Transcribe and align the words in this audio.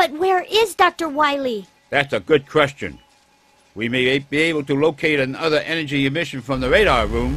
But 0.00 0.12
where 0.12 0.46
is 0.48 0.74
Dr. 0.74 1.10
Wiley? 1.10 1.66
That's 1.90 2.14
a 2.14 2.20
good 2.20 2.48
question. 2.48 3.00
We 3.74 3.90
may 3.90 4.18
be 4.18 4.38
able 4.38 4.64
to 4.64 4.74
locate 4.74 5.20
another 5.20 5.58
energy 5.58 6.06
emission 6.06 6.40
from 6.40 6.60
the 6.60 6.70
radar 6.70 7.06
room 7.06 7.34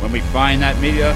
when 0.00 0.12
we 0.12 0.20
find 0.20 0.62
that 0.62 0.78
meteor. 0.80 1.14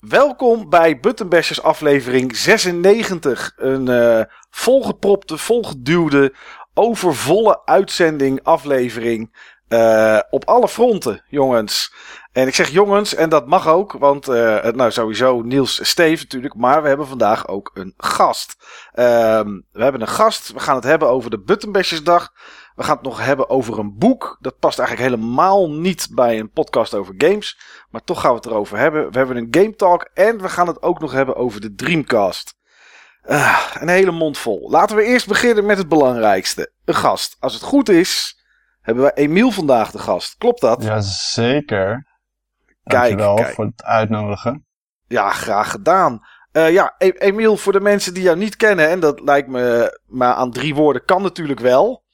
Welkom 0.00 0.70
bij 0.70 1.00
Buttonbashers 1.00 1.62
aflevering 1.62 2.36
96. 2.36 3.52
Een 3.56 3.88
eh, 3.88 4.24
volgepropte, 4.50 5.38
volgeduwde, 5.38 6.32
overvolle 6.78 7.60
uitzending 7.64 8.40
aflevering. 8.42 9.54
eh, 9.68 10.18
op 10.30 10.44
alle 10.44 10.68
fronten, 10.68 11.22
jongens. 11.28 11.92
En 12.32 12.46
ik 12.46 12.54
zeg 12.54 12.68
jongens, 12.68 13.14
en 13.14 13.28
dat 13.28 13.46
mag 13.46 13.68
ook, 13.68 13.92
want 13.92 14.28
eh, 14.28 14.64
nou 14.64 14.90
sowieso 14.90 15.40
Niels 15.42 15.88
Steef 15.88 16.20
natuurlijk, 16.20 16.54
maar 16.54 16.82
we 16.82 16.88
hebben 16.88 17.06
vandaag 17.06 17.48
ook 17.48 17.70
een 17.74 17.94
gast. 17.96 18.56
Ehm, 18.92 19.60
we 19.72 19.82
hebben 19.82 20.00
een 20.00 20.08
gast, 20.08 20.52
we 20.52 20.60
gaan 20.60 20.74
het 20.74 20.84
hebben 20.84 21.08
over 21.08 21.30
de 21.30 21.40
Buttonbashersdag. 21.40 22.32
We 22.74 22.82
gaan 22.82 22.94
het 22.94 23.04
nog 23.04 23.24
hebben 23.24 23.50
over 23.50 23.78
een 23.78 23.98
boek. 23.98 24.36
Dat 24.40 24.58
past 24.58 24.78
eigenlijk 24.78 25.10
helemaal 25.10 25.70
niet 25.70 26.08
bij 26.10 26.38
een 26.38 26.50
podcast 26.50 26.94
over 26.94 27.14
games. 27.18 27.58
Maar 27.90 28.04
toch 28.04 28.20
gaan 28.20 28.30
we 28.30 28.36
het 28.36 28.46
erover 28.46 28.78
hebben. 28.78 29.12
We 29.12 29.18
hebben 29.18 29.36
een 29.36 29.48
Game 29.50 29.74
Talk 29.74 30.10
en 30.14 30.40
we 30.42 30.48
gaan 30.48 30.66
het 30.66 30.82
ook 30.82 31.00
nog 31.00 31.12
hebben 31.12 31.36
over 31.36 31.60
de 31.60 31.74
Dreamcast. 31.74 32.55
Ah, 33.26 33.66
een 33.80 33.88
hele 33.88 34.10
mond 34.10 34.38
vol. 34.38 34.70
Laten 34.70 34.96
we 34.96 35.02
eerst 35.04 35.26
beginnen 35.28 35.66
met 35.66 35.78
het 35.78 35.88
belangrijkste. 35.88 36.72
Een 36.84 36.94
gast. 36.94 37.36
Als 37.40 37.54
het 37.54 37.62
goed 37.62 37.88
is, 37.88 38.38
hebben 38.80 39.04
we 39.04 39.12
Emiel 39.14 39.50
vandaag 39.50 39.90
de 39.90 39.98
gast. 39.98 40.36
Klopt 40.38 40.60
dat? 40.60 40.82
Jazeker. 40.82 42.06
Kijk, 42.82 43.00
Dankjewel 43.00 43.34
kijk. 43.34 43.54
voor 43.54 43.64
het 43.64 43.84
uitnodigen. 43.84 44.66
Ja, 45.06 45.30
graag 45.30 45.70
gedaan. 45.70 46.20
Eh, 46.52 46.72
ja, 46.72 46.94
E- 46.98 47.08
Emiel, 47.08 47.56
voor 47.56 47.72
de 47.72 47.80
mensen 47.80 48.14
die 48.14 48.22
jou 48.22 48.36
niet 48.36 48.56
kennen, 48.56 48.88
en 48.88 49.00
dat 49.00 49.20
lijkt 49.20 49.48
me 49.48 49.98
maar 50.06 50.34
aan 50.34 50.50
drie 50.52 50.74
woorden, 50.74 51.04
kan 51.04 51.22
natuurlijk 51.22 51.60
wel. 51.60 52.04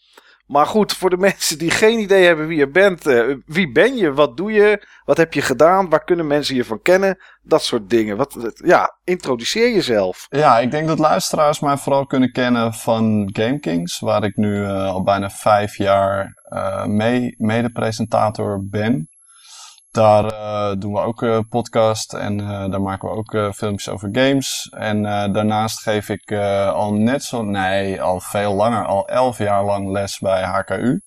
Maar 0.52 0.66
goed, 0.66 0.92
voor 0.92 1.10
de 1.10 1.16
mensen 1.16 1.58
die 1.58 1.70
geen 1.70 1.98
idee 1.98 2.26
hebben 2.26 2.46
wie 2.46 2.58
je 2.58 2.68
bent, 2.68 3.06
eh, 3.06 3.36
wie 3.46 3.72
ben 3.72 3.96
je, 3.96 4.12
wat 4.12 4.36
doe 4.36 4.52
je, 4.52 4.86
wat 5.04 5.16
heb 5.16 5.32
je 5.32 5.42
gedaan, 5.42 5.88
waar 5.88 6.04
kunnen 6.04 6.26
mensen 6.26 6.54
je 6.54 6.64
van 6.64 6.82
kennen, 6.82 7.18
dat 7.42 7.62
soort 7.62 7.90
dingen. 7.90 8.16
Wat, 8.16 8.52
ja, 8.64 8.96
introduceer 9.04 9.72
jezelf. 9.72 10.26
Ja, 10.30 10.58
ik 10.58 10.70
denk 10.70 10.86
dat 10.86 10.98
luisteraars 10.98 11.60
mij 11.60 11.76
vooral 11.76 12.06
kunnen 12.06 12.32
kennen 12.32 12.74
van 12.74 13.30
GameKings, 13.32 14.00
waar 14.00 14.24
ik 14.24 14.36
nu 14.36 14.64
eh, 14.64 14.86
al 14.86 15.02
bijna 15.02 15.30
vijf 15.30 15.76
jaar 15.76 16.42
eh, 16.42 16.84
mee, 16.84 17.34
mede-presentator 17.38 18.66
ben. 18.68 19.08
Daar 19.92 20.24
eh, 20.24 20.80
doen 20.80 20.92
we 20.92 21.00
ook 21.00 21.22
eh 21.22 21.38
podcast 21.48 22.14
en 22.14 22.40
eh, 22.40 22.70
daar 22.70 22.82
maken 22.82 23.08
we 23.08 23.14
ook 23.14 23.54
filmpjes 23.54 23.88
over 23.88 24.08
games. 24.12 24.68
En 24.70 25.02
daarnaast 25.32 25.80
geef 25.80 26.08
ik 26.08 26.32
al 26.72 26.94
net 26.94 27.22
zo, 27.22 27.42
nee, 27.42 28.02
al 28.02 28.20
veel 28.20 28.54
langer, 28.54 28.86
al 28.86 29.08
elf 29.08 29.38
jaar 29.38 29.64
lang 29.64 29.90
les 29.90 30.18
bij 30.18 30.42
HKU. 30.42 31.00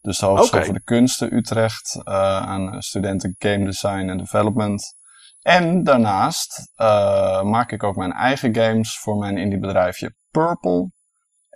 Dus 0.00 0.18
de 0.18 0.26
Hogeschool 0.26 0.64
voor 0.64 0.74
de 0.74 0.82
Kunsten 0.82 1.34
Utrecht 1.34 2.00
aan 2.04 2.82
studenten 2.82 3.34
Game 3.38 3.64
Design 3.64 4.08
en 4.08 4.18
Development. 4.18 4.96
En 5.42 5.84
daarnaast 5.84 6.72
maak 7.42 7.72
ik 7.72 7.82
ook 7.82 7.96
mijn 7.96 8.12
eigen 8.12 8.54
games 8.54 8.98
voor 8.98 9.16
mijn 9.16 9.38
indie 9.38 9.58
bedrijfje 9.58 10.14
Purple. 10.30 10.90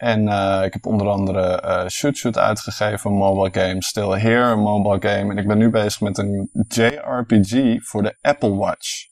En 0.02 0.28
eh, 0.28 0.64
ik 0.64 0.72
heb 0.72 0.86
onder 0.86 1.08
andere 1.08 1.60
eh 1.60 1.88
Shoot 1.88 2.16
Shoot 2.16 2.38
uitgegeven, 2.38 3.10
een 3.10 3.16
mobile 3.16 3.60
game. 3.60 3.82
Still 3.82 4.20
Here, 4.20 4.52
een 4.52 4.58
mobile 4.58 5.08
game. 5.08 5.30
En 5.30 5.38
ik 5.38 5.46
ben 5.46 5.58
nu 5.58 5.70
bezig 5.70 6.00
met 6.00 6.18
een 6.18 6.50
JRPG 6.68 7.84
voor 7.84 8.02
de 8.02 8.16
Apple 8.20 8.54
Watch. 8.54 9.06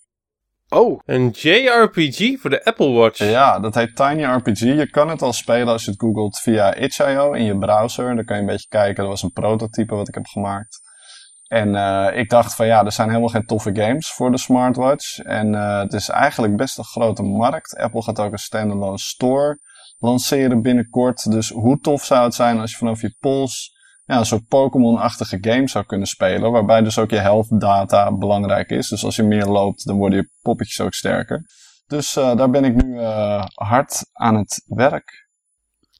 Oh, 0.68 1.00
Een 1.04 1.28
JRPG 1.28 2.40
voor 2.40 2.50
de 2.50 2.64
Apple 2.64 2.90
Watch. 2.90 3.18
Ja, 3.18 3.58
dat 3.58 3.74
heet 3.74 3.96
Tiny 3.96 4.24
RPG. 4.24 4.60
Je 4.60 4.90
kan 4.90 5.08
het 5.08 5.22
al 5.22 5.32
spelen 5.32 5.68
als 5.68 5.84
je 5.84 5.90
het 5.90 6.00
googelt 6.00 6.38
via 6.38 6.74
itch.io 6.74 7.32
in 7.32 7.44
je 7.44 7.58
browser. 7.58 8.14
Dan 8.14 8.24
kan 8.24 8.36
je 8.36 8.42
een 8.42 8.48
beetje 8.48 8.68
kijken. 8.68 8.96
Dat 8.96 9.12
was 9.12 9.22
een 9.22 9.32
prototype 9.32 9.94
wat 9.94 10.08
ik 10.08 10.14
heb 10.14 10.26
gemaakt. 10.26 10.80
En 11.46 11.74
eh, 11.74 12.18
ik 12.18 12.30
dacht 12.30 12.54
van 12.54 12.66
ja, 12.66 12.84
er 12.84 12.92
zijn 12.92 13.08
helemaal 13.08 13.28
geen 13.28 13.46
toffe 13.46 13.70
games 13.74 14.08
voor 14.08 14.30
de 14.30 14.38
smartwatch. 14.38 15.18
En 15.18 15.52
het 15.52 15.92
is 15.92 16.08
eigenlijk 16.08 16.56
best 16.56 16.78
een 16.78 16.84
grote 16.84 17.22
markt. 17.22 17.76
Apple 17.76 18.02
gaat 18.02 18.20
ook 18.20 18.32
een 18.32 18.38
standalone 18.38 18.98
store 18.98 19.58
lanceren 20.00 20.62
binnenkort. 20.62 21.30
Dus 21.30 21.48
hoe 21.48 21.78
tof 21.80 22.04
zou 22.04 22.24
het 22.24 22.34
zijn 22.34 22.60
als 22.60 22.70
je 22.70 22.76
vanaf 22.76 23.00
je 23.00 23.16
pols 23.18 23.78
ja, 24.10 24.18
een 24.18 24.26
soort 24.26 24.46
Pokémon-achtige 24.48 25.38
game 25.40 25.68
zou 25.68 25.84
kunnen 25.84 26.06
spelen. 26.06 26.52
Waarbij 26.52 26.82
dus 26.82 26.98
ook 26.98 27.10
je 27.10 27.18
health 27.18 27.60
data 27.60 28.12
belangrijk 28.16 28.70
is. 28.70 28.88
Dus 28.88 29.04
als 29.04 29.16
je 29.16 29.22
meer 29.22 29.46
loopt, 29.46 29.86
dan 29.86 29.96
worden 29.96 30.18
je 30.18 30.30
poppetjes 30.42 30.80
ook 30.80 30.94
sterker. 30.94 31.44
Dus 31.86 32.16
eh, 32.16 32.36
daar 32.36 32.50
ben 32.50 32.64
ik 32.64 32.84
nu 32.84 32.98
eh, 32.98 33.44
hard 33.54 34.04
aan 34.12 34.36
het 34.36 34.62
werk. 34.66 35.28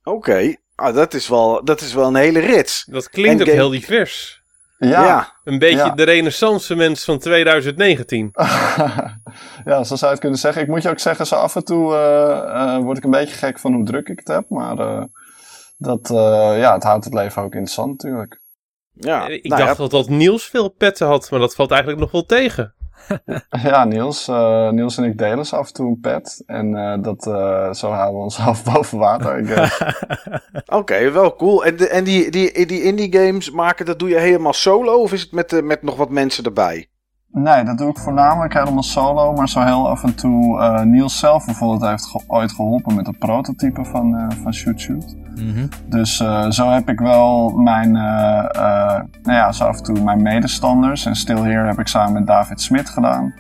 oké. 0.03 0.55
Ah, 0.75 0.95
dat, 0.95 1.15
is 1.15 1.29
wel, 1.29 1.65
dat 1.65 1.81
is 1.81 1.93
wel 1.93 2.07
een 2.07 2.15
hele 2.15 2.39
rits. 2.39 2.85
Dat 2.85 3.11
klinkt 3.11 3.41
ook 3.41 3.49
heel 3.49 3.71
divers. 3.71 4.40
Ja, 4.89 5.33
Een 5.45 5.59
beetje 5.59 5.77
Ja. 5.77 5.91
de 5.91 6.03
renaissance 6.03 6.75
mens 6.75 7.05
van 7.05 7.19
2019. 7.19 8.31
ja, 9.65 9.85
zo 9.85 9.95
zou 9.97 9.99
je 10.01 10.07
het 10.07 10.19
kunnen 10.19 10.39
zeggen. 10.39 10.63
Ik 10.63 10.69
moet 10.69 10.83
je 10.83 10.89
ook 10.91 10.99
zeggen, 10.99 11.27
zo 11.27 11.35
af 11.35 11.57
en 11.57 11.65
toe 11.65 11.95
eh, 11.95 12.75
eh, 12.75 12.83
word 12.83 12.97
ik 12.97 13.05
een 13.05 13.11
beetje 13.11 13.35
gek 13.35 13.59
van 13.59 13.73
hoe 13.75 13.85
druk 13.85 14.09
ik 14.09 14.19
het 14.19 14.29
heb. 14.29 14.45
Maar 14.49 14.79
eh, 14.79 15.05
dat, 15.79 16.11
eh, 16.11 16.59
ja, 16.59 16.75
het 16.75 16.83
houdt 16.83 17.05
het 17.05 17.15
leven 17.15 17.43
ook 17.43 17.53
interessant 17.53 17.91
natuurlijk. 18.03 18.41
Ja, 18.93 19.27
ik 19.27 19.45
nou 19.45 19.61
dacht 19.63 19.77
ja, 19.77 19.83
dat, 19.83 19.91
dat 19.91 20.09
Niels 20.09 20.45
veel 20.47 20.69
petten 20.69 21.07
had, 21.07 21.31
maar 21.31 21.41
dat 21.41 21.55
valt 21.55 21.71
eigenlijk 21.71 22.01
nog 22.01 22.11
wel 22.11 22.27
tegen. 22.27 22.75
Ja, 23.63 23.85
Niels, 23.85 24.29
eh, 24.29 24.71
Niels 24.71 24.97
en 24.97 25.05
ik 25.05 25.19
delen 25.19 25.47
ze 25.47 25.57
af 25.57 25.67
en 25.67 25.73
toe 25.73 25.89
een 25.89 26.01
pet. 26.01 26.43
En 26.47 26.77
eh, 26.77 27.03
dat, 27.03 27.27
eh, 27.27 27.73
zo 27.73 27.91
houden 27.91 28.17
we 28.17 28.23
ons 28.23 28.37
half 28.47 28.65
boven 28.65 28.99
water. 28.99 29.71
Oké, 30.81 31.11
wel 31.11 31.37
cool. 31.37 31.65
En, 31.65 31.91
en 31.91 32.05
die, 32.05 32.31
die, 32.31 32.67
die 32.67 32.83
indie 32.83 33.13
games 33.13 33.51
maken, 33.51 33.87
dat 33.87 33.99
doe 33.99 34.09
je 34.09 34.19
helemaal 34.19 34.53
solo 34.53 35.03
of 35.03 35.13
is 35.13 35.21
het 35.21 35.33
met, 35.33 35.65
met 35.65 35.83
nog 35.83 35.97
wat 35.97 36.11
mensen 36.11 36.45
erbij? 36.45 36.89
Nee, 37.33 37.65
dat 37.65 37.79
doe 37.79 37.91
ik 37.91 37.99
voornamelijk 37.99 38.55
helemaal 38.55 38.83
solo, 38.83 39.33
maar 39.33 39.49
zo 39.49 39.61
heel 39.61 39.89
af 39.89 40.03
en 40.05 40.15
toe. 40.15 40.61
eh, 40.61 40.81
Niels 40.83 41.19
zelf 41.19 41.45
bijvoorbeeld 41.45 41.91
heeft 41.91 42.07
ge- 42.07 42.25
ooit 42.27 42.53
geholpen 42.53 42.95
met 42.95 43.07
het 43.07 43.19
prototype 43.19 43.85
van, 43.85 44.17
eh, 44.19 44.27
van 44.43 44.55
Shoot 44.55 44.81
Shoot. 44.81 45.17
Dus 45.87 46.21
eh, 46.21 46.51
zo 46.51 46.71
heb 46.71 46.89
ik 46.89 46.99
wel 47.01 47.49
mijn, 47.51 47.91
nou 47.93 49.05
ja, 49.23 49.53
zo 49.53 49.65
af 49.65 49.77
en 49.77 49.83
toe 49.83 50.03
mijn 50.05 50.23
medestanders. 50.23 51.07
En 51.07 51.15
Still 51.17 51.37
Here 51.43 51.67
heb 51.67 51.79
ik 51.79 51.87
samen 51.87 52.13
met 52.13 52.27
David 52.27 52.61
Smit 52.61 52.89
gedaan. 52.89 53.35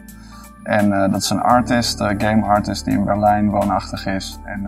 En 0.63 0.91
dat 0.91 1.23
is 1.23 1.31
een 1.31 1.41
artist, 1.41 2.01
een 2.01 2.21
game 2.21 2.47
artist 2.47 2.85
die 2.85 2.95
in 2.95 3.05
Berlijn 3.05 3.51
woonachtig 3.51 4.07
is. 4.07 4.39
En 4.45 4.65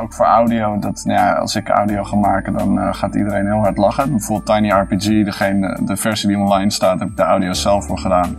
ook 0.00 0.12
voor 0.14 0.26
audio, 0.26 0.78
dat, 0.78 1.02
nou 1.04 1.18
ja, 1.18 1.32
als 1.32 1.56
ik 1.56 1.68
audio 1.68 2.04
ga 2.04 2.16
maken, 2.16 2.52
dan 2.52 2.94
gaat 2.94 3.14
iedereen 3.14 3.46
heel 3.46 3.58
hard 3.60 3.76
lachen. 3.76 4.10
Bijvoorbeeld 4.10 4.46
Tiny 4.56 4.70
RPG, 4.70 5.24
degene, 5.24 5.78
de 5.84 5.96
versie 5.96 6.28
die 6.28 6.38
online 6.38 6.70
staat, 6.70 6.98
heb 7.00 7.08
ik 7.08 7.16
de 7.16 7.22
audio 7.22 7.52
zelf 7.52 7.86
voor 7.86 7.98
gedaan. 7.98 8.36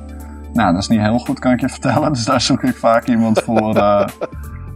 Nou, 0.56 0.74
dat 0.74 0.82
is 0.82 0.88
niet 0.88 1.00
heel 1.00 1.20
goed, 1.20 1.40
kan 1.40 1.52
ik 1.52 1.60
je 1.60 1.70
vertellen. 1.70 2.14
Dus 2.14 2.26
daar 2.26 2.42
zoek 2.42 2.64
ik 2.64 2.76
vaak 2.76 3.08
iemand 3.08 3.44
voor 3.44 3.76
eh, 3.76 4.08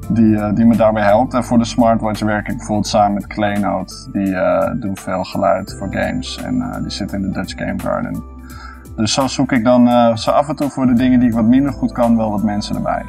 die, 0.10 0.38
eh, 0.38 0.56
die 0.56 0.66
me 0.66 0.76
daarbij 0.76 1.04
helpt. 1.04 1.34
En 1.34 1.44
voor 1.44 1.58
de 1.58 1.66
smartwatch 1.66 2.20
werk 2.20 2.48
ik 2.48 2.58
bijvoorbeeld 2.58 2.88
samen 2.88 3.14
met 3.14 3.28
Keynote. 3.28 3.94
Die 4.12 4.36
eh, 4.36 4.72
doen 4.76 4.98
veel 4.98 5.24
geluid 5.24 5.76
voor 5.80 5.88
games 5.92 6.38
en 6.38 6.80
die 6.82 6.92
zit 6.92 7.12
in 7.14 7.22
de 7.22 7.30
Dutch 7.32 7.54
Game 7.58 7.80
Garden. 7.80 8.24
Dus 8.96 9.14
zo 9.14 9.28
zoek 9.28 9.52
ik 9.52 9.64
dan 9.64 10.18
zo 10.18 10.32
af 10.32 10.50
en 10.50 10.56
toe 10.56 10.70
voor 10.70 10.88
de 10.88 10.94
dingen 10.94 11.20
die 11.20 11.30
ik 11.30 11.36
wat 11.36 11.46
minder 11.46 11.74
goed 11.74 11.92
kan, 11.92 12.18
wel 12.18 12.32
wat 12.32 12.44
mensen 12.44 12.76
erbij. 12.76 13.06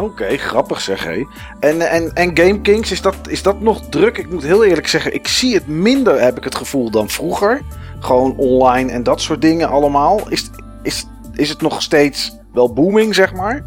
Oké, 0.00 0.36
grappig 0.36 0.80
zeg 0.80 1.04
hé. 1.04 1.26
En, 1.60 1.90
en, 1.90 2.14
en 2.14 2.36
Game 2.36 2.60
Kings, 2.60 2.90
is 2.90 3.02
dat, 3.02 3.16
is 3.28 3.42
dat 3.42 3.60
nog 3.60 3.80
druk? 3.88 4.18
Ik 4.18 4.30
moet 4.30 4.42
heel 4.42 4.64
eerlijk 4.64 4.86
zeggen, 4.86 5.14
ik 5.14 5.28
zie 5.28 5.54
het 5.54 5.66
minder, 5.66 6.22
heb 6.22 6.36
ik 6.36 6.44
het 6.44 6.54
gevoel, 6.54 6.90
dan 6.90 7.08
vroeger. 7.08 7.62
Gewoon 8.00 8.36
online 8.36 8.92
en 8.92 9.02
dat 9.02 9.20
soort 9.20 9.42
dingen 9.42 9.68
allemaal. 9.68 10.28
Is, 10.28 10.50
is, 10.82 11.06
is 11.34 11.48
het 11.48 11.60
nog 11.60 11.82
steeds 11.82 12.36
wel 12.52 12.72
booming, 12.72 13.14
zeg 13.14 13.34
maar? 13.34 13.62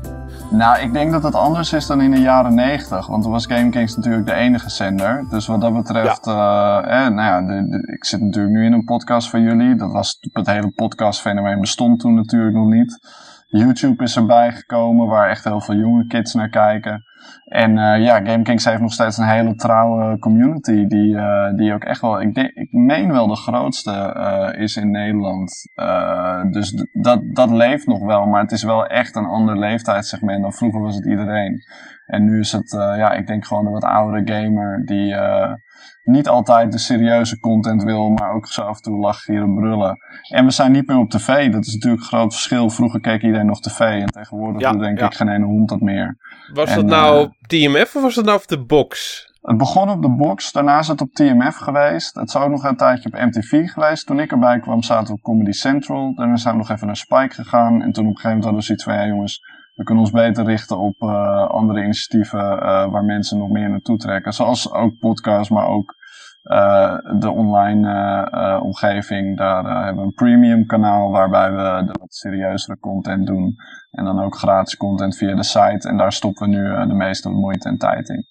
Nou, 0.51 0.79
ik 0.79 0.93
denk 0.93 1.11
dat 1.11 1.23
het 1.23 1.35
anders 1.35 1.73
is 1.73 1.87
dan 1.87 2.01
in 2.01 2.11
de 2.11 2.19
jaren 2.19 2.53
90. 2.55 3.07
Want 3.07 3.23
toen 3.23 3.31
was 3.31 3.45
GameKings 3.45 3.95
natuurlijk 3.95 4.25
de 4.25 4.33
enige 4.33 4.69
zender. 4.69 5.25
Dus 5.29 5.47
wat 5.47 5.61
dat 5.61 5.73
betreft, 5.73 6.27
eh, 6.27 6.33
eh, 6.83 7.13
nou 7.13 7.15
ja, 7.21 7.41
de- 7.41 7.69
de- 7.69 7.93
ik 7.93 8.05
zit 8.05 8.21
natuurlijk 8.21 8.53
nu 8.53 8.65
in 8.65 8.73
een 8.73 8.83
podcast 8.83 9.29
van 9.29 9.41
jullie. 9.41 9.75
Dat 9.75 9.91
was, 9.91 10.17
het 10.31 10.47
hele 10.47 10.71
podcastfenomeen 10.75 11.59
bestond 11.59 11.99
toen 11.99 12.15
natuurlijk 12.15 12.55
nog 12.55 12.67
niet. 12.69 12.99
YouTube 13.49 14.03
is 14.03 14.15
erbij 14.15 14.51
gekomen, 14.51 15.07
waar 15.07 15.29
echt 15.29 15.43
heel 15.43 15.61
veel 15.61 15.75
jonge 15.75 16.07
kids 16.07 16.33
naar 16.33 16.49
kijken. 16.49 17.03
En 17.45 17.77
eh, 17.77 18.03
ja, 18.03 18.15
GameKings 18.15 18.65
heeft 18.65 18.81
nog 18.81 18.93
steeds 18.93 19.17
een 19.17 19.27
hele 19.27 19.55
trouwe 19.55 20.19
community. 20.19 20.85
Die, 20.85 21.17
eh, 21.17 21.55
die 21.55 21.73
ook 21.73 21.83
echt 21.83 22.01
wel, 22.01 22.21
ik, 22.21 22.33
denk, 22.33 22.49
ik 22.49 22.71
meen 22.71 23.11
wel 23.11 23.27
de 23.27 23.35
grootste 23.35 23.91
eh, 23.91 24.61
is 24.61 24.75
in 24.75 24.91
Nederland. 24.91 25.51
Dus 26.51 26.85
dat, 27.01 27.21
dat 27.33 27.51
leeft 27.51 27.87
nog 27.87 28.05
wel, 28.05 28.25
maar 28.25 28.41
het 28.41 28.51
is 28.51 28.63
wel 28.63 28.85
echt 28.85 29.15
een 29.15 29.25
ander 29.25 29.59
leeftijdsegment 29.59 30.41
dan 30.41 30.53
vroeger 30.53 30.81
was 30.81 30.95
het 30.95 31.05
iedereen. 31.05 31.61
En 32.07 32.25
nu 32.25 32.39
is 32.39 32.51
het, 32.51 32.71
uh, 32.73 32.79
ja, 32.97 33.11
ik 33.11 33.27
denk 33.27 33.45
gewoon 33.45 33.65
een 33.65 33.71
wat 33.71 33.83
oudere 33.83 34.33
gamer 34.33 34.85
die 34.85 35.13
uh, 35.13 35.53
niet 36.03 36.27
altijd 36.27 36.71
de 36.71 36.77
serieuze 36.77 37.39
content 37.39 37.83
wil, 37.83 38.09
maar 38.09 38.33
ook 38.33 38.47
zo 38.47 38.61
af 38.61 38.75
en 38.75 38.81
toe 38.81 38.97
lachen 38.97 39.33
hier 39.33 39.43
en 39.43 39.55
brullen. 39.55 39.97
En 40.29 40.45
we 40.45 40.51
zijn 40.51 40.71
niet 40.71 40.87
meer 40.87 40.97
op 40.97 41.09
tv. 41.09 41.51
Dat 41.51 41.65
is 41.65 41.73
natuurlijk 41.73 42.01
een 42.01 42.07
groot 42.07 42.33
verschil. 42.33 42.69
Vroeger 42.69 42.99
keek 42.99 43.21
iedereen 43.21 43.45
nog 43.45 43.61
tv 43.61 43.79
en 43.79 44.11
tegenwoordig 44.11 44.61
ja, 44.61 44.71
doet 44.71 44.81
denk 44.81 44.99
ja. 44.99 45.05
ik 45.05 45.13
geen 45.13 45.29
ene 45.29 45.45
hond 45.45 45.69
dat 45.69 45.79
meer. 45.79 46.17
Was 46.53 46.69
en, 46.69 46.75
dat 46.75 46.85
nou 46.85 47.19
op 47.19 47.31
TMF 47.47 47.95
of 47.95 48.01
was 48.01 48.15
dat 48.15 48.25
nou 48.25 48.37
op 48.37 48.47
de 48.47 48.65
box? 48.65 49.25
Het 49.41 49.57
begon 49.57 49.89
op 49.89 50.01
de 50.01 50.15
box, 50.15 50.51
daarna 50.51 50.79
is 50.79 50.87
het 50.87 51.01
op 51.01 51.13
TMF 51.13 51.55
geweest. 51.55 52.15
Het 52.15 52.27
is 52.27 52.35
ook 52.35 52.49
nog 52.49 52.63
een 52.63 52.77
tijdje 52.77 53.09
op 53.09 53.19
MTV 53.19 53.69
geweest. 53.69 54.05
Toen 54.05 54.19
ik 54.19 54.31
erbij 54.31 54.59
kwam 54.59 54.83
zaten 54.83 55.07
we 55.07 55.13
op 55.13 55.21
Comedy 55.21 55.51
Central. 55.51 56.13
Daarna 56.15 56.35
zijn 56.35 56.53
we 56.53 56.59
nog 56.59 56.69
even 56.69 56.87
naar 56.87 56.95
Spike 56.95 57.33
gegaan. 57.33 57.81
En 57.81 57.91
toen 57.91 58.03
op 58.03 58.09
een 58.09 58.17
gegeven 58.17 58.29
moment 58.29 58.43
hadden 58.43 58.59
we 58.59 58.65
zoiets 58.65 58.83
van, 58.83 58.93
ja 58.93 59.05
jongens, 59.05 59.41
we 59.77 59.83
kunnen 59.83 60.03
ons 60.03 60.13
beter 60.13 60.45
richten 60.45 60.77
op 60.77 60.95
uh, 61.01 61.47
andere 61.47 61.83
initiatieven 61.83 62.39
uh, 62.39 62.91
waar 62.91 63.03
mensen 63.03 63.37
nog 63.37 63.49
meer 63.49 63.69
naartoe 63.69 63.97
trekken. 63.97 64.33
Zoals 64.33 64.71
ook 64.71 64.99
podcasts, 64.99 65.49
maar 65.49 65.67
ook 65.67 65.95
uh, 66.43 66.97
de 67.19 67.29
online 67.31 68.61
omgeving. 68.61 69.37
Daar 69.37 69.85
hebben 69.85 70.03
we 70.03 70.07
een 70.07 70.13
premium 70.13 70.65
kanaal 70.65 71.11
waarbij 71.11 71.51
we 71.51 71.85
de 71.85 71.99
wat 71.99 72.13
serieuzere 72.13 72.79
content 72.79 73.27
doen. 73.27 73.55
En 73.91 74.05
dan 74.05 74.23
ook 74.23 74.37
gratis 74.37 74.77
content 74.77 75.17
via 75.17 75.35
de 75.35 75.43
site. 75.43 75.87
En 75.89 75.97
daar 75.97 76.11
stoppen 76.11 76.49
we 76.49 76.55
nu 76.55 76.87
de 76.87 76.93
meeste 76.93 77.29
moeite 77.29 77.69
en 77.69 77.77
tijd 77.77 78.09
in. 78.09 78.25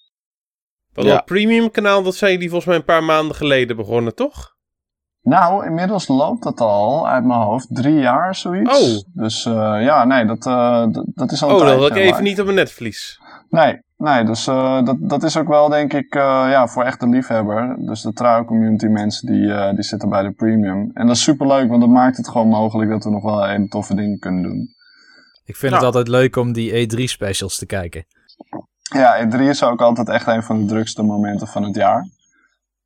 Dat 0.92 1.04
ja. 1.04 1.20
premium 1.20 1.70
kanaal, 1.70 2.02
dat 2.02 2.14
zijn 2.14 2.32
jullie 2.32 2.49
volgens 2.49 2.69
mij 2.69 2.76
een 2.76 2.84
paar 2.84 3.04
maanden 3.04 3.37
geleden 3.37 3.76
begonnen, 3.76 4.14
toch? 4.14 4.55
Nou, 5.26 5.67
inmiddels 5.67 6.08
loopt 6.08 6.43
dat 6.43 6.61
al 6.61 7.08
uit 7.08 7.25
mijn 7.25 7.40
hoofd. 7.40 7.67
Drie 7.70 7.99
jaar, 7.99 8.34
zoiets. 8.34 8.81
Oh. 8.81 9.23
Dus 9.23 9.44
uh, 9.44 9.55
ja, 9.81 10.05
nee, 10.05 10.25
dat, 10.25 10.46
uh, 10.46 10.87
dat 11.05 11.32
is 11.32 11.43
al 11.43 11.55
Oh, 11.55 11.61
dat 11.61 11.78
had 11.78 11.90
ik 11.90 11.96
even 11.96 12.23
niet 12.23 12.38
op 12.38 12.44
mijn 12.44 12.56
netvlies. 12.56 13.20
Nee, 13.50 13.82
nee 13.96 14.25
dus 14.25 14.46
uh, 14.46 14.84
dat, 14.84 14.96
dat 15.00 15.23
is 15.23 15.37
ook 15.37 15.49
wel, 15.49 15.69
denk 15.69 15.93
ik, 15.93 16.14
ja, 16.14 16.67
voor 16.67 16.82
echt 16.82 17.00
de 17.00 17.08
liefhebber. 17.08 17.76
Dus 17.78 18.02
de 18.02 18.12
trouw 18.12 18.44
community 18.44 18.87
mensen, 18.87 19.26
die, 19.26 19.75
die 19.75 19.84
zitten 19.84 20.08
bij 20.08 20.23
de 20.23 20.32
premium. 20.32 20.90
En 20.94 21.06
dat 21.06 21.17
is 21.17 21.23
super 21.23 21.46
leuk, 21.46 21.69
want 21.69 21.81
dat 21.81 21.90
maakt 21.90 22.17
het 22.17 22.28
gewoon 22.28 22.49
mogelijk 22.49 22.90
dat 22.90 23.05
we 23.05 23.11
nog 23.11 23.23
wel 23.23 23.46
hele 23.46 23.69
toffe 23.69 23.94
dingen 23.94 24.19
kunnen 24.19 24.43
doen. 24.43 24.69
Ik 25.44 25.56
vind 25.56 25.73
nou. 25.73 25.84
het 25.84 25.94
altijd 25.94 26.08
leuk 26.08 26.37
om 26.37 26.52
die 26.52 26.88
E3-specials 26.88 27.58
te 27.58 27.67
kijken. 27.67 28.05
Ja, 28.82 29.26
E3 29.26 29.40
is 29.40 29.62
ook 29.62 29.81
altijd 29.81 30.08
echt 30.08 30.26
een 30.26 30.43
van 30.43 30.61
de 30.61 30.67
drukste 30.67 31.02
momenten 31.02 31.46
van 31.46 31.62
het 31.62 31.75
jaar. 31.75 32.06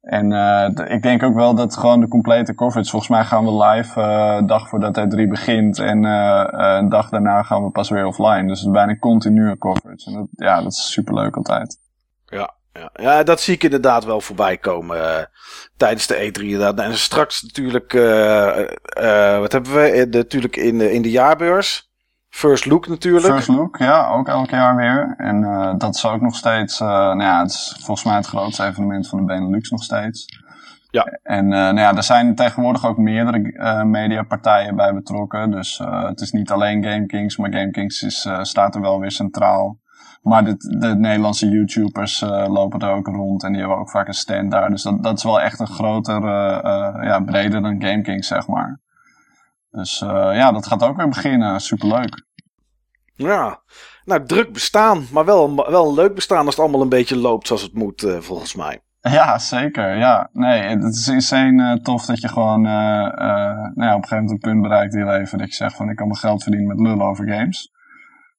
En 0.00 0.30
uh, 0.30 0.68
ik 0.88 1.02
denk 1.02 1.22
ook 1.22 1.34
wel 1.34 1.54
dat 1.54 1.76
gewoon 1.76 2.00
de 2.00 2.08
complete 2.08 2.54
coverage, 2.54 2.90
volgens 2.90 3.10
mij 3.10 3.24
gaan 3.24 3.44
we 3.44 3.64
live 3.64 4.00
uh, 4.00 4.46
dag 4.46 4.68
voordat 4.68 5.00
E3 5.00 5.28
begint 5.28 5.78
en 5.78 6.04
uh, 6.04 6.44
een 6.50 6.88
dag 6.88 7.08
daarna 7.08 7.42
gaan 7.42 7.64
we 7.64 7.70
pas 7.70 7.90
weer 7.90 8.06
offline. 8.06 8.46
Dus 8.46 8.58
het 8.58 8.68
is 8.68 8.74
bijna 8.74 8.98
continue 8.98 9.58
coverage. 9.58 10.10
En 10.10 10.12
dat, 10.12 10.26
ja, 10.30 10.62
dat 10.62 10.72
is 10.72 10.92
super 10.92 11.14
leuk 11.14 11.36
altijd. 11.36 11.78
Ja, 12.26 12.54
ja. 12.72 12.90
ja, 12.92 13.22
dat 13.22 13.40
zie 13.40 13.54
ik 13.54 13.62
inderdaad 13.62 14.04
wel 14.04 14.20
voorbij 14.20 14.56
komen 14.56 15.28
tijdens 15.76 16.06
de 16.06 16.14
E3 16.14 16.42
inderdaad. 16.42 16.78
En 16.78 16.98
straks 16.98 17.42
natuurlijk, 17.42 17.92
wat 19.40 19.52
hebben 19.52 19.72
we 19.72 20.06
natuurlijk 20.10 20.56
in 20.56 20.78
de, 20.78 20.92
in 20.92 21.02
de 21.02 21.10
jaarbeurs? 21.10 21.89
First 22.30 22.66
Look 22.66 22.88
natuurlijk. 22.88 23.34
First 23.34 23.48
Look, 23.48 23.76
ja, 23.76 24.08
ook 24.08 24.28
elk 24.28 24.50
jaar 24.50 24.76
weer. 24.76 25.14
En 25.16 25.42
uh, 25.42 25.74
dat 25.76 25.94
is 25.94 26.06
ook 26.06 26.20
nog 26.20 26.36
steeds, 26.36 26.80
uh, 26.80 26.88
nou 26.88 27.22
ja, 27.22 27.40
het 27.40 27.50
is 27.50 27.76
volgens 27.76 28.06
mij 28.06 28.16
het 28.16 28.26
grootste 28.26 28.64
evenement 28.64 29.08
van 29.08 29.18
de 29.18 29.24
Benelux 29.24 29.70
nog 29.70 29.82
steeds. 29.82 30.26
Ja. 30.90 31.04
En 31.22 31.44
uh, 31.44 31.50
nou 31.50 31.78
ja, 31.78 31.96
er 31.96 32.02
zijn 32.02 32.34
tegenwoordig 32.34 32.86
ook 32.86 32.96
meerdere 32.96 33.84
mediapartijen 33.84 34.76
bij 34.76 34.94
betrokken. 34.94 35.50
Dus 35.50 35.80
het 35.84 36.20
is 36.20 36.30
niet 36.30 36.50
alleen 36.50 36.84
GameKings, 36.84 37.36
maar 37.36 37.52
GameKings 37.52 38.02
is, 38.02 38.28
staat 38.42 38.74
er 38.74 38.80
wel 38.80 39.00
weer 39.00 39.10
centraal. 39.10 39.78
Maar 40.22 40.44
de, 40.44 40.56
de 40.78 40.94
Nederlandse 40.94 41.48
YouTubers 41.48 42.20
lopen 42.46 42.80
er 42.80 42.94
ook 42.94 43.06
rond 43.06 43.44
en 43.44 43.50
die 43.50 43.60
hebben 43.60 43.78
ook 43.78 43.90
vaak 43.90 44.08
een 44.08 44.14
stand 44.14 44.50
daar. 44.50 44.70
Dus 44.70 44.82
dat, 44.82 45.02
dat 45.02 45.16
is 45.16 45.24
wel 45.24 45.40
echt 45.40 45.60
een 45.60 45.66
groter, 45.66 46.22
ja, 47.04 47.20
breder 47.20 47.62
dan 47.62 47.82
GameKings, 47.82 48.28
zeg 48.28 48.46
maar. 48.46 48.80
Dus 49.70 50.00
uh, 50.00 50.08
ja, 50.10 50.52
dat 50.52 50.66
gaat 50.66 50.82
ook 50.82 50.96
weer 50.96 51.08
beginnen. 51.08 51.60
Superleuk. 51.60 52.28
Ja, 53.14 53.60
nou 54.04 54.26
druk 54.26 54.52
bestaan, 54.52 55.06
maar 55.12 55.24
wel, 55.24 55.54
wel 55.70 55.88
een 55.88 55.94
leuk 55.94 56.14
bestaan 56.14 56.46
als 56.46 56.54
het 56.54 56.58
allemaal 56.58 56.82
een 56.82 56.88
beetje 56.88 57.16
loopt 57.16 57.46
zoals 57.46 57.62
het 57.62 57.74
moet, 57.74 58.02
uh, 58.02 58.18
volgens 58.18 58.54
mij. 58.54 58.80
Ja, 59.00 59.38
zeker. 59.38 59.96
Ja, 59.96 60.28
nee, 60.32 60.62
het 60.62 60.94
is 60.94 61.08
insane 61.08 61.62
uh, 61.62 61.82
tof 61.82 62.06
dat 62.06 62.20
je 62.20 62.28
gewoon 62.28 62.64
uh, 62.64 62.72
nou 62.72 63.72
ja, 63.74 63.94
op 63.94 64.02
een 64.02 64.08
gegeven 64.08 64.16
moment 64.16 64.30
een 64.30 64.38
punt 64.38 64.62
bereikt 64.62 64.94
in 64.94 65.00
je 65.00 65.06
leven 65.06 65.38
dat 65.38 65.48
je 65.48 65.54
zegt 65.54 65.76
van 65.76 65.90
ik 65.90 65.96
kan 65.96 66.06
mijn 66.06 66.18
geld 66.18 66.42
verdienen 66.42 66.68
met 66.68 66.86
lullen 66.86 67.06
over 67.06 67.28
games. 67.28 67.70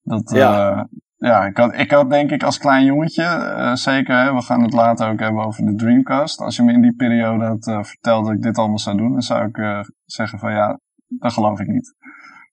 Dat, 0.02 0.32
ja. 0.36 0.88
ja, 1.16 1.46
ik 1.46 1.58
had, 1.58 1.74
ik 1.74 1.92
had 1.92 2.10
denk 2.10 2.32
ik 2.32 2.44
als 2.44 2.58
klein 2.58 2.86
jongetje, 2.86 3.72
zeker, 3.74 4.18
hè, 4.18 4.34
we 4.34 4.42
gaan 4.42 4.62
het 4.62 4.74
later 4.74 5.10
ook 5.10 5.20
hebben 5.20 5.46
over 5.46 5.66
de 5.66 5.76
Dreamcast. 5.76 6.40
Als 6.40 6.56
je 6.56 6.64
me 6.64 6.74
in 6.74 6.82
die 6.82 6.96
periode 6.96 7.46
had 7.46 7.88
verteld 7.88 8.26
dat 8.26 8.34
ik 8.36 8.42
dit 8.42 8.58
allemaal 8.58 8.80
zou 8.80 8.98
doen, 8.98 9.12
dan 9.12 9.22
zou 9.22 9.46
ik 9.46 9.86
zeggen 10.06 10.40
van 10.40 10.52
ja, 10.52 10.80
dat 11.20 11.34
geloof 11.34 11.60
ik 11.60 11.68
niet. 11.68 11.96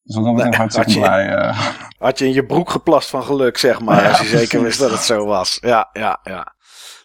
Dus 0.09 0.17
wat 0.17 0.25
dat 0.25 0.35
betreft 0.35 0.51
nee, 0.51 0.61
hartstikke 0.61 0.91
had 0.91 0.99
je, 0.99 1.01
blij. 1.01 1.49
Uh. 1.49 1.71
Had 2.09 2.19
je 2.19 2.25
in 2.25 2.33
je 2.33 2.47
broek 2.47 2.71
geplast 2.71 3.11
van 3.11 3.23
geluk, 3.23 3.59
zeg 3.59 3.81
maar. 3.81 4.03
Ja, 4.03 4.09
als 4.09 4.21
je 4.21 4.27
zeker 4.27 4.63
wist 4.63 4.79
dat 4.79 4.91
het 4.91 5.01
zo 5.01 5.27
was. 5.27 5.59
Ja, 5.61 5.91
ja, 5.93 6.21
ja. 6.23 6.55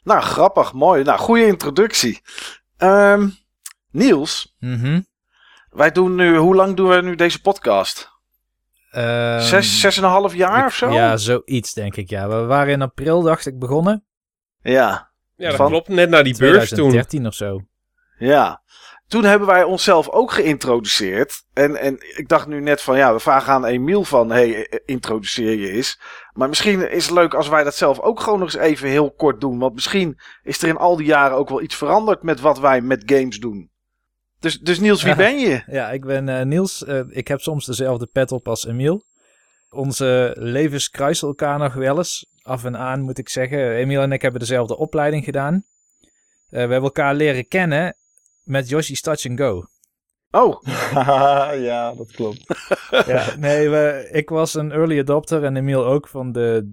Nou, 0.03 0.21
grappig, 0.21 0.73
mooi. 0.73 1.03
Nou, 1.03 1.19
goede 1.19 1.45
introductie. 1.45 2.21
Um, 2.77 3.35
Niels, 3.91 4.55
mm 4.59 4.79
-hmm. 4.79 5.05
wij 5.69 5.91
doen 5.91 6.15
nu, 6.15 6.37
hoe 6.37 6.55
lang 6.55 6.75
doen 6.75 6.89
we 6.89 7.01
nu 7.01 7.15
deze 7.15 7.41
podcast? 7.41 8.11
Um, 8.95 9.39
zes, 9.39 9.79
zes 9.79 9.97
en 9.97 10.03
een 10.03 10.09
half 10.09 10.35
jaar 10.35 10.59
ik, 10.59 10.65
of 10.65 10.75
zo? 10.75 10.91
Ja, 10.91 11.17
zoiets 11.17 11.73
denk 11.73 11.95
ik, 11.95 12.09
ja. 12.09 12.27
We 12.27 12.45
waren 12.45 12.73
in 12.73 12.81
april, 12.81 13.21
dacht 13.21 13.45
ik, 13.45 13.59
begonnen. 13.59 14.05
Ja. 14.61 15.11
Ja, 15.35 15.47
dat 15.47 15.55
van 15.55 15.67
klopt. 15.67 15.87
Net 15.87 16.09
naar 16.09 16.23
die 16.23 16.37
beurs 16.37 16.67
2013 16.67 17.19
toen. 17.19 17.27
of 17.27 17.33
zo. 17.33 17.61
Ja 18.17 18.62
toen 19.07 19.23
hebben 19.23 19.47
wij 19.47 19.63
onszelf 19.63 20.09
ook 20.09 20.31
geïntroduceerd. 20.31 21.43
En, 21.53 21.75
en 21.75 21.97
ik 22.17 22.27
dacht 22.27 22.47
nu 22.47 22.61
net 22.61 22.81
van 22.81 22.97
ja, 22.97 23.13
we 23.13 23.19
vragen 23.19 23.53
aan 23.53 23.65
Emiel 23.65 24.03
van 24.03 24.31
hey, 24.31 24.81
introduceer 24.85 25.57
je 25.57 25.71
eens. 25.71 25.99
Maar 26.33 26.49
misschien 26.49 26.91
is 26.91 27.05
het 27.05 27.13
leuk 27.13 27.33
als 27.33 27.47
wij 27.47 27.63
dat 27.63 27.75
zelf 27.75 27.99
ook 27.99 28.19
gewoon 28.19 28.39
nog 28.39 28.53
eens 28.53 28.63
even 28.63 28.89
heel 28.89 29.11
kort 29.11 29.41
doen. 29.41 29.59
Want 29.59 29.73
misschien 29.73 30.19
is 30.43 30.61
er 30.61 30.67
in 30.67 30.77
al 30.77 30.95
die 30.95 31.05
jaren 31.05 31.37
ook 31.37 31.49
wel 31.49 31.61
iets 31.61 31.75
veranderd 31.75 32.23
met 32.23 32.39
wat 32.39 32.59
wij 32.59 32.81
met 32.81 33.03
games 33.05 33.39
doen. 33.39 33.71
Dus, 34.39 34.59
dus 34.59 34.79
Niels, 34.79 35.03
wie 35.03 35.15
ben 35.15 35.39
je? 35.39 35.63
Ja, 35.77 35.91
ik 35.91 36.05
ben 36.05 36.27
uh, 36.27 36.41
Niels. 36.41 36.83
Uh, 36.87 37.01
ik 37.09 37.27
heb 37.27 37.39
soms 37.39 37.65
dezelfde 37.65 38.05
pet 38.05 38.31
op 38.31 38.47
als 38.47 38.65
Emiel. 38.65 39.03
Onze 39.69 40.35
levens 40.39 40.89
kruisen 40.89 41.27
elkaar 41.27 41.59
nog 41.59 41.73
wel 41.73 41.97
eens. 41.97 42.25
Af 42.41 42.63
en 42.63 42.77
aan 42.77 43.01
moet 43.01 43.17
ik 43.17 43.29
zeggen. 43.29 43.75
Emiel 43.75 44.01
en 44.01 44.11
ik 44.11 44.21
hebben 44.21 44.39
dezelfde 44.39 44.77
opleiding 44.77 45.23
gedaan. 45.23 45.53
Uh, 45.53 45.61
we 46.49 46.57
hebben 46.57 46.81
elkaar 46.81 47.15
leren 47.15 47.47
kennen 47.47 47.95
met 48.43 48.69
Yoshi's 48.69 49.01
Touch 49.01 49.29
and 49.29 49.39
Go. 49.39 49.63
Oh. 50.31 50.61
ja, 51.69 51.93
dat 51.93 52.11
klopt. 52.11 52.43
ja, 53.07 53.35
nee, 53.37 53.69
we, 53.69 54.09
ik 54.11 54.29
was 54.29 54.53
een 54.53 54.71
early 54.71 54.99
adopter 54.99 55.43
en 55.43 55.55
Emiel 55.55 55.85
ook 55.85 56.07
van 56.07 56.31
de 56.31 56.71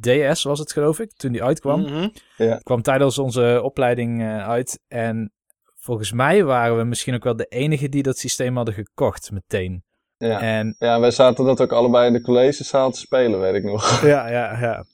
DS 0.00 0.42
was 0.42 0.58
het 0.58 0.72
geloof 0.72 1.00
ik, 1.00 1.12
toen 1.12 1.32
die 1.32 1.42
uitkwam. 1.42 1.80
Mm 1.80 1.86
-hmm. 1.86 2.12
ja. 2.36 2.56
Kwam 2.56 2.82
tijdens 2.82 3.18
onze 3.18 3.60
opleiding 3.62 4.20
uh, 4.20 4.48
uit 4.48 4.80
en 4.88 5.32
volgens 5.76 6.12
mij 6.12 6.44
waren 6.44 6.76
we 6.76 6.84
misschien 6.84 7.14
ook 7.14 7.24
wel 7.24 7.36
de 7.36 7.46
enige 7.46 7.88
die 7.88 8.02
dat 8.02 8.18
systeem 8.18 8.56
hadden 8.56 8.74
gekocht 8.74 9.30
meteen. 9.30 9.84
Ja, 10.18 10.40
en, 10.40 10.76
ja 10.78 11.00
wij 11.00 11.10
zaten 11.10 11.44
dat 11.44 11.60
ook 11.60 11.72
allebei 11.72 12.06
in 12.06 12.12
de 12.12 12.22
collegezaal 12.22 12.90
te 12.90 12.98
spelen, 12.98 13.40
weet 13.40 13.54
ik 13.54 13.64
nog. 13.64 14.00
ja, 14.02 14.28
ja, 14.28 14.60
ja. 14.60 14.84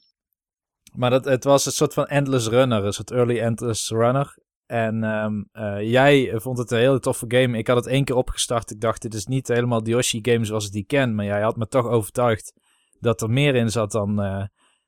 Maar 0.95 1.11
dat, 1.11 1.25
het 1.25 1.45
was 1.45 1.67
een 1.67 1.73
soort 1.73 1.95
van 1.95 2.07
endless 2.07 2.49
runner, 2.49 2.85
een 2.85 2.93
soort 2.93 3.11
early 3.11 3.39
endless 3.39 3.91
runner. 3.91 4.37
En 4.73 5.05
um, 5.05 5.49
uh, 5.53 5.91
jij 5.91 6.33
vond 6.35 6.59
het 6.59 6.71
een 6.71 6.79
hele 6.79 7.01
toffe 7.01 7.25
game. 7.29 7.59
Ik 7.59 7.67
had 7.67 7.77
het 7.77 7.87
één 7.87 8.05
keer 8.05 8.17
opgestart. 8.17 8.71
Ik 8.71 8.81
dacht, 8.81 9.03
dit 9.03 9.15
is 9.15 9.27
niet 9.27 9.49
helemaal 9.49 9.83
de 9.83 9.91
Yoshi-game 9.91 10.45
zoals 10.45 10.67
ik 10.67 10.73
die 10.73 10.85
ken. 10.85 11.15
Maar 11.15 11.25
jij 11.25 11.43
had 11.43 11.57
me 11.57 11.67
toch 11.67 11.87
overtuigd 11.87 12.53
dat 13.01 13.23
er 13.23 13.31
meer 13.31 13.55
in 13.55 13.71
zat 13.71 13.93
dan 13.93 14.25
uh, 14.25 14.45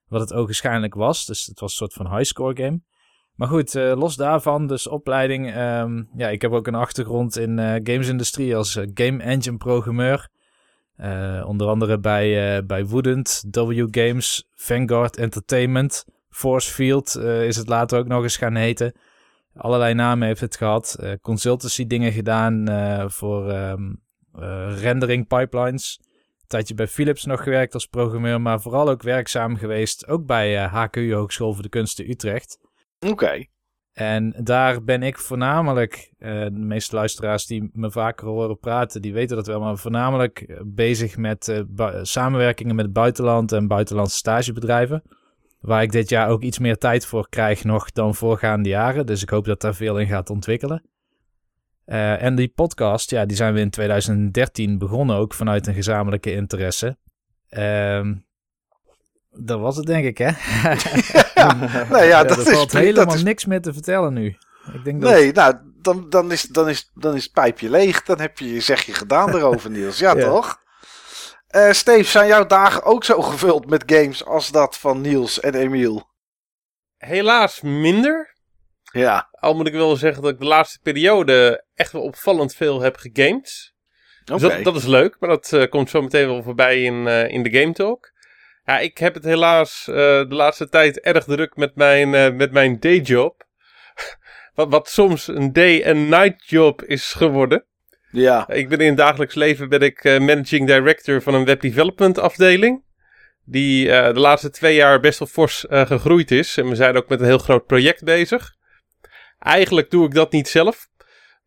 wat 0.09 0.21
het 0.21 0.33
ogenschijnlijk 0.33 0.95
was. 0.95 1.27
Dus 1.27 1.47
het 1.47 1.61
was 1.61 1.71
een 1.71 1.77
soort 1.77 1.93
van 1.93 2.17
highscore 2.17 2.63
game. 2.63 2.81
Maar 3.35 3.49
goed, 3.49 3.75
uh, 3.75 3.93
los 3.97 4.17
daarvan, 4.17 4.67
dus 4.67 4.87
opleiding. 4.87 5.57
Um, 5.57 6.09
ja, 6.17 6.29
ik 6.29 6.43
heb 6.43 6.53
ook 6.53 6.67
een 6.67 6.75
achtergrond 6.75 7.37
in 7.37 7.59
gamesindustrie 7.59 8.57
als 8.57 8.81
game 8.95 9.23
engine 9.23 9.57
programmeur. 9.57 10.29
onder 11.47 11.67
andere 11.67 11.99
bij, 11.99 12.67
bij 12.67 12.87
Woodend, 12.87 13.45
W 13.51 13.87
Games, 13.91 14.49
Vanguard 14.55 15.17
Entertainment, 15.17 16.05
Force 16.31 16.73
Field 16.73 17.17
is 17.17 17.57
het 17.57 17.69
later 17.69 17.99
ook 17.99 18.07
nog 18.07 18.23
eens 18.23 18.37
gaan 18.37 18.55
heten. 18.55 18.95
Allerlei 19.55 19.95
namen 19.95 20.27
heeft 20.27 20.41
het 20.41 20.57
gehad. 20.57 20.97
Uh, 21.01 21.13
consultancy 21.23 21.87
dingen 21.87 22.13
gedaan 22.13 22.71
uh, 22.71 23.09
voor 23.09 23.53
um, 23.53 24.03
uh, 24.39 24.81
rendering 24.81 25.27
pipelines. 25.27 26.01
Een 26.01 26.47
tijdje 26.47 26.75
bij 26.75 26.89
Philips 26.89 27.25
nog 27.25 27.43
gewerkt 27.43 27.75
als 27.75 27.87
programmeur, 27.87 28.41
maar 28.41 28.61
vooral 28.61 28.89
ook 28.89 29.03
werkzaam 29.03 29.57
geweest. 29.57 30.07
Ook 30.07 30.27
bij 30.27 30.57
HKU 30.57 31.15
Hogeschool 31.15 31.53
voor 31.53 31.63
de 31.63 31.69
Kunsten 31.69 32.11
Utrecht. 32.11 32.59
Oké. 32.99 33.13
Okay. 33.13 33.49
En 33.93 34.35
daar 34.43 34.85
ben 34.85 35.03
ik 35.03 35.19
voornamelijk, 35.19 36.15
de 36.19 36.51
meeste 36.53 36.95
luisteraars 36.95 37.47
die 37.47 37.71
me 37.73 37.91
vaker 37.91 38.27
horen 38.27 38.59
praten, 38.59 39.03
die 39.03 39.13
weten 39.13 39.37
dat 39.37 39.47
wel, 39.47 39.61
maar 39.61 39.77
voornamelijk 39.77 40.63
bezig 40.65 41.17
met 41.17 41.65
samenwerkingen 42.03 42.75
met 42.75 42.85
het 42.85 42.95
buitenland 42.95 43.53
en 43.53 43.69
buitenlandse 43.69 44.17
stagebedrijven. 44.17 45.03
Waar 45.65 45.83
ik 45.83 45.93
dit 45.93 46.09
jaar 46.09 46.29
ook 46.29 46.43
iets 46.43 46.59
meer 46.59 46.79
tijd 46.79 47.07
voor 47.07 47.29
krijg 47.29 47.65
nog 47.65 47.93
dan 47.93 48.15
voorgaande 48.15 48.69
jaren. 48.69 49.07
Dus 49.07 49.23
ik 49.23 49.29
hoop 49.31 49.45
dat 49.45 49.61
daar 49.61 49.75
veel 49.75 49.99
in 49.99 50.07
gaat 50.07 50.31
ontwikkelen. 50.31 50.83
Uh, 51.87 52.23
en 52.23 52.35
die 52.35 52.49
podcast, 52.49 53.11
ja, 53.11 53.27
die 53.27 53.37
zijn 53.37 53.55
we 53.55 53.61
in 53.61 53.71
2013 53.71 54.79
begonnen 54.79 55.17
ook 55.17 55.35
vanuit 55.35 55.67
een 55.67 55.75
gezamenlijke 55.75 56.33
interesse. 56.33 56.97
Uh, 57.51 58.11
dat 59.31 59.61
was 59.61 59.77
het 59.77 59.87
denk 59.87 60.05
ik, 60.05 60.19
hè? 60.19 60.31
nee, 61.97 62.09
ja, 62.09 62.25
dat 62.25 62.37
er 62.37 62.47
is, 62.47 62.53
valt 62.53 62.73
helemaal 62.73 63.05
dat 63.05 63.15
is, 63.15 63.23
niks 63.23 63.45
meer 63.45 63.61
te 63.61 63.73
vertellen 63.73 64.13
nu. 64.13 64.37
Ik 64.73 64.85
denk 64.85 65.01
dat... 65.01 65.11
Nee, 65.11 65.33
nou, 65.33 65.55
dan, 65.81 66.07
dan, 66.09 66.33
is, 66.33 66.43
dan, 66.43 66.69
is, 66.69 66.91
dan 66.95 67.15
is 67.15 67.23
het 67.23 67.33
pijpje 67.33 67.71
leeg. 67.71 68.03
Dan 68.03 68.21
heb 68.21 68.39
je 68.39 68.53
je 68.53 68.61
zegje 68.61 68.95
gedaan 68.95 69.35
erover, 69.35 69.71
Niels. 69.71 69.99
Ja, 69.99 70.15
Ja. 70.17 70.25
toch? 70.25 70.63
Eh 71.55 71.71
Steve, 71.73 72.11
zijn 72.11 72.27
jouw 72.27 72.47
dagen 72.47 72.83
ook 72.83 73.05
zo 73.05 73.23
gevuld 73.23 73.67
met 73.67 73.83
games 73.87 74.25
als 74.25 74.51
dat 74.51 74.79
van 74.79 75.01
Niels 75.01 75.41
en 75.41 75.55
Emiel? 75.55 76.09
Helaas 76.97 77.61
minder. 77.61 78.35
Ja, 78.93 79.29
Al 79.31 79.55
moet 79.55 79.67
ik 79.67 79.73
wel 79.73 79.97
zeggen 79.97 80.23
dat 80.23 80.33
ik 80.33 80.39
de 80.39 80.45
laatste 80.45 80.79
periode 80.83 81.65
echt 81.75 81.93
wel 81.93 82.03
opvallend 82.03 82.55
veel 82.55 82.81
heb 82.81 82.97
gegamed. 82.97 83.73
oké. 84.21 84.33
Dus 84.33 84.41
dat, 84.41 84.65
dat 84.65 84.77
is 84.77 84.85
leuk, 84.85 85.17
maar 85.21 85.29
dat 85.29 85.53
eh, 85.53 85.69
komt 85.69 85.91
zo 85.91 86.03
meteen 86.03 86.27
wel 86.27 86.43
voorbij 86.43 86.83
in, 86.83 87.07
eh, 87.07 87.29
in 87.29 87.43
de 87.43 87.59
Game 87.59 87.73
Talk. 87.73 88.13
Ja, 88.65 88.79
ik 88.79 88.99
heb 88.99 89.15
het 89.15 89.25
helaas 89.25 89.83
de 89.85 90.27
laatste 90.29 90.69
tijd 90.69 91.01
erg 91.01 91.25
druk 91.25 91.57
met 91.57 91.75
mijn, 91.75 92.37
met 92.37 92.53
mijn 92.53 92.81
dayjob. 92.81 93.47
wat, 94.55 94.69
wat 94.71 94.89
soms 94.89 95.29
een 95.29 95.53
day- 95.53 95.83
en 95.83 96.09
night 96.09 96.49
job 96.49 96.83
is 96.83 97.13
geworden. 97.13 97.67
Ja, 98.15 98.49
Ik 98.49 98.69
ben 98.69 98.79
in 98.79 98.87
het 98.87 98.97
dagelijks 98.97 99.35
leven 99.35 99.69
ben 99.69 99.81
ik 99.81 100.05
eh, 100.05 100.19
managing 100.19 100.67
director 100.67 101.23
van 101.23 101.35
een 101.35 101.45
web 101.45 101.61
development 101.61 102.19
afdeling. 102.19 102.83
Die 103.45 103.91
eh, 103.91 104.15
de 104.15 104.21
laatste 104.21 104.51
twee 104.51 104.75
jaar 104.75 105.01
best 105.01 105.19
wel 105.19 105.29
fors 105.29 105.67
eh, 105.67 105.87
gegroeid 105.87 106.31
is. 106.31 106.57
En 106.57 106.69
we 106.69 106.75
zijn 106.75 106.97
ook 106.97 107.09
met 107.09 107.21
een 107.21 107.27
heel 107.27 107.39
groot 107.39 107.67
project 107.67 108.05
bezig. 108.05 108.55
Eigenlijk 109.39 109.91
doe 109.91 110.07
ik 110.07 110.15
dat 110.15 110.33
niet 110.33 110.49
zelf. 110.49 110.89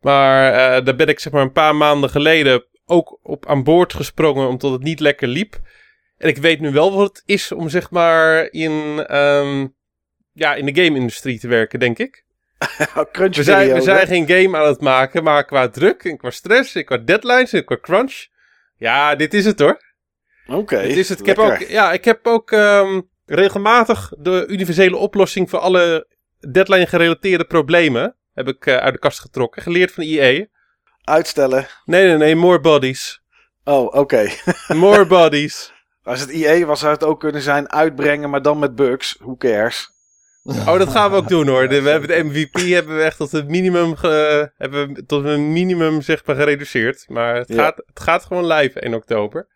Maar 0.00 0.52
daar 0.84 0.96
ben 0.96 1.06
ik 1.06 1.20
zeg 1.20 1.32
maar 1.32 1.42
een 1.42 1.52
paar 1.52 1.76
maanden 1.76 2.10
geleden 2.10 2.64
ook 2.86 3.18
op 3.22 3.46
aan 3.46 3.64
boord 3.64 3.94
gesprongen 3.94 4.48
omdat 4.48 4.72
het 4.72 4.82
niet 4.82 5.00
lekker 5.00 5.28
liep. 5.28 5.60
En 6.16 6.28
ik 6.28 6.36
weet 6.36 6.60
nu 6.60 6.70
wel 6.70 6.96
wat 6.96 7.08
het 7.08 7.22
is 7.26 7.52
om 7.52 7.68
zeg 7.68 7.90
maar 7.90 8.50
in, 8.50 9.04
ehm, 9.06 9.66
ja, 10.32 10.54
in 10.54 10.66
de 10.66 10.82
game-industrie 10.82 11.38
te 11.38 11.48
werken, 11.48 11.78
denk 11.78 11.98
ik. 11.98 12.24
crunch 13.12 13.36
We 13.36 13.42
zijn, 13.42 13.58
we 13.58 13.64
periode. 13.64 13.82
zijn 13.82 14.06
geen 14.06 14.26
game 14.28 14.58
aan 14.58 14.66
het 14.66 14.80
maken, 14.80 15.22
maar 15.22 15.44
qua 15.44 15.68
druk 15.68 16.04
en 16.04 16.16
qua 16.16 16.30
stress 16.30 16.74
en 16.74 16.84
qua 16.84 16.96
deadlines 16.96 17.52
en 17.52 17.64
qua 17.64 17.78
crunch. 17.80 18.26
Ja, 18.76 19.14
dit 19.14 19.34
is 19.34 19.44
het 19.44 19.58
hoor. 19.58 19.82
Oké, 20.46 20.82
dit 20.82 20.96
is 20.96 21.08
het. 21.08 21.20
Ik 21.20 21.26
heb 21.26 21.38
ook, 21.38 21.58
ja, 21.58 21.92
ik 21.92 22.04
heb 22.04 22.26
ook 22.26 22.52
ehm, 22.52 23.00
regelmatig 23.26 24.12
de 24.18 24.46
universele 24.48 24.96
oplossing 24.96 25.50
voor 25.50 25.58
alle 25.58 26.06
deadline 26.50 26.86
gerelateerde 26.86 27.44
problemen 27.44 28.16
heb 28.34 28.48
ik 28.48 28.66
eh, 28.66 28.76
uit 28.76 28.92
de 28.92 28.98
kast 28.98 29.20
getrokken. 29.20 29.62
Geleerd 29.62 29.92
van 29.92 30.04
EA. 30.04 30.46
Uitstellen. 31.04 31.66
Nee, 31.84 32.06
nee, 32.06 32.16
nee, 32.16 32.36
more 32.36 32.60
bodies. 32.60 33.22
Oh, 33.64 33.94
oké. 33.94 34.28
More 34.68 35.06
bodies. 35.06 35.72
Als 36.02 36.20
het 36.20 36.30
IE 36.30 36.66
was, 36.66 36.80
zou 36.80 36.92
het 36.92 37.04
ook 37.04 37.20
kunnen 37.20 37.42
zijn 37.42 37.72
uitbrengen, 37.72 38.30
maar 38.30 38.42
dan 38.42 38.58
met 38.58 38.74
bugs. 38.74 39.16
Who 39.18 39.36
cares? 39.36 39.90
Oh, 40.42 40.78
dat 40.78 40.88
gaan 40.88 41.10
we 41.10 41.16
ook 41.16 41.28
doen 41.28 41.46
hoor. 41.48 41.68
De- 41.68 41.82
we 41.82 41.88
hebben 41.88 42.08
de 42.08 42.24
MVP 42.24 42.56
hebben 42.72 42.96
we 42.96 43.02
echt 43.02 43.16
tot 43.16 43.32
het 43.32 43.48
minimum, 43.48 43.96
ge- 43.96 44.52
hebben 44.56 44.94
we 44.94 45.06
tot 45.06 45.24
een 45.24 45.52
minimum 45.52 46.02
zeg 46.02 46.24
maar 46.26 46.36
gereduceerd. 46.36 47.04
Maar 47.08 47.34
het, 47.36 47.48
Ja. 47.48 47.54
gaat, 47.62 47.76
het 47.86 48.00
gaat 48.00 48.24
gewoon 48.24 48.46
live 48.46 48.80
in 48.80 48.94
oktober. 48.94 49.48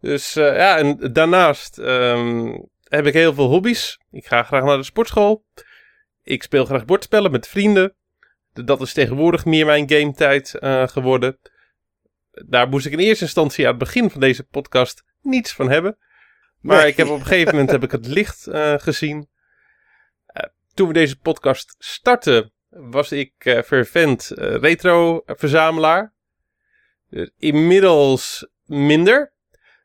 Dus 0.00 0.36
eh, 0.36 0.56
ja, 0.56 0.76
en 0.78 1.12
daarnaast 1.12 1.78
ehm, 1.78 2.52
heb 2.88 3.06
ik 3.06 3.12
heel 3.12 3.34
veel 3.34 3.46
hobby's. 3.48 3.98
Ik 4.10 4.26
ga 4.26 4.42
graag 4.42 4.64
naar 4.64 4.76
de 4.76 4.82
sportschool. 4.82 5.44
Ik 6.22 6.42
speel 6.42 6.64
graag 6.64 6.84
bordspellen 6.84 7.30
met 7.30 7.48
vrienden. 7.48 7.94
Dat 8.52 8.80
is 8.80 8.92
tegenwoordig 8.92 9.44
meer 9.44 9.66
mijn 9.66 9.90
gametijd 9.90 10.54
eh 10.54 10.88
geworden. 10.88 11.38
Daar 12.30 12.68
moest 12.68 12.86
ik 12.86 12.92
in 12.92 12.98
eerste 12.98 13.24
instantie 13.24 13.64
aan 13.64 13.70
het 13.70 13.78
begin 13.78 14.10
van 14.10 14.20
deze 14.20 14.44
podcast 14.44 15.02
niets 15.22 15.52
van 15.52 15.70
hebben. 15.70 15.98
Maar 16.60 16.78
Nee. 16.80 16.86
ik 16.90 16.96
heb 16.96 17.08
op 17.08 17.18
een 17.20 17.26
gegeven 17.26 17.52
moment 17.52 17.70
heb 17.70 17.82
ik 17.82 17.90
het 17.90 18.06
licht 18.06 18.46
eh, 18.46 18.74
gezien. 18.76 19.28
Toen 20.74 20.88
we 20.88 20.94
deze 20.94 21.18
podcast 21.18 21.74
startten, 21.78 22.52
was 22.68 23.12
ik 23.12 23.32
eh 23.38 23.62
fervent 23.62 24.30
eh, 24.30 24.54
retro-verzamelaar. 24.54 26.14
Dus 27.10 27.30
inmiddels 27.38 28.48
minder. 28.64 29.32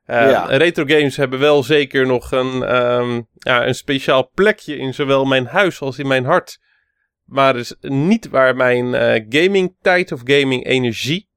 Ja. 0.05 0.45
Retro 0.45 0.83
games 0.85 1.17
hebben 1.17 1.39
wel 1.39 1.63
zeker 1.63 2.05
nog 2.05 2.31
een, 2.31 2.63
ehm, 2.63 3.21
ja, 3.33 3.67
een 3.67 3.75
speciaal 3.75 4.29
plekje 4.29 4.77
in 4.77 4.93
zowel 4.93 5.25
mijn 5.25 5.45
huis 5.45 5.81
als 5.81 5.99
in 5.99 6.07
mijn 6.07 6.25
hart. 6.25 6.59
Maar 7.23 7.55
is 7.55 7.75
niet 7.79 8.29
waar 8.29 8.55
mijn 8.55 8.93
gaming 9.29 9.75
tijd 9.81 10.11
of 10.11 10.21
gaming 10.23 10.65
energie 10.65 11.29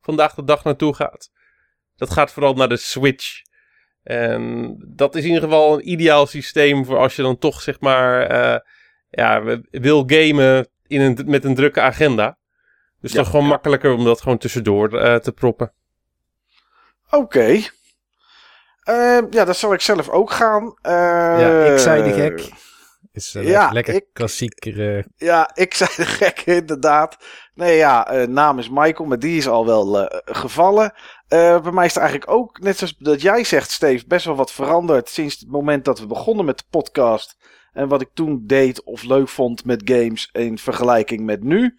vandaag 0.00 0.34
de 0.34 0.44
dag 0.44 0.64
naartoe 0.64 0.94
gaat. 0.94 1.30
Dat 1.96 2.10
gaat 2.10 2.32
vooral 2.32 2.54
naar 2.54 2.68
de 2.68 2.76
Switch. 2.76 3.42
En 4.06 4.74
dat 4.86 5.14
is 5.14 5.22
in 5.22 5.28
ieder 5.28 5.42
geval 5.42 5.74
een 5.74 5.90
ideaal 5.90 6.26
systeem 6.26 6.84
voor 6.84 6.98
als 6.98 7.16
je 7.16 7.22
dan 7.22 7.38
toch 7.38 7.62
zeg 7.62 7.80
maar 7.80 8.22
eh, 8.26 8.60
ja, 9.10 9.42
wil 9.70 10.04
gamen 10.06 10.68
in 10.86 11.00
een, 11.00 11.18
met 11.24 11.44
een 11.44 11.54
drukke 11.54 11.80
agenda. 11.80 12.38
Dus 13.00 13.12
Ja, 13.12 13.18
toch 13.18 13.26
gewoon 13.30 13.44
ja. 13.44 13.50
makkelijker 13.50 13.92
om 13.92 14.04
dat 14.04 14.20
gewoon 14.20 14.38
tussendoor 14.38 14.98
eh, 14.98 15.14
te 15.16 15.32
proppen. 15.32 15.72
Oké. 17.10 17.60
Eh, 18.82 19.18
ja, 19.30 19.44
dat 19.44 19.56
zal 19.56 19.72
ik 19.72 19.80
zelf 19.80 20.08
ook 20.08 20.30
gaan. 20.30 20.76
Eh, 20.82 20.92
Ja, 21.40 21.64
ik 21.64 21.78
zei 21.78 22.02
de 22.02 22.12
gek. 22.12 22.50
Is 23.16 23.34
eh, 23.34 23.48
ja, 23.48 23.70
lekker 23.72 23.94
ik- 23.94 24.06
klassiek. 24.12 24.64
eh, 24.66 25.02
Ja, 25.16 25.50
ik 25.54 25.74
zei 25.74 25.90
de 25.96 26.04
gek, 26.06 26.40
inderdaad. 26.60 27.16
Nee, 27.54 27.76
ja, 27.76 28.06
eh, 28.10 28.26
naam 28.26 28.58
is 28.58 28.68
Michael, 28.68 29.08
maar 29.08 29.18
die 29.18 29.36
is 29.36 29.48
al 29.48 29.66
wel 29.66 30.08
gevallen. 30.24 30.92
Bij 31.28 31.60
mij 31.72 31.84
is 31.86 31.94
het 31.94 32.02
eigenlijk 32.02 32.30
ook, 32.30 32.60
net 32.60 32.76
zoals 32.78 32.96
dat 32.98 33.20
jij 33.22 33.44
zegt, 33.44 33.70
Steve, 33.70 34.04
best 34.06 34.24
wel 34.24 34.34
wat 34.36 34.52
veranderd 34.52 35.08
sinds 35.08 35.38
het 35.40 35.48
moment 35.50 35.84
dat 35.84 35.98
we 35.98 36.06
begonnen 36.06 36.44
met 36.44 36.58
de 36.58 36.64
podcast. 36.70 37.36
En 37.72 37.88
wat 37.88 38.00
ik 38.00 38.08
toen 38.14 38.42
deed 38.46 38.82
of 38.84 39.02
leuk 39.02 39.28
vond 39.28 39.64
met 39.64 39.82
games 39.84 40.28
in 40.32 40.58
vergelijking 40.58 41.24
met 41.24 41.42
nu. 41.42 41.74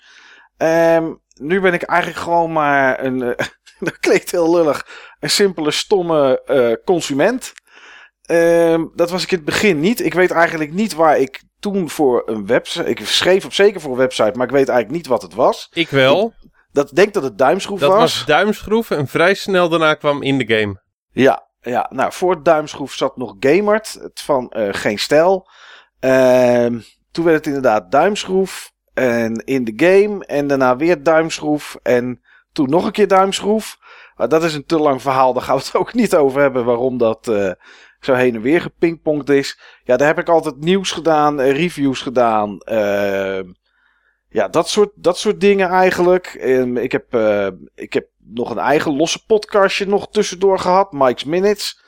Ehm, 0.57 1.13
nu 1.33 1.61
ben 1.61 1.73
ik 1.73 1.81
eigenlijk 1.83 2.19
gewoon 2.21 2.51
maar 2.51 3.03
een, 3.03 3.19
dat 3.79 3.99
klinkt 3.99 4.31
heel 4.31 4.55
lullig, 4.55 4.87
een 5.19 5.29
simpele, 5.29 5.71
stomme 5.71 6.81
consument. 6.85 7.53
Ehm, 8.27 8.85
dat 8.95 9.09
was 9.09 9.23
ik 9.23 9.31
in 9.31 9.37
het 9.37 9.45
begin 9.45 9.79
niet. 9.79 10.05
Ik 10.05 10.13
weet 10.13 10.31
eigenlijk 10.31 10.73
niet 10.73 10.93
waar 10.93 11.19
ik 11.19 11.43
toen 11.59 11.89
voor 11.89 12.23
een 12.25 12.45
website. 12.45 12.89
Ik 12.89 12.99
schreef 13.07 13.45
op 13.45 13.53
zeker 13.53 13.81
voor 13.81 13.91
een 13.91 13.97
website, 13.97 14.31
maar 14.33 14.45
ik 14.45 14.53
weet 14.53 14.69
eigenlijk 14.69 14.97
niet 14.97 15.07
wat 15.07 15.21
het 15.21 15.33
was. 15.33 15.67
Ik 15.73 15.89
wel. 15.89 16.33
Dat 16.71 16.89
ik 16.89 16.95
denk 16.95 17.13
dat 17.13 17.23
het 17.23 17.37
duimschroef 17.37 17.79
Dat 17.79 17.91
was. 17.91 17.99
was 17.99 18.25
duimschroef 18.25 18.91
en 18.91 19.07
vrij 19.07 19.33
snel 19.33 19.69
daarna 19.69 19.93
kwam 19.93 20.21
in 20.21 20.37
de 20.37 20.57
game. 20.57 20.81
Ja, 21.11 21.47
ja, 21.61 21.89
nou 21.93 22.13
voor 22.13 22.43
duimschroef 22.43 22.93
zat 22.93 23.17
nog 23.17 23.35
Gamert, 23.39 23.97
het 24.01 24.21
van 24.21 24.49
eh, 24.49 24.67
Geen 24.71 24.99
Stijl. 24.99 25.49
Ehm, 25.99 26.79
toen 27.11 27.25
werd 27.25 27.37
het 27.37 27.45
inderdaad 27.45 27.91
duimschroef 27.91 28.71
en 28.93 29.45
in 29.45 29.63
de 29.63 29.73
game 29.75 30.25
en 30.25 30.47
daarna 30.47 30.75
weer 30.75 31.03
duimschroef 31.03 31.77
en 31.83 32.21
toen 32.51 32.69
nog 32.69 32.85
een 32.85 32.91
keer 32.91 33.07
duimschroef. 33.07 33.77
Maar 34.15 34.29
dat 34.29 34.43
is 34.43 34.53
een 34.53 34.65
te 34.65 34.79
lang 34.79 35.01
verhaal, 35.01 35.33
daar 35.33 35.43
gaan 35.43 35.57
we 35.57 35.63
het 35.63 35.75
ook 35.75 35.93
niet 35.93 36.15
over 36.15 36.41
hebben 36.41 36.65
waarom 36.65 36.97
dat 36.97 37.27
eh, 37.27 37.51
zo 37.99 38.13
heen 38.13 38.35
en 38.35 38.41
weer 38.41 38.61
gepingpongd 38.61 39.29
is. 39.29 39.59
Ja, 39.83 39.97
daar 39.97 40.07
heb 40.07 40.19
ik 40.19 40.29
altijd 40.29 40.59
nieuws 40.59 40.91
gedaan, 40.91 41.39
eh, 41.39 41.51
reviews 41.51 42.01
gedaan. 42.01 42.59
ehm, 42.59 43.43
ja, 44.29 44.47
dat 44.47 44.69
soort, 44.69 44.91
dat 44.95 45.17
soort 45.17 45.39
dingen 45.39 45.69
eigenlijk. 45.69 46.25
Ehm, 46.39 46.77
ik, 46.77 46.91
heb, 46.91 47.13
eh, 47.13 47.47
ik 47.75 47.93
heb 47.93 48.07
nog 48.17 48.49
een 48.49 48.57
eigen 48.57 48.95
losse 48.95 49.25
podcastje 49.25 49.87
nog 49.87 50.09
tussendoor 50.09 50.59
gehad. 50.59 50.91
Mike's 50.91 51.23
Minutes. 51.23 51.79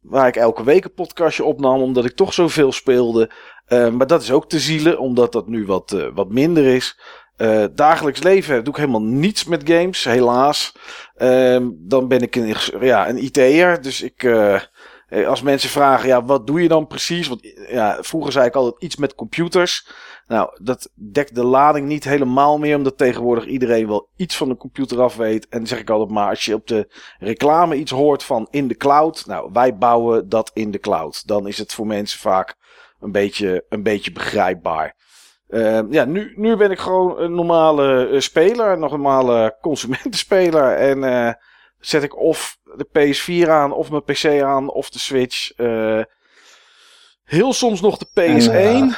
Waar 0.00 0.26
ik 0.26 0.36
elke 0.36 0.64
week 0.64 0.84
een 0.84 0.94
podcastje 0.94 1.44
opnam. 1.44 1.80
Omdat 1.80 2.04
ik 2.04 2.16
toch 2.16 2.32
zoveel 2.32 2.72
speelde. 2.72 3.30
Eh, 3.66 3.90
maar 3.90 4.06
dat 4.06 4.22
is 4.22 4.32
ook 4.32 4.48
te 4.48 4.58
zielen. 4.58 4.98
Omdat 4.98 5.32
dat 5.32 5.48
nu 5.48 5.66
wat, 5.66 5.92
eh, 5.92 6.06
wat 6.14 6.30
minder 6.30 6.64
is. 6.64 6.98
Dagelijks 7.74 8.22
leven 8.22 8.64
doe 8.64 8.72
ik 8.72 8.78
helemaal 8.78 9.02
niets 9.02 9.44
met 9.44 9.70
games. 9.70 10.04
Helaas. 10.04 10.72
Ehm, 11.14 11.68
dan 11.72 12.08
ben 12.08 12.20
ik 12.20 12.36
een, 12.36 12.54
ja, 12.80 13.08
een 13.08 13.24
IT'er. 13.24 13.82
Dus 13.82 14.02
ik... 14.02 14.22
als 15.26 15.42
mensen 15.42 15.70
vragen, 15.70 16.08
ja, 16.08 16.24
wat 16.24 16.46
doe 16.46 16.62
je 16.62 16.68
dan 16.68 16.86
precies? 16.86 17.28
Want 17.28 17.40
ja, 17.68 17.98
vroeger 18.00 18.32
zei 18.32 18.46
ik 18.46 18.54
altijd 18.54 18.82
iets 18.82 18.96
met 18.96 19.14
computers. 19.14 19.86
Nou, 20.26 20.50
dat 20.62 20.90
dekt 20.94 21.34
de 21.34 21.44
lading 21.44 21.86
niet 21.86 22.04
helemaal 22.04 22.58
meer, 22.58 22.76
omdat 22.76 22.98
tegenwoordig 22.98 23.46
iedereen 23.46 23.86
wel 23.86 24.08
iets 24.16 24.36
van 24.36 24.48
de 24.48 24.56
computer 24.56 25.00
af 25.00 25.16
weet. 25.16 25.48
En 25.48 25.66
zeg 25.66 25.78
ik 25.78 25.90
altijd 25.90 26.10
maar, 26.10 26.28
als 26.28 26.44
je 26.44 26.54
op 26.54 26.66
de 26.66 26.94
reclame 27.18 27.76
iets 27.76 27.90
hoort 27.90 28.22
van 28.22 28.48
in 28.50 28.68
de 28.68 28.76
cloud, 28.76 29.26
nou, 29.26 29.50
wij 29.52 29.76
bouwen 29.76 30.28
dat 30.28 30.50
in 30.54 30.70
de 30.70 30.78
cloud. 30.78 31.26
Dan 31.26 31.46
is 31.46 31.58
het 31.58 31.74
voor 31.74 31.86
mensen 31.86 32.18
vaak 32.18 32.56
een 33.00 33.12
beetje, 33.12 33.64
een 33.68 33.82
beetje 33.82 34.12
begrijpbaar. 34.12 34.94
Uh, 35.48 35.80
ja, 35.90 36.04
nu, 36.04 36.32
nu 36.36 36.56
ben 36.56 36.70
ik 36.70 36.78
gewoon 36.78 37.18
een 37.20 37.34
normale 37.34 38.08
uh, 38.08 38.20
speler, 38.20 38.72
een 38.72 38.78
normale 38.78 39.56
consumentenspeler. 39.60 40.76
En 40.76 40.98
zet 41.86 42.02
ik 42.02 42.16
of 42.16 42.58
de 42.62 42.86
PS4 42.86 43.48
aan, 43.48 43.72
of 43.72 43.90
mijn 43.90 44.04
PC 44.04 44.42
aan, 44.42 44.70
of 44.70 44.90
de 44.90 44.98
Switch. 44.98 45.58
Uh, 45.58 46.02
Heel 47.24 47.52
soms 47.52 47.80
nog 47.80 47.98
de 47.98 48.06
PS1. 48.06 48.50
En, 48.50 48.88
eh, 48.88 48.94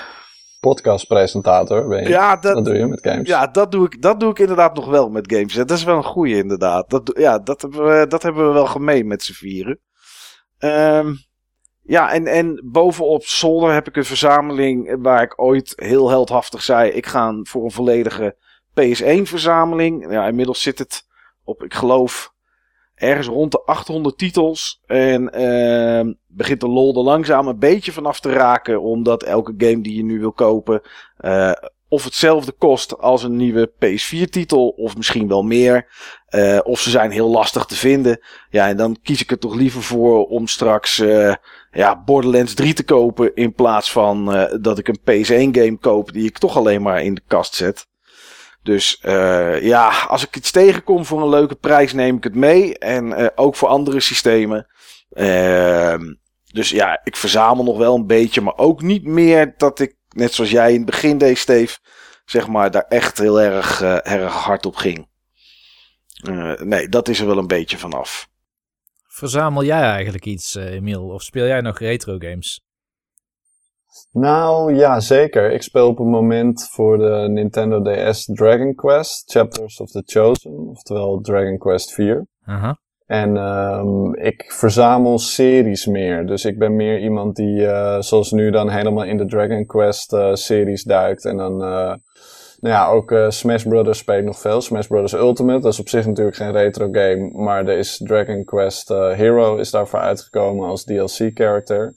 Podcastpresentator 0.60 1.88
ben 1.88 2.02
je. 2.02 2.08
ja, 2.08 2.36
dat, 2.36 2.54
Dat 2.54 2.64
doe 2.64 2.74
je 2.74 2.86
met 2.86 3.00
games. 3.02 3.28
Ja, 3.28 3.46
dat 3.46 3.72
doe, 3.72 3.84
ik, 3.84 4.02
dat 4.02 4.20
doe 4.20 4.30
ik 4.30 4.38
inderdaad 4.38 4.74
nog 4.74 4.86
wel 4.86 5.08
met 5.08 5.32
games. 5.32 5.54
Dat 5.54 5.70
is 5.70 5.84
wel 5.84 5.96
een 5.96 6.04
goeie 6.04 6.36
inderdaad. 6.36 6.90
Dat, 6.90 7.10
ja, 7.16 7.38
dat, 7.38 7.62
hebben 7.62 7.86
we, 7.86 8.06
dat 8.06 8.22
hebben 8.22 8.46
we 8.46 8.52
wel 8.52 8.66
gemeen 8.66 9.06
met 9.06 9.22
z'n 9.22 9.32
vieren. 9.32 9.80
Ehm, 10.58 11.14
ja, 11.82 12.12
en, 12.12 12.26
en 12.26 12.62
bovenop 12.64 13.24
zolder 13.24 13.72
heb 13.72 13.88
ik 13.88 13.96
een 13.96 14.04
verzameling 14.04 15.02
waar 15.02 15.22
ik 15.22 15.40
ooit 15.42 15.72
heel 15.76 16.08
heldhaftig 16.08 16.62
zei... 16.62 16.90
ik 16.90 17.06
ga 17.06 17.40
voor 17.42 17.64
een 17.64 17.70
volledige 17.70 18.36
PS1-verzameling. 18.80 20.12
Ja, 20.12 20.26
inmiddels 20.26 20.62
zit 20.62 20.78
het 20.78 21.06
op, 21.44 21.62
ik 21.62 21.74
geloof, 21.74 22.32
ergens 22.98 23.26
rond 23.26 23.52
de 23.52 23.62
800 23.64 24.18
titels. 24.18 24.82
En 24.86 25.32
ehm, 25.32 26.12
begint 26.26 26.60
de 26.60 26.68
lol 26.68 26.96
er 26.96 27.02
langzaam 27.02 27.48
een 27.48 27.58
beetje 27.58 27.92
vanaf 27.92 28.20
te 28.20 28.32
raken... 28.32 28.82
omdat 28.82 29.22
elke 29.22 29.54
game 29.58 29.80
die 29.80 29.96
je 29.96 30.04
nu 30.04 30.20
wil 30.20 30.32
kopen... 30.32 30.80
eh, 31.16 31.52
of 31.90 32.04
hetzelfde 32.04 32.52
kost 32.52 32.98
als 32.98 33.22
een 33.22 33.36
nieuwe 33.36 33.70
PS4-titel, 33.70 34.68
of 34.68 34.96
misschien 34.96 35.28
wel 35.28 35.42
meer. 35.42 35.86
Eh, 36.26 36.58
of 36.62 36.80
ze 36.80 36.90
zijn 36.90 37.10
heel 37.10 37.30
lastig 37.30 37.64
te 37.64 37.74
vinden. 37.74 38.20
Ja, 38.50 38.68
en 38.68 38.76
dan 38.76 38.96
kies 39.02 39.22
ik 39.22 39.30
er 39.30 39.38
toch 39.38 39.54
liever 39.54 39.82
voor 39.82 40.26
om 40.26 40.46
straks 40.46 40.98
eh, 40.98 41.34
ja, 41.70 42.02
Borderlands 42.04 42.54
3 42.54 42.74
te 42.74 42.84
kopen. 42.84 43.34
In 43.34 43.54
plaats 43.54 43.92
van 43.92 44.48
dat 44.60 44.78
ik 44.78 44.88
een 44.88 45.00
PS1-game 45.00 45.78
koop 45.78 46.12
die 46.12 46.24
ik 46.24 46.38
toch 46.38 46.56
alleen 46.56 46.82
maar 46.82 47.02
in 47.02 47.14
de 47.14 47.22
kast 47.26 47.54
zet. 47.54 47.86
Dus 48.68 48.98
eh, 49.00 49.62
ja, 49.62 50.04
als 50.08 50.26
ik 50.26 50.36
iets 50.36 50.50
tegenkom 50.50 51.04
voor 51.04 51.22
een 51.22 51.28
leuke 51.28 51.54
prijs, 51.54 51.92
neem 51.92 52.16
ik 52.16 52.24
het 52.24 52.34
mee. 52.34 52.78
En 52.78 53.12
eh, 53.12 53.26
ook 53.34 53.56
voor 53.56 53.68
andere 53.68 54.00
systemen. 54.00 54.66
Ehm, 55.10 56.14
dus 56.44 56.70
ja, 56.70 57.00
ik 57.04 57.16
verzamel 57.16 57.64
nog 57.64 57.76
wel 57.76 57.94
een 57.94 58.06
beetje, 58.06 58.40
maar 58.40 58.56
ook 58.56 58.82
niet 58.82 59.04
meer 59.04 59.54
dat 59.56 59.80
ik, 59.80 59.94
net 60.08 60.32
zoals 60.32 60.50
jij 60.50 60.70
in 60.70 60.76
het 60.76 60.84
begin 60.84 61.18
deed, 61.18 61.38
Steve, 61.38 61.78
zeg 62.24 62.48
maar, 62.48 62.70
daar 62.70 62.86
echt 62.88 63.18
heel 63.18 63.40
erg, 63.40 63.82
eh, 63.82 64.12
erg 64.12 64.32
hard 64.32 64.66
op 64.66 64.76
ging. 64.76 65.08
Nee, 66.58 66.88
dat 66.88 67.08
is 67.08 67.20
er 67.20 67.26
wel 67.26 67.38
een 67.38 67.46
beetje 67.46 67.78
vanaf. 67.78 68.28
Verzamel 69.06 69.64
jij 69.64 69.82
eigenlijk 69.82 70.24
iets, 70.24 70.54
Emiel? 70.54 71.08
Of 71.08 71.22
speel 71.22 71.46
jij 71.46 71.60
nog 71.60 71.78
retro 71.78 72.16
games? 72.18 72.67
Nou, 74.12 74.74
ja, 74.74 75.00
zeker. 75.00 75.52
Ik 75.52 75.62
speel 75.62 75.88
op 75.88 75.98
het 75.98 76.06
moment 76.06 76.68
voor 76.70 76.98
de 76.98 77.26
Nintendo 77.28 77.82
DS 77.82 78.24
Dragon 78.24 78.74
Quest, 78.74 79.30
Chapters 79.30 79.80
of 79.80 79.90
the 79.90 80.02
Chosen, 80.06 80.68
oftewel 80.68 81.20
Dragon 81.20 81.58
Quest 81.58 81.92
4. 81.92 82.26
Aha. 82.44 82.78
En 83.08 83.36
ehm, 83.36 84.14
ik 84.14 84.52
verzamel 84.52 85.18
series 85.18 85.86
meer. 85.86 86.26
Dus 86.26 86.44
ik 86.44 86.58
ben 86.58 86.76
meer 86.76 86.98
iemand 86.98 87.36
die, 87.36 87.66
eh, 87.66 88.00
zoals 88.00 88.30
nu, 88.30 88.50
dan 88.50 88.68
helemaal 88.68 89.04
in 89.04 89.16
de 89.16 89.26
Dragon 89.26 89.66
Quest 89.66 90.12
eh, 90.12 90.34
series 90.34 90.82
duikt. 90.82 91.24
En 91.24 91.36
dan, 91.36 91.62
eh, 91.62 91.94
nou 92.60 92.74
ja, 92.74 92.88
ook 92.88 93.14
Smash 93.28 93.64
Brothers 93.64 93.98
speel 93.98 94.18
ik 94.18 94.24
nog 94.24 94.38
veel. 94.38 94.60
Smash 94.60 94.86
Brothers 94.86 95.12
Ultimate, 95.12 95.60
dat 95.60 95.72
is 95.72 95.80
op 95.80 95.88
zich 95.88 96.06
natuurlijk 96.06 96.36
geen 96.36 96.52
retro 96.52 96.88
game. 96.92 97.30
Maar 97.32 97.66
er 97.66 97.78
is 97.78 98.02
Dragon 98.04 98.44
Quest 98.44 98.88
Hero 98.88 99.56
is 99.56 99.70
daarvoor 99.70 100.00
uitgekomen 100.00 100.68
als 100.68 100.84
DLC-character. 100.84 101.94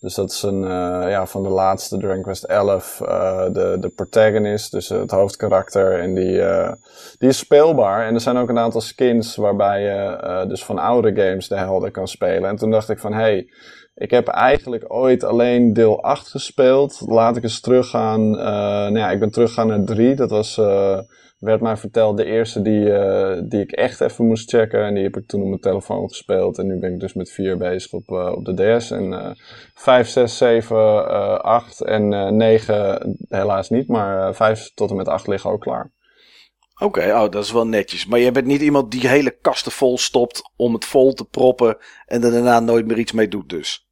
Dus 0.00 0.14
dat 0.14 0.30
is 0.30 0.42
een, 0.42 0.64
eh, 0.64 1.10
ja, 1.10 1.26
van 1.26 1.42
de 1.42 1.48
laatste 1.48 1.98
Dragon 1.98 2.22
Quest 2.22 2.44
11, 2.44 3.00
eh, 3.00 3.44
de, 3.52 3.76
de 3.80 3.88
protagonist, 3.88 4.72
dus 4.72 4.88
het 4.88 5.10
hoofdkarakter. 5.10 5.98
En 5.98 6.14
die, 6.14 6.42
eh, 6.42 6.72
die 7.18 7.28
is 7.28 7.38
speelbaar. 7.38 8.06
En 8.06 8.14
er 8.14 8.20
zijn 8.20 8.36
ook 8.36 8.48
een 8.48 8.58
aantal 8.58 8.80
skins 8.80 9.36
waarbij 9.36 9.82
je 9.82 10.44
dus 10.48 10.64
van 10.64 10.78
oude 10.78 11.22
games 11.22 11.48
de 11.48 11.56
helden 11.56 11.92
kan 11.92 12.08
spelen. 12.08 12.48
En 12.48 12.56
toen 12.56 12.70
dacht 12.70 12.88
ik 12.88 12.98
van, 12.98 13.12
hey, 13.12 13.48
ik 13.94 14.10
heb 14.10 14.28
eigenlijk 14.28 14.84
ooit 14.92 15.24
alleen 15.24 15.72
deel 15.72 16.02
8 16.02 16.28
gespeeld. 16.28 17.02
Laat 17.06 17.36
ik 17.36 17.42
eens 17.42 17.60
teruggaan. 17.60 18.30
nou 18.30 18.98
ja, 18.98 19.10
ik 19.10 19.20
ben 19.20 19.30
teruggegaan 19.30 19.66
naar 19.66 19.84
3. 19.84 20.14
Dat 20.14 20.30
was, 20.30 20.60
werd 21.40 21.60
mij 21.60 21.76
verteld, 21.76 22.16
de 22.16 22.24
eerste 22.24 22.62
die, 22.62 22.92
eh, 22.92 23.40
die 23.44 23.60
ik 23.60 23.72
echt 23.72 24.00
even 24.00 24.26
moest 24.26 24.50
checken. 24.50 24.84
En 24.84 24.94
die 24.94 25.02
heb 25.02 25.16
ik 25.16 25.26
toen 25.26 25.42
op 25.42 25.48
mijn 25.48 25.60
telefoon 25.60 26.08
gespeeld. 26.08 26.58
En 26.58 26.66
nu 26.66 26.78
ben 26.78 26.92
ik 26.92 27.00
dus 27.00 27.14
met 27.14 27.30
4 27.30 27.56
bezig 27.56 27.92
op, 27.92 28.10
eh, 28.10 28.32
op 28.32 28.44
de 28.44 28.78
DS. 28.78 28.90
En 28.90 29.12
eh 29.12 29.30
5, 29.74 30.08
6, 30.08 30.36
7, 30.36 30.76
eh 30.76 31.34
8 31.34 31.80
en 31.80 32.36
9 32.36 33.16
helaas 33.28 33.70
niet. 33.70 33.88
Maar 33.88 34.34
5 34.34 34.70
tot 34.74 34.90
en 34.90 34.96
met 34.96 35.08
8 35.08 35.26
liggen 35.26 35.50
ook 35.50 35.60
klaar. 35.60 35.92
Oké, 36.82 37.12
oh, 37.12 37.30
dat 37.30 37.44
is 37.44 37.52
wel 37.52 37.66
netjes. 37.66 38.06
Maar 38.06 38.20
jij 38.20 38.32
bent 38.32 38.46
niet 38.46 38.60
iemand 38.60 38.90
die 38.90 39.08
hele 39.08 39.38
kasten 39.40 39.72
vol 39.72 39.98
stopt 39.98 40.52
om 40.56 40.74
het 40.74 40.84
vol 40.84 41.12
te 41.12 41.24
proppen 41.24 41.76
en 42.06 42.22
er 42.22 42.30
daarna 42.30 42.60
nooit 42.60 42.86
meer 42.86 42.98
iets 42.98 43.12
mee 43.12 43.28
doet 43.28 43.48
dus. 43.48 43.89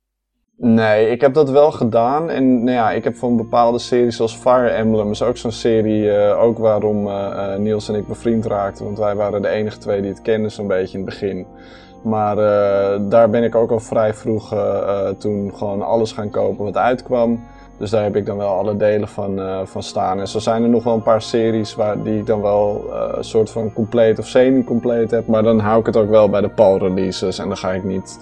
Nee, 0.61 1.11
ik 1.11 1.21
heb 1.21 1.35
dat 1.35 1.51
wel 1.51 1.71
gedaan. 1.71 2.31
En 2.31 2.65
nou 2.65 2.77
ja, 2.77 2.91
ik 2.91 3.05
heb 3.05 3.17
van 3.17 3.37
bepaalde 3.37 3.79
series 3.79 4.17
zoals 4.17 4.37
Fire 4.37 4.69
Emblem, 4.69 5.11
is 5.11 5.23
ook 5.23 5.37
zo'n 5.37 5.53
serie, 5.53 6.11
eh, 6.11 6.43
ook 6.43 6.59
waarom 6.59 7.07
eh, 7.07 7.53
eh, 7.55 7.61
Niels 7.61 7.89
en 7.89 7.95
ik 7.95 8.07
bevriend 8.07 8.47
raakten. 8.47 8.85
Want 8.85 8.99
wij 8.99 9.15
waren 9.15 9.43
de 9.43 9.49
enige 9.49 9.79
twee 9.79 10.01
die 10.01 10.11
het 10.11 10.23
kenden 10.23 10.51
zo'n 10.51 10.67
beetje 10.67 10.99
in 10.99 11.05
het 11.05 11.15
begin. 11.15 11.47
Maar 12.03 12.37
daar 13.09 13.31
ben 13.31 13.43
ik 13.43 13.55
ook 13.55 13.71
al 13.71 13.81
vrij 13.81 14.15
vroeg 14.15 14.55
toen 15.19 15.53
gewoon 15.55 15.83
alles 15.83 16.13
gaan 16.13 16.31
kopen 16.31 16.65
wat 16.65 16.77
uitkwam. 16.77 17.41
Dus 17.79 17.91
daar 17.91 18.03
heb 18.03 18.17
ik 18.17 18.27
dan 18.27 18.37
wel 18.37 18.49
alle 18.49 18.77
delen 18.77 19.09
van, 19.09 19.41
van 19.65 19.83
staan. 19.83 20.21
En 20.21 20.29
zo 20.29 20.39
zijn 20.39 20.63
er 20.63 20.69
nog 20.69 20.85
wel 20.85 20.95
een 20.95 21.03
paar 21.03 21.23
series 21.23 21.75
waar, 21.75 22.03
die 22.03 22.19
ik 22.19 22.27
dan 22.27 22.43
wel 22.43 22.85
een 23.15 23.25
soort 23.25 23.51
van 23.51 23.73
compleet 23.73 24.19
of 24.19 24.27
semi-compleet 24.27 25.11
heb. 25.11 25.27
Maar 25.27 25.43
dan 25.43 25.59
hou 25.59 25.81
ik 25.81 25.87
het 25.87 25.97
ook 25.97 26.11
wel 26.11 26.29
bij 26.29 26.41
de 26.41 26.49
PAL 26.49 26.79
releases. 26.79 27.39
En 27.39 27.49
dan 27.49 27.57
ga 27.57 27.73
ik 27.73 27.85
niet 27.85 28.19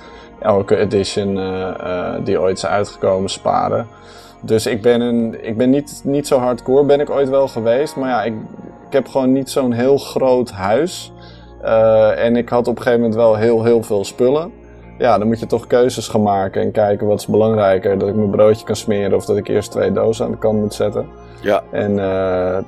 elke 0.47 0.77
edition 0.77 1.39
eh, 1.39 1.69
eh, 1.69 2.25
die 2.25 2.41
ooit 2.41 2.57
is 2.57 2.67
uitgekomen 2.67 3.31
sparen. 3.31 3.87
Dus 4.41 4.67
ik 4.67 4.83
ben, 4.83 5.01
een, 5.01 5.47
ik 5.47 5.57
ben 5.57 5.71
niet, 5.71 6.01
niet 6.05 6.27
zo 6.27 6.39
hardcore, 6.39 6.85
ben 6.85 7.01
ik 7.01 7.11
ooit 7.11 7.29
wel 7.29 7.49
geweest. 7.49 7.97
Maar 7.97 8.09
ja, 8.09 8.23
ik, 8.23 8.35
ik 8.87 8.93
heb 8.93 9.09
gewoon 9.09 9.33
niet 9.33 9.51
zo'n 9.51 9.73
heel 9.73 9.99
groot 9.99 10.51
huis. 10.51 11.13
Eh, 11.63 12.25
en 12.25 12.37
ik 12.37 12.49
had 12.49 12.69
op 12.69 12.77
een 12.77 12.83
gegeven 12.83 13.01
moment 13.01 13.19
wel 13.19 13.37
heel, 13.37 13.65
heel 13.65 13.83
veel 13.83 14.05
spullen. 14.05 14.53
Ja, 14.99 15.19
dan 15.19 15.27
moet 15.27 15.41
je 15.41 15.47
toch 15.47 15.67
keuzes 15.67 16.09
gaan 16.09 16.23
maken 16.23 16.63
en 16.63 16.71
kijken 16.71 17.07
wat 17.07 17.19
is 17.19 17.27
belangrijker. 17.27 17.99
Dat 17.99 18.09
ik 18.09 18.15
mijn 18.15 18.31
broodje 18.31 18.65
kan 18.65 18.77
smeren 18.77 19.17
of 19.17 19.25
dat 19.25 19.37
ik 19.37 19.49
eerst 19.49 19.71
twee 19.71 19.93
dozen 19.93 20.25
aan 20.25 20.31
de 20.31 20.39
kant 20.39 20.61
moet 20.61 20.75
zetten. 20.75 21.07
Ja. 21.43 21.63
En 21.71 21.95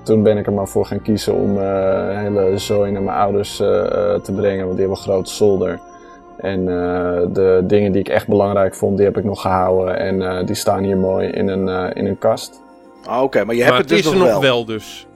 toen 0.02 0.22
ben 0.22 0.36
ik 0.38 0.46
er 0.46 0.52
maar 0.52 0.68
voor 0.68 0.86
gaan 0.86 1.02
kiezen 1.02 1.34
om 1.34 1.56
een 1.56 2.16
hele 2.16 2.58
zooi 2.58 2.90
naar 2.90 3.02
mijn 3.02 3.16
ouders 3.16 3.56
te 3.56 4.32
brengen, 4.34 4.64
want 4.64 4.76
die 4.76 4.86
hebben 4.86 4.96
een 4.96 4.96
grote 4.96 5.30
zolder. 5.30 5.80
En 6.38 6.60
eh, 6.68 7.26
de 7.32 7.62
dingen 7.66 7.92
die 7.92 8.00
ik 8.00 8.08
echt 8.08 8.28
belangrijk 8.28 8.74
vond, 8.74 8.96
die 8.96 9.06
heb 9.06 9.16
ik 9.16 9.24
nog 9.24 9.40
gehouden. 9.40 9.98
En 9.98 10.22
eh, 10.22 10.46
die 10.46 10.54
staan 10.54 10.82
hier 10.84 10.96
mooi 10.96 11.28
in 11.28 11.48
een, 11.48 11.68
eh, 11.68 11.86
in 11.94 12.06
een 12.06 12.18
kast. 12.18 12.62
Ah, 13.04 13.22
Oké, 13.22 13.44
maar 13.44 13.54
je 13.54 13.60
maar 13.64 13.72
hebt 13.74 13.90
het 13.90 13.90
het 13.90 14.04
dus 14.04 14.12
is 14.12 14.18
nog 14.18 14.28
er 14.28 14.40
wel. 14.40 14.40
nog 14.40 14.42
wel 14.42 14.64
dus. 14.64 15.06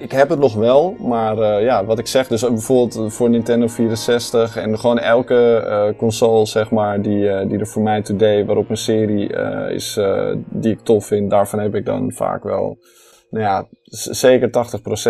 Ik 0.00 0.12
heb 0.12 0.28
het 0.28 0.38
nog 0.38 0.54
wel, 0.54 0.96
maar 0.98 1.38
eh, 1.38 1.62
ja, 1.64 1.84
wat 1.84 1.98
ik 1.98 2.06
zeg, 2.06 2.26
dus 2.28 2.40
bijvoorbeeld 2.42 3.12
voor 3.14 3.30
Nintendo 3.30 3.66
64 3.68 4.56
en 4.56 4.78
gewoon 4.78 4.98
elke 4.98 5.54
eh, 5.56 5.98
console, 5.98 6.46
zeg 6.46 6.70
maar, 6.70 7.02
die, 7.02 7.28
eh, 7.28 7.48
die 7.48 7.58
er 7.58 7.66
voor 7.66 7.82
mij 7.82 8.02
today, 8.02 8.44
waarop 8.44 8.70
een 8.70 8.76
serie 8.76 9.32
eh, 9.34 9.74
is 9.74 9.96
eh, 9.96 10.28
die 10.48 10.72
ik 10.72 10.80
tof 10.80 11.06
vind, 11.06 11.30
daarvan 11.30 11.58
heb 11.58 11.74
ik 11.74 11.84
dan 11.84 12.12
vaak 12.14 12.42
wel, 12.42 12.78
nou 13.30 13.44
ja, 13.44 13.66
zeker 14.10 14.50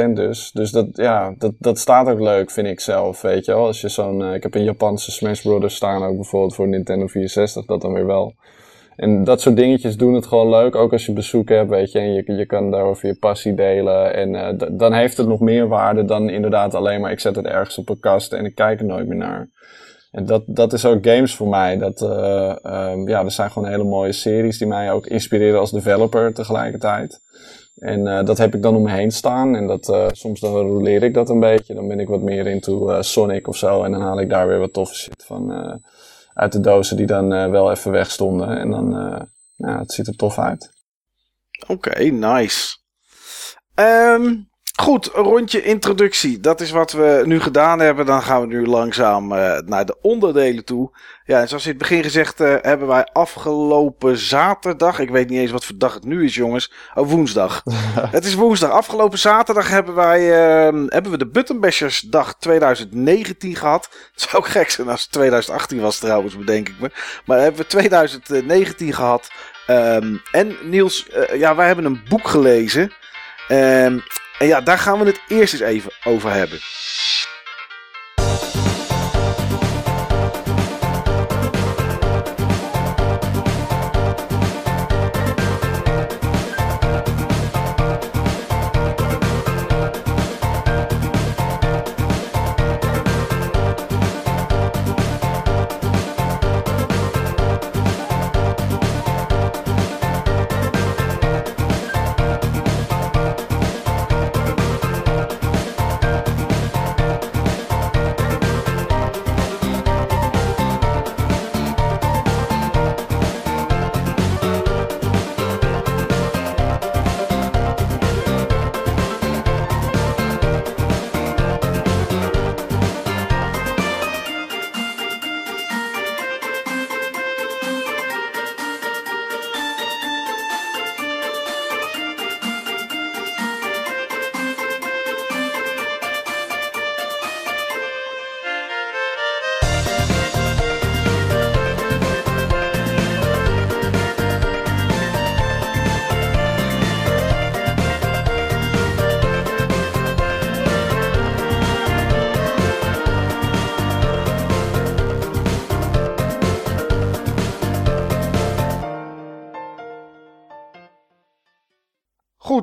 80% 0.09 0.12
dus. 0.12 0.50
Dus 0.52 0.70
dat, 0.70 0.87
ja, 0.92 1.35
dat, 1.38 1.52
dat 1.59 1.78
staat 1.78 2.09
ook 2.09 2.20
leuk, 2.20 2.50
vind 2.50 2.66
ik 2.66 2.81
zelf, 2.81 3.20
weet 3.20 3.44
je 3.44 3.52
wel. 3.52 3.66
Als 3.66 3.81
je 3.81 3.88
zo'n, 3.88 4.22
eh, 4.22 4.35
ik 4.35 4.42
heb 4.42 4.54
een 4.54 4.64
Japanse 4.64 5.11
Smash 5.11 5.42
Brothers 5.42 5.74
staan 5.74 6.04
ook 6.04 6.14
bijvoorbeeld 6.14 6.54
voor 6.54 6.68
Nintendo 6.68 7.07
64, 7.07 7.64
dat 7.64 7.81
dan 7.81 7.92
weer 7.92 8.07
wel. 8.07 8.35
En 8.98 9.24
dat 9.24 9.40
soort 9.40 9.57
dingetjes 9.57 9.96
doen 9.96 10.14
het 10.14 10.26
gewoon 10.26 10.48
leuk. 10.48 10.74
Ook 10.74 10.92
als 10.92 11.07
je 11.07 11.12
bezoek 11.12 11.48
hebt, 11.48 11.70
weet 11.70 11.92
je. 11.92 11.98
En 11.98 12.12
je, 12.12 12.33
je 12.33 12.46
kan 12.46 12.70
daarover 12.70 13.09
je 13.09 13.18
passie 13.18 13.54
delen. 13.54 14.14
En 14.14 14.35
eh, 14.35 14.68
dan 14.70 14.92
heeft 14.92 15.16
het 15.16 15.26
nog 15.26 15.40
meer 15.40 15.68
waarde 15.68 16.04
dan 16.04 16.28
inderdaad 16.28 16.74
alleen 16.74 17.00
maar... 17.00 17.12
ik 17.12 17.20
zet 17.20 17.37
het 17.37 17.46
ergens 17.46 17.78
op 17.78 17.88
een 17.88 18.00
kast 18.00 18.33
en 18.33 18.44
ik 18.44 18.54
kijk 18.54 18.81
er 18.81 18.87
nooit 18.87 19.07
meer 19.07 19.16
naar. 19.16 19.50
En 20.11 20.26
dat, 20.26 20.42
dat 20.46 20.72
is 20.72 20.85
ook 20.85 21.07
games 21.07 21.35
voor 21.35 21.48
mij. 21.48 21.76
Dat, 21.76 22.02
eh, 22.02 22.64
ehm, 22.64 23.09
ja, 23.09 23.24
er 23.24 23.31
zijn 23.31 23.50
gewoon 23.50 23.68
hele 23.68 23.85
mooie 23.85 24.12
series 24.12 24.59
die 24.59 24.66
mij 24.66 24.92
ook 24.92 25.07
inspireren 25.07 25.61
als 25.61 25.70
developer 25.70 26.35
tegelijkertijd. 26.35 27.20
En 27.79 28.07
eh, 28.07 28.25
dat 28.25 28.38
heb 28.38 28.55
ik 28.55 28.62
dan 28.62 28.77
om 28.77 28.83
me 28.83 28.91
heen 28.91 29.11
staan. 29.11 29.57
En 29.57 29.67
dat, 29.67 29.88
eh, 29.88 30.07
soms 30.12 30.41
dan 30.41 30.53
roleer 30.53 31.03
ik 31.03 31.14
dat 31.14 31.29
een 31.29 31.41
beetje. 31.41 31.75
Dan 31.75 31.88
ben 31.88 32.01
ik 32.01 32.09
wat 32.09 32.21
meer 32.21 32.47
into 32.47 32.91
eh, 32.91 33.03
Sonic 33.03 33.49
of 33.49 33.57
zo. 33.57 33.83
En 33.85 33.93
dan 33.93 34.01
haal 34.01 34.21
ik 34.21 34.29
daar 34.29 34.49
weer 34.49 34.59
wat 34.59 34.73
toffe 34.73 34.95
shit 34.95 35.25
van 35.25 35.81
uit 36.35 36.53
de 36.53 36.61
dozen 36.61 36.97
die 36.97 37.07
dan 37.07 37.29
wel 37.51 37.71
even 37.71 37.91
weg 37.91 38.11
stonden. 38.11 38.59
En 38.59 38.71
dan, 38.71 38.91
ja, 39.57 39.79
het 39.79 39.93
ziet 39.93 40.07
er 40.07 40.17
tof 40.17 40.38
uit. 40.38 40.71
Oké, 41.67 42.03
nice. 42.05 42.77
Ehm, 43.75 44.35
goed, 44.81 45.14
een 45.14 45.23
rondje 45.23 45.62
introductie. 45.62 46.41
Dat 46.41 46.61
is 46.61 46.71
wat 46.71 46.93
we 46.93 47.23
nu 47.25 47.41
gedaan 47.41 47.79
hebben. 47.79 48.07
Dan 48.07 48.23
gaan 48.23 48.41
we 48.41 48.47
nu 48.47 48.67
langzaam 48.67 49.33
eh, 49.33 49.59
naar 49.64 49.87
de 49.87 49.97
onderdelen 50.03 50.64
toe. 50.64 50.91
Ja, 51.25 51.41
en 51.41 51.49
zoals 51.49 51.64
in 51.64 51.71
het 51.71 51.79
begin 51.79 52.03
gezegd 52.03 52.41
eh, 52.41 52.55
hebben 52.62 52.88
wij 52.88 53.09
afgelopen 53.12 54.17
zaterdag... 54.17 54.99
Ik 54.99 55.11
weet 55.11 55.29
niet 55.29 55.38
eens 55.38 55.51
wat 55.51 55.64
voor 55.64 55.79
dag 55.79 55.95
het 55.95 56.05
nu 56.05 56.25
is, 56.25 56.35
jongens. 56.35 56.73
Oh, 56.95 57.09
woensdag. 57.09 57.62
het 58.17 58.25
is 58.25 58.35
woensdag. 58.35 58.71
Afgelopen 58.71 59.19
zaterdag 59.19 59.69
hebben 59.69 59.95
wij 59.95 60.21
ehm, 60.21 60.87
hebben 60.88 61.12
we 61.12 61.19
de 61.19 61.29
Buttonbashers 61.29 62.01
dag 62.01 62.35
2019 62.38 63.57
gehad. 63.57 63.88
Het 64.12 64.21
zou 64.21 64.37
ook 64.37 64.49
gek 64.49 64.71
zijn 64.71 64.88
als 64.88 65.03
het 65.03 65.12
2018 65.12 65.81
was 65.81 65.99
trouwens, 65.99 66.37
bedenk 66.37 66.69
ik 66.69 66.81
me. 66.81 66.91
Maar 67.25 67.38
hebben 67.38 67.61
we 67.61 67.67
2019 67.67 68.93
gehad. 68.93 69.31
Ehm, 69.67 70.17
en 70.33 70.57
Niels, 70.62 71.09
eh, 71.09 71.38
ja, 71.38 71.55
wij 71.55 71.67
hebben 71.67 71.85
een 71.85 72.01
boek 72.09 72.29
gelezen. 72.29 72.93
Ehm, 73.49 73.99
en 74.38 74.46
ja, 74.46 74.61
daar 74.61 74.79
gaan 74.79 74.98
we 74.98 75.05
het 75.05 75.20
eerst 75.29 75.53
eens 75.53 75.62
even 75.62 75.90
over 76.05 76.33
hebben. 76.33 76.59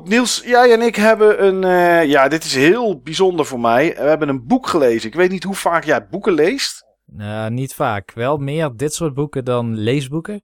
Goed, 0.06 0.14
Niels, 0.14 0.42
jij 0.44 0.72
en 0.72 0.82
ik 0.82 0.96
hebben 0.96 1.44
een. 1.44 1.64
eh, 1.64 2.04
ja, 2.04 2.28
dit 2.28 2.44
is 2.44 2.54
heel 2.54 3.00
bijzonder 3.00 3.46
voor 3.46 3.60
mij. 3.60 3.94
We 3.96 4.02
hebben 4.02 4.28
een 4.28 4.46
boek 4.46 4.66
gelezen. 4.66 5.08
Ik 5.08 5.14
weet 5.14 5.30
niet 5.30 5.44
hoe 5.44 5.54
vaak 5.54 5.84
jij 5.84 6.06
boeken 6.08 6.32
leest. 6.32 6.84
Nou, 7.04 7.50
niet 7.50 7.74
vaak. 7.74 8.12
Wel 8.12 8.36
meer 8.36 8.70
dit 8.76 8.94
soort 8.94 9.14
boeken 9.14 9.44
dan 9.44 9.74
leesboeken. 9.74 10.42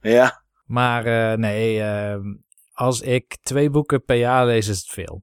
Ja. 0.00 0.42
Maar 0.64 1.04
eh, 1.06 1.38
nee, 1.38 1.82
eh, 1.82 2.16
als 2.72 3.00
ik 3.00 3.36
twee 3.42 3.70
boeken 3.70 4.04
per 4.04 4.16
jaar 4.16 4.46
lees, 4.46 4.68
is 4.68 4.78
het 4.78 4.88
veel. 4.88 5.22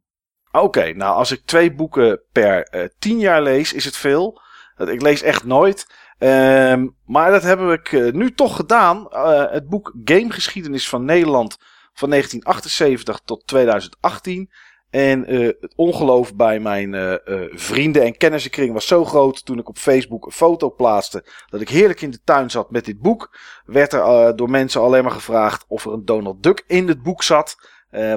Oké, 0.52 0.94
nou, 0.94 1.16
als 1.16 1.32
ik 1.32 1.42
twee 1.46 1.74
boeken 1.74 2.22
per 2.32 2.64
eh, 2.64 2.88
tien 3.00 3.20
jaar 3.20 3.42
lees, 3.42 3.74
is 3.74 3.86
het 3.86 3.98
veel. 3.98 4.42
Ik 4.78 5.02
lees 5.02 5.22
echt 5.22 5.44
nooit. 5.44 5.88
Ehm, 6.18 6.88
maar 7.06 7.32
dat 7.32 7.44
heb 7.44 7.60
ik 7.60 8.14
nu 8.14 8.34
toch 8.34 8.56
gedaan. 8.56 9.08
Het 9.52 9.68
boek 9.70 9.94
Gamegeschiedenis 10.04 10.90
van 10.90 11.06
Nederland 11.06 11.58
van 11.98 12.10
1978 12.10 13.20
tot 13.26 13.48
2018. 13.48 14.50
En 14.90 15.26
eh, 15.26 15.40
het 15.40 15.74
ongeloof 15.76 16.36
bij 16.36 16.60
mijn 16.60 16.94
eh, 16.94 17.14
eh, 17.14 17.52
vrienden 17.52 18.04
en 18.04 18.18
kennissenkring 18.18 18.74
was 18.74 18.88
zo 18.88 19.06
groot 19.06 19.46
toen 19.46 19.60
ik 19.60 19.70
op 19.70 19.78
Facebook 19.78 20.26
een 20.26 20.32
foto 20.32 20.72
plaatste 20.72 21.26
dat 21.50 21.62
ik 21.62 21.70
heerlijk 21.70 22.02
in 22.02 22.12
de 22.12 22.22
tuin 22.24 22.52
zat 22.52 22.72
met 22.72 22.86
dit 22.86 23.00
boek. 23.00 23.38
Werd 23.66 23.94
er 23.94 24.36
door 24.36 24.50
mensen 24.50 24.82
alleen 24.82 25.04
maar 25.04 25.12
gevraagd 25.12 25.66
of 25.68 25.86
er 25.86 25.92
een 25.94 26.06
Donald 26.06 26.44
Duck 26.44 26.64
in 26.68 26.88
het 26.88 27.04
boek 27.04 27.24
zat. 27.24 27.56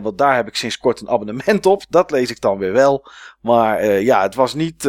Want 0.03 0.19
daar 0.19 0.37
heb 0.37 0.47
ik 0.47 0.57
sinds 0.57 0.79
kort 0.79 1.01
een 1.01 1.09
abonnement 1.09 1.67
op. 1.67 1.83
Dat 1.89 2.11
lees 2.11 2.31
ik 2.31 2.41
dan 2.41 2.59
weer 2.59 2.73
wel. 2.73 3.11
Maar 3.41 3.85
ja, 3.85 4.23
het 4.23 4.35
was 4.35 4.55
niet. 4.55 4.85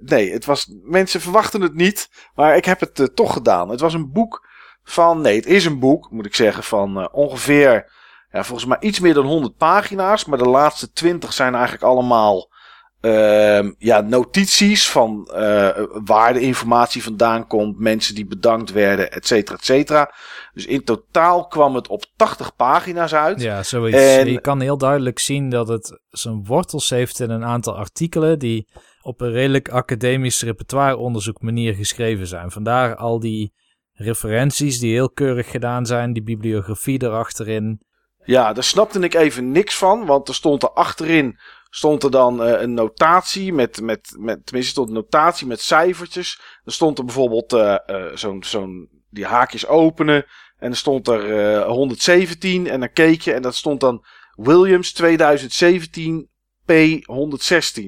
nee, 0.00 0.32
het 0.32 0.44
was. 0.44 0.74
Mensen 0.82 1.20
verwachten 1.20 1.60
het 1.60 1.74
niet. 1.74 2.10
Maar 2.34 2.56
ik 2.56 2.64
heb 2.64 2.80
het 2.80 3.10
toch 3.14 3.32
gedaan. 3.32 3.68
Het 3.68 3.80
was 3.80 3.94
een 3.94 4.12
boek 4.12 4.46
van. 4.84 5.20
Nee, 5.20 5.36
het 5.36 5.46
is 5.46 5.64
een 5.64 5.78
boek, 5.78 6.10
moet 6.10 6.26
ik 6.26 6.34
zeggen. 6.34 6.62
Van 6.62 7.12
ongeveer. 7.12 7.92
Ja, 8.34 8.44
volgens 8.44 8.68
mij 8.68 8.76
iets 8.80 9.00
meer 9.00 9.14
dan 9.14 9.26
100 9.26 9.56
pagina's. 9.56 10.24
Maar 10.24 10.38
de 10.38 10.48
laatste 10.48 10.92
20 10.92 11.32
zijn 11.32 11.54
eigenlijk 11.54 11.84
allemaal. 11.84 12.52
ehm, 13.00 13.72
ja, 13.78 14.00
notities 14.00 14.90
van 14.90 15.26
eh, 15.34 15.68
waar 16.04 16.32
de 16.32 16.40
informatie 16.40 17.02
vandaan 17.02 17.46
komt. 17.46 17.78
Mensen 17.78 18.14
die 18.14 18.26
bedankt 18.26 18.72
werden, 18.72 19.12
et 19.12 19.26
cetera, 19.26 19.56
et 19.56 19.64
cetera. 19.64 20.14
Dus 20.54 20.66
in 20.66 20.84
totaal 20.84 21.46
kwam 21.46 21.74
het 21.74 21.88
op 21.88 22.04
80 22.16 22.56
pagina's 22.56 23.14
uit. 23.14 23.40
Ja, 23.42 23.62
zoiets. 23.62 23.98
En- 23.98 24.32
Je 24.32 24.40
kan 24.40 24.60
heel 24.60 24.78
duidelijk 24.78 25.18
zien 25.18 25.48
dat 25.50 25.68
het 25.68 26.00
zijn 26.08 26.44
wortels 26.44 26.90
heeft 26.90 27.20
in 27.20 27.30
een 27.30 27.44
aantal 27.44 27.76
artikelen 27.76 28.38
die 28.38 28.68
op 29.02 29.20
een 29.20 29.30
redelijk 29.32 29.68
academisch 29.68 30.42
repertoireonderzoek 30.42 31.40
manier 31.42 31.74
geschreven 31.74 32.26
zijn. 32.26 32.50
Vandaar 32.50 32.96
al 32.96 33.20
die 33.20 33.52
referenties 33.92 34.78
die 34.78 34.92
heel 34.92 35.10
keurig 35.10 35.50
gedaan 35.50 35.86
zijn, 35.86 36.12
die 36.12 36.22
bibliografie 36.22 37.02
erachterin. 37.02 37.80
Ja, 38.24 38.52
daar 38.52 38.64
snapte 38.64 38.98
ik 39.00 39.14
even 39.14 39.52
niks 39.52 39.76
van. 39.76 40.06
Want 40.06 40.28
er 40.28 40.34
stond 40.34 40.62
er 40.62 40.70
achterin 40.70 41.38
stond 41.74 42.02
er 42.02 42.10
dan 42.10 42.42
eh, 42.42 42.60
een 42.60 42.74
notatie 42.74 43.52
met, 43.52 43.80
met, 43.80 44.16
met, 44.18 44.46
tenminste 44.46 44.72
stond 44.72 44.88
een 44.88 44.94
notatie 44.94 45.46
met 45.46 45.60
cijfertjes. 45.60 46.40
Er 46.64 46.72
stond 46.72 46.98
er 46.98 47.04
bijvoorbeeld 47.04 47.52
eh, 47.52 47.76
zo'n, 48.14 48.44
zo'n, 48.44 48.88
die 49.10 49.26
haakjes 49.26 49.66
openen. 49.66 50.26
En 50.58 50.70
er 50.70 50.76
stond 50.76 51.08
er 51.08 51.54
eh, 51.56 51.66
117 51.66 52.66
en 52.66 52.80
dan 52.80 52.92
keek 52.92 53.20
je 53.20 53.32
en 53.32 53.42
dat 53.42 53.54
stond 53.54 53.80
dan 53.80 54.04
Williams 54.34 54.92
2017 54.92 56.28
P116. 56.72 57.82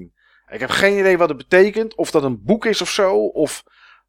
Ik 0.48 0.60
heb 0.60 0.70
geen 0.70 0.98
idee 0.98 1.18
wat 1.18 1.28
het 1.28 1.38
betekent. 1.38 1.94
Of 1.94 2.10
dat 2.10 2.22
een 2.22 2.42
boek 2.42 2.64
is 2.66 2.80
of 2.80 2.90
zo. 2.90 3.16
Of 3.26 3.62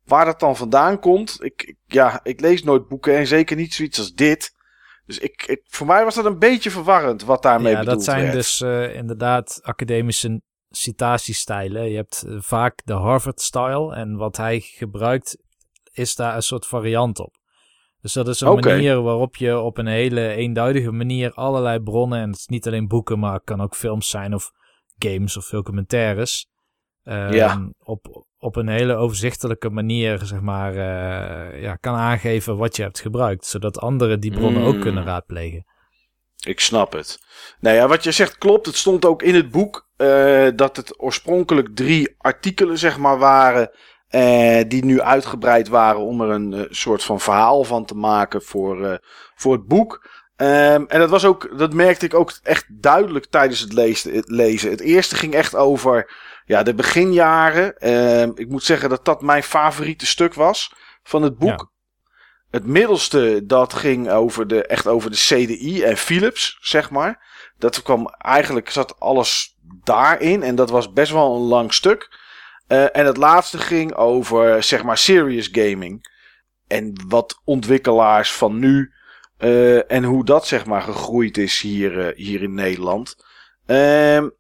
waar 0.03 0.25
dat 0.25 0.39
dan 0.39 0.55
vandaan 0.55 0.99
komt. 0.99 1.43
Ik- 1.43 1.75
ja, 1.85 2.19
ik 2.23 2.39
lees 2.39 2.63
nooit 2.63 2.87
boeken 2.87 3.15
en 3.15 3.27
zeker 3.27 3.55
niet 3.55 3.73
zoiets 3.73 3.99
als 3.99 4.13
dit. 4.13 4.55
Dus 5.07 5.19
ik, 5.19 5.43
ik, 5.47 5.61
voor 5.67 5.87
mij 5.87 6.03
was 6.03 6.15
dat 6.15 6.25
een 6.25 6.39
beetje 6.39 6.71
verwarrend 6.71 7.23
wat 7.23 7.41
daarmee 7.43 7.71
ja, 7.71 7.79
bedoeld 7.79 7.95
dat 7.95 8.05
zijn 8.05 8.21
werd. 8.21 8.33
dus 8.33 8.61
eh, 8.61 8.95
inderdaad 8.95 9.59
academische 9.63 10.41
citatiestijlen. 10.69 11.89
Je 11.89 11.95
hebt 11.95 12.23
eh, 12.27 12.37
vaak 12.39 12.81
de 12.85 12.93
Harvard-style 12.93 13.95
en 13.95 14.15
wat 14.15 14.37
hij 14.37 14.59
gebruikt 14.59 15.37
is 15.91 16.15
daar 16.15 16.35
een 16.35 16.43
soort 16.43 16.65
variant 16.65 17.19
op. 17.19 17.35
Dus 18.01 18.13
dat 18.13 18.27
is 18.27 18.41
een 18.41 18.59
manier 18.59 19.01
waarop 19.01 19.35
je 19.35 19.59
op 19.59 19.77
een 19.77 19.87
hele 19.87 20.27
eenduidige 20.27 20.91
manier 20.91 21.31
allerlei 21.33 21.79
bronnen, 21.79 22.19
en 22.19 22.29
het 22.29 22.39
is 22.39 22.47
niet 22.47 22.67
alleen 22.67 22.87
boeken, 22.87 23.19
maar 23.19 23.33
het 23.33 23.43
kan 23.43 23.61
ook 23.61 23.75
films 23.75 24.09
zijn 24.09 24.33
of 24.33 24.51
games 24.97 25.37
of 25.37 25.49
documentaires, 25.49 26.47
ehm, 27.07 27.33
Ja. 27.33 27.69
op, 27.79 28.25
op 28.37 28.55
een 28.55 28.67
hele 28.67 28.95
overzichtelijke 28.95 29.69
manier 29.69 30.19
zeg 30.23 30.41
maar, 30.41 30.71
eh, 30.71 31.61
ja, 31.61 31.75
kan 31.75 31.95
aangeven 31.95 32.57
wat 32.57 32.75
je 32.75 32.81
hebt 32.83 32.99
gebruikt, 32.99 33.45
zodat 33.45 33.79
anderen 33.79 34.19
die 34.19 34.31
bronnen 34.31 34.63
ook 34.63 34.81
kunnen 34.81 35.03
raadplegen. 35.05 35.65
Ik 36.45 36.59
snap 36.59 36.93
het. 36.93 37.19
Nou 37.59 37.75
ja, 37.75 37.87
wat 37.87 38.03
je 38.03 38.11
zegt 38.11 38.37
klopt. 38.37 38.65
Het 38.65 38.75
stond 38.75 39.05
ook 39.05 39.21
in 39.21 39.35
het 39.35 39.51
boek 39.51 39.87
eh, 39.95 40.47
dat 40.55 40.77
het 40.77 41.01
oorspronkelijk 41.01 41.75
drie 41.75 42.15
artikelen 42.17 42.77
zeg 42.77 42.97
maar 42.97 43.17
waren. 43.17 43.71
eh, 44.07 44.63
die 44.67 44.85
nu 44.85 45.01
uitgebreid 45.01 45.67
waren 45.67 46.01
om 46.01 46.21
er 46.21 46.29
een 46.29 46.67
soort 46.69 47.03
van 47.03 47.19
verhaal 47.19 47.63
van 47.63 47.85
te 47.85 47.95
maken 47.95 48.41
voor, 48.41 48.99
voor 49.35 49.53
het 49.53 49.65
boek. 49.67 50.07
Ehm, 50.35 50.83
en 50.87 50.99
dat 50.99 51.09
was 51.09 51.25
ook, 51.25 51.57
dat 51.57 51.73
merkte 51.73 52.05
ik 52.05 52.13
ook 52.13 52.31
echt 52.43 52.65
duidelijk 52.81 53.25
tijdens 53.25 53.59
het 53.59 53.73
lezen. 53.73 54.13
Het, 54.15 54.29
lezen. 54.29 54.69
het 54.71 54.79
eerste 54.81 55.15
ging 55.15 55.33
echt 55.33 55.55
over 55.55 56.11
ja, 56.47 56.63
de 56.63 56.73
beginjaren. 56.73 57.77
Ehm, 57.77 58.31
ik 58.35 58.49
moet 58.49 58.63
zeggen 58.63 58.89
dat 58.89 59.05
dat 59.05 59.21
mijn 59.21 59.43
favoriete 59.43 60.05
stuk 60.05 60.33
was 60.33 60.73
van 61.03 61.21
het 61.21 61.37
boek. 61.37 61.71
Het 62.51 62.65
middelste, 62.65 63.41
dat 63.45 63.73
ging 63.73 64.09
over 64.09 64.47
de, 64.47 64.65
echt 64.65 64.87
over 64.87 65.11
de 65.11 65.17
CDI 65.17 65.83
en 65.83 65.97
Philips, 65.97 66.57
zeg 66.61 66.89
maar. 66.89 67.25
Dat 67.57 67.81
kwam 67.81 68.07
eigenlijk, 68.17 68.69
zat 68.69 68.99
alles 68.99 69.57
daarin. 69.83 70.43
En 70.43 70.55
dat 70.55 70.69
was 70.69 70.93
best 70.93 71.11
wel 71.11 71.35
een 71.35 71.41
lang 71.47 71.73
stuk. 71.73 72.17
Eh, 72.67 72.97
en 72.97 73.05
het 73.05 73.17
laatste 73.17 73.57
ging 73.57 73.93
over, 73.95 74.63
zeg 74.63 74.83
maar, 74.83 74.97
serious 74.97 75.49
gaming. 75.51 76.15
En 76.67 76.93
wat 77.07 77.41
ontwikkelaars 77.45 78.31
van 78.31 78.59
nu. 78.59 78.91
eh, 79.37 79.91
en 79.91 80.03
hoe 80.03 80.25
dat, 80.25 80.47
zeg 80.47 80.65
maar, 80.65 80.81
gegroeid 80.81 81.37
is 81.37 81.61
hier, 81.61 81.99
eh, 82.07 82.15
hier 82.15 82.41
in 82.41 82.53
Nederland. 82.53 83.15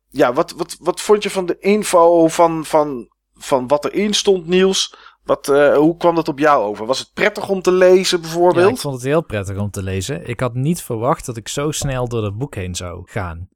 Ja, 0.09 0.33
wat, 0.33 0.51
wat, 0.51 0.77
wat 0.79 1.01
vond 1.01 1.23
je 1.23 1.29
van 1.29 1.45
de 1.45 1.57
info 1.59 2.27
van, 2.27 2.65
van, 2.65 3.09
van 3.33 3.67
wat 3.67 3.85
erin 3.85 4.13
stond, 4.13 4.47
Niels? 4.47 4.95
Wat, 5.23 5.49
eh, 5.49 5.75
hoe 5.75 5.97
kwam 5.97 6.15
dat 6.15 6.27
op 6.27 6.39
jou 6.39 6.63
over? 6.63 6.85
Was 6.85 6.99
het 6.99 7.13
prettig 7.13 7.49
om 7.49 7.61
te 7.61 7.71
lezen 7.71 8.17
Ja, 8.17 8.23
bijvoorbeeld? 8.23 8.71
ik 8.71 8.77
vond 8.77 8.95
het 8.95 9.03
heel 9.03 9.23
prettig 9.23 9.57
om 9.57 9.71
te 9.71 9.83
lezen. 9.83 10.27
Ik 10.27 10.39
had 10.39 10.53
niet 10.53 10.81
verwacht 10.81 11.25
dat 11.25 11.37
ik 11.37 11.47
zo 11.47 11.71
snel 11.71 12.07
door 12.07 12.23
het 12.23 12.37
boek 12.37 12.55
heen 12.55 12.75
zou 12.75 13.01
gaan. 13.05 13.49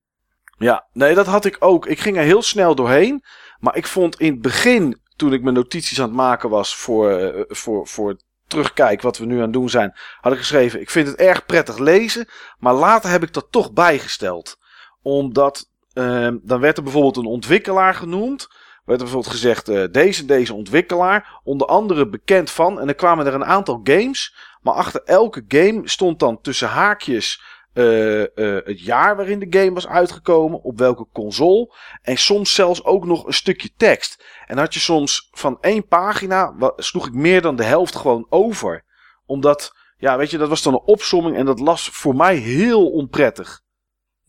Ja, 0.57 0.87
nee, 0.93 1.13
dat 1.13 1.25
had 1.25 1.45
ik 1.45 1.57
ook. 1.59 1.85
Ik 1.85 1.99
ging 1.99 2.17
er 2.17 2.23
heel 2.23 2.41
snel 2.41 2.75
doorheen. 2.75 3.23
Maar 3.59 3.75
ik 3.75 3.87
vond 3.87 4.19
in 4.19 4.31
het 4.31 4.41
begin, 4.41 5.01
toen 5.15 5.33
ik 5.33 5.41
mijn 5.41 5.55
notities 5.55 5.99
aan 5.99 6.07
het 6.07 6.15
maken 6.15 6.49
was 6.49 6.75
voor, 6.75 7.09
eh, 7.09 7.43
voor, 7.47 7.87
voor 7.87 8.17
terugkijk 8.47 9.01
wat 9.01 9.17
we 9.17 9.25
nu 9.25 9.35
aan 9.35 9.41
het 9.41 9.53
doen 9.53 9.69
zijn, 9.69 9.93
had 10.21 10.33
ik 10.33 10.39
geschreven: 10.39 10.81
Ik 10.81 10.89
vind 10.89 11.07
het 11.07 11.15
erg 11.15 11.45
prettig 11.45 11.77
lezen. 11.77 12.27
Maar 12.59 12.73
later 12.73 13.09
heb 13.09 13.23
ik 13.23 13.33
dat 13.33 13.47
toch 13.49 13.73
bijgesteld. 13.73 14.57
Omdat 15.01 15.69
ehm, 15.93 16.37
dan 16.41 16.59
werd 16.59 16.77
er 16.77 16.83
bijvoorbeeld 16.83 17.17
een 17.17 17.25
ontwikkelaar 17.25 17.93
genoemd. 17.93 18.47
Werd 18.85 18.99
er 18.99 19.05
bijvoorbeeld 19.05 19.33
gezegd: 19.33 19.69
eh, 19.69 19.83
deze 19.91 20.21
en 20.21 20.27
deze 20.27 20.53
ontwikkelaar, 20.53 21.39
onder 21.43 21.67
andere 21.67 22.09
bekend 22.09 22.51
van. 22.51 22.79
En 22.79 22.85
dan 22.85 22.95
kwamen 22.95 23.25
er 23.25 23.33
een 23.33 23.45
aantal 23.45 23.79
games. 23.83 24.35
Maar 24.61 24.73
achter 24.73 25.01
elke 25.03 25.45
game 25.47 25.81
stond 25.83 26.19
dan 26.19 26.41
tussen 26.41 26.67
haakjes 26.67 27.41
eh, 27.73 28.21
eh, 28.21 28.65
het 28.65 28.81
jaar 28.81 29.15
waarin 29.15 29.39
de 29.39 29.59
game 29.59 29.73
was 29.73 29.87
uitgekomen, 29.87 30.61
op 30.61 30.77
welke 30.77 31.07
console. 31.13 31.75
En 32.01 32.17
soms 32.17 32.53
zelfs 32.53 32.83
ook 32.83 33.05
nog 33.05 33.25
een 33.25 33.33
stukje 33.33 33.69
tekst. 33.77 34.25
En 34.45 34.57
had 34.57 34.73
je 34.73 34.79
soms 34.79 35.27
van 35.31 35.57
één 35.61 35.87
pagina, 35.87 36.53
sloeg 36.75 37.07
ik 37.07 37.13
meer 37.13 37.41
dan 37.41 37.55
de 37.55 37.63
helft 37.63 37.95
gewoon 37.95 38.25
over. 38.29 38.83
Omdat, 39.25 39.75
ja, 39.97 40.17
weet 40.17 40.31
je, 40.31 40.37
dat 40.37 40.49
was 40.49 40.61
dan 40.61 40.73
een 40.73 40.79
opsomming 40.79 41.37
en 41.37 41.45
dat 41.45 41.59
las 41.59 41.89
voor 41.89 42.15
mij 42.15 42.35
heel 42.35 42.91
onprettig. 42.91 43.61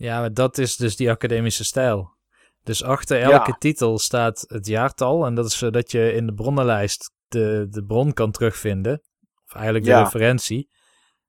Ja, 0.02 0.20
maar 0.20 0.32
dat 0.32 0.58
is 0.58 0.76
dus 0.76 0.96
die 0.96 1.10
academische 1.10 1.64
stijl. 1.64 2.16
Dus 2.62 2.82
achter 2.84 3.20
elke 3.20 3.50
Ja. 3.50 3.56
titel 3.58 3.98
staat 3.98 4.44
het 4.46 4.66
jaartal. 4.66 5.26
En 5.26 5.34
dat 5.34 5.46
is 5.46 5.58
zodat 5.58 5.90
je 5.90 6.12
in 6.12 6.26
de 6.26 6.32
bronnenlijst 6.34 7.10
de, 7.28 7.66
de 7.70 7.84
bron 7.84 8.12
kan 8.12 8.30
terugvinden. 8.30 9.02
Of 9.46 9.54
eigenlijk 9.54 9.84
de 9.84 9.90
Ja. 9.90 10.02
referentie. 10.02 10.68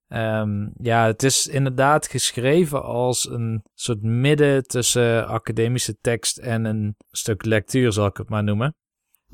Ehm, 0.08 0.68
ja, 0.76 1.06
het 1.06 1.22
is 1.22 1.46
inderdaad 1.46 2.06
geschreven 2.06 2.82
als 2.82 3.28
een 3.28 3.62
soort 3.74 4.02
midden 4.02 4.62
tussen 4.62 5.26
academische 5.26 5.96
tekst 6.00 6.38
en 6.38 6.64
een 6.64 6.94
stuk 7.10 7.44
lectuur, 7.44 7.92
zal 7.92 8.06
ik 8.06 8.16
het 8.16 8.28
maar 8.28 8.44
noemen. 8.44 8.74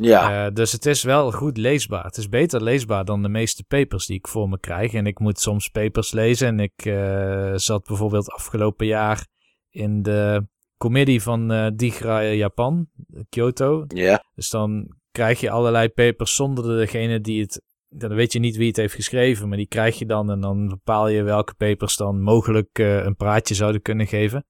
Ja, 0.03 0.47
Eh, 0.47 0.55
dus 0.55 0.73
het 0.73 0.87
is 0.87 1.03
wel 1.03 1.33
goed 1.33 1.57
leesbaar. 1.57 2.05
Het 2.05 2.17
is 2.17 2.29
beter 2.29 2.63
leesbaar 2.63 3.05
dan 3.05 3.23
de 3.23 3.29
meeste 3.29 3.65
papers 3.65 4.07
die 4.07 4.17
ik 4.17 4.29
voor 4.29 4.49
me 4.49 4.61
krijg. 4.61 4.93
En 4.93 5.07
ik 5.07 5.19
moet 5.19 5.41
soms 5.41 5.69
papers 5.69 6.13
lezen. 6.13 6.49
En 6.49 6.61
ik 6.61 6.85
eh, 6.85 7.53
zat 7.55 7.85
bijvoorbeeld 7.87 8.31
afgelopen 8.31 8.87
jaar 8.87 9.27
in 9.71 10.03
de 10.03 10.47
comedie 10.77 11.23
van 11.23 11.51
eh 11.53 11.67
Digra 11.75 12.23
Japan, 12.25 12.87
Kyoto. 13.29 13.85
ja, 13.89 14.25
Dus 14.35 14.51
dan 14.51 14.97
krijg 15.13 15.41
je 15.41 15.51
allerlei 15.51 15.89
papers 15.89 16.35
zonder 16.35 16.79
degene 16.79 17.21
die 17.21 17.41
het. 17.41 17.63
Dan 17.89 18.15
weet 18.15 18.33
je 18.33 18.39
niet 18.39 18.57
wie 18.57 18.67
het 18.69 18.77
heeft 18.77 18.95
geschreven, 18.95 19.49
maar 19.49 19.57
die 19.57 19.69
krijg 19.69 19.99
je 19.99 20.07
dan. 20.07 20.31
En 20.31 20.41
dan 20.41 20.69
bepaal 20.69 21.09
je 21.09 21.23
welke 21.23 21.55
papers 21.55 21.97
dan 21.97 22.23
mogelijk 22.23 22.79
een 22.79 23.17
praatje 23.17 23.55
zouden 23.55 23.83
kunnen 23.83 24.07
geven. 24.07 24.45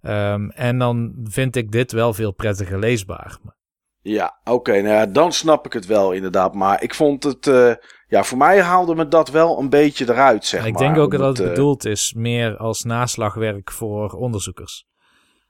Ehm, 0.00 0.48
en 0.48 0.78
dan 0.78 1.14
vind 1.24 1.56
ik 1.56 1.70
dit 1.70 1.92
wel 1.92 2.12
veel 2.14 2.32
prettiger 2.32 2.78
leesbaar. 2.78 3.38
Ja. 4.08 4.38
Oké, 4.44 4.72
nou 4.72 4.94
ja, 4.94 5.06
dan 5.06 5.32
snap 5.32 5.66
ik 5.66 5.72
het 5.72 5.86
wel 5.86 6.12
inderdaad. 6.12 6.54
Maar 6.54 6.82
ik 6.82 6.94
vond 6.94 7.22
het, 7.24 7.46
eh, 7.46 7.72
ja, 8.08 8.24
voor 8.24 8.38
mij 8.38 8.62
haalde 8.62 8.94
me 8.94 9.08
dat 9.08 9.28
wel 9.28 9.58
een 9.58 9.68
beetje 9.68 10.04
eruit, 10.08 10.44
zeg 10.44 10.66
ik 10.66 10.72
maar. 10.72 10.82
denk 10.82 10.98
ook 10.98 11.10
dat 11.18 11.20
het 11.38 11.40
eh, 11.40 11.48
bedoeld 11.52 11.84
is 11.84 12.12
meer 12.16 12.56
als 12.56 12.82
naslagwerk 12.84 13.70
voor 13.72 14.10
onderzoekers. 14.12 14.86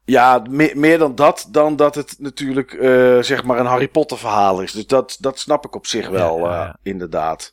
Ja, 0.05 0.43
me- 0.51 0.73
meer 0.75 0.99
dan 0.99 1.15
dat, 1.15 1.49
dan 1.51 1.77
dat 1.77 1.95
het 1.95 2.15
natuurlijk 2.19 2.73
eh, 2.73 3.19
zeg 3.19 3.45
maar 3.45 3.59
een 3.59 3.67
Harry 3.67 3.89
Potter 3.89 4.19
verhaal 4.19 4.61
is. 4.63 4.73
Dus 4.73 4.87
dat, 4.87 5.17
dat 5.21 5.39
snap 5.39 5.65
ik 5.65 5.75
op 5.75 5.87
zich 5.87 6.09
wel, 6.09 6.39
Ja, 6.39 6.45
ja, 6.55 6.63
ja. 6.65 6.77
inderdaad. 6.83 7.53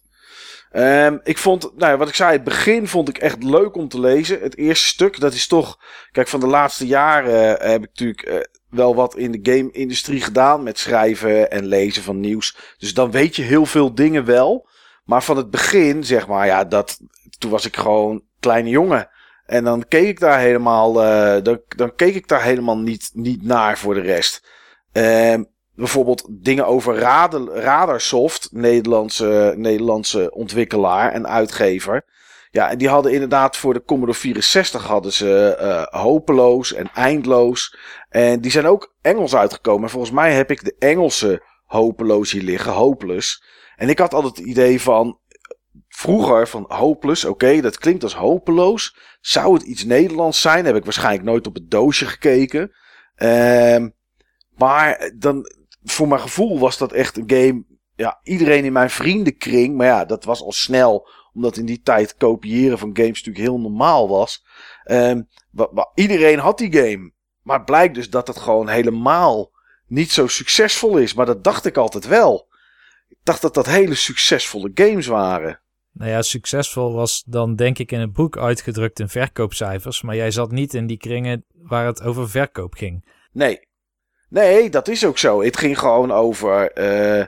Ehm, 0.75 1.17
ik 1.23 1.38
vond, 1.38 1.61
nou 1.75 1.91
ja, 1.91 1.97
wat 1.97 2.07
ik 2.07 2.15
zei, 2.15 2.31
het 2.31 2.43
begin 2.43 2.88
vond 2.88 3.09
ik 3.09 3.17
echt 3.17 3.43
leuk 3.43 3.75
om 3.75 3.88
te 3.88 3.99
lezen. 3.99 4.41
Het 4.41 4.57
eerste 4.57 4.88
stuk, 4.88 5.19
dat 5.19 5.33
is 5.33 5.47
toch, 5.47 5.79
kijk, 6.11 6.27
van 6.27 6.39
de 6.39 6.47
laatste 6.47 6.88
jaren 6.88 7.59
eh, 7.59 7.71
heb 7.71 7.83
ik 7.83 7.88
natuurlijk 7.88 8.21
eh, 8.21 8.39
wel 8.69 8.95
wat 8.95 9.15
in 9.15 9.31
de 9.31 9.51
game-industrie 9.51 10.21
gedaan 10.21 10.63
met 10.63 10.79
schrijven 10.79 11.51
en 11.51 11.65
lezen 11.65 12.03
van 12.03 12.19
nieuws. 12.19 12.57
Dus 12.77 12.93
dan 12.93 13.11
weet 13.11 13.35
je 13.35 13.41
heel 13.41 13.65
veel 13.65 13.95
dingen 13.95 14.25
wel. 14.25 14.69
Maar 15.03 15.23
van 15.23 15.38
het 15.38 15.49
begin, 15.49 16.03
zeg 16.03 16.27
maar, 16.27 16.45
ja, 16.45 16.63
dat, 16.65 16.99
toen 17.38 17.51
was 17.51 17.65
ik 17.65 17.75
gewoon 17.75 18.23
kleine 18.39 18.69
jongen. 18.69 19.09
En 19.45 19.63
dan 19.63 19.88
keek 19.88 20.07
ik 20.07 20.19
daar 20.19 20.39
helemaal, 20.39 21.03
eh, 21.03 21.43
dan, 21.43 21.61
dan 21.67 21.95
keek 21.95 22.15
ik 22.15 22.27
daar 22.27 22.43
helemaal 22.43 22.77
niet, 22.77 23.09
niet 23.13 23.43
naar 23.43 23.77
voor 23.77 23.93
de 23.93 24.01
rest. 24.01 24.47
Ehm, 24.91 25.43
bijvoorbeeld 25.75 26.25
dingen 26.29 26.65
over 26.65 26.95
Radar, 26.95 27.41
Radarsoft, 27.41 28.49
Nederlandse, 28.51 29.53
Nederlandse 29.57 30.31
ontwikkelaar 30.31 31.11
en 31.11 31.27
uitgever. 31.27 32.05
Ja, 32.51 32.69
en 32.69 32.77
die 32.77 32.89
hadden 32.89 33.13
inderdaad 33.13 33.57
voor 33.57 33.73
de 33.73 33.83
Commodore 33.83 34.17
64 34.17 34.83
hadden 34.83 35.13
ze 35.13 35.55
eh, 35.55 36.01
hopeloos 36.01 36.73
en 36.73 36.89
eindloos. 36.93 37.77
En 38.09 38.41
die 38.41 38.51
zijn 38.51 38.65
ook 38.65 38.93
Engels 39.01 39.35
uitgekomen. 39.35 39.83
En 39.83 39.89
volgens 39.89 40.11
mij 40.11 40.33
heb 40.33 40.51
ik 40.51 40.63
de 40.63 40.75
Engelse 40.79 41.43
hopeloos 41.65 42.31
hier 42.31 42.43
liggen, 42.43 42.71
hopeless. 42.71 43.43
En 43.75 43.89
ik 43.89 43.99
had 43.99 44.13
altijd 44.13 44.38
het 44.38 44.45
idee 44.45 44.81
van, 44.81 45.19
vroeger 45.88 46.47
van 46.47 46.65
hopeless, 46.67 47.25
oké, 47.25 47.61
dat 47.61 47.77
klinkt 47.77 48.03
als 48.03 48.15
hopeloos. 48.15 48.97
Zou 49.21 49.53
het 49.53 49.63
iets 49.63 49.83
Nederlands 49.83 50.41
zijn? 50.41 50.65
Heb 50.65 50.75
ik 50.75 50.83
waarschijnlijk 50.83 51.23
nooit 51.23 51.47
op 51.47 51.53
het 51.53 51.71
doosje 51.71 52.05
gekeken. 52.05 52.71
Ehm, 53.15 53.89
maar 54.55 55.11
dan, 55.17 55.45
voor 55.91 56.08
mijn 56.08 56.21
gevoel 56.21 56.60
was 56.60 56.78
dat 56.78 56.91
echt 56.91 57.17
een 57.17 57.30
game. 57.30 57.63
Ja, 57.95 58.19
iedereen 58.24 58.65
in 58.65 58.74
mijn 58.74 58.89
vriendenkring. 58.89 59.76
Maar 59.76 59.88
ja, 59.88 60.06
dat 60.06 60.24
was 60.24 60.41
al 60.41 60.52
snel. 60.52 61.08
Omdat 61.34 61.58
in 61.58 61.65
die 61.65 61.82
tijd 61.82 62.15
kopiëren 62.15 62.78
van 62.78 62.89
games 62.93 63.24
natuurlijk 63.24 63.45
heel 63.45 63.60
normaal 63.60 64.10
was. 64.10 64.45
Wa- 65.52 65.69
wa- 65.71 65.91
iedereen 65.95 66.39
had 66.39 66.58
die 66.58 66.74
game. 66.74 67.12
Maar 67.41 67.58
het 67.58 67.65
blijkt 67.65 67.95
dus 67.95 68.10
dat 68.10 68.28
het 68.28 68.38
gewoon 68.38 68.67
helemaal 68.69 69.52
niet 69.88 70.12
zo 70.12 70.28
succesvol 70.28 70.98
is. 70.98 71.13
Maar 71.13 71.26
dat 71.26 71.43
dacht 71.43 71.65
ik 71.65 71.78
altijd 71.78 72.08
wel. 72.08 72.48
Ik 73.08 73.17
dacht 73.24 73.41
dat 73.41 73.54
dat 73.54 73.65
hele 73.65 73.95
succesvolle 73.95 74.71
games 74.74 75.08
waren. 75.08 75.60
Nou 75.91 76.12
ja, 76.12 76.21
succesvol 76.21 76.93
was 76.93 77.24
dan 77.28 77.56
denk 77.56 77.78
ik 77.80 77.91
in 77.91 78.00
het 78.00 78.13
boek 78.13 78.38
uitgedrukt 78.38 79.00
in 79.00 79.10
verkoopcijfers. 79.10 80.02
Maar 80.02 80.15
jij 80.15 80.32
zat 80.32 80.52
niet 80.52 80.74
in 80.74 80.88
die 80.88 80.98
kringen 80.98 81.45
waar 81.54 81.86
het 81.86 82.02
over 82.02 82.30
verkoop 82.30 82.74
ging. 82.74 83.06
Nee. 83.32 83.60
Nee, 84.36 84.69
dat 84.69 84.88
is 84.88 85.06
ook 85.06 85.17
zo. 85.17 85.43
Het 85.43 85.58
ging 85.58 85.80
gewoon 85.80 86.12
over. 86.12 86.71
eh, 86.71 87.26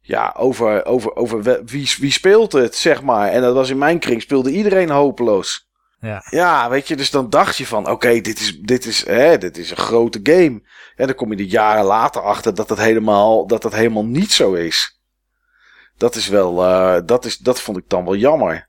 ja, 0.00 0.34
over, 0.36 0.84
over, 0.84 1.16
over 1.16 1.64
wie, 1.64 1.94
wie 1.98 2.12
speelt 2.12 2.52
het, 2.52 2.74
zeg 2.76 3.02
maar. 3.02 3.28
En 3.28 3.40
dat 3.42 3.54
was 3.54 3.70
in 3.70 3.78
mijn 3.78 3.98
kring, 3.98 4.22
speelde 4.22 4.50
iedereen 4.50 4.90
hopeloos. 4.90 5.68
Ja. 6.00 6.22
Ja, 6.30 6.68
weet 6.68 6.88
je, 6.88 6.96
dus 6.96 7.10
dan 7.10 7.30
dacht 7.30 7.56
je 7.56 7.66
van, 7.66 7.90
oké, 7.90 8.20
dit, 8.20 8.38
is, 8.40 8.58
dit, 8.58 8.84
is, 8.84 9.06
hè, 9.06 9.38
dit 9.38 9.58
is 9.58 9.70
een 9.70 9.76
grote 9.76 10.20
game. 10.22 10.62
En 10.96 11.06
dan 11.06 11.14
kom 11.14 11.32
je 11.32 11.38
er 11.38 11.50
jaren 11.50 11.84
later 11.84 12.22
achter 12.22 12.54
dat 12.54 12.68
dat 12.68 12.78
helemaal, 12.78 13.46
dat 13.46 13.62
dat 13.62 13.74
helemaal 13.74 14.06
niet 14.06 14.32
zo 14.32 14.52
is. 14.52 15.00
Dat 15.96 16.14
is 16.14 16.28
wel, 16.28 16.64
eh, 16.64 17.00
dat, 17.04 17.24
is, 17.24 17.36
dat 17.36 17.60
vond 17.60 17.76
ik 17.76 17.88
dan 17.88 18.04
wel 18.04 18.16
jammer. 18.16 18.68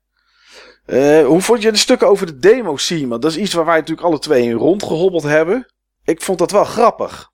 Eh, 0.86 1.26
hoe 1.26 1.42
vond 1.42 1.62
je 1.62 1.72
de 1.72 1.78
stukken 1.78 2.08
over 2.08 2.26
de 2.26 2.38
demo? 2.38 2.76
Want 3.08 3.22
dat 3.22 3.32
is 3.32 3.38
iets 3.38 3.54
waar 3.54 3.66
wij 3.66 3.78
natuurlijk 3.78 4.08
alle 4.08 4.20
twee 4.20 4.44
in 4.44 4.52
rondgehobbeld 4.52 5.24
hebben. 5.24 5.74
Ik 6.04 6.22
vond 6.22 6.38
dat 6.38 6.52
wel 6.52 6.66
grappig. 6.66 7.31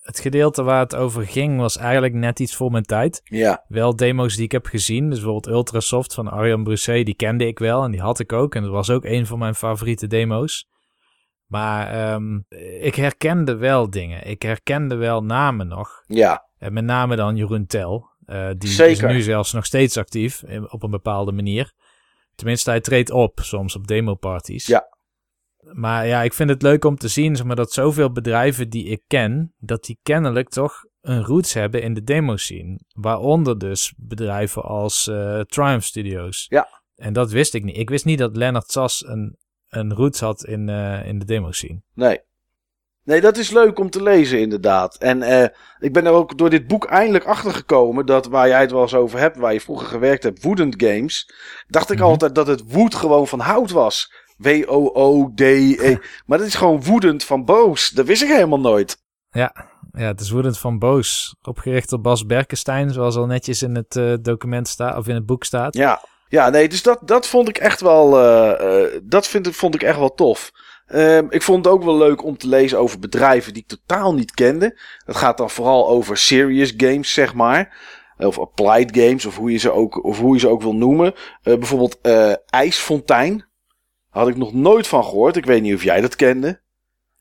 Het 0.00 0.18
gedeelte 0.20 0.62
waar 0.62 0.80
het 0.80 0.94
over 0.96 1.26
ging 1.26 1.58
was 1.58 1.76
eigenlijk 1.76 2.14
net 2.14 2.40
iets 2.40 2.56
voor 2.56 2.70
mijn 2.70 2.84
tijd. 2.84 3.20
Ja, 3.24 3.64
Wel 3.68 3.96
demo's 3.96 4.34
die 4.34 4.44
ik 4.44 4.52
heb 4.52 4.66
gezien. 4.66 5.08
Dus 5.10 5.18
bijvoorbeeld 5.20 5.54
Ultrasoft 5.54 6.14
van 6.14 6.28
Arjan 6.28 6.62
Brousset, 6.64 7.06
die 7.06 7.14
kende 7.14 7.46
ik 7.46 7.58
wel 7.58 7.84
en 7.84 7.90
die 7.90 8.00
had 8.00 8.18
ik 8.18 8.32
ook. 8.32 8.54
En 8.54 8.62
dat 8.62 8.70
was 8.70 8.90
ook 8.90 9.04
een 9.04 9.26
van 9.26 9.38
mijn 9.38 9.54
favoriete 9.54 10.06
demo's. 10.06 10.68
Maar 11.46 11.88
ehm, 11.92 12.38
ik 12.80 12.94
herkende 12.94 13.56
wel 13.56 13.90
dingen. 13.90 14.26
Ik 14.26 14.42
herkende 14.42 14.94
wel 14.94 15.22
namen 15.24 15.68
nog. 15.68 16.02
ja, 16.06 16.46
En 16.58 16.72
met 16.72 16.84
name 16.84 17.16
dan 17.16 17.36
Jeroen 17.36 17.66
Tel. 17.66 18.08
eh, 18.26 18.48
die 18.58 18.70
Zeker. 18.70 19.08
is 19.08 19.14
nu 19.14 19.20
zelfs 19.22 19.52
nog 19.52 19.64
steeds 19.66 19.96
actief 19.96 20.42
in- 20.42 20.72
op 20.72 20.82
een 20.82 20.90
bepaalde 20.90 21.32
manier. 21.32 21.72
Tenminste, 22.34 22.70
hij 22.70 22.80
treedt 22.80 23.10
op 23.10 23.38
soms 23.42 23.76
op 23.76 23.86
demoparties. 23.86 24.66
Ja. 24.66 24.88
Maar 25.72 26.06
ja, 26.06 26.22
ik 26.22 26.32
vind 26.32 26.50
het 26.50 26.62
leuk 26.62 26.84
om 26.84 26.96
te 26.96 27.08
zien 27.08 27.36
zeg 27.36 27.46
maar, 27.46 27.56
dat 27.56 27.72
zoveel 27.72 28.12
bedrijven 28.12 28.68
die 28.70 28.84
ik 28.84 29.02
ken, 29.06 29.54
dat 29.58 29.84
die 29.84 29.98
kennelijk 30.02 30.48
toch 30.48 30.84
een 31.00 31.24
roots 31.24 31.52
hebben 31.54 31.82
in 31.82 31.94
de 31.94 32.02
demo 32.02 32.36
scene. 32.36 32.80
Waaronder 32.94 33.58
dus 33.58 33.92
bedrijven 33.96 34.62
als 34.62 35.06
eh, 35.08 35.40
Triumph 35.40 35.84
Studios. 35.84 36.46
Ja. 36.48 36.68
En 36.94 37.12
dat 37.12 37.30
wist 37.30 37.54
ik 37.54 37.64
niet. 37.64 37.76
Ik 37.76 37.90
wist 37.90 38.04
niet 38.04 38.18
dat 38.18 38.36
Lennart 38.36 38.70
Sas 38.70 39.06
een, 39.06 39.36
een 39.68 39.94
roots 39.94 40.20
had 40.20 40.44
in, 40.44 40.68
eh, 40.68 41.06
in 41.06 41.18
de 41.18 41.24
demo 41.24 41.52
scene. 41.52 41.82
nee. 41.94 42.20
Nee, 43.04 43.20
dat 43.20 43.36
is 43.36 43.50
leuk 43.50 43.78
om 43.78 43.90
te 43.90 44.02
lezen, 44.02 44.40
inderdaad. 44.40 44.96
En 44.96 45.22
eh, 45.22 45.48
ik 45.78 45.92
ben 45.92 46.06
er 46.06 46.12
ook 46.12 46.38
door 46.38 46.50
dit 46.50 46.66
boek 46.66 46.84
eindelijk 46.84 47.24
achter 47.24 47.52
gekomen 47.52 48.06
dat 48.06 48.26
waar 48.26 48.48
jij 48.48 48.60
het 48.60 48.70
wel 48.70 48.82
eens 48.82 48.94
over 48.94 49.18
hebt, 49.18 49.36
waar 49.36 49.52
je 49.52 49.60
vroeger 49.60 49.86
gewerkt 49.86 50.22
hebt, 50.22 50.42
Woodend 50.42 50.82
Games, 50.82 51.30
dacht 51.66 51.90
ik 51.90 51.98
Mhm. 51.98 52.06
altijd 52.06 52.34
dat 52.34 52.46
het 52.46 52.72
woed 52.72 52.94
gewoon 52.94 53.26
van 53.26 53.40
hout 53.40 53.70
was. 53.70 54.12
W-O-O-D-E. 54.40 55.96
maar 56.26 56.38
dat 56.38 56.46
is 56.46 56.54
gewoon 56.54 56.82
woedend 56.82 57.24
van 57.24 57.44
boos. 57.44 57.90
Dat 57.90 58.06
wist 58.06 58.22
ik 58.22 58.28
helemaal 58.28 58.60
nooit. 58.60 58.98
Ja, 59.30 59.52
het 59.92 60.20
is 60.20 60.30
woedend 60.30 60.58
van 60.58 60.78
boos. 60.78 61.34
Opgericht 61.42 61.90
door 61.90 62.00
Bas 62.00 62.26
Berkenstein, 62.26 62.92
zoals 62.92 63.16
al 63.16 63.26
netjes 63.26 63.62
in 63.62 63.74
het 63.74 63.96
uh, 63.96 64.14
document 64.20 64.68
staat, 64.68 64.96
of 64.96 65.08
in 65.08 65.14
het 65.14 65.26
boek 65.26 65.44
staat. 65.44 65.76
Ja, 65.76 66.00
ja 66.28 66.50
nee, 66.50 66.68
dus 66.68 66.82
dat, 66.82 67.00
dat 67.04 67.26
vond 67.26 67.48
ik 67.48 67.58
echt 67.58 67.80
wel, 67.80 68.20
uh, 68.20 68.82
uh, 68.82 68.98
dat 69.02 69.26
vind, 69.26 69.56
vond 69.56 69.74
ik 69.74 69.82
echt 69.82 69.98
wel 69.98 70.14
tof. 70.14 70.50
Ehm, 70.86 71.26
ik 71.28 71.42
vond 71.42 71.64
het 71.64 71.74
ook 71.74 71.84
wel 71.84 71.96
leuk 71.96 72.24
om 72.24 72.36
te 72.36 72.48
lezen 72.48 72.78
over 72.78 72.98
bedrijven 72.98 73.52
die 73.52 73.62
ik 73.62 73.68
totaal 73.68 74.14
niet 74.14 74.34
kende. 74.34 74.78
Dat 75.04 75.16
gaat 75.16 75.38
dan 75.38 75.50
vooral 75.50 75.88
over 75.88 76.16
serious 76.16 76.74
games, 76.76 77.12
zeg 77.12 77.34
maar. 77.34 77.76
Of 78.16 78.38
applied 78.38 78.96
games, 78.96 79.26
of 79.26 79.36
hoe 79.36 79.52
je 79.52 79.58
ze 79.58 79.70
ook, 79.70 80.04
of 80.04 80.18
hoe 80.18 80.34
je 80.34 80.40
ze 80.40 80.48
ook 80.48 80.62
wil 80.62 80.74
noemen. 80.74 81.14
bijvoorbeeld 81.42 81.98
IJsfontein. 82.46 83.49
Had 84.10 84.28
ik 84.28 84.36
nog 84.36 84.52
nooit 84.52 84.86
van 84.86 85.04
gehoord. 85.04 85.36
Ik 85.36 85.44
weet 85.44 85.62
niet 85.62 85.74
of 85.74 85.82
jij 85.82 86.00
dat 86.00 86.16
kende. 86.16 86.60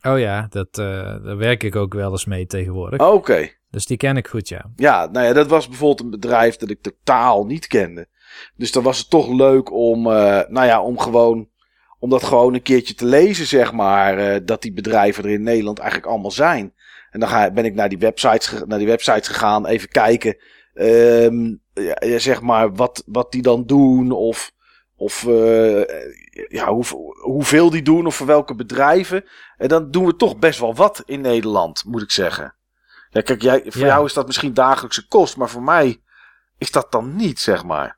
Oh 0.02 0.20
ja, 0.20 0.48
dat, 0.50 0.78
uh, 0.78 0.86
daar 1.24 1.38
werk 1.38 1.64
ik 1.64 1.76
ook 1.76 1.94
wel 1.94 2.12
eens 2.12 2.26
mee 2.26 2.46
tegenwoordig. 2.46 3.02
Oké. 3.02 3.50
Dus 3.70 3.86
die 3.86 3.98
ken 3.98 4.18
ik 4.18 4.28
goed, 4.28 4.50
ja. 4.50 4.72
Ja, 4.76 5.10
nou 5.12 5.26
ja, 5.26 5.34
dat 5.34 5.48
was 5.48 5.68
bijvoorbeeld 5.68 6.00
een 6.00 6.20
bedrijf 6.20 6.56
dat 6.56 6.70
ik 6.70 6.82
totaal 6.82 7.46
niet 7.46 7.68
kende. 7.68 8.08
Dus 8.56 8.72
dan 8.72 8.84
was 8.84 8.98
het 8.98 9.10
toch 9.10 9.28
leuk 9.28 9.72
om, 9.72 10.08
uh, 10.08 10.40
nou 10.48 10.66
ja, 10.66 10.82
om 10.82 11.00
gewoon, 11.00 11.50
om 12.00 12.10
dat 12.10 12.24
gewoon 12.24 12.54
een 12.54 12.62
keertje 12.62 12.94
te 12.94 13.06
lezen, 13.06 13.46
zeg 13.46 13.74
maar. 13.74 14.20
Uh, 14.20 14.40
dat 14.46 14.62
die 14.62 14.74
bedrijven 14.74 15.24
er 15.24 15.30
in 15.30 15.44
Nederland 15.44 15.80
eigenlijk 15.80 16.12
allemaal 16.12 16.32
zijn. 16.32 16.74
En 17.12 17.20
dan 17.20 17.30
ga, 17.30 17.52
ben 17.52 17.66
ik 17.66 17.74
naar 17.74 17.90
die 17.90 17.98
websites, 17.98 18.54
naar 18.66 18.78
die 18.78 18.88
websites 18.88 19.28
gegaan, 19.28 19.66
even 19.66 19.90
kijken, 19.90 20.38
um, 20.74 21.62
ja, 22.00 22.20
zeg 22.20 22.42
maar, 22.42 22.74
wat, 22.74 23.04
wat 23.06 23.32
die 23.32 23.42
dan 23.42 23.66
doen 23.66 24.12
of... 24.12 24.58
Of 25.00 25.24
uh, 25.24 25.84
ja, 26.48 26.74
hoe, 26.74 26.84
hoeveel 27.22 27.70
die 27.70 27.82
doen 27.82 28.06
of 28.06 28.16
voor 28.16 28.28
welke 28.28 28.56
bedrijven. 28.56 29.24
En 29.58 29.68
dan 29.68 29.92
doen 29.92 30.06
we 30.06 30.16
toch 30.16 30.38
best 30.38 30.60
wel 30.60 30.76
wat 30.76 31.04
in 31.06 31.22
Nederland, 31.22 31.84
moet 31.86 32.02
ik 32.02 32.12
zeggen. 32.12 32.56
Ja, 33.10 33.22
kijk, 33.22 33.42
jij, 33.42 33.64
voor 33.66 33.86
jou 33.86 34.06
is 34.06 34.14
dat 34.14 34.26
misschien 34.26 34.54
dagelijkse 34.54 35.08
kost, 35.08 35.38
maar 35.38 35.50
voor 35.50 35.64
mij 35.64 36.02
is 36.58 36.72
dat 36.72 36.92
dan 36.92 37.16
niet, 37.16 37.40
zeg 37.40 37.64
maar. 37.64 37.98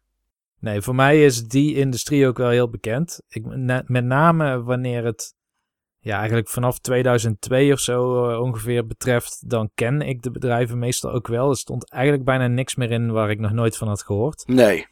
Nee, 0.60 0.82
voor 0.82 0.96
mij 0.96 1.26
is 1.26 1.48
die 1.48 1.76
industrie 1.76 2.28
ook 2.28 2.38
wel 2.38 2.50
heel 2.50 2.70
bekend. 2.70 3.22
Ik, 3.28 3.46
met 3.88 4.06
name 4.06 4.64
wanneer 4.64 5.06
het 5.06 5.36
ja, 6.00 6.18
eigenlijk 6.18 6.50
vanaf 6.50 6.80
2002 6.80 7.74
of 7.74 7.80
zo 7.80 8.30
uh, 8.30 8.40
ongeveer 8.40 8.88
betreft, 8.88 9.50
dan 9.50 9.70
ken 9.76 10.02
ik 10.02 10.22
de 10.22 10.32
bedrijven 10.32 10.80
meestal 10.80 11.12
ook 11.12 11.28
wel. 11.28 11.50
Er 11.50 11.58
stond 11.58 11.90
eigenlijk 11.90 12.26
bijna 12.26 12.48
niks 12.48 12.76
meer 12.76 12.92
in 12.92 13.12
waar 13.12 13.30
ik 13.30 13.40
nog 13.40 13.52
nooit 13.52 13.78
van 13.78 13.88
had 13.88 14.04
gehoord. 14.04 14.44
Nee. 14.48 14.88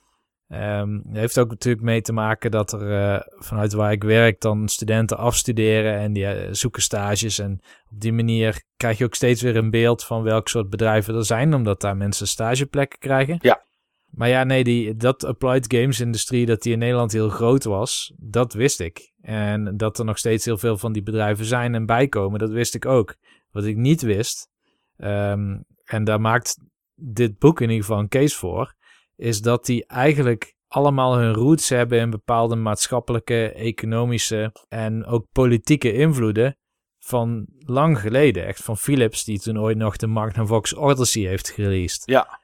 Um, 0.54 1.02
heeft 1.12 1.40
ook 1.40 1.50
natuurlijk 1.50 1.84
mee 1.84 2.02
te 2.02 2.14
maken 2.14 2.52
dat 2.52 2.72
er 2.74 2.82
uh, 2.82 3.20
vanuit 3.30 3.74
waar 3.74 3.92
ik 3.92 4.04
werk 4.04 4.42
dan 4.42 4.68
studenten 4.68 5.18
afstuderen 5.18 5.94
en 5.94 6.14
die 6.14 6.24
uh, 6.24 6.48
zoeken 6.52 6.82
stages. 6.82 7.40
En 7.40 7.60
op 7.92 8.00
die 8.00 8.14
manier 8.14 8.64
krijg 8.78 8.98
je 8.98 9.06
ook 9.06 9.16
steeds 9.16 9.42
weer 9.42 9.56
een 9.56 9.70
beeld 9.70 10.04
van 10.04 10.24
welk 10.24 10.48
soort 10.48 10.70
bedrijven 10.70 11.16
er 11.16 11.26
zijn, 11.26 11.54
omdat 11.54 11.82
daar 11.82 11.98
mensen 11.98 12.28
stageplekken 12.28 13.00
krijgen. 13.00 13.38
Ja. 13.42 13.64
Maar 14.10 14.30
ja, 14.30 14.44
nee, 14.44 14.64
die, 14.64 14.96
dat 14.96 15.24
applied 15.24 15.74
games 15.74 16.00
industrie, 16.00 16.46
dat 16.46 16.62
die 16.62 16.74
in 16.74 16.80
Nederland 16.80 17.12
heel 17.12 17.30
groot 17.30 17.64
was, 17.64 18.14
dat 18.18 18.54
wist 18.54 18.80
ik. 18.80 19.12
En 19.22 19.78
dat 19.78 20.00
er 20.00 20.06
nog 20.06 20.18
steeds 20.18 20.46
heel 20.46 20.58
veel 20.58 20.78
van 20.78 20.92
die 20.92 21.04
bedrijven 21.04 21.46
zijn 21.46 21.76
en 21.76 21.86
bijkomen, 21.86 22.40
dat 22.40 22.52
wist 22.52 22.76
ik 22.76 22.86
ook. 22.86 23.16
Wat 23.52 23.66
ik 23.66 23.76
niet 23.76 24.02
wist, 24.02 24.50
um, 24.98 25.66
en 25.84 26.04
daar 26.04 26.22
maakt 26.22 26.58
dit 26.96 27.38
boek 27.38 27.62
in 27.62 27.70
ieder 27.70 27.86
geval 27.86 28.00
een 28.00 28.08
case 28.08 28.36
voor, 28.36 28.74
is 29.20 29.42
dat 29.42 29.66
die 29.66 29.86
eigenlijk 29.86 30.56
allemaal 30.68 31.18
hun 31.18 31.34
roots 31.34 31.70
hebben 31.70 32.00
in 32.00 32.10
bepaalde 32.10 32.56
maatschappelijke, 32.56 33.52
economische 33.52 34.52
en 34.68 35.06
ook 35.06 35.28
politieke 35.32 35.94
invloeden 35.94 36.58
van 37.00 37.46
lang 37.58 38.00
geleden. 38.00 38.46
Echt 38.46 38.64
van 38.64 38.78
Philips, 38.78 39.24
die 39.24 39.40
toen 39.40 39.60
ooit 39.60 39.78
nog 39.78 39.96
de 39.96 40.08
Magnavox 40.08 40.76
Odyssey 40.76 41.22
heeft 41.22 41.50
gereleased. 41.50 42.02
Ja. 42.06 42.40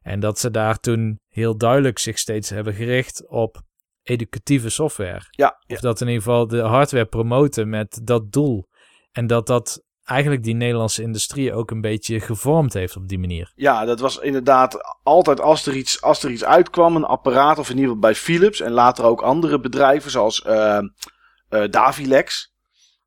En 0.00 0.20
dat 0.20 0.38
ze 0.38 0.50
daar 0.50 0.78
toen 0.78 1.20
heel 1.28 1.56
duidelijk 1.56 1.98
zich 1.98 2.18
steeds 2.18 2.50
hebben 2.50 2.74
gericht 2.74 3.28
op 3.28 3.62
educatieve 4.02 4.70
software. 4.70 5.22
Ja, 5.30 5.62
Of 5.66 5.80
dat 5.80 6.00
in 6.00 6.06
ieder 6.06 6.22
geval 6.22 6.46
de 6.46 6.60
hardware 6.60 7.06
promoten 7.06 7.68
met 7.68 8.00
dat 8.02 8.32
doel. 8.32 8.68
En 9.12 9.26
dat 9.26 9.46
dat 9.46 9.82
eigenlijk 10.08 10.42
die 10.42 10.54
Nederlandse 10.54 11.02
industrie 11.02 11.54
ook 11.54 11.70
een 11.70 11.80
beetje 11.80 12.20
gevormd 12.20 12.72
heeft 12.72 12.96
op 12.96 13.08
die 13.08 13.18
manier. 13.18 13.52
Ja, 13.54 13.84
dat 13.84 14.00
was 14.00 14.18
inderdaad 14.18 14.98
altijd 15.02 15.40
als 15.40 15.66
er 15.66 15.74
iets, 15.74 16.02
als 16.02 16.22
er 16.22 16.30
iets 16.30 16.44
uitkwam, 16.44 16.96
een 16.96 17.04
apparaat, 17.04 17.58
of 17.58 17.68
in 17.68 17.74
ieder 17.74 17.88
geval 17.88 18.00
bij 18.00 18.14
Philips 18.14 18.60
en 18.60 18.72
later 18.72 19.04
ook 19.04 19.22
andere 19.22 19.60
bedrijven 19.60 20.10
zoals 20.10 20.44
uh, 20.46 20.78
uh, 21.50 21.68
Davilex. 21.70 22.54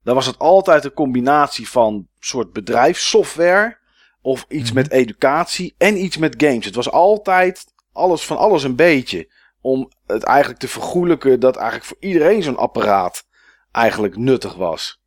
Dan 0.03 0.15
was 0.15 0.25
het 0.25 0.37
altijd 0.37 0.85
een 0.85 0.93
combinatie 0.93 1.69
van 1.69 2.07
soort 2.19 2.53
bedrijfssoftware 2.53 3.77
of 4.21 4.45
iets 4.49 4.69
mm. 4.69 4.75
met 4.75 4.91
educatie 4.91 5.75
en 5.77 6.03
iets 6.03 6.17
met 6.17 6.43
games. 6.43 6.65
Het 6.65 6.75
was 6.75 6.91
altijd 6.91 7.65
alles 7.91 8.25
van 8.25 8.37
alles 8.37 8.63
een 8.63 8.75
beetje 8.75 9.31
om 9.61 9.91
het 10.05 10.23
eigenlijk 10.23 10.59
te 10.59 10.67
vergoelijken 10.67 11.39
dat 11.39 11.55
eigenlijk 11.55 11.85
voor 11.85 11.97
iedereen 11.99 12.43
zo'n 12.43 12.57
apparaat 12.57 13.27
eigenlijk 13.71 14.17
nuttig 14.17 14.55
was. 14.55 15.00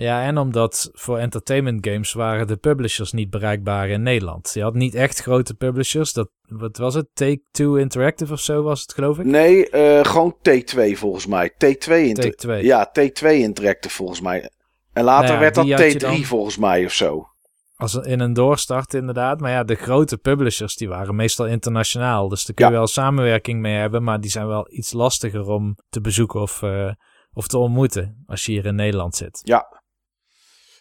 Ja, 0.00 0.22
en 0.22 0.38
omdat 0.38 0.90
voor 0.92 1.18
entertainment 1.18 1.86
games 1.86 2.12
waren 2.12 2.46
de 2.46 2.56
publishers 2.56 3.12
niet 3.12 3.30
bereikbaar 3.30 3.88
in 3.88 4.02
Nederland. 4.02 4.50
Je 4.54 4.62
had 4.62 4.74
niet 4.74 4.94
echt 4.94 5.20
grote 5.20 5.54
publishers. 5.54 6.12
Dat, 6.12 6.30
wat 6.48 6.76
was 6.76 6.94
het? 6.94 7.08
Take-Two 7.12 7.74
Interactive 7.74 8.32
of 8.32 8.40
zo 8.40 8.62
was 8.62 8.80
het, 8.80 8.94
geloof 8.94 9.18
ik? 9.18 9.24
Nee, 9.24 9.70
uh, 9.72 10.04
gewoon 10.04 10.36
T2 10.36 10.92
volgens 10.92 11.26
mij. 11.26 11.50
T2, 11.50 11.92
Inter 11.92 12.34
T2. 12.46 12.64
Ja, 12.64 12.92
T2 13.00 13.26
Interactive 13.26 13.94
volgens 13.94 14.20
mij. 14.20 14.50
En 14.92 15.04
later 15.04 15.28
nou 15.28 15.34
ja, 15.34 15.40
werd 15.40 15.54
dat 15.54 15.94
T3 15.94 15.96
dan... 15.96 16.24
volgens 16.24 16.56
mij 16.56 16.84
of 16.84 16.92
zo. 16.92 17.28
Als 17.76 17.94
in 17.94 18.20
een 18.20 18.32
doorstart 18.32 18.94
inderdaad. 18.94 19.40
Maar 19.40 19.50
ja, 19.50 19.64
de 19.64 19.74
grote 19.74 20.18
publishers 20.18 20.76
die 20.76 20.88
waren 20.88 21.16
meestal 21.16 21.46
internationaal. 21.46 22.28
Dus 22.28 22.44
daar 22.44 22.54
kun 22.54 22.66
je 22.66 22.72
ja. 22.72 22.76
wel 22.78 22.86
samenwerking 22.86 23.60
mee 23.60 23.76
hebben. 23.76 24.02
Maar 24.02 24.20
die 24.20 24.30
zijn 24.30 24.46
wel 24.46 24.66
iets 24.70 24.92
lastiger 24.92 25.48
om 25.48 25.76
te 25.88 26.00
bezoeken 26.00 26.40
of, 26.40 26.62
uh, 26.62 26.92
of 27.32 27.46
te 27.46 27.58
ontmoeten. 27.58 28.24
Als 28.26 28.46
je 28.46 28.52
hier 28.52 28.66
in 28.66 28.74
Nederland 28.74 29.16
zit. 29.16 29.40
Ja, 29.42 29.79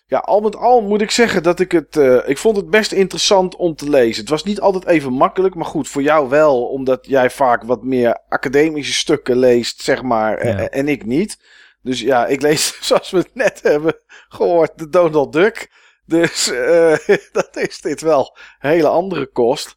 ja, 0.10 0.18
al 0.18 0.42
met 0.42 0.56
al 0.56 0.82
moet 0.82 1.02
ik 1.02 1.12
zeggen 1.12 1.44
dat 1.44 1.60
ik 1.60 1.72
het. 1.72 1.96
Uh, 1.96 2.30
ik 2.30 2.38
vond 2.38 2.56
het 2.56 2.70
best 2.70 2.92
interessant 2.92 3.56
om 3.56 3.76
te 3.76 3.90
lezen. 3.90 4.22
Het 4.22 4.30
was 4.30 4.44
niet 4.44 4.60
altijd 4.60 4.86
even 4.86 5.14
makkelijk, 5.14 5.56
maar 5.56 5.66
goed, 5.66 5.88
voor 5.88 6.02
jou 6.02 6.30
wel, 6.30 6.66
omdat 6.66 7.06
jij 7.06 7.30
vaak 7.30 7.64
wat 7.64 7.84
meer 7.84 8.20
academische 8.30 8.94
stukken 8.94 9.38
leest, 9.38 9.82
zeg 9.82 10.02
maar, 10.02 10.46
ja. 10.46 10.58
en, 10.58 10.72
en 10.72 10.88
ik 10.88 11.06
niet. 11.06 11.40
Dus 11.82 12.00
ja, 12.00 12.28
ik 12.28 12.42
lees, 12.42 12.78
zoals 12.88 13.12
we 13.12 13.18
het 13.18 13.36
net 13.36 13.60
hebben 13.64 13.96
gehoord, 14.30 14.72
de 14.76 14.90
Donald 14.90 15.34
Duck. 15.34 15.72
Dus 16.06 16.52
uh, 16.52 16.98
dat 17.32 17.58
is 17.58 17.82
dit 17.82 18.02
wel 18.02 18.38
een 18.60 18.70
hele 18.70 18.88
andere 18.88 19.28
kost. 19.28 19.76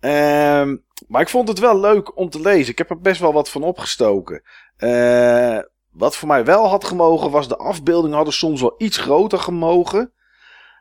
Um, 0.00 0.84
maar 1.08 1.20
ik 1.20 1.28
vond 1.28 1.48
het 1.48 1.58
wel 1.58 1.80
leuk 1.80 2.16
om 2.16 2.30
te 2.30 2.40
lezen. 2.40 2.72
Ik 2.72 2.78
heb 2.78 2.90
er 2.90 3.00
best 3.00 3.20
wel 3.20 3.32
wat 3.32 3.48
van 3.48 3.62
opgestoken. 3.62 4.42
Uh, 4.78 5.58
wat 5.92 6.16
voor 6.16 6.28
mij 6.28 6.44
wel 6.44 6.68
had 6.68 6.84
gemogen 6.84 7.30
was 7.30 7.48
de 7.48 7.56
afbeeldingen 7.56 8.16
hadden 8.16 8.34
soms 8.34 8.60
wel 8.60 8.74
iets 8.78 8.96
groter 8.96 9.38
gemogen. 9.38 10.12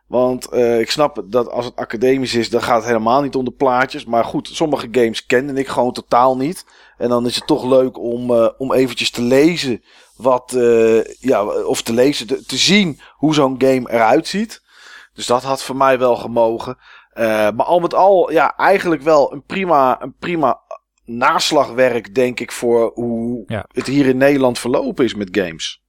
Want 0.08 0.54
uh, 0.54 0.80
ik 0.80 0.92
snap 0.92 1.24
dat 1.26 1.50
als 1.50 1.66
het 1.66 1.76
academisch 1.76 2.34
is, 2.34 2.50
dan 2.50 2.62
gaat 2.62 2.76
het 2.76 2.86
helemaal 2.86 3.22
niet 3.22 3.36
om 3.36 3.46
de 3.46 3.52
plaatjes. 3.52 4.06
Maar 4.06 4.26
goed, 4.26 4.50
sommige 4.54 4.88
games 4.92 5.26
kende 5.26 5.54
ik 5.54 5.68
gewoon 5.68 5.94
totaal 5.94 6.38
niet. 6.38 6.66
En 6.98 7.10
dan 7.10 7.26
is 7.26 7.36
het 7.36 7.48
toch 7.48 7.64
leuk 7.64 7.98
om, 7.98 8.32
uh, 8.32 8.50
om 8.58 8.74
eventjes 8.74 9.12
te 9.12 9.22
lezen 9.22 9.84
wat, 10.16 10.54
uh, 10.56 11.04
ja, 11.04 11.46
of 11.46 11.82
te 11.82 11.94
lezen, 11.94 12.28
te, 12.28 12.46
te 12.46 12.58
zien 12.58 13.00
hoe 13.16 13.34
zo'n 13.34 13.56
game 13.58 13.92
eruit 13.92 14.28
ziet. 14.28 14.62
Dus 15.14 15.26
dat 15.26 15.44
had 15.44 15.64
voor 15.64 15.76
mij 15.76 16.00
wel 16.00 16.16
gemogen. 16.16 16.78
maar 17.16 17.64
al 17.64 17.80
met 17.80 17.94
al, 17.94 18.32
ja, 18.32 18.58
eigenlijk 18.58 19.02
wel 19.02 19.34
een 19.34 19.44
prima, 19.44 20.02
een 20.02 20.16
prima 20.20 20.62
naslagwerk, 21.06 22.16
denk 22.16 22.40
ik, 22.40 22.52
voor 22.52 22.92
hoe 22.94 23.44
ja. 23.48 23.66
het 23.68 23.88
hier 23.88 24.06
in 24.06 24.18
Nederland 24.18 24.60
verlopen 24.60 25.06
is 25.06 25.14
met 25.14 25.38
games. 25.38 25.82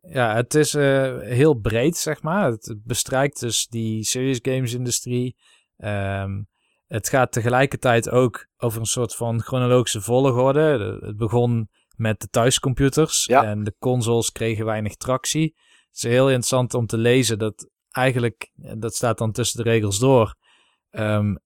Ja, 0.00 0.34
het 0.34 0.54
is 0.54 0.74
uh, 0.74 1.18
heel 1.18 1.54
breed, 1.54 1.96
zeg 1.96 2.22
maar. 2.22 2.50
Het 2.50 2.76
bestrijkt 2.84 3.40
dus 3.40 3.66
die 3.66 4.04
serious 4.04 4.38
games 4.42 4.74
industrie. 4.74 5.36
Um, 5.76 6.48
het 6.86 7.08
gaat 7.08 7.32
tegelijkertijd 7.32 8.10
ook 8.10 8.48
over 8.56 8.80
een 8.80 8.86
soort 8.86 9.14
van 9.14 9.42
chronologische 9.42 10.00
volgorde. 10.00 10.98
Het 11.00 11.16
begon 11.16 11.68
met 11.96 12.20
de 12.20 12.28
thuiscomputers 12.28 13.24
ja. 13.24 13.44
en 13.44 13.64
de 13.64 13.74
consoles 13.78 14.32
kregen 14.32 14.64
weinig 14.64 14.96
tractie. 14.96 15.54
Het 15.86 15.96
is 15.96 16.02
heel 16.02 16.26
interessant 16.26 16.74
om 16.74 16.86
te 16.86 16.98
lezen 16.98 17.38
dat 17.38 17.68
eigenlijk, 17.90 18.50
dat 18.54 18.94
staat 18.94 19.18
dan 19.18 19.32
tussen 19.32 19.64
de 19.64 19.70
regels 19.70 19.98
door, 19.98 20.34
um, 20.90 21.38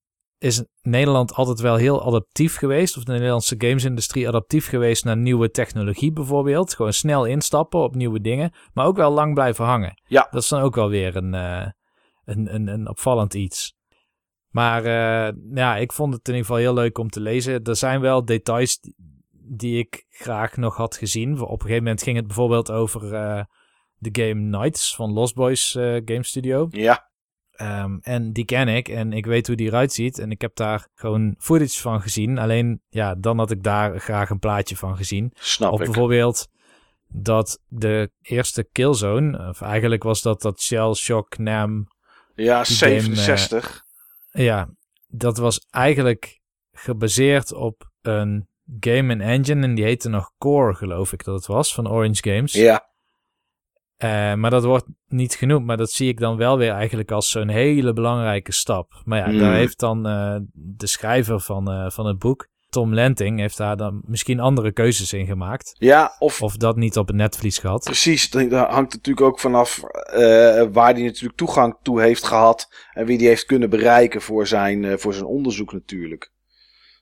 is 0.43 0.65
Nederland 0.83 1.35
altijd 1.35 1.61
wel 1.61 1.77
heel 1.77 2.07
adaptief 2.07 2.57
geweest, 2.57 2.97
of 2.97 3.05
de 3.05 3.13
Nederlandse 3.13 3.55
gamesindustrie 3.59 4.29
adaptief 4.29 4.69
geweest 4.69 5.05
naar 5.05 5.17
nieuwe 5.17 5.51
technologie 5.51 6.13
bijvoorbeeld. 6.13 6.75
Gewoon 6.75 6.93
snel 6.93 7.25
instappen 7.25 7.81
op 7.81 7.95
nieuwe 7.95 8.21
dingen, 8.21 8.53
maar 8.73 8.87
ook 8.87 8.97
wel 8.97 9.11
lang 9.11 9.35
blijven 9.35 9.65
hangen. 9.65 10.01
Ja. 10.05 10.29
Dat 10.31 10.43
is 10.43 10.49
dan 10.49 10.61
ook 10.61 10.75
wel 10.75 10.89
weer 10.89 11.17
een, 11.17 11.35
uh, 11.35 11.67
een, 12.25 12.55
een, 12.55 12.69
een 12.69 12.89
opvallend 12.89 13.35
iets. 13.35 13.75
Maar 14.49 14.85
uh, 14.85 15.37
ja, 15.55 15.77
ik 15.77 15.93
vond 15.93 16.15
het 16.15 16.29
in 16.29 16.35
ieder 16.35 16.47
geval 16.47 16.63
heel 16.63 16.75
leuk 16.75 16.99
om 16.99 17.09
te 17.09 17.21
lezen. 17.21 17.63
Er 17.63 17.77
zijn 17.77 18.01
wel 18.01 18.25
details 18.25 18.79
die, 19.31 19.79
ik 19.79 20.07
graag 20.09 20.57
nog 20.57 20.77
had 20.77 20.97
gezien. 20.97 21.41
Op 21.41 21.51
een 21.51 21.61
gegeven 21.61 21.83
moment 21.83 22.03
ging 22.03 22.17
het 22.17 22.27
bijvoorbeeld 22.27 22.71
over 22.71 23.05
uh, 23.05 23.45
de 23.95 24.09
game 24.23 24.51
Knights 24.51 24.95
van 24.95 25.13
Lost 25.13 25.35
Boys 25.35 25.73
Game 26.05 26.25
Studio. 26.25 26.67
Ja. 26.71 27.11
Ehm, 27.53 27.99
en 28.01 28.33
die 28.33 28.45
ken 28.45 28.69
ik 28.69 28.89
en 28.89 29.13
ik 29.13 29.27
weet 29.27 29.47
hoe 29.47 29.57
die 29.57 29.67
eruit 29.67 29.93
ziet. 29.93 30.19
En 30.19 30.31
ik 30.31 30.41
heb 30.41 30.57
daar 30.57 30.89
gewoon 30.95 31.35
footage 31.39 31.81
van 31.81 32.03
gezien. 32.03 32.39
Alleen, 32.39 32.81
ja, 32.89 33.15
dan 33.15 33.39
had 33.39 33.51
ik 33.51 33.63
daar 33.63 34.01
graag 34.01 34.31
een 34.31 34.39
plaatje 34.39 34.77
van 34.77 34.97
gezien. 34.97 35.31
Snap 35.35 35.73
of 35.73 35.81
ik. 35.81 35.85
bijvoorbeeld 35.87 36.49
dat 37.09 37.61
de 37.69 38.11
eerste 38.23 38.69
Killzone, 38.73 39.49
of 39.49 39.61
eigenlijk 39.61 40.03
was 40.03 40.23
dat 40.23 40.43
dat 40.43 40.61
Shell 40.61 40.95
Shock 40.95 41.39
Nam, 41.39 41.89
Ja, 42.35 42.63
die 42.63 42.77
game, 42.77 42.95
eh, 42.95 43.01
67. 43.01 43.85
ja, 44.31 44.69
dat 45.07 45.37
was 45.37 45.67
eigenlijk 45.71 46.41
gebaseerd 46.73 47.53
op 47.53 47.91
een 48.03 48.49
game 48.81 49.13
en 49.13 49.21
engine 49.21 49.63
en 49.63 49.75
die 49.75 49.85
heette 49.85 50.09
nog 50.09 50.33
Core, 50.39 50.75
geloof 50.75 51.13
ik 51.13 51.25
dat 51.25 51.35
het 51.35 51.47
was, 51.47 51.75
van 51.75 51.89
Orange 51.89 52.31
Games. 52.31 52.53
ja. 52.53 52.91
Eh, 54.03 54.35
maar 54.35 54.51
dat 54.51 54.65
wordt 54.65 54.87
niet 55.09 55.35
genoemd, 55.35 55.67
maar 55.67 55.77
dat 55.77 55.91
zie 55.91 56.09
ik 56.09 56.19
dan 56.19 56.37
wel 56.37 56.59
weer 56.59 56.71
eigenlijk 56.73 57.11
als 57.11 57.31
zo'n 57.31 57.49
hele 57.49 57.93
belangrijke 57.93 58.53
stap. 58.53 59.01
Maar 59.05 59.19
ja, 59.19 59.27
Mm. 59.33 59.39
daar 59.39 59.55
heeft 59.55 59.79
dan 59.79 60.07
eh, 60.07 60.37
de 60.53 60.87
schrijver 60.87 61.41
van, 61.41 61.71
eh, 61.71 61.91
van 61.91 62.07
het 62.07 62.19
boek, 62.19 62.49
Tom 62.69 62.95
Lenting, 62.95 63.39
heeft 63.39 63.57
daar 63.57 63.77
dan 63.77 64.03
misschien 64.07 64.41
andere 64.41 64.73
keuzes 64.73 65.13
in 65.13 65.27
gemaakt. 65.27 65.75
Ja, 65.79 66.15
of 66.19 66.43
Of 66.43 66.57
dat 66.57 66.77
niet 66.77 66.97
op 66.97 67.07
het 67.07 67.17
netvlies 67.17 67.59
gehad. 67.59 67.85
precies. 67.85 68.31
Daar 68.31 68.71
hangt 68.71 68.93
natuurlijk 68.93 69.27
ook 69.27 69.41
vanaf 69.41 69.81
waar 70.73 70.93
hij 70.93 71.03
natuurlijk 71.03 71.37
toegang 71.37 71.77
toe 71.83 72.01
heeft 72.01 72.25
gehad. 72.25 72.69
En 72.93 73.07
wie 73.07 73.19
die 73.19 73.29
heeft 73.29 73.45
kunnen 73.45 73.71
bereiken 73.71 74.21
voor 74.23 74.47
zijn, 74.47 74.99
voor 74.99 75.13
zijn 75.15 75.27
onderzoek 75.27 75.73
natuurlijk. 75.73 76.33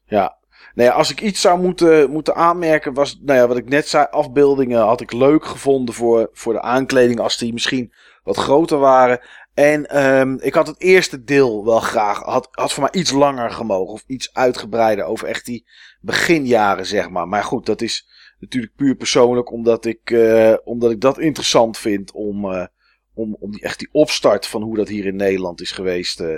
Ja. 0.04 0.38
Nou 0.74 0.88
ja, 0.88 0.94
als 0.94 1.10
ik 1.10 1.20
iets 1.20 1.40
zou 1.40 1.60
moeten, 1.60 2.10
moeten 2.10 2.34
aanmerken, 2.34 2.94
was, 2.94 3.18
nou 3.22 3.38
ja, 3.38 3.46
wat 3.46 3.56
ik 3.56 3.68
net 3.68 3.88
zei, 3.88 4.06
afbeeldingen 4.10 4.80
had 4.80 5.00
ik 5.00 5.12
leuk 5.12 5.44
gevonden 5.44 5.94
voor, 5.94 6.30
voor 6.32 6.52
de 6.52 6.62
aankleding, 6.62 7.20
als 7.20 7.36
die 7.36 7.52
misschien 7.52 7.92
wat 8.22 8.36
groter 8.36 8.78
waren. 8.78 9.20
En 9.54 9.86
ehm, 9.86 10.36
ik 10.40 10.54
had 10.54 10.66
het 10.66 10.80
eerste 10.80 11.24
deel 11.24 11.64
wel 11.64 11.80
graag, 11.80 12.18
had, 12.18 12.48
had 12.50 12.72
voor 12.72 12.82
mij 12.82 13.00
iets 13.00 13.10
langer 13.10 13.50
gemogen, 13.50 13.92
of 13.92 14.04
iets 14.06 14.34
uitgebreider 14.34 15.04
over 15.04 15.28
echt 15.28 15.46
die 15.46 15.66
beginjaren, 16.00 16.86
zeg 16.86 17.10
maar. 17.10 17.28
Maar 17.28 17.44
goed, 17.44 17.66
dat 17.66 17.80
is 17.82 18.08
natuurlijk 18.38 18.74
puur 18.76 18.94
persoonlijk, 18.94 19.52
omdat 19.52 19.84
ik, 19.84 20.10
eh, 20.10 20.54
omdat 20.64 20.90
ik 20.90 21.00
dat 21.00 21.18
interessant 21.18 21.78
vind 21.78 22.12
om, 22.12 22.52
eh, 22.52 22.66
om, 23.14 23.36
om 23.40 23.54
echt 23.54 23.78
die 23.78 23.88
opstart 23.92 24.46
van 24.46 24.62
hoe 24.62 24.76
dat 24.76 24.88
hier 24.88 25.06
in 25.06 25.16
Nederland 25.16 25.60
is 25.60 25.70
geweest, 25.70 26.20
eh, 26.20 26.36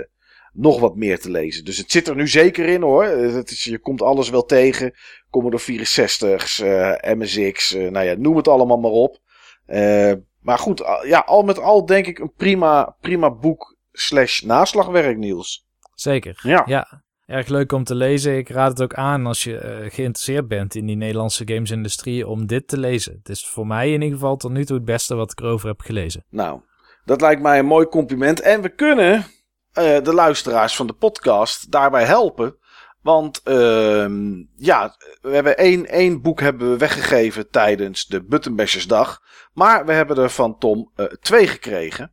nog 0.53 0.79
wat 0.79 0.95
meer 0.95 1.19
te 1.19 1.31
lezen. 1.31 1.65
Dus 1.65 1.77
het 1.77 1.91
zit 1.91 2.07
er 2.07 2.15
nu 2.15 2.27
zeker 2.27 2.67
in 2.67 2.81
hoor. 2.81 3.03
Het 3.05 3.51
is, 3.51 3.63
je 3.63 3.79
komt 3.79 4.01
alles 4.01 4.29
wel 4.29 4.45
tegen. 4.45 4.93
Commodore 5.29 5.63
64's, 5.63 6.59
eh, 6.59 7.13
MSX, 7.15 7.73
nou 7.73 8.05
ja, 8.05 8.15
noem 8.17 8.35
het 8.35 8.47
allemaal 8.47 8.79
maar 8.79 8.91
op. 8.91 9.19
Eh, 9.65 10.13
maar 10.39 10.57
goed, 10.57 10.83
ja, 11.03 11.19
al 11.19 11.43
met 11.43 11.59
al 11.59 11.85
denk 11.85 12.07
ik 12.07 12.19
een 12.19 12.33
prima, 12.37 12.95
prima 13.01 13.31
boek 13.31 13.77
slash 13.91 14.41
naslagwerk, 14.41 15.17
Niels. 15.17 15.65
Zeker. 15.95 16.39
Ja. 16.43 16.63
Ja, 16.65 17.03
erg 17.25 17.47
leuk 17.47 17.71
om 17.71 17.83
te 17.83 17.95
lezen. 17.95 18.37
Ik 18.37 18.49
raad 18.49 18.69
het 18.69 18.81
ook 18.81 18.93
aan 18.93 19.25
als 19.25 19.43
je 19.43 19.57
eh, 19.57 19.91
geïnteresseerd 19.91 20.47
bent 20.47 20.75
in 20.75 20.85
die 20.85 20.95
Nederlandse 20.95 21.47
gamesindustrie 21.47 22.27
om 22.27 22.47
dit 22.47 22.67
te 22.67 22.77
lezen. 22.77 23.15
Het 23.17 23.29
is 23.29 23.47
voor 23.47 23.67
mij 23.67 23.87
in 23.87 24.01
ieder 24.01 24.17
geval 24.17 24.35
tot 24.35 24.51
nu 24.51 24.65
toe 24.65 24.75
het 24.75 24.85
beste 24.85 25.15
wat 25.15 25.31
ik 25.31 25.39
erover 25.39 25.67
heb 25.67 25.81
gelezen. 25.81 26.25
Nou, 26.29 26.61
dat 27.05 27.21
lijkt 27.21 27.41
mij 27.41 27.59
een 27.59 27.65
mooi 27.65 27.85
compliment. 27.85 28.41
En 28.41 28.61
we 28.61 28.69
kunnen 28.69 29.25
eh, 29.73 30.03
de 30.03 30.13
luisteraars 30.13 30.75
van 30.75 30.87
de 30.87 30.93
podcast 30.93 31.71
daarbij 31.71 32.03
helpen. 32.03 32.55
Want 33.01 33.41
ehm, 33.43 34.43
ja, 34.55 34.95
we 35.21 35.29
hebben 35.29 35.57
één, 35.57 35.87
één 35.87 36.21
boek 36.21 36.39
hebben 36.39 36.71
we 36.71 36.77
weggegeven 36.77 37.49
tijdens 37.49 38.05
de 38.05 38.23
Buttonbashersdag. 38.23 39.21
Maar 39.53 39.85
we 39.85 39.93
hebben 39.93 40.17
er 40.17 40.29
van 40.29 40.57
Tom 40.57 40.91
eh, 40.95 41.05
twee 41.05 41.47
gekregen. 41.47 42.11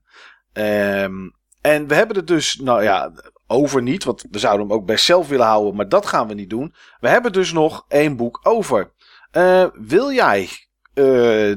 Ehm, 0.53 1.29
en 1.61 1.87
we 1.87 1.95
hebben 1.95 2.17
er 2.17 2.25
dus, 2.25 2.57
nou 2.57 2.83
ja, 2.83 3.13
over 3.47 3.83
niet. 3.83 4.05
Want 4.05 4.25
we 4.31 4.39
zouden 4.39 4.67
hem 4.67 4.77
ook 4.77 4.87
best 4.87 5.05
zelf 5.05 5.29
willen 5.29 5.47
houden. 5.47 5.77
Maar 5.77 5.89
dat 5.89 6.07
gaan 6.07 6.29
we 6.29 6.35
niet 6.35 6.51
doen. 6.51 6.75
We 7.01 7.09
hebben 7.09 7.33
dus 7.33 7.53
nog 7.53 7.85
één 7.89 8.17
boek 8.17 8.41
over. 8.43 8.93
Eh, 9.31 9.67
wil 9.75 10.13
jij 10.13 10.49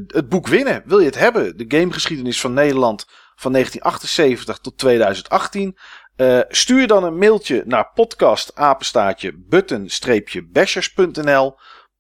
het 0.08 0.30
boek 0.30 0.47
winnen? 0.47 0.84
Wil 0.86 0.99
je 0.99 1.06
het 1.06 1.20
hebben? 1.20 1.58
De 1.58 1.66
gamegeschiedenis 1.68 2.41
van 2.41 2.54
Nederland 2.54 3.06
van 3.36 3.51
1978 3.51 4.57
tot 4.57 4.77
2018. 4.77 5.77
Eh, 6.15 6.39
stuur 6.47 6.88
dan 6.88 7.03
een 7.03 7.17
mailtje 7.17 7.63
naar 7.65 7.91
podcastapenstaatje 7.93 9.34
button-bashers.nl 9.38 11.55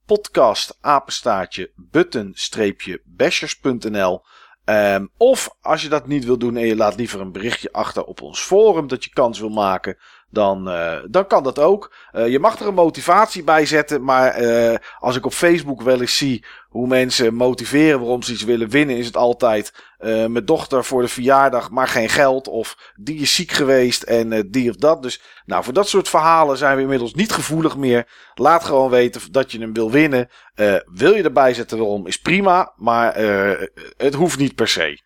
podcastapenstaatje 0.05 1.71
button-bashers.nl 1.75 4.21
Ehm, 4.63 5.05
Of 5.17 5.55
als 5.61 5.81
je 5.81 5.89
dat 5.89 6.07
niet 6.07 6.25
wil 6.25 6.37
doen 6.37 6.57
en 6.57 6.65
je 6.65 6.75
laat 6.75 6.95
liever 6.95 7.21
een 7.21 7.31
berichtje 7.31 7.71
achter 7.71 8.03
op 8.03 8.21
ons 8.21 8.39
forum 8.39 8.87
dat 8.87 9.03
je 9.03 9.09
kans 9.09 9.39
wil 9.39 9.49
maken, 9.49 9.97
dan, 10.33 10.69
eh, 10.69 10.97
dan 11.09 11.27
kan 11.27 11.43
dat 11.43 11.59
ook. 11.59 11.93
Eh, 12.11 12.27
je 12.27 12.39
mag 12.39 12.59
er 12.59 12.67
een 12.67 12.73
motivatie 12.73 13.43
bij 13.43 13.65
zetten, 13.65 14.03
maar 14.03 14.31
eh, 14.31 14.77
als 14.99 15.15
ik 15.15 15.25
op 15.25 15.33
Facebook 15.33 15.81
wel 15.81 16.01
eens 16.01 16.17
zie 16.17 16.45
hoe 16.69 16.87
mensen 16.87 17.33
motiveren 17.33 17.99
waarom 17.99 18.23
ze 18.23 18.31
iets 18.31 18.43
willen 18.43 18.69
winnen, 18.69 18.97
is 18.97 19.05
het 19.05 19.17
altijd 19.17 19.73
mijn 20.03 20.45
dochter 20.45 20.83
voor 20.83 21.01
de 21.01 21.07
verjaardag, 21.07 21.69
maar 21.69 21.87
geen 21.87 22.09
geld. 22.09 22.47
Of 22.47 22.91
die 22.95 23.19
is 23.19 23.35
ziek 23.35 23.51
geweest 23.51 24.03
en 24.03 24.49
die 24.51 24.69
of 24.69 24.75
dat. 24.75 25.03
Dus 25.03 25.21
nou, 25.45 25.63
voor 25.63 25.73
dat 25.73 25.87
soort 25.87 26.09
verhalen 26.09 26.57
zijn 26.57 26.75
we 26.75 26.81
inmiddels 26.81 27.13
niet 27.13 27.31
gevoelig 27.31 27.77
meer. 27.77 28.07
Laat 28.33 28.63
gewoon 28.63 28.89
weten 28.89 29.21
dat 29.31 29.51
je 29.51 29.59
hem 29.59 29.73
wil 29.73 29.91
winnen. 29.91 30.29
Wil 30.85 31.15
je 31.15 31.23
erbij 31.23 31.53
zetten 31.53 31.77
waarom, 31.77 32.07
is 32.07 32.19
prima, 32.19 32.73
maar 32.75 33.17
het 33.97 34.13
hoeft 34.13 34.37
niet 34.37 34.55
per 34.55 34.67
se. 34.67 35.01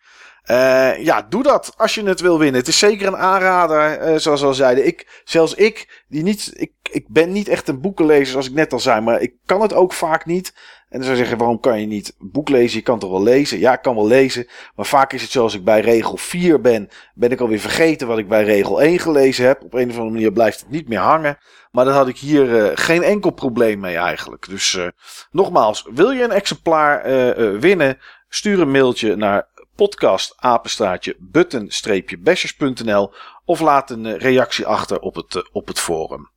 Eh, 0.48 1.04
ja, 1.04 1.26
doe 1.28 1.42
dat 1.42 1.72
als 1.76 1.94
je 1.94 2.02
het 2.02 2.20
wil 2.20 2.38
winnen. 2.38 2.60
Het 2.60 2.68
is 2.68 2.78
zeker 2.78 3.06
een 3.06 3.16
aanrader, 3.16 3.98
eh, 3.98 4.16
zoals 4.16 4.40
we 4.40 4.46
al 4.46 4.54
zeiden. 4.54 4.86
Ik, 4.86 5.22
zelfs 5.24 5.54
ik, 5.54 6.04
die 6.08 6.22
niet, 6.22 6.52
ik, 6.54 6.72
ik 6.90 7.08
ben 7.08 7.32
niet 7.32 7.48
echt 7.48 7.68
een 7.68 7.80
boekenlezer, 7.80 8.26
zoals 8.26 8.48
ik 8.48 8.54
net 8.54 8.72
al 8.72 8.80
zei, 8.80 9.00
maar 9.00 9.20
ik 9.20 9.32
kan 9.46 9.60
het 9.60 9.72
ook 9.72 9.92
vaak 9.92 10.26
niet. 10.26 10.52
En 10.88 10.98
dan 10.98 11.02
zou 11.02 11.12
je 11.12 11.18
zeggen, 11.18 11.38
waarom 11.38 11.60
kan 11.60 11.80
je 11.80 11.86
niet 11.86 12.14
boek 12.18 12.48
lezen? 12.48 12.78
Je 12.78 12.84
kan 12.84 12.98
toch 12.98 13.10
wel 13.10 13.22
lezen? 13.22 13.58
Ja, 13.58 13.72
ik 13.72 13.82
kan 13.82 13.94
wel 13.94 14.06
lezen. 14.06 14.46
Maar 14.74 14.86
vaak 14.86 15.12
is 15.12 15.22
het 15.22 15.30
zoals 15.30 15.54
ik 15.54 15.64
bij 15.64 15.80
regel 15.80 16.16
4 16.16 16.60
ben, 16.60 16.88
ben 17.14 17.30
ik 17.30 17.40
alweer 17.40 17.60
vergeten 17.60 18.06
wat 18.06 18.18
ik 18.18 18.28
bij 18.28 18.44
regel 18.44 18.82
1 18.82 18.98
gelezen 18.98 19.46
heb. 19.46 19.62
Op 19.62 19.74
een 19.74 19.88
of 19.88 19.94
andere 19.94 20.14
manier 20.14 20.32
blijft 20.32 20.60
het 20.60 20.70
niet 20.70 20.88
meer 20.88 20.98
hangen. 20.98 21.38
Maar 21.70 21.84
daar 21.84 21.94
had 21.94 22.08
ik 22.08 22.18
hier 22.18 22.48
uh, 22.48 22.70
geen 22.74 23.02
enkel 23.02 23.30
probleem 23.30 23.80
mee 23.80 23.96
eigenlijk. 23.96 24.48
Dus 24.48 24.74
uh, 24.74 24.86
nogmaals, 25.30 25.86
wil 25.94 26.10
je 26.10 26.22
een 26.22 26.30
exemplaar 26.30 27.10
uh, 27.10 27.60
winnen? 27.60 27.98
Stuur 28.28 28.60
een 28.60 28.70
mailtje 28.70 29.16
naar 29.16 29.46
podcastapenstaatje 29.78 31.16
button-bashers.nl 31.18 33.12
of 33.44 33.60
laat 33.60 33.90
een 33.90 34.16
reactie 34.16 34.66
achter 34.66 34.98
op 34.98 35.14
het, 35.14 35.50
op 35.52 35.66
het 35.66 35.80
forum. 35.80 36.30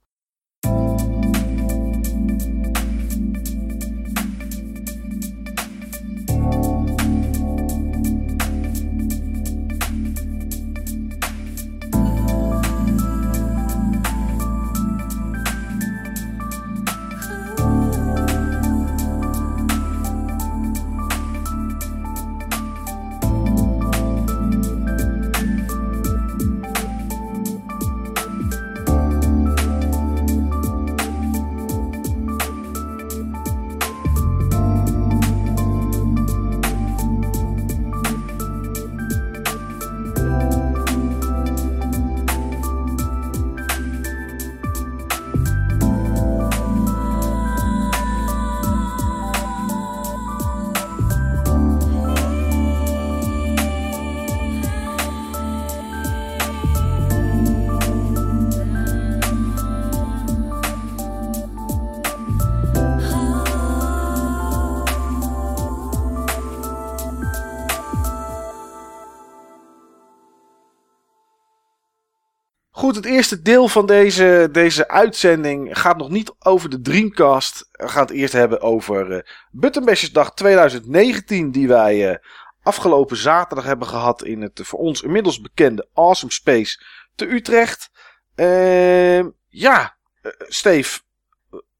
Eerste 73.22 73.42
deel 73.42 73.68
van 73.68 73.86
deze, 73.86 74.50
deze 74.52 74.88
uitzending 74.88 75.80
gaat 75.80 75.98
nog 75.98 76.10
niet 76.10 76.34
over 76.40 76.70
de 76.70 76.82
Dreamcast. 76.82 77.70
We 77.72 77.88
gaan 77.88 78.02
het 78.02 78.12
eerst 78.12 78.34
hebben 78.34 78.62
over 78.62 79.12
uh, 79.12 79.22
Buttonbashersdag 79.52 80.34
2019, 80.34 81.52
die 81.52 81.68
wij 81.68 82.10
uh, 82.10 82.16
afgelopen 82.64 83.18
zaterdag 83.18 83.66
hebben 83.66 83.88
gehad 83.88 84.24
in 84.24 84.42
het 84.42 84.60
voor 84.64 84.80
ons 84.80 85.02
inmiddels 85.02 85.42
bekende 85.42 85.88
Awesome 85.94 86.32
Space 86.32 86.84
te 87.16 87.28
Utrecht. 87.28 87.90
Ehm, 88.36 89.30
ja, 89.48 89.96
uh, 90.24 90.32
Steve, 90.38 91.00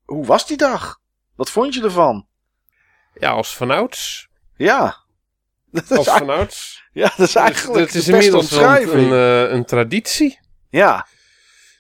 hoe 0.06 0.26
was 0.26 0.48
die 0.48 0.58
dag? 0.58 1.00
Wat 1.36 1.50
vond 1.50 1.74
je 1.74 1.84
ervan? 1.84 2.28
Ja, 3.14 3.30
als 3.30 3.56
vanouds. 3.56 4.28
Ja. 4.56 4.98
Dat 5.72 5.92
als 5.98 6.08
vanouds. 6.08 6.84
Ja, 6.92 7.14
dat 7.18 7.28
is 7.28 7.36
eigenlijk 7.36 7.80
Het 7.80 7.96
is 7.96 8.08
inmiddels 8.08 8.52
een, 8.52 9.10
uh, 9.10 9.52
een 9.52 9.66
traditie. 9.66 10.40
Ja. 10.70 11.08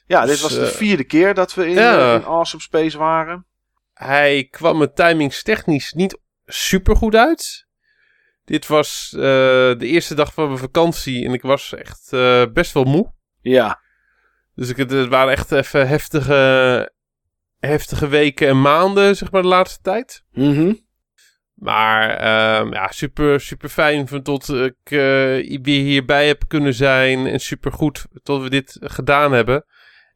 Ja, 0.06 0.22
dus, 0.22 0.32
dit 0.32 0.41
was 0.41 0.54
de 0.54 0.78
vierde 0.78 1.04
keer 1.04 1.34
dat 1.34 1.54
we 1.54 1.68
in, 1.68 1.74
ja. 1.74 2.16
in 2.16 2.26
Awesome 2.26 2.62
Space 2.62 2.97
waren. 2.97 3.45
Hij 3.93 4.47
kwam 4.52 4.82
er 4.82 4.93
timingstechnisch 4.93 5.93
niet 5.93 6.20
super 6.45 6.95
goed 6.95 7.16
uit. 7.16 7.66
Dit 8.45 8.68
was 8.68 9.14
uh, 9.16 9.22
de 9.22 9.78
eerste 9.80 10.16
dag 10.16 10.34
van 10.34 10.47
mijn 10.47 10.58
vakantie 10.60 11.26
en 11.26 11.34
ik 11.34 11.41
was 11.41 11.74
echt 11.74 12.10
uh, 12.14 12.43
best 12.54 12.74
wel 12.74 12.84
moe. 12.84 13.12
Ja. 13.41 13.82
Dus 14.56 14.70
ik, 14.70 14.78
het 14.78 15.08
waren 15.08 15.34
echt 15.34 15.52
even 15.52 15.88
heftige, 15.88 16.91
heftige 17.60 18.08
weken 18.08 18.47
en 18.47 18.62
maanden, 18.62 19.16
zeg 19.16 19.32
maar, 19.32 19.41
de 19.41 19.47
laatste 19.47 19.82
tijd. 19.82 20.24
Mhm. 20.32 20.74
Maar 21.54 22.10
uh, 22.10 22.72
ja, 22.72 22.91
super, 22.91 23.39
super 23.39 23.70
fijn 23.70 24.08
van 24.08 24.22
tot 24.22 24.49
ik 24.49 24.76
weer 25.62 25.84
hierbij 25.84 26.28
heb 26.28 26.43
kunnen 26.47 26.74
zijn. 26.74 27.28
En 27.28 27.39
super 27.39 27.72
goed 27.72 28.06
tot 28.24 28.41
we 28.41 28.49
dit 28.49 28.78
gedaan 28.82 29.32
hebben. 29.32 29.66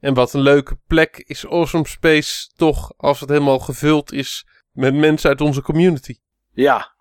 En 0.05 0.13
wat 0.13 0.33
een 0.33 0.41
leuke 0.41 0.77
plek 0.87 1.23
is 1.27 1.47
Awesome 1.47 1.87
Space 1.87 2.49
toch 2.55 2.93
als 2.97 3.19
het 3.19 3.29
helemaal 3.29 3.59
gevuld 3.59 4.11
is 4.11 4.47
met 4.71 4.93
mensen 4.93 5.29
uit 5.29 5.41
onze 5.41 5.61
community. 5.61 6.15
Ja, 6.53 6.93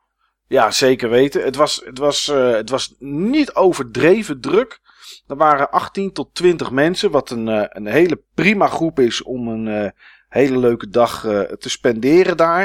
ja 0.46 0.70
zeker 0.70 1.10
weten. 1.10 1.44
Het 1.44 1.56
was, 1.56 1.82
het 1.84 1.98
was, 1.98 2.28
uh, 2.28 2.50
het 2.50 2.70
was 2.70 2.94
niet 2.98 3.54
overdreven 3.54 4.40
druk. 4.40 4.80
Er 5.26 5.36
waren 5.36 5.70
18 5.70 6.12
tot 6.12 6.34
20 6.34 6.70
mensen, 6.70 7.10
wat 7.10 7.30
een, 7.30 7.46
uh, 7.46 7.64
een 7.68 7.86
hele 7.86 8.22
prima 8.34 8.66
groep 8.66 8.98
is 8.98 9.22
om 9.22 9.48
een 9.48 9.66
uh, 9.66 9.90
hele 10.28 10.58
leuke 10.58 10.88
dag 10.88 11.20
te 11.58 11.70
spenderen 11.70 12.36
daar. 12.36 12.64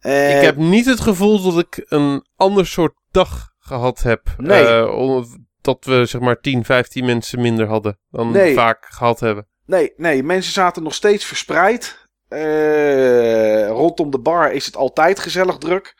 ik 0.00 0.42
heb 0.42 0.56
niet 0.56 0.86
het 0.86 1.00
gevoel 1.00 1.42
dat 1.42 1.58
ik 1.58 1.84
een 1.88 2.26
ander 2.36 2.66
soort 2.66 2.94
dag 3.10 3.52
gehad 3.58 4.02
heb. 4.02 4.22
Nee. 4.36 4.84
dat 5.60 5.84
we 5.84 6.04
zeg 6.04 6.20
maar 6.20 6.40
10, 6.40 6.64
15 6.64 7.04
mensen 7.04 7.40
minder 7.40 7.66
hadden 7.66 7.98
dan 8.10 8.30
nee. 8.30 8.54
vaak 8.54 8.86
gehad 8.90 9.20
hebben. 9.20 9.48
Nee, 9.70 9.92
nee, 9.96 10.22
mensen 10.22 10.52
zaten 10.52 10.82
nog 10.82 10.94
steeds 10.94 11.24
verspreid. 11.24 12.08
Uh, 12.28 13.68
rondom 13.68 14.10
de 14.10 14.18
bar 14.18 14.52
is 14.52 14.66
het 14.66 14.76
altijd 14.76 15.18
gezellig 15.18 15.58
druk. 15.58 15.94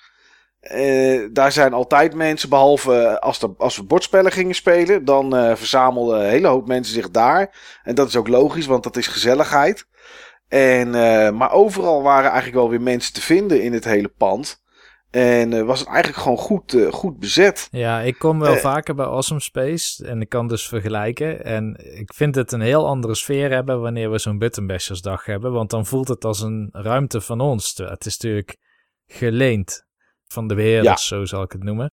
Uh, 0.60 1.28
daar 1.32 1.52
zijn 1.52 1.72
altijd 1.72 2.14
mensen, 2.14 2.48
behalve 2.48 3.20
als, 3.20 3.58
als 3.58 3.76
we 3.76 3.82
bordspellen 3.82 4.32
gingen 4.32 4.54
spelen. 4.54 5.04
Dan 5.04 5.36
uh, 5.36 5.54
verzamelden 5.56 6.20
een 6.20 6.30
hele 6.30 6.46
hoop 6.46 6.66
mensen 6.66 6.94
zich 6.94 7.10
daar. 7.10 7.54
En 7.82 7.94
dat 7.94 8.08
is 8.08 8.16
ook 8.16 8.28
logisch, 8.28 8.66
want 8.66 8.82
dat 8.82 8.96
is 8.96 9.06
gezelligheid. 9.06 9.86
En, 10.48 10.90
maar 11.36 11.52
overal 11.52 12.02
waren 12.02 12.30
eigenlijk 12.30 12.60
wel 12.60 12.70
weer 12.70 12.82
mensen 12.82 13.12
te 13.12 13.20
vinden 13.20 13.62
in 13.62 13.72
het 13.72 13.84
hele 13.84 14.08
pand. 14.08 14.62
En 15.10 15.52
uh, 15.52 15.62
was 15.62 15.78
het 15.78 15.88
eigenlijk 15.88 16.22
gewoon 16.22 16.38
goed, 16.38 16.74
uh, 16.74 16.92
goed 16.92 17.18
bezet. 17.18 17.68
Ja, 17.70 18.00
ik 18.00 18.18
kom 18.18 18.38
wel 18.38 18.54
uh, 18.54 18.58
vaker 18.58 18.94
bij 18.94 19.06
Awesome 19.06 19.40
Space. 19.40 20.06
En 20.06 20.20
ik 20.20 20.28
kan 20.28 20.48
dus 20.48 20.68
vergelijken. 20.68 21.44
En 21.44 21.76
ik 21.98 22.14
vind 22.14 22.34
het 22.34 22.52
een 22.52 22.60
heel 22.60 22.86
andere 22.86 23.14
sfeer 23.14 23.50
hebben 23.50 23.80
wanneer 23.80 24.10
we 24.10 24.18
zo'n 24.18 24.38
Buttonbashers 24.38 25.00
hebben. 25.24 25.52
Want 25.52 25.70
dan 25.70 25.86
voelt 25.86 26.08
het 26.08 26.24
als 26.24 26.40
een 26.40 26.68
ruimte 26.72 27.20
van 27.20 27.40
ons. 27.40 27.76
Het 27.76 28.06
is 28.06 28.18
natuurlijk 28.18 28.56
geleend 29.06 29.86
van 30.26 30.48
de 30.48 30.54
beheerders, 30.54 31.08
ja. 31.08 31.16
zo 31.16 31.24
zal 31.24 31.42
ik 31.42 31.52
het 31.52 31.62
noemen. 31.62 31.92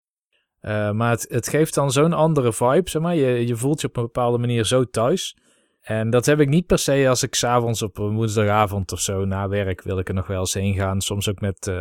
maar 0.95 1.09
het, 1.09 1.25
het 1.29 1.47
geeft 1.47 1.73
dan 1.73 1.91
zo'n 1.91 2.13
andere 2.13 2.53
vibe, 2.53 2.89
zeg 2.89 3.01
maar. 3.01 3.15
Je, 3.15 3.47
je 3.47 3.55
voelt 3.55 3.81
je 3.81 3.87
op 3.87 3.97
een 3.97 4.03
bepaalde 4.03 4.37
manier 4.37 4.65
zo 4.65 4.83
thuis. 4.83 5.37
En 5.81 6.09
dat 6.09 6.25
heb 6.25 6.39
ik 6.39 6.49
niet 6.49 6.65
per 6.65 6.79
se 6.79 7.05
als 7.09 7.23
ik 7.23 7.35
s'avonds 7.35 7.81
op 7.81 7.97
een 7.97 8.15
woensdagavond 8.15 8.91
of 8.91 8.99
zo 8.99 9.25
na 9.25 9.47
werk 9.47 9.81
wil 9.81 9.99
ik 9.99 10.07
er 10.07 10.13
nog 10.13 10.27
wel 10.27 10.39
eens 10.39 10.53
heen 10.53 10.73
gaan. 10.73 11.01
Soms 11.01 11.29
ook 11.29 11.39
met 11.39 11.71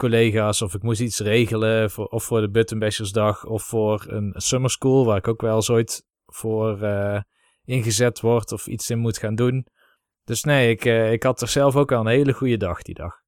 collega's 0.00 0.62
of 0.62 0.74
ik 0.74 0.82
moest 0.82 1.00
iets 1.00 1.18
regelen 1.18 1.90
voor, 1.90 2.06
of 2.06 2.24
voor 2.24 2.40
de 2.40 2.50
Buttonbashersdag 2.50 3.44
of 3.44 3.62
voor 3.62 4.04
een 4.08 4.34
summer 4.36 4.70
school 4.70 5.04
waar 5.04 5.16
ik 5.16 5.28
ook 5.28 5.40
wel 5.40 5.54
eens 5.54 5.70
ooit 5.70 6.04
voor 6.26 6.78
uh, 6.82 7.20
ingezet 7.64 8.20
word 8.20 8.52
of 8.52 8.66
iets 8.66 8.90
in 8.90 8.98
moet 8.98 9.18
gaan 9.18 9.34
doen. 9.34 9.66
Dus 10.24 10.44
nee, 10.44 10.70
ik, 10.70 10.84
uh, 10.84 11.12
ik 11.12 11.22
had 11.22 11.40
er 11.40 11.48
zelf 11.48 11.76
ook 11.76 11.92
al 11.92 12.00
een 12.00 12.06
hele 12.06 12.32
goede 12.32 12.56
dag 12.56 12.82
die 12.82 12.94
dag. 12.94 13.18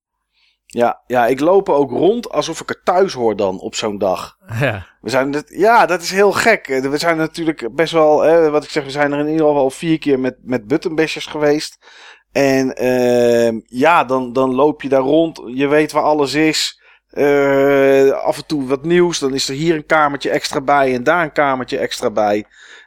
Ja, 0.66 1.02
ja, 1.06 1.26
ik 1.26 1.40
loop 1.40 1.68
ook 1.68 1.90
rond 1.90 2.30
alsof 2.30 2.60
ik 2.60 2.70
er 2.70 2.82
thuis 2.82 3.12
hoor 3.12 3.36
dan 3.36 3.60
op 3.60 3.74
zo'n 3.74 3.98
dag. 3.98 4.36
Ja. 4.60 4.86
We 5.00 5.10
zijn, 5.10 5.44
ja, 5.46 5.86
dat 5.86 6.02
is 6.02 6.10
heel 6.10 6.32
gek. 6.32 6.66
We 6.66 6.98
zijn 6.98 7.16
natuurlijk 7.16 7.74
best 7.74 7.92
wel, 7.92 8.20
hè, 8.20 8.50
wat 8.50 8.64
ik 8.64 8.70
zeg, 8.70 8.84
we 8.84 8.90
zijn 8.90 9.12
er 9.12 9.18
in 9.18 9.28
ieder 9.28 9.46
geval 9.46 9.70
vier 9.70 9.98
keer 9.98 10.20
met, 10.20 10.36
met 10.42 10.66
buttonbashers 10.66 11.26
geweest. 11.26 11.86
En 12.33 12.83
uh, 12.83 13.61
ja, 13.66 14.05
dan, 14.05 14.33
dan 14.33 14.55
loop 14.55 14.83
je 14.83 14.89
daar 14.89 15.01
rond. 15.01 15.43
Je 15.47 15.66
weet 15.66 15.93
waar 15.93 16.03
alles 16.03 16.35
is. 16.35 16.80
Uh, 17.12 18.11
af 18.11 18.37
en 18.37 18.47
toe 18.47 18.66
wat 18.66 18.85
nieuws. 18.85 19.18
Dan 19.18 19.35
is 19.35 19.49
er 19.49 19.55
hier 19.55 19.74
een 19.74 19.87
kamertje 19.87 20.30
extra 20.30 20.61
bij 20.61 20.95
en 20.95 21.05
daar 21.05 21.22
een 21.22 21.33
kamertje 21.33 21.78
extra 21.78 22.11
bij. 22.11 22.45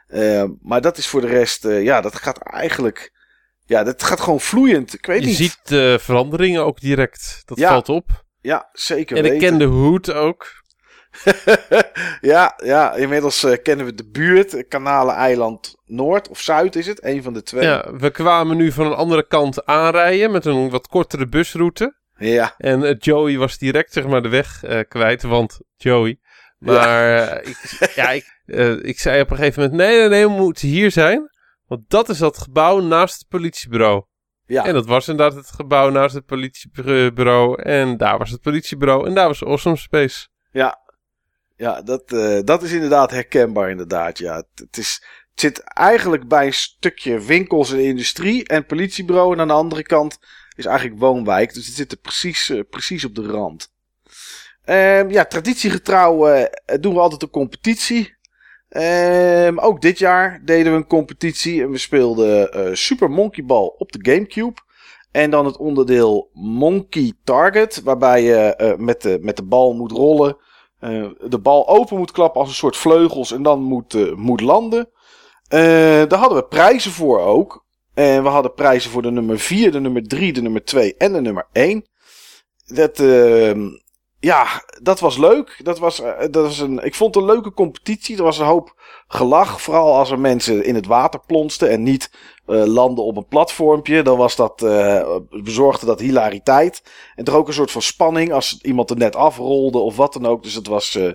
Uh, 0.08 0.44
maar 0.62 0.80
dat 0.80 0.98
is 0.98 1.06
voor 1.06 1.20
de 1.20 1.26
rest, 1.26 1.64
uh, 1.64 1.82
ja, 1.82 2.00
dat 2.00 2.16
gaat 2.16 2.38
eigenlijk. 2.38 3.12
Ja, 3.64 3.84
dat 3.84 4.02
gaat 4.02 4.20
gewoon 4.20 4.40
vloeiend. 4.40 4.94
Ik 4.94 5.06
weet 5.06 5.20
je 5.20 5.26
niet. 5.26 5.36
Je 5.36 5.42
ziet 5.42 5.60
de 5.64 5.98
veranderingen 6.00 6.64
ook 6.64 6.80
direct. 6.80 7.42
Dat 7.44 7.58
ja, 7.58 7.68
valt 7.68 7.88
op. 7.88 8.24
Ja, 8.40 8.68
zeker. 8.72 9.16
En 9.16 9.24
ik 9.24 9.38
ken 9.38 9.58
de 9.58 9.64
hoed 9.64 10.12
ook. 10.12 10.55
ja, 12.32 12.54
ja, 12.64 12.94
inmiddels 12.94 13.44
uh, 13.44 13.56
kennen 13.62 13.86
we 13.86 13.94
de 13.94 14.08
buurt. 14.08 14.68
Kanaleneiland 14.68 15.76
Noord 15.84 16.28
of 16.28 16.40
Zuid 16.40 16.76
is 16.76 16.86
het, 16.86 17.04
een 17.04 17.22
van 17.22 17.32
de 17.32 17.42
twee. 17.42 17.64
Ja, 17.64 17.92
we 17.98 18.10
kwamen 18.10 18.56
nu 18.56 18.72
van 18.72 18.86
een 18.86 18.94
andere 18.94 19.26
kant 19.26 19.64
aanrijden 19.64 20.30
met 20.30 20.44
een 20.44 20.70
wat 20.70 20.88
kortere 20.88 21.26
busroute. 21.26 21.96
Ja. 22.16 22.54
En 22.58 22.82
uh, 22.82 22.94
Joey 22.98 23.38
was 23.38 23.58
direct 23.58 23.92
zeg 23.92 24.06
maar 24.06 24.22
de 24.22 24.28
weg 24.28 24.64
uh, 24.64 24.80
kwijt, 24.88 25.22
want 25.22 25.60
Joey. 25.76 26.18
Maar 26.58 27.08
ja. 27.08 27.40
ik, 27.50 27.92
ja, 27.94 28.10
ik, 28.10 28.24
ik 28.82 29.00
zei 29.00 29.20
op 29.20 29.30
een 29.30 29.36
gegeven 29.36 29.62
moment, 29.62 29.78
nee, 29.80 29.98
nee, 29.98 30.08
nee, 30.08 30.26
we 30.26 30.32
moeten 30.32 30.68
hier 30.68 30.90
zijn. 30.90 31.30
Want 31.66 31.84
dat 31.88 32.08
is 32.08 32.18
dat 32.18 32.38
gebouw 32.38 32.80
naast 32.80 33.18
het 33.18 33.28
politiebureau. 33.28 34.04
Ja. 34.46 34.64
En 34.64 34.74
dat 34.74 34.86
was 34.86 35.08
inderdaad 35.08 35.36
het 35.36 35.50
gebouw 35.50 35.90
naast 35.90 36.14
het 36.14 36.24
politiebureau. 36.24 37.62
En 37.62 37.96
daar 37.96 38.18
was 38.18 38.30
het 38.30 38.40
politiebureau 38.40 39.06
en 39.06 39.14
daar 39.14 39.26
was 39.26 39.44
Awesome 39.44 39.76
Space. 39.76 40.28
Ja, 40.50 40.78
ja, 41.56 41.82
dat, 41.82 42.12
uh, 42.12 42.38
dat 42.44 42.62
is 42.62 42.72
inderdaad 42.72 43.10
herkenbaar 43.10 43.70
inderdaad. 43.70 44.18
Ja, 44.18 44.42
het, 44.54 44.76
is, 44.76 45.04
zit 45.34 45.60
eigenlijk 45.60 46.28
bij 46.28 46.46
een 46.46 46.54
stukje 46.54 47.20
winkels 47.20 47.72
en 47.72 47.84
industrie 47.84 48.48
en 48.48 48.66
politiebureau. 48.66 49.32
En 49.32 49.40
aan 49.40 49.48
de 49.48 49.54
andere 49.54 49.82
kant 49.82 50.18
is 50.56 50.64
eigenlijk 50.64 51.00
woonwijk. 51.00 51.54
Dus 51.54 51.66
het 51.66 51.74
zit 51.74 51.92
er 51.92 51.98
precies, 51.98 52.50
uh, 52.50 52.60
precies 52.70 53.04
op 53.04 53.14
de 53.14 53.26
rand. 53.26 53.74
Uh, 54.64 55.10
ja, 55.10 55.24
traditiegetrouw 55.24 56.34
uh, 56.34 56.44
doen 56.80 56.94
we 56.94 57.00
altijd 57.00 57.22
een 57.22 57.30
competitie. 57.30 58.14
Ehm, 58.68 59.58
ook 59.58 59.80
dit 59.80 59.98
jaar 59.98 60.40
deden 60.44 60.72
we 60.72 60.78
een 60.78 60.86
competitie. 60.86 61.62
En 61.62 61.70
we 61.70 61.78
speelden 61.78 62.76
Super 62.76 63.10
Monkey 63.10 63.44
Ball 63.44 63.74
op 63.78 63.92
de 63.92 64.12
Gamecube. 64.12 64.64
En 65.10 65.30
dan 65.30 65.46
het 65.46 65.56
onderdeel 65.56 66.30
Monkey 66.32 67.12
Target. 67.24 67.82
Waarbij 67.82 68.22
je 68.22 68.74
met, 68.78 69.02
de, 69.02 69.18
met 69.20 69.36
de 69.36 69.44
bal 69.44 69.74
moet 69.74 69.92
rollen. 69.92 70.36
Uh, 70.80 71.08
de 71.28 71.38
bal 71.38 71.68
open 71.68 71.96
moet 71.96 72.10
klappen 72.10 72.40
als 72.40 72.48
een 72.48 72.54
soort 72.54 72.76
vleugels 72.76 73.32
en 73.32 73.42
dan 73.42 73.62
moet, 73.62 73.94
uh, 73.94 74.14
moet 74.14 74.40
landen. 74.40 74.88
Uh, 75.48 75.60
daar 76.08 76.18
hadden 76.18 76.38
we 76.38 76.44
prijzen 76.44 76.90
voor 76.90 77.20
ook. 77.20 77.64
En 77.94 78.22
we 78.22 78.28
hadden 78.28 78.54
prijzen 78.54 78.90
voor 78.90 79.02
de 79.02 79.10
nummer 79.10 79.38
4, 79.38 79.72
de 79.72 79.80
nummer 79.80 80.06
3, 80.06 80.32
de 80.32 80.42
nummer 80.42 80.64
2 80.64 80.96
en 80.96 81.12
de 81.12 81.20
nummer 81.20 81.48
1. 81.52 81.84
Dat, 82.66 83.00
ehm, 83.00 83.68
ja, 84.18 84.46
dat 84.82 85.00
was 85.00 85.18
leuk. 85.18 85.60
Dat 85.62 85.78
was, 85.78 86.02
dat 86.30 86.44
was 86.44 86.58
een, 86.58 86.84
ik 86.84 86.94
vond 86.94 87.14
het 87.14 87.24
een 87.24 87.30
leuke 87.30 87.52
competitie. 87.52 88.16
Er 88.16 88.22
was 88.22 88.38
een 88.38 88.46
hoop 88.46 88.74
gelach. 89.08 89.60
Vooral 89.60 89.94
als 89.94 90.10
er 90.10 90.18
mensen 90.18 90.64
in 90.64 90.74
het 90.74 90.86
water 90.86 91.20
plonsten 91.26 91.70
en 91.70 91.82
niet 91.82 92.10
uh, 92.46 92.64
landen 92.64 93.04
op 93.04 93.16
een 93.16 93.26
platformpje. 93.26 94.02
Dan 94.02 94.18
was 94.18 94.36
dat, 94.36 94.62
uh, 94.62 95.16
bezorgde 95.30 95.86
dat 95.86 96.00
hilariteit. 96.00 96.82
En 97.14 97.24
toch 97.24 97.34
ook 97.34 97.48
een 97.48 97.54
soort 97.54 97.70
van 97.70 97.82
spanning 97.82 98.32
als 98.32 98.58
iemand 98.62 98.90
er 98.90 98.96
net 98.96 99.16
afrolde 99.16 99.78
of 99.78 99.96
wat 99.96 100.12
dan 100.12 100.26
ook. 100.26 100.42
Dus 100.42 100.54
het 100.54 100.66
was, 100.66 100.96
uh, 100.96 101.10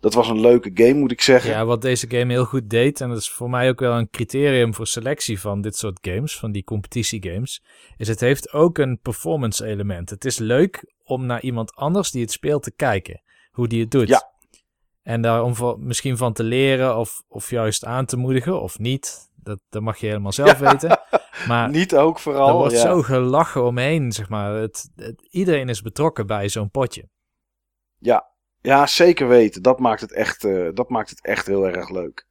dat 0.00 0.14
was 0.14 0.28
een 0.28 0.40
leuke 0.40 0.70
game, 0.74 0.94
moet 0.94 1.12
ik 1.12 1.20
zeggen. 1.20 1.50
Ja, 1.50 1.64
wat 1.64 1.82
deze 1.82 2.10
game 2.10 2.32
heel 2.32 2.44
goed 2.44 2.70
deed, 2.70 3.00
en 3.00 3.08
dat 3.08 3.18
is 3.18 3.30
voor 3.30 3.50
mij 3.50 3.68
ook 3.68 3.80
wel 3.80 3.98
een 3.98 4.10
criterium 4.10 4.74
voor 4.74 4.86
selectie 4.86 5.40
van 5.40 5.60
dit 5.60 5.76
soort 5.76 5.98
games, 6.00 6.38
van 6.38 6.52
die 6.52 6.64
competitiegames, 6.64 7.62
is 7.96 8.08
het 8.08 8.20
heeft 8.20 8.52
ook 8.52 8.78
een 8.78 8.98
performance 9.02 9.66
element. 9.66 10.10
Het 10.10 10.24
is 10.24 10.38
leuk 10.38 10.94
om 11.04 11.26
naar 11.26 11.42
iemand 11.42 11.74
anders 11.74 12.10
die 12.10 12.22
het 12.22 12.32
speelt 12.32 12.62
te 12.62 12.72
kijken, 12.76 13.22
hoe 13.50 13.68
die 13.68 13.80
het 13.80 13.90
doet. 13.90 14.08
Ja. 14.08 14.34
En 15.02 15.22
daar 15.22 15.42
om 15.42 15.54
misschien 15.78 16.16
van 16.16 16.32
te 16.32 16.42
leren 16.42 16.96
of, 16.96 17.22
of 17.28 17.50
juist 17.50 17.84
aan 17.84 18.06
te 18.06 18.16
moedigen 18.16 18.62
of 18.62 18.78
niet. 18.78 19.30
Dat, 19.46 19.60
dat 19.68 19.82
mag 19.82 19.98
je 19.98 20.06
helemaal 20.06 20.32
zelf 20.32 20.60
ja. 20.60 20.70
weten. 20.70 21.00
Maar 21.48 21.70
niet 21.80 21.94
ook 21.94 22.18
vooral. 22.18 22.48
Er 22.48 22.54
wordt 22.54 22.74
ja. 22.74 22.80
zo 22.80 23.02
gelachen 23.02 23.64
omheen, 23.64 24.12
zeg 24.12 24.28
maar. 24.28 24.52
Het, 24.52 24.90
het, 24.96 25.26
iedereen 25.30 25.68
is 25.68 25.82
betrokken 25.82 26.26
bij 26.26 26.48
zo'n 26.48 26.70
potje. 26.70 27.08
Ja, 27.98 28.30
Ja, 28.60 28.86
zeker 28.86 29.28
weten. 29.28 29.62
Dat 29.62 29.78
maakt 29.78 30.00
het 30.00 30.12
echt, 30.12 30.44
eh, 30.44 30.68
dat 30.74 30.88
maakt 30.88 31.10
het 31.10 31.20
echt 31.20 31.46
heel 31.46 31.66
erg 31.66 31.90
leuk. 31.90 32.26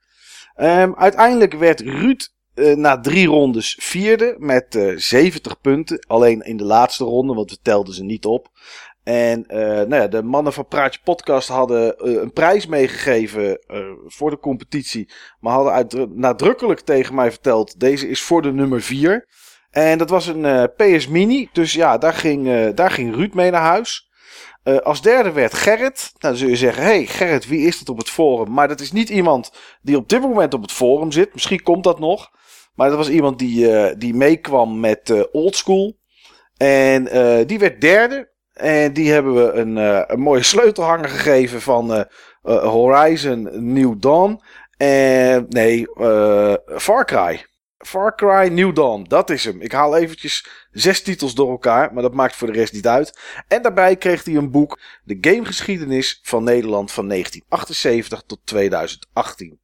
Ehm, 0.54 0.94
uiteindelijk 0.96 1.54
werd 1.54 1.80
Ruud 1.80 2.34
eh, 2.54 2.76
na 2.76 3.00
drie 3.00 3.28
rondes 3.28 3.78
vierde 3.82 4.36
met 4.38 4.76
eh 4.76 4.94
70 4.96 5.62
punten. 5.62 6.06
Alleen 6.08 6.42
in 6.42 6.58
de 6.58 6.64
laatste 6.64 7.04
ronde, 7.04 7.34
want 7.34 7.52
we 7.52 7.58
telden 7.62 7.94
ze 7.94 8.04
niet 8.04 8.26
op. 8.26 8.50
En 9.06 9.46
eh, 9.48 9.60
nou 9.60 9.96
ja, 9.96 10.08
de 10.08 10.24
mannen 10.24 10.54
van 10.54 10.68
Praatje 10.68 11.00
Podcast 11.04 11.48
hadden 11.48 11.98
eh, 11.98 12.12
een 12.14 12.34
prijs 12.34 12.66
meegegeven 12.66 13.60
eh, 13.60 13.80
voor 14.06 14.30
de 14.30 14.40
competitie. 14.40 15.10
Maar 15.40 15.54
hadden 15.54 15.74
uitdru- 15.74 16.08
nadrukkelijk 16.10 16.80
tegen 16.80 17.16
mij 17.16 17.32
verteld: 17.32 17.80
deze 17.80 18.08
is 18.08 18.22
voor 18.22 18.42
de 18.42 18.52
nummer 18.52 18.82
4. 18.82 19.28
En 19.70 19.98
dat 19.98 20.10
was 20.10 20.28
een 20.28 20.72
PS 20.76 21.08
Mini. 21.08 21.50
Dus 21.52 21.74
ja, 21.74 21.98
daar 21.98 22.14
ging, 22.14 22.70
daar 22.74 22.92
ging 22.92 23.16
Ruud 23.16 23.34
mee 23.34 23.52
naar 23.52 23.62
huis. 23.62 24.10
Als 24.84 25.02
derde 25.02 25.32
werd 25.32 25.54
Gerrit. 25.54 26.00
Nou, 26.00 26.14
dan 26.18 26.36
zul 26.36 26.48
je 26.48 26.56
zeggen: 26.56 26.84
hey, 26.84 27.06
Gerrit, 27.06 27.48
wie 27.48 27.68
is 27.68 27.80
dat 27.80 27.90
op 27.90 27.98
het 27.98 28.10
forum? 28.10 28.54
Maar 28.54 28.68
dat 28.68 28.80
is 28.80 28.92
niet 28.92 29.10
iemand 29.10 29.52
die 29.82 29.98
op 29.98 30.10
dit 30.10 30.22
moment 30.22 30.54
op 30.54 30.62
het 30.62 30.72
forum 30.72 31.12
zit. 31.12 31.34
Misschien 31.34 31.64
komt 31.64 31.84
dat 31.84 32.00
nog. 32.00 32.32
Maar 32.76 32.88
dat 32.88 32.98
was 32.98 33.10
iemand 33.10 33.40
die, 33.40 33.98
die 33.98 34.14
meekwam 34.14 34.80
met 34.80 35.10
eh 35.10 35.22
Oldschool. 35.32 35.98
En 36.58 37.04
die 37.48 37.60
werd 37.60 37.82
derde. 37.82 38.34
En 38.56 38.94
die 38.94 39.12
hebben 39.12 39.36
we 39.36 39.52
een, 39.52 39.78
eh, 39.78 40.02
een 40.08 40.20
mooie 40.20 40.44
sleutelhanger 40.44 41.10
gegeven 41.10 41.62
van 41.62 41.94
eh, 41.94 42.00
eh, 42.44 42.64
Horizon 42.64 43.74
New 43.74 43.94
Dawn. 43.98 44.42
En 44.78 45.46
nee, 45.50 45.88
Far 46.78 47.06
Cry. 47.06 47.46
Far 47.78 48.16
Cry 48.16 48.48
New 48.48 48.76
Dawn, 48.76 49.04
dat 49.08 49.30
is 49.30 49.44
hem. 49.44 49.62
Ik 49.62 49.72
haal 49.72 49.98
eventjes 49.98 50.48
zes 50.72 51.02
titels 51.02 51.36
door 51.36 51.50
elkaar, 51.50 51.94
maar 51.94 52.04
dat 52.04 52.14
maakt 52.14 52.36
voor 52.36 52.48
de 52.48 52.60
rest 52.60 52.74
niet 52.74 52.88
uit. 52.88 53.20
En 53.48 53.62
daarbij 53.62 53.96
kreeg 53.96 54.24
hij 54.24 54.36
een 54.36 54.52
boek, 54.52 54.80
De 55.04 55.18
Gamegeschiedenis 55.22 56.20
van 56.24 56.44
Nederland 56.44 56.92
van 56.92 57.08
1978 57.08 58.24
tot 58.26 58.40
2018. 58.44 59.60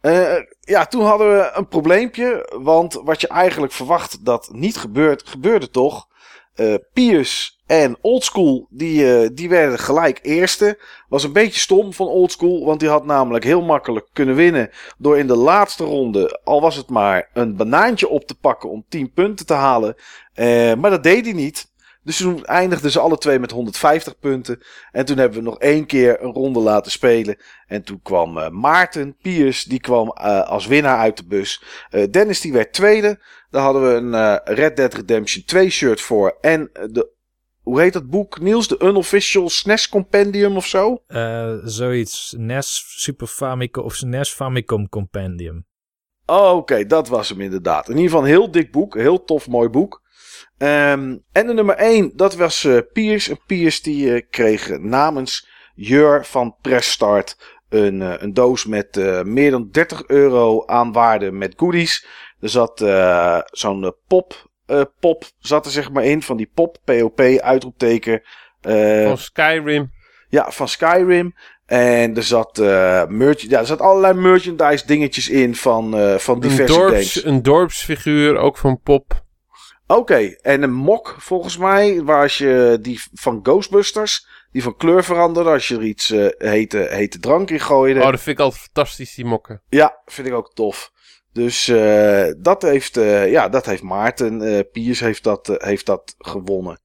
Eh, 0.00 0.36
ja, 0.60 0.86
toen 0.86 1.04
hadden 1.04 1.36
we 1.36 1.50
een 1.54 1.68
probleempje, 1.68 2.52
want 2.62 2.94
wat 2.94 3.20
je 3.20 3.28
eigenlijk 3.28 3.72
verwacht 3.72 4.24
dat 4.24 4.48
niet 4.52 4.76
gebeurt, 4.76 5.28
gebeurde 5.28 5.70
toch. 5.70 6.06
Eh 6.54 6.74
Pius 6.92 7.57
en 7.68 7.96
Oldschool, 8.00 8.66
die, 8.70 9.14
eh, 9.14 9.28
die 9.32 9.48
werden 9.48 9.78
gelijk 9.78 10.18
eerste. 10.22 10.78
Was 11.08 11.24
een 11.24 11.32
beetje 11.32 11.60
stom 11.60 11.92
van 11.92 12.06
Oldschool, 12.06 12.64
want 12.64 12.80
die 12.80 12.88
had 12.88 13.04
namelijk 13.04 13.44
heel 13.44 13.62
makkelijk 13.62 14.08
kunnen 14.12 14.34
winnen. 14.34 14.70
Door 14.98 15.18
in 15.18 15.26
de 15.26 15.36
laatste 15.36 15.84
ronde, 15.84 16.40
al 16.44 16.60
was 16.60 16.76
het 16.76 16.88
maar, 16.88 17.30
een 17.32 17.56
banaantje 17.56 18.08
op 18.08 18.24
te 18.24 18.34
pakken 18.34 18.70
om 18.70 18.84
10 18.88 19.12
punten 19.12 19.46
te 19.46 19.54
halen. 19.54 19.94
Eh, 20.34 20.74
maar 20.74 20.90
dat 20.90 21.02
deed 21.02 21.24
hij 21.24 21.34
niet. 21.34 21.72
Dus 22.02 22.16
toen 22.16 22.44
eindigden 22.44 22.90
ze 22.90 23.00
alle 23.00 23.18
twee 23.18 23.38
met 23.38 23.50
150 23.50 24.18
punten. 24.18 24.62
En 24.92 25.04
toen 25.04 25.18
hebben 25.18 25.38
we 25.38 25.44
nog 25.44 25.58
één 25.58 25.86
keer 25.86 26.22
een 26.22 26.32
ronde 26.32 26.60
laten 26.60 26.90
spelen. 26.90 27.36
En 27.66 27.82
toen 27.82 28.00
kwam 28.02 28.38
eh, 28.38 28.48
Maarten 28.48 29.16
Pius, 29.22 29.64
die 29.64 29.80
kwam 29.80 30.10
als 30.46 30.66
winnaar 30.66 30.98
uit 30.98 31.16
de 31.16 31.26
bus. 31.26 31.62
Dennis 32.10 32.40
die 32.40 32.52
werd 32.52 32.72
tweede. 32.72 33.20
Daar 33.50 33.62
hadden 33.62 33.82
we 33.82 34.16
een 34.16 34.40
Red 34.54 34.76
Dead 34.76 34.94
Redemption 34.94 35.44
2 35.44 35.70
shirt 35.70 36.00
voor. 36.00 36.36
En 36.40 36.70
de, 36.72 37.16
hoe 37.68 37.80
heet 37.80 37.92
dat 37.92 38.10
boek 38.10 38.40
Niels? 38.40 38.68
De 38.68 38.78
Unofficial 38.82 39.48
SNES 39.48 39.88
Compendium 39.88 40.56
of 40.56 40.66
zo? 40.66 41.02
Eh, 41.06 41.54
zoiets. 41.64 42.34
NES 42.38 42.84
Super 42.86 43.26
Famicom 43.26 43.84
of 43.84 44.02
NES 44.02 44.30
Famicom 44.30 44.88
Compendium. 44.88 45.66
Oh, 46.26 46.56
oké, 46.56 46.86
dat 46.86 47.08
was 47.08 47.28
hem 47.28 47.40
inderdaad. 47.40 47.88
In 47.88 47.96
ieder 47.96 48.10
geval 48.10 48.24
een 48.24 48.30
heel 48.30 48.50
dik 48.50 48.72
boek. 48.72 48.94
Een 48.94 49.00
heel 49.00 49.24
tof, 49.24 49.48
mooi 49.48 49.68
boek. 49.68 50.02
Ehm, 50.58 51.16
en 51.32 51.46
de 51.46 51.54
nummer 51.54 51.76
1, 51.76 52.12
dat 52.14 52.36
was 52.36 52.64
eh 52.64 52.78
Piers. 52.92 53.28
En 53.28 53.40
Piers 53.46 53.82
die 53.82 54.14
eh, 54.14 54.22
kreeg 54.30 54.78
namens 54.78 55.48
Jur 55.74 56.24
van 56.24 56.56
Pressstart 56.60 57.58
een, 57.68 58.22
een 58.22 58.34
doos 58.34 58.66
met 58.66 58.96
meer 59.24 59.50
dan 59.50 59.68
30 59.70 60.06
euro 60.06 60.66
aan 60.66 60.92
waarde 60.92 61.30
met 61.30 61.54
goodies. 61.56 62.06
Er 62.40 62.48
zat 62.48 62.84
zo'n 63.50 63.94
pop, 64.06 64.47
eh, 64.68 64.82
pop 65.00 65.24
zat 65.38 65.64
er 65.66 65.70
zeg 65.72 65.90
maar 65.90 66.04
in. 66.04 66.22
Van 66.22 66.36
die 66.36 66.50
pop, 66.54 66.76
POP, 66.84 67.20
uitroepteken. 67.20 68.22
Eh, 68.60 69.04
Van 69.06 69.18
Skyrim. 69.18 69.90
ja, 70.28 70.50
van 70.50 70.68
Skyrim. 70.68 71.34
En 71.66 72.16
er 72.16 72.22
zat, 72.22 72.58
eh 72.58 73.06
merch 73.06 73.40
ja, 73.42 73.58
er 73.58 73.66
zat 73.66 73.80
allerlei 73.80 74.14
merchandise 74.14 74.86
dingetjes 74.86 75.28
in 75.28 75.54
van, 75.54 75.96
eh, 75.98 76.14
van 76.14 76.34
Een, 76.34 76.40
diverse 76.40 76.72
dorps, 76.78 76.92
games. 76.92 77.24
een 77.24 77.42
dorpsfiguur, 77.42 78.36
ook 78.36 78.56
van 78.56 78.80
Pop. 78.82 79.24
Oké, 79.86 80.36
en 80.42 80.62
een 80.62 80.72
mok 80.72 81.16
volgens 81.18 81.56
mij, 81.56 82.02
waar 82.02 82.22
als 82.22 82.38
je 82.38 82.78
die 82.82 83.00
van 83.14 83.40
Ghostbusters, 83.42 84.26
die 84.52 84.62
van 84.62 84.76
kleur 84.76 85.04
veranderde, 85.04 85.50
als 85.50 85.68
je 85.68 85.76
er 85.76 85.82
iets 85.82 86.08
hete, 86.38 86.86
hete 86.90 87.18
drank 87.18 87.50
in 87.50 87.60
gooide. 87.60 88.00
Oh, 88.00 88.10
dat 88.10 88.20
vind 88.20 88.38
ik 88.38 88.44
altijd 88.44 88.62
fantastisch, 88.62 89.14
die 89.14 89.24
mokken. 89.24 89.62
Ja, 89.68 90.00
vind 90.06 90.26
ik 90.26 90.34
ook 90.34 90.52
tof. 90.54 90.90
Dus 91.38 91.68
eh, 91.68 92.26
dat, 92.38 92.62
heeft, 92.62 92.96
eh, 92.96 93.30
ja, 93.30 93.48
dat 93.48 93.66
heeft 93.66 93.82
Maarten 93.82 94.42
eh, 94.42 94.60
Piers 94.72 95.00
heeft 95.00 95.24
dat, 95.24 95.54
heeft 95.58 95.86
dat 95.86 96.14
gewonnen. 96.18 96.80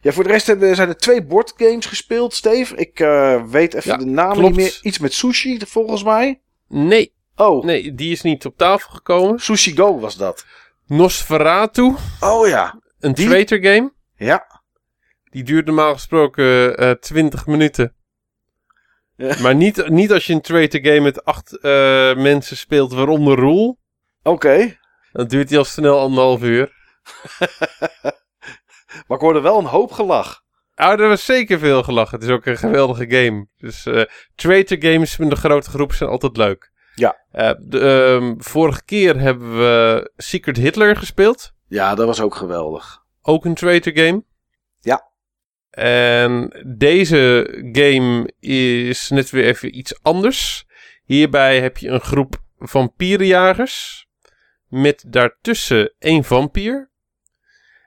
Ja, 0.00 0.12
voor 0.12 0.24
de 0.24 0.30
rest 0.30 0.46
hebben, 0.46 0.74
zijn 0.76 0.88
er 0.88 0.96
twee 0.96 1.24
boardgames 1.24 1.86
gespeeld, 1.86 2.34
Steve. 2.34 2.76
Ik 2.76 2.98
weet 3.50 3.74
even 3.74 3.90
Ja, 3.90 3.96
de 3.96 4.04
naam 4.04 4.32
klopt. 4.32 4.46
niet 4.48 4.56
meer. 4.56 4.78
Iets 4.82 4.98
met 4.98 5.12
sushi, 5.12 5.58
volgens 5.66 6.04
mij. 6.04 6.40
Nee, 6.68 7.14
Oh, 7.36 7.64
nee, 7.64 7.94
die 7.94 8.12
is 8.12 8.22
niet 8.22 8.46
op 8.46 8.56
tafel 8.56 8.90
gekomen. 8.90 9.38
Sushi 9.38 9.76
Go 9.76 9.98
was 9.98 10.16
dat. 10.16 10.44
Nosferatu, 10.86 11.94
Oh 12.20 12.48
ja. 12.48 12.80
een 13.00 13.12
Die- 13.14 13.26
traitor 13.26 13.58
game. 13.62 13.92
Ja. 14.16 14.62
Die 15.30 15.42
duurt 15.44 15.66
normaal 15.66 15.92
gesproken 15.92 16.76
eh 16.76 16.90
20 16.90 17.46
minuten. 17.46 17.94
Ja. 19.16 19.40
Maar 19.40 19.54
niet, 19.54 19.88
niet 19.88 20.12
als 20.12 20.26
je 20.26 20.32
een 20.32 20.40
traitor 20.40 20.80
game 20.80 21.00
met 21.00 21.24
acht 21.24 21.58
mensen 22.16 22.56
speelt, 22.56 22.92
waaronder 22.92 23.36
Roel. 23.38 23.78
Oké. 24.28 24.78
Dan 25.12 25.26
duurt 25.26 25.48
die 25.48 25.58
al 25.58 25.64
snel 25.64 26.00
anderhalf 26.00 26.42
uur. 26.42 26.72
Maar 29.06 29.16
ik 29.16 29.22
hoorde 29.22 29.40
wel 29.40 29.58
een 29.58 29.64
hoop 29.64 29.92
gelach. 29.92 30.42
Ah, 30.74 31.00
er 31.00 31.08
was 31.08 31.24
zeker 31.24 31.58
veel 31.58 31.82
gelachen. 31.82 32.18
Het 32.18 32.28
is 32.28 32.34
ook 32.34 32.46
een 32.46 32.56
geweldige 32.56 33.10
game. 33.10 33.46
Dus 33.56 33.86
eh 33.86 34.02
traitor 34.34 34.76
games 34.80 35.16
met 35.16 35.30
een 35.30 35.36
grote 35.36 35.70
groep 35.70 35.92
zijn 35.92 36.10
altijd 36.10 36.36
leuk. 36.36 36.72
Ja. 36.94 37.24
Eh, 37.30 37.50
de, 37.58 37.80
ehm, 37.80 38.34
vorige 38.38 38.84
keer 38.84 39.20
hebben 39.20 39.56
we 39.58 40.10
Secret 40.16 40.56
Hitler 40.56 40.96
gespeeld. 40.96 41.52
Ja, 41.68 41.94
dat 41.94 42.06
was 42.06 42.20
ook 42.20 42.34
geweldig. 42.34 43.02
Ook 43.22 43.44
een 43.44 43.54
traitor 43.54 43.92
game. 43.96 44.24
Ja. 44.80 45.10
En 45.70 46.64
deze 46.76 47.48
game 47.72 48.32
is 48.40 49.08
net 49.08 49.30
weer 49.30 49.44
even 49.44 49.78
iets 49.78 50.02
anders. 50.02 50.66
Hierbij 51.04 51.60
heb 51.60 51.76
je 51.76 51.88
een 51.88 52.00
groep 52.00 52.36
vampierenjagers. 52.58 54.07
Met 54.68 55.04
daartussen 55.06 55.92
één 55.98 56.24
vampier. 56.24 56.90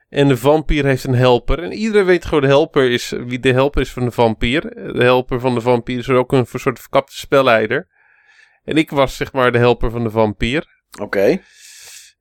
En 0.09 0.27
de 0.27 0.37
vampier 0.37 0.85
heeft 0.85 1.03
een 1.03 1.15
helper. 1.15 1.63
En 1.63 1.71
iedereen 1.71 2.05
weet 2.05 2.25
gewoon 2.25 2.41
de 2.41 2.47
helper 2.47 2.91
is, 2.91 3.09
wie 3.09 3.39
de 3.39 3.51
helper 3.51 3.81
is 3.81 3.91
van 3.91 4.05
de 4.05 4.11
vampier. 4.11 4.61
De 4.93 5.03
helper 5.03 5.39
van 5.39 5.53
de 5.53 5.61
vampier 5.61 5.97
is 5.97 6.09
ook 6.09 6.31
een 6.31 6.45
soort 6.45 6.79
verkapte 6.79 7.17
spelleider. 7.17 7.87
En 8.63 8.77
ik 8.77 8.89
was 8.89 9.15
zeg 9.15 9.33
maar 9.33 9.51
de 9.51 9.57
helper 9.57 9.91
van 9.91 10.03
de 10.03 10.09
vampier. 10.09 10.83
Oké. 10.99 11.41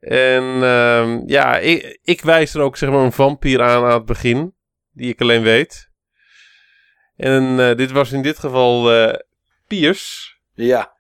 En 0.01 0.43
ehm, 0.63 1.23
ja, 1.27 1.59
ik, 1.59 1.99
ik 2.03 2.21
wijs 2.21 2.55
er 2.55 2.61
ook 2.61 2.77
zeg 2.77 2.91
maar 2.91 3.05
een 3.05 3.13
vampier 3.13 3.63
aan 3.63 3.85
aan 3.85 3.93
het 3.93 4.05
begin. 4.05 4.55
Die 4.93 5.09
ik 5.09 5.21
alleen 5.21 5.43
weet. 5.43 5.91
En 7.17 7.61
eh, 7.61 7.77
dit 7.77 7.91
was 7.91 8.13
in 8.13 8.23
dit 8.23 8.39
geval 8.39 8.93
eh 8.93 9.19
Piers. 9.67 10.37
Ja. 10.55 10.97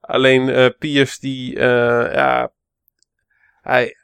Alleen 0.00 0.48
eh 0.48 0.68
Piers 0.78 1.18
die, 1.18 1.58
ja, 1.58 2.52
hij, 3.64 3.96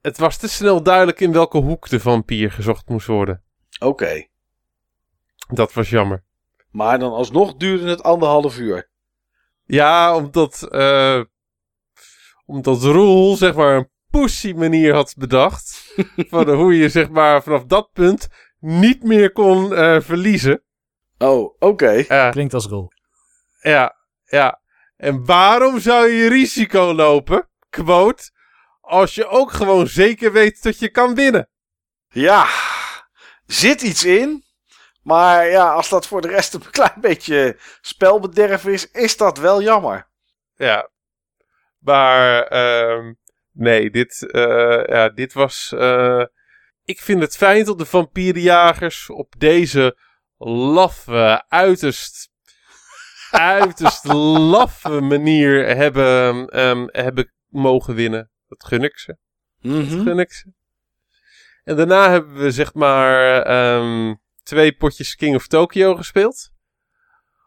het 0.00 0.18
was 0.18 0.36
te 0.36 0.48
snel 0.48 0.82
duidelijk 0.82 1.20
in 1.20 1.32
welke 1.32 1.58
hoek 1.58 1.88
de 1.88 2.00
vampier 2.00 2.52
gezocht 2.52 2.88
moest 2.88 3.06
worden. 3.06 3.42
Oké. 3.78 4.26
Dat 5.48 5.72
was 5.72 5.90
jammer. 5.90 6.24
Maar 6.70 6.98
dan 6.98 7.12
alsnog 7.12 7.56
duurde 7.56 7.88
het 7.88 8.02
anderhalf 8.02 8.58
uur. 8.58 8.90
Ja, 9.64 10.16
omdat, 10.16 10.68
eh 10.70 11.20
omdat 12.46 12.82
Roel 12.82 13.36
zeg 13.36 13.54
maar 13.54 13.76
een 13.76 13.90
pussy 14.10 14.52
manier 14.52 14.94
had 14.94 15.14
bedacht. 15.18 15.94
van 16.30 16.50
hoe 16.50 16.76
je 16.76 16.88
zeg 16.88 17.08
maar 17.08 17.42
vanaf 17.42 17.64
dat 17.64 17.90
punt 17.92 18.28
niet 18.58 19.02
meer 19.02 19.32
kon 19.32 19.74
eh, 19.74 20.00
verliezen. 20.00 20.62
Oh, 21.18 21.54
oké. 21.58 22.04
Klinkt 22.30 22.54
als 22.54 22.66
rol. 22.66 22.88
ja, 23.60 23.96
ja. 24.24 24.60
En 24.96 25.24
waarom 25.24 25.80
zou 25.80 26.08
je 26.08 26.28
risico 26.28 26.94
lopen, 26.94 27.48
quote, 27.70 28.30
als 28.86 29.14
je 29.14 29.26
ook 29.26 29.52
gewoon 29.52 29.86
zeker 29.86 30.32
weet 30.32 30.62
dat 30.62 30.78
je 30.78 30.88
kan 30.88 31.14
winnen? 31.14 31.48
Ja. 32.08 32.46
Zit 33.46 33.82
iets 33.82 34.04
in. 34.04 34.44
Maar 35.02 35.46
ja, 35.46 35.72
als 35.72 35.88
dat 35.88 36.06
voor 36.06 36.20
de 36.20 36.28
rest 36.28 36.54
een 36.54 36.70
klein 36.70 37.00
beetje 37.00 37.58
spelbederf 37.80 38.64
is, 38.64 38.90
is 38.90 39.16
dat 39.16 39.38
wel 39.38 39.62
jammer. 39.62 40.08
Ja. 40.56 40.90
Maar 41.78 42.42
ehm, 42.42 43.12
nee, 43.52 43.90
dit, 43.90 44.30
eh, 44.30 44.84
ja, 44.86 45.08
dit 45.08 45.32
was. 45.32 45.72
eh, 45.76 46.24
ik 46.84 47.00
vind 47.00 47.20
het 47.20 47.36
fijn 47.36 47.64
dat 47.64 47.78
de 47.78 47.86
vampierenjagers 47.86 49.10
op 49.10 49.34
deze 49.38 49.98
laffe, 50.38 51.44
uiterst, 51.48 52.28
uiterst 53.30 54.04
laffe 54.54 55.00
manier 55.00 55.76
hebben, 55.76 56.48
ehm, 56.48 56.86
hebben 56.86 57.32
mogen 57.48 57.94
winnen. 57.94 58.30
Dat 58.48 58.64
gun 58.64 58.82
ik 58.82 58.98
ze. 58.98 59.16
Dat 59.60 59.72
Mhm. 59.72 60.02
gun 60.02 60.18
ik 60.18 60.32
ze. 60.32 60.52
En 61.64 61.76
daarna 61.76 62.10
hebben 62.10 62.34
we 62.34 62.50
zeg 62.50 62.74
maar 62.74 63.42
ehm, 63.42 64.14
twee 64.42 64.72
potjes 64.76 65.14
King 65.14 65.34
of 65.34 65.46
Tokyo 65.46 65.94
gespeeld. 65.94 66.50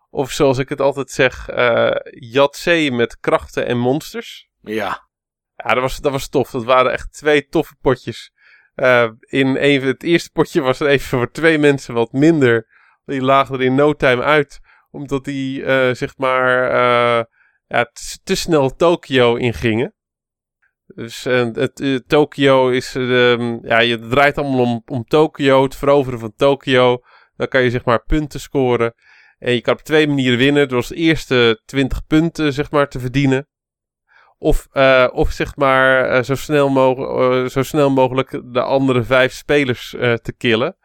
Of 0.10 0.32
zoals 0.32 0.58
ik 0.58 0.70
het 0.70 0.82
altijd 0.82 1.12
zeg, 1.12 1.50
eh 1.50 1.96
Yatzee 2.32 2.92
met 2.92 3.20
krachten 3.20 3.66
en 3.66 3.78
monsters. 3.78 4.50
Ja. 4.62 5.08
Ja, 5.56 5.74
dat 5.74 5.82
was, 5.82 5.98
dat 5.98 6.12
was 6.12 6.30
tof. 6.30 6.50
Dat 6.52 6.64
waren 6.64 6.92
echt 6.92 7.14
twee 7.14 7.48
toffe 7.48 7.76
potjes. 7.82 8.32
Eh, 8.76 9.10
in 9.20 9.56
even, 9.56 9.88
het 9.88 10.04
eerste 10.04 10.32
potje 10.32 10.62
was 10.62 10.80
er 10.80 10.88
even 10.88 11.08
voor 11.08 11.32
twee 11.32 11.58
mensen 11.58 11.94
wat 11.94 12.12
minder. 12.12 12.68
Die 13.06 13.22
lagen 13.22 13.56
er 13.56 13.62
in 13.62 13.76
no 13.76 13.94
time 13.94 14.24
uit. 14.24 14.60
Omdat 14.92 15.24
die, 15.26 15.64
eh, 15.64 15.94
zeg 15.96 16.18
maar, 16.18 16.72
ja, 17.68 17.84
te, 17.84 18.20
te 18.24 18.36
snel 18.36 18.76
Tokio 18.76 19.36
ingingen. 19.36 19.94
Dus 21.00 21.26
eh, 21.26 21.48
het, 21.54 21.80
eh, 21.80 21.96
Tokio 21.96 22.70
is, 22.70 22.96
ehm, 22.96 23.58
ja, 23.62 23.80
je 23.80 24.00
draait 24.00 24.38
allemaal 24.38 24.60
om, 24.60 24.82
om 24.86 25.04
Tokio, 25.04 25.64
het 25.64 25.76
veroveren 25.76 26.20
van 26.20 26.34
Tokio. 26.36 27.02
Dan 27.36 27.48
kan 27.48 27.62
je 27.62 27.70
zeg 27.70 27.86
maar 27.86 28.04
punten 28.06 28.40
scoren. 28.40 28.94
En 29.38 29.54
je 29.54 29.62
kan 29.62 29.74
op 29.74 29.82
twee 29.82 30.08
manieren 30.08 30.38
winnen. 30.38 30.68
Door 30.68 30.78
als 30.78 30.92
eerste 30.92 31.62
20 31.66 32.06
punten 32.08 32.54
zeg 32.54 32.72
maar 32.72 32.88
te 32.88 33.00
verdienen. 33.00 33.48
Of, 34.38 34.68
eh, 34.72 35.08
of 35.12 35.32
zeg 35.32 35.56
maar 35.56 36.24
zo, 36.24 36.36
snel 36.36 36.70
mogelijk, 36.70 37.52
zo 37.52 37.64
snel 37.64 37.90
mogelijk 37.90 38.42
de 38.54 38.62
andere 38.62 39.04
vijf 39.04 39.34
spelers 39.34 39.90
te 40.00 40.34
killen. 40.38 40.78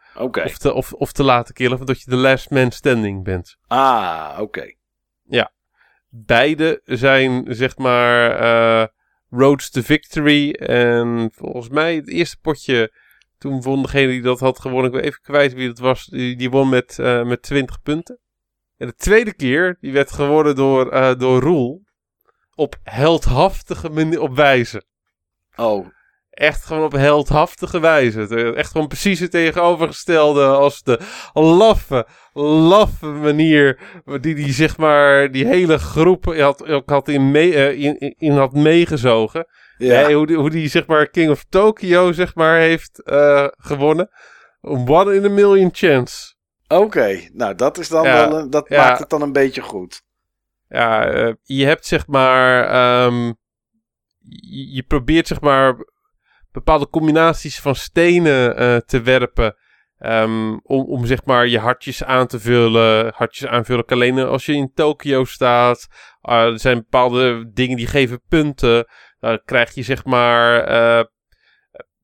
Of, 0.45 0.57
te, 0.57 0.73
of, 0.73 0.93
of 0.93 1.11
te 1.11 1.23
laten 1.23 1.53
killen, 1.53 1.79
omdat 1.79 2.01
je 2.01 2.09
de 2.09 2.15
last 2.15 2.49
man 2.49 2.71
standing 2.71 3.23
bent. 3.23 3.57
Ah, 3.67 4.37
oké. 4.39 4.73
Beide 6.09 6.81
zijn 6.83 7.45
zeg 7.47 7.77
maar 7.77 8.93
roads 9.37 9.69
to 9.69 9.81
victory. 9.81 10.51
En 10.51 11.29
volgens 11.33 11.69
mij 11.69 11.95
het 11.95 12.09
eerste 12.09 12.37
potje, 12.41 12.91
toen 13.37 13.61
won 13.61 13.81
degene 13.81 14.11
die 14.11 14.21
dat 14.21 14.39
had 14.39 14.59
gewonnen, 14.59 14.85
ik 14.85 14.97
ben 14.97 15.03
even 15.03 15.21
kwijt 15.21 15.53
wie 15.53 15.67
dat 15.67 15.79
was, 15.79 16.05
die, 16.05 16.35
die 16.35 16.49
won 16.49 16.69
met, 16.69 16.99
eh, 16.99 17.23
met 17.23 17.41
20 17.41 17.81
punten. 17.81 18.19
En 18.77 18.87
de 18.87 18.95
tweede 18.95 19.33
keer, 19.33 19.77
die 19.79 19.91
werd 19.91 20.11
gewonnen 20.11 20.55
door, 20.55 20.91
eh 20.91 21.15
door 21.17 21.41
Roel. 21.41 21.83
Op 22.55 22.75
heldhaftige 22.83 23.89
manier, 23.89 24.21
op 24.21 24.35
wijze. 24.35 24.83
Oh, 25.55 25.87
Echt 26.35 26.65
gewoon 26.65 26.83
op 26.83 26.91
heldhaftige 26.91 27.79
wijze. 27.79 28.27
Eh, 28.27 28.55
Echt 28.57 28.71
gewoon 28.71 28.87
precies 28.87 29.19
het 29.19 29.31
tegenovergestelde 29.31 30.45
als 30.45 30.83
de 30.83 30.99
laffe, 31.33 32.07
laffe 32.33 33.05
manier 33.05 33.79
die 34.21 34.35
die 34.35 34.51
zeg 34.53 34.77
maar 34.77 35.31
die 35.31 35.45
hele 35.45 35.77
groep 35.77 36.25
had, 36.25 36.67
ook 36.67 36.89
had 36.89 37.07
in, 37.07 37.31
mee, 37.31 37.53
eh, 37.55 37.83
in, 37.83 38.15
in- 38.17 38.31
had 38.37 38.53
meegezogen. 38.53 39.47
ja. 39.77 40.11
Hoe, 40.13 40.25
die, 40.27 40.35
hoe 40.37 40.49
die 40.49 40.67
zeg 40.67 40.85
maar 40.87 41.07
King 41.09 41.29
of 41.29 41.43
Tokyo 41.49 42.11
zeg 42.11 42.35
maar 42.35 42.57
heeft 42.59 43.03
eh, 43.03 43.47
gewonnen. 43.57 44.09
One 44.61 45.15
in 45.15 45.25
a 45.25 45.29
million 45.29 45.69
chance. 45.73 46.33
Oké, 46.67 47.19
nou 47.33 47.55
dat 47.55 47.77
is 47.77 47.87
dan 47.87 48.03
Ja, 48.03 48.29
wel 48.29 48.39
een, 48.39 48.49
dat 48.49 48.65
ja. 48.69 48.77
maakt 48.77 48.99
het 48.99 49.09
dan 49.09 49.21
een 49.21 49.33
beetje 49.33 49.61
goed. 49.61 50.01
Ja, 50.69 51.05
je 51.43 51.65
hebt 51.65 51.85
zeg 51.85 52.07
maar. 52.07 52.67
ehm, 52.67 53.25
je, 54.41 54.73
je 54.73 54.83
probeert 54.83 55.27
zeg 55.27 55.41
maar. 55.41 55.75
Bepaalde 56.55 56.89
combinaties 56.89 57.59
van 57.59 57.75
stenen 57.75 58.57
eh, 58.57 58.77
te 58.77 59.01
werpen. 59.01 59.55
ehm, 59.97 60.49
om, 60.63 60.85
om 60.85 61.05
zeg 61.05 61.25
maar 61.25 61.47
je 61.47 61.59
hartjes 61.59 62.03
aan 62.03 62.27
te 62.27 62.39
vullen. 62.39 63.11
Hartjes 63.15 63.49
aanvullen 63.49 63.85
alleen 63.85 64.19
als 64.19 64.45
je 64.45 64.53
in 64.53 64.71
Tokio 64.73 65.23
staat. 65.25 65.87
Ah, 66.21 66.43
er 66.51 66.59
zijn 66.59 66.77
bepaalde 66.77 67.51
dingen 67.53 67.77
die 67.77 67.87
geven 67.87 68.21
punten. 68.29 68.85
Dan 69.19 69.41
krijg 69.45 69.73
je 69.73 69.81
zeg 69.83 70.05
maar. 70.05 70.63
eh, 70.63 71.03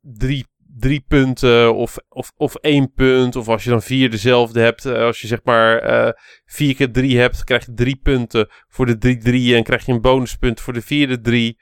drie, 0.02 0.46
drie 0.80 1.06
punten 1.08 1.76
of, 1.76 1.98
of, 2.10 2.32
of 2.38 2.56
één 2.56 2.92
punt. 2.94 3.36
Of 3.36 3.48
als 3.48 3.64
je 3.64 3.70
dan 3.70 3.82
vier 3.82 4.10
dezelfde 4.10 4.60
hebt. 4.62 4.86
eh, 4.86 5.04
als 5.04 5.22
je 5.22 5.28
zeg 5.28 5.40
maar 5.44 6.16
vier 6.46 6.76
keer 6.76 6.92
drie 6.92 7.20
hebt, 7.20 7.44
krijg 7.44 7.66
je 7.66 7.74
drie 7.74 8.00
punten 8.04 8.48
voor 8.68 8.86
de 8.86 8.98
drie 8.98 9.18
drieën. 9.18 9.58
En 9.58 9.64
krijg 9.64 9.86
je 9.86 9.92
een 9.92 10.02
bonuspunt 10.02 10.62
voor 10.62 10.74
de 10.74 10.82
vierde 10.82 11.22
drie. 11.22 11.58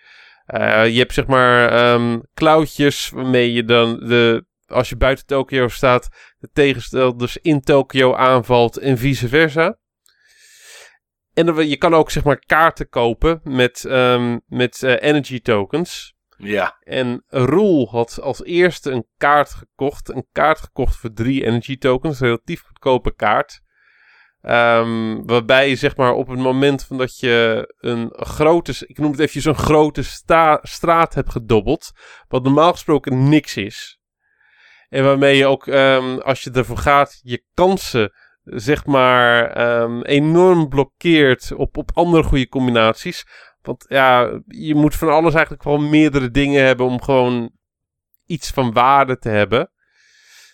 Eh, 0.50 0.88
je 0.88 0.98
hebt 0.98 1.14
zeg 1.14 1.28
maar 1.28 1.72
ehm 1.72 2.20
klauwtjes 2.34 3.10
waarmee 3.10 3.54
je 3.54 3.64
dan 3.64 4.00
de, 4.00 4.46
als 4.66 4.90
je 4.90 4.96
buiten 4.96 5.26
Tokio 5.26 5.68
staat, 5.68 6.10
de 6.40 6.50
tegenstanders 6.54 7.38
in 7.38 7.62
Tokio 7.62 8.16
aanvalt 8.16 8.78
en 8.78 8.98
vice 8.98 9.28
versa. 9.28 9.78
En 11.34 11.46
dan, 11.46 11.68
je 11.68 11.78
kan 11.78 11.94
ook 11.94 12.12
zeg 12.12 12.24
maar 12.24 12.40
kaarten 12.46 12.90
kopen 12.90 13.42
met, 13.44 13.86
ehm, 13.86 14.38
met 14.48 14.84
eh, 14.84 14.96
energy 15.00 15.42
tokens. 15.42 16.14
Ja. 16.38 16.78
En 16.80 17.24
Roel 17.28 17.90
had 17.90 18.20
als 18.22 18.44
eerste 18.44 18.92
een 18.92 19.08
kaart 19.18 19.50
gekocht. 19.50 20.10
Een 20.10 20.28
kaart 20.32 20.60
gekocht 20.60 20.96
voor 20.96 21.14
drie 21.14 21.46
energy 21.46 21.78
tokens. 21.78 22.20
Een 22.20 22.26
relatief 22.26 22.62
goedkope 22.62 23.16
kaart. 23.16 23.62
Ehm, 24.42 25.22
waarbij 25.26 25.70
je 25.70 25.76
zeg 25.76 25.96
maar 25.96 26.14
op 26.14 26.28
het 26.28 26.40
moment 26.40 26.86
van 26.86 26.98
dat 26.98 27.20
je 27.20 27.74
een 27.80 28.10
grote, 28.14 28.74
ik 28.88 28.98
noem 28.98 29.12
het 29.12 29.20
eventjes 29.20 29.46
een 29.46 29.56
grote 29.56 30.04
straat 30.62 31.14
hebt 31.14 31.32
gedobbeld. 31.32 31.92
Wat 32.28 32.44
normaal 32.44 32.72
gesproken 32.72 33.30
niks 33.30 33.58
is. 33.58 34.00
En 34.90 35.04
waarmee 35.04 35.38
je 35.38 35.46
ook, 35.46 35.68
ehm, 35.68 36.18
als 36.18 36.44
je 36.44 36.52
ervoor 36.52 36.78
gaat, 36.78 37.20
je 37.24 37.44
kansen 37.54 38.14
zeg 38.44 38.86
maar 38.86 39.52
ehm, 39.52 40.02
enorm 40.02 40.70
blokkeert 40.70 41.52
op, 41.52 41.78
op 41.78 41.92
andere 41.94 42.24
goede 42.24 42.48
combinaties. 42.48 43.26
Want 43.62 43.86
ja, 43.88 44.42
je 44.48 44.76
moet 44.76 44.96
van 44.96 45.10
alles 45.10 45.34
eigenlijk 45.34 45.64
wel 45.64 45.78
meerdere 45.78 46.32
dingen 46.32 46.66
hebben 46.66 46.86
om 46.86 47.02
gewoon 47.02 47.52
iets 48.26 48.50
van 48.50 48.74
waarde 48.74 49.18
te 49.18 49.30
hebben. 49.30 49.72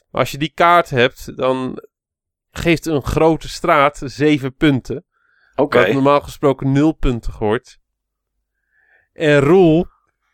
Maar 0.10 0.22
als 0.22 0.32
je 0.32 0.38
die 0.38 0.54
kaart 0.54 0.90
hebt, 0.90 1.38
dan 1.38 1.84
geeft 2.58 2.86
een 2.86 3.04
grote 3.04 3.50
straat 3.50 4.02
7 4.04 4.56
punten. 4.56 5.06
Oké. 5.56 5.78
Wat 5.78 5.94
normaal 5.94 6.22
gesproken 6.22 6.72
0 6.72 6.92
punten 6.92 7.34
gooit. 7.34 7.80
En 9.14 9.40
Roel 9.40 9.88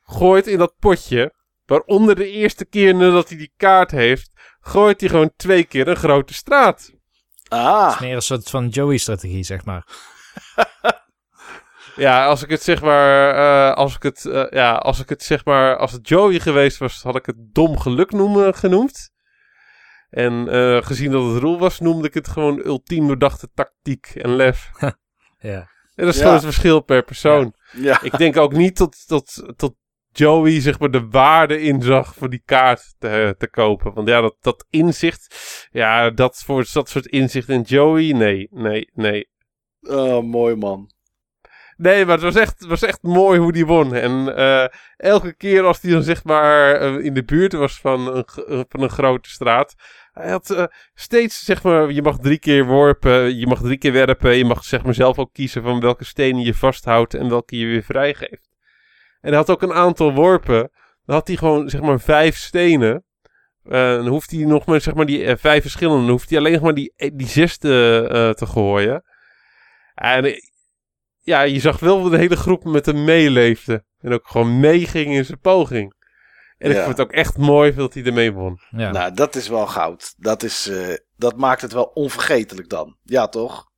gooit 0.03 0.47
in 0.47 0.57
dat 0.57 0.75
potje, 0.79 1.33
waaronder 1.65 2.15
de 2.15 2.29
eerste 2.29 2.65
keer 2.65 2.95
nadat 2.95 3.29
hij 3.29 3.37
die 3.37 3.53
kaart 3.57 3.91
heeft, 3.91 4.31
gooit 4.59 4.99
hij 4.99 5.09
gewoon 5.09 5.31
twee 5.35 5.63
keer 5.63 5.87
een 5.87 5.95
grote 5.95 6.33
straat. 6.33 6.91
Ah, 7.47 8.01
Meer 8.01 8.15
een 8.15 8.21
soort 8.21 8.49
van 8.49 8.67
Joey-strategie, 8.67 9.43
zeg 9.43 9.65
maar. 9.65 9.87
Ja, 11.95 12.25
als 12.25 12.43
ik 12.43 12.49
het 12.49 12.63
zeg 12.63 12.81
maar, 12.81 13.35
eh, 13.35 13.75
als 13.75 13.95
ik 13.95 14.03
het, 14.03 14.25
eh, 14.25 14.49
ja, 14.49 14.75
als 14.75 14.99
ik 14.99 15.09
het 15.09 15.23
zeg 15.23 15.45
maar, 15.45 15.77
als 15.77 15.91
het 15.91 16.07
Joey 16.07 16.39
geweest 16.39 16.77
was, 16.77 17.03
had 17.03 17.15
ik 17.15 17.25
het 17.25 17.35
dom 17.37 17.79
geluk 17.79 18.11
noemen, 18.11 18.55
genoemd. 18.55 19.10
En 20.11 20.47
eh, 20.49 20.81
gezien 20.81 21.11
dat 21.11 21.33
het 21.33 21.41
Roel 21.41 21.59
was, 21.59 21.79
noemde 21.79 22.07
ik 22.07 22.13
het 22.13 22.27
gewoon 22.27 22.65
ultiem 22.65 23.07
doordachte 23.07 23.49
tactiek 23.53 24.05
en 24.15 24.35
lef. 24.35 24.69
Ja. 25.39 25.69
En 25.95 26.05
dat 26.05 26.07
is 26.07 26.15
Ja. 26.15 26.21
gewoon 26.21 26.33
het 26.33 26.43
verschil 26.43 26.79
per 26.81 27.03
persoon. 27.03 27.53
ja. 27.71 28.01
Ik 28.01 28.17
denk 28.17 28.37
ook 28.37 28.53
niet 28.53 28.77
dat, 28.77 29.03
dat, 29.07 29.53
dat 29.55 29.73
Joey 30.11 30.61
zeg 30.61 30.79
maar 30.79 30.91
de 30.91 31.07
waarde 31.09 31.61
inzag 31.61 32.15
voor 32.15 32.29
die 32.29 32.41
kaart 32.45 32.95
te, 32.99 33.35
te 33.37 33.47
kopen. 33.49 33.93
Want 33.93 34.07
ja, 34.07 34.21
dat, 34.21 34.35
dat 34.41 34.65
inzicht, 34.69 35.35
ja, 35.71 36.09
dat 36.09 36.43
voor 36.45 36.65
dat 36.73 36.89
soort 36.89 37.05
inzicht 37.05 37.49
in 37.49 37.61
Joey, 37.61 38.11
nee, 38.11 38.47
nee, 38.51 38.89
nee. 38.93 39.29
Oh, 39.81 40.23
mooi 40.23 40.55
man. 40.55 40.91
Nee, 41.77 42.05
maar 42.05 42.13
het 42.15 42.23
was 42.23 42.35
echt, 42.35 42.65
was 42.65 42.81
echt 42.81 43.01
mooi 43.03 43.39
hoe 43.39 43.51
die 43.51 43.65
won. 43.65 43.93
En 43.95 44.35
eh, 44.35 44.65
elke 44.97 45.33
keer 45.35 45.63
als 45.63 45.81
hij 45.81 45.91
dan 45.91 46.03
zeg 46.03 46.23
maar 46.23 46.75
eh, 46.75 47.05
in 47.05 47.13
de 47.13 47.23
buurt 47.23 47.53
was 47.53 47.79
van 47.79 48.15
een, 48.15 48.25
van 48.69 48.81
een 48.81 48.89
grote 48.89 49.29
straat. 49.29 49.75
Hij 50.11 50.31
had 50.31 50.49
eh, 50.49 50.63
steeds 50.93 51.45
zeg 51.45 51.63
maar, 51.63 51.91
je 51.91 52.01
mag 52.01 52.19
drie 52.19 52.39
keer 52.39 52.65
worpen, 52.65 53.37
je 53.37 53.47
mag 53.47 53.61
drie 53.61 53.77
keer 53.77 53.91
werpen. 53.91 54.35
Je 54.35 54.45
mag 54.45 54.63
zeg 54.63 54.83
maar 54.83 54.93
zelf 54.93 55.19
ook 55.19 55.33
kiezen 55.33 55.63
van 55.63 55.79
welke 55.79 56.05
stenen 56.05 56.41
je 56.41 56.53
vasthoudt 56.53 57.13
en 57.13 57.29
welke 57.29 57.57
je 57.57 57.65
weer 57.65 57.83
vrijgeeft. 57.83 58.49
En 59.21 59.29
hij 59.29 59.37
had 59.37 59.49
ook 59.49 59.61
een 59.61 59.73
aantal 59.73 60.13
worpen. 60.13 60.71
Dan 61.05 61.15
had 61.15 61.27
hij 61.27 61.35
gewoon 61.35 61.69
zeg 61.69 61.81
maar 61.81 61.99
vijf 61.99 62.37
stenen. 62.37 63.03
Eh, 63.63 63.71
dan 63.71 64.07
hoeft 64.07 64.31
hij 64.31 64.45
nog 64.45 64.65
maar 64.65 64.81
zeg 64.81 64.93
maar 64.93 65.05
die 65.05 65.23
eh, 65.23 65.37
vijf 65.37 65.61
verschillende. 65.61 66.01
Dan 66.01 66.11
hoeft 66.11 66.29
hij 66.29 66.39
alleen 66.39 66.53
nog 66.53 66.61
maar 66.61 66.73
die, 66.73 66.93
die 67.13 67.27
zesde 67.27 68.33
te 68.37 68.45
gooien. 68.45 69.03
En 69.95 70.41
ja, 71.19 71.41
je 71.41 71.59
zag 71.59 71.79
wel 71.79 72.01
dat 72.01 72.11
de 72.11 72.17
hele 72.17 72.35
groep 72.35 72.63
met 72.63 72.85
hem 72.85 73.03
meeleefde. 73.03 73.83
En 73.99 74.13
ook 74.13 74.27
gewoon 74.27 74.59
meeging 74.59 75.13
in 75.13 75.25
zijn 75.25 75.39
poging. 75.39 75.93
En 76.61 76.69
ik 76.69 76.75
Ja. 76.75 76.83
vond 76.83 76.97
het 76.97 77.07
ook 77.07 77.13
echt 77.13 77.37
mooi 77.37 77.73
dat 77.73 77.93
hij 77.93 78.03
ermee 78.03 78.33
won. 78.33 78.59
Ja. 78.69 78.91
Nou, 78.91 79.13
dat 79.13 79.35
is 79.35 79.47
wel 79.47 79.67
goud. 79.67 80.13
Dat, 80.17 80.43
is, 80.43 80.67
eh, 80.67 80.95
dat 81.17 81.37
maakt 81.37 81.61
het 81.61 81.71
wel 81.73 81.83
onvergetelijk 81.93 82.69
dan. 82.69 82.97
Ja, 83.03 83.27
toch? 83.27 83.69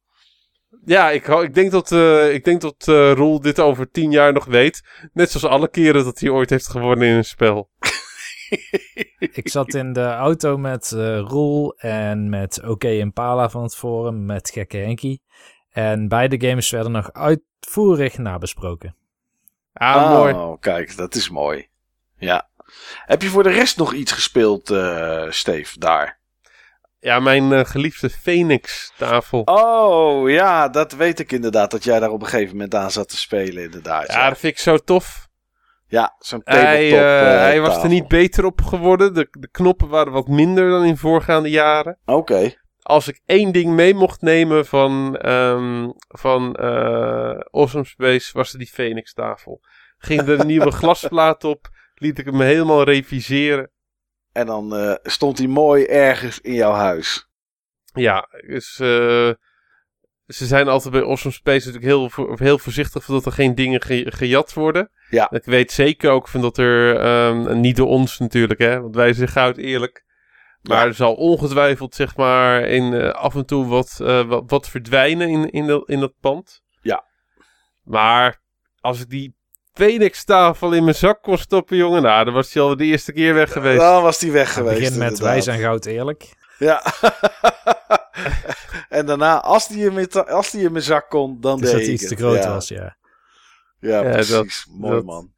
Ja, 0.86 1.10
ik, 1.10 1.26
hou- 1.26 1.44
ik 1.44 1.54
denk 1.54 1.72
dat, 1.72 1.92
eh 1.92 2.34
ik 2.34 2.44
denk 2.44 2.62
dat 2.62 2.88
eh, 2.88 3.12
Roel 3.12 3.40
dit 3.42 3.60
over 3.60 3.92
tien 3.92 4.12
jaar 4.12 4.34
nog 4.34 4.46
weet. 4.46 4.84
Net 5.14 5.32
zoals 5.32 5.46
alle 5.54 5.70
keren 5.70 6.04
dat 6.04 6.20
hij 6.20 6.30
ooit 6.30 6.50
heeft 6.50 6.68
gewonnen 6.68 7.08
in 7.08 7.14
een 7.16 7.24
spel. 7.26 7.70
ik 9.40 9.50
zat 9.50 9.74
in 9.74 9.94
de 9.94 10.06
auto 10.06 10.58
met 10.58 10.92
uh, 10.96 11.20
Roel 11.20 11.74
en 11.78 12.30
met 12.30 12.64
OK 12.68 12.84
Impala 12.84 13.50
van 13.50 13.64
het 13.64 13.76
forum, 13.76 14.26
met 14.26 14.50
Gekke 14.50 14.78
Henkie. 14.78 15.22
En 15.70 16.08
beide 16.08 16.48
games 16.48 16.70
werden 16.70 16.92
nog 16.92 17.14
uitvoerig 17.14 18.18
nabesproken. 18.18 18.96
Ah, 19.74 19.96
oh, 19.96 20.12
mooi. 20.12 20.58
kijk, 20.60 20.96
dat 20.98 21.16
is 21.16 21.30
mooi. 21.30 21.68
Ja. 22.18 22.50
Heb 23.06 23.22
je 23.22 23.28
voor 23.28 23.44
de 23.44 23.50
rest 23.50 23.78
nog 23.78 23.94
iets 23.94 24.12
gespeeld, 24.12 24.70
uh, 24.70 25.26
Steve, 25.30 25.80
daar? 25.80 26.22
Ja, 27.00 27.20
mijn 27.20 27.52
uh, 27.52 27.66
geliefde 27.66 28.10
Phoenix-tafel. 28.10 29.42
Oh, 29.42 30.30
ja, 30.30 30.70
dat 30.70 30.92
weet 30.92 31.20
ik 31.20 31.32
inderdaad. 31.32 31.72
Dat 31.72 31.84
jij 31.84 32.00
daar 32.00 32.10
op 32.10 32.22
een 32.22 32.28
gegeven 32.28 32.52
moment 32.52 32.76
aan 32.76 32.92
zat 32.92 33.10
te 33.10 33.18
spelen, 33.18 33.64
inderdaad. 33.64 34.08
Ja, 34.08 34.20
ja. 34.20 34.30
dat 34.30 34.38
vind 34.38 34.54
ik 34.54 34.60
zo 34.60 34.78
tof. 34.78 35.28
Ja, 35.88 36.16
zo'n 36.20 36.42
Hij, 36.44 36.92
uh, 36.92 37.40
hij 37.40 37.62
was 37.62 37.84
er 37.84 37.90
niet 37.90 38.08
beter 38.08 38.46
op 38.46 38.62
geworden. 38.62 39.14
De, 39.14 39.28
de, 39.32 39.50
knoppen 39.50 39.88
waren 39.88 40.12
wat 40.14 40.28
minder 40.28 40.70
dan 40.70 40.86
in 40.86 40.98
voorgaande 40.98 41.50
jaren. 41.50 41.98
Oké. 42.06 42.18
Okay. 42.18 42.58
Als 42.82 43.08
ik 43.08 43.22
één 43.26 43.52
ding 43.52 43.74
mee 43.74 43.94
mocht 43.94 44.22
nemen 44.22 44.66
van, 44.66 45.20
um, 45.30 45.94
van 46.08 46.58
uh, 46.60 47.40
Awesome 47.52 47.86
Space, 47.86 48.30
was 48.34 48.50
het 48.50 48.60
die 48.60 48.70
Phoenix-tafel. 48.70 49.62
Ging 49.98 50.22
er 50.22 50.40
een 50.40 50.48
nieuwe 50.54 50.72
glasplaat 50.72 51.44
op, 51.44 51.70
liet 52.04 52.20
ik 52.20 52.26
hem 52.26 52.42
helemaal 52.42 52.84
reviseren. 52.84 53.72
En 54.32 54.46
dan 54.46 54.76
uh, 54.76 54.96
stond 55.04 55.38
hij 55.38 55.48
mooi 55.48 55.86
ergens 55.86 56.40
in 56.40 56.54
jouw 56.54 56.72
huis. 56.72 57.28
Ja, 57.94 58.28
dus 58.48 58.80
uh, 58.82 59.32
ze 60.26 60.46
zijn 60.46 60.68
altijd 60.68 60.94
bij 60.94 61.04
Awesome 61.04 61.34
Space 61.34 61.72
natuurlijk 61.72 62.16
heel, 62.16 62.36
heel 62.36 62.60
voorzichtig 62.60 63.06
dat 63.06 63.26
er 63.26 63.32
geen 63.32 63.56
dingen 63.56 63.82
ge 63.82 64.06
gejat 64.10 64.54
worden. 64.54 64.92
Ja. 65.10 65.32
Ik 65.32 65.46
weet 65.46 65.72
zeker 65.72 66.12
ook 66.12 66.28
van 66.28 66.42
dat 66.42 66.58
er, 66.58 67.06
um, 67.28 67.60
niet 67.60 67.76
door 67.76 67.88
ons 67.88 68.20
natuurlijk, 68.20 68.60
hè, 68.60 68.82
want 68.82 68.96
wij 68.96 69.14
zijn 69.14 69.28
goud 69.28 69.58
eerlijk. 69.58 70.06
Maar 70.62 70.78
ja. 70.78 70.86
er 70.86 70.94
zal 70.94 71.16
ongetwijfeld, 71.16 71.96
zeg 71.96 72.16
maar, 72.16 72.62
in, 72.62 72.94
uh, 72.94 73.10
af 73.10 73.36
en 73.36 73.46
toe 73.46 73.66
wat, 73.66 73.98
wat, 74.28 74.44
wat, 74.48 74.70
verdwijnen 74.70 75.30
in, 75.30 75.50
in, 75.50 75.66
de, 75.66 75.84
in 75.86 76.00
dat 76.00 76.14
pand. 76.20 76.64
Ja. 76.82 77.06
Maar 77.84 78.42
als 78.80 79.02
ik 79.02 79.10
die 79.10 79.36
Phoenix-tafel 79.74 80.72
in 80.74 80.84
mijn 80.84 80.96
zak 80.96 81.22
kon 81.22 81.38
stoppen, 81.38 81.78
jongen, 81.78 82.02
nou, 82.02 82.26
dan 82.26 82.34
was 82.34 82.54
hij 82.54 82.64
al 82.64 82.78
de 82.78 82.84
eerste 82.86 83.14
keer 83.14 83.34
weg 83.34 83.52
geweest. 83.52 83.80
Dan 83.80 84.04
was 84.04 84.22
hij 84.22 84.32
weg 84.32 84.54
geweest. 84.54 84.80
Begin 84.80 84.98
met 84.98 85.20
wij 85.20 85.42
zijn 85.42 85.60
goud 85.60 85.86
eerlijk. 85.86 86.34
Ja. 86.60 86.84
en 88.90 89.06
daarna, 89.06 89.42
als 89.42 89.68
die, 89.68 89.86
in 89.86 89.94
mijn, 89.94 90.12
als 90.12 90.52
die 90.52 90.64
in 90.66 90.72
mijn 90.72 90.84
zak 90.84 91.10
kon, 91.10 91.38
dan 91.42 91.60
dus 91.60 91.70
deed 91.70 91.80
dat 91.80 91.88
ik 91.88 91.94
iets 91.94 92.08
te 92.08 92.16
groot 92.16 92.44
ja. 92.44 92.50
was, 92.54 92.68
ja. 92.68 92.96
Ja, 93.80 94.02
Ja, 94.02 94.12
precies. 94.12 94.30
dat- 94.32 94.66
Mooi 94.78 94.94
dat- 94.96 95.04
man. 95.04 95.32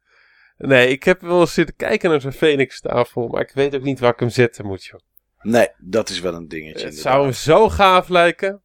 Nee, 0.58 0.88
ik 0.88 1.04
heb 1.04 1.20
wel 1.20 1.40
eens 1.40 1.54
zitten 1.54 1.76
kijken 1.76 2.10
naar 2.10 2.20
zo'n 2.20 2.32
Phoenix-tafel, 2.32 3.26
maar 3.28 3.40
ik 3.40 3.50
weet 3.54 3.74
ook 3.74 3.82
niet 3.82 3.98
waar 4.00 4.12
ik 4.12 4.20
hem 4.20 4.28
zetten 4.30 4.66
moet, 4.66 4.84
joh. 4.84 5.00
Nee, 5.42 5.68
dat 5.78 6.08
is 6.08 6.20
wel 6.20 6.34
een 6.34 6.48
dingetje. 6.48 6.72
Het 6.72 6.94
inderdaad. 6.94 7.12
zou 7.12 7.22
hem 7.24 7.32
zo 7.32 7.68
gaaf 7.68 8.08
lijken. 8.08 8.62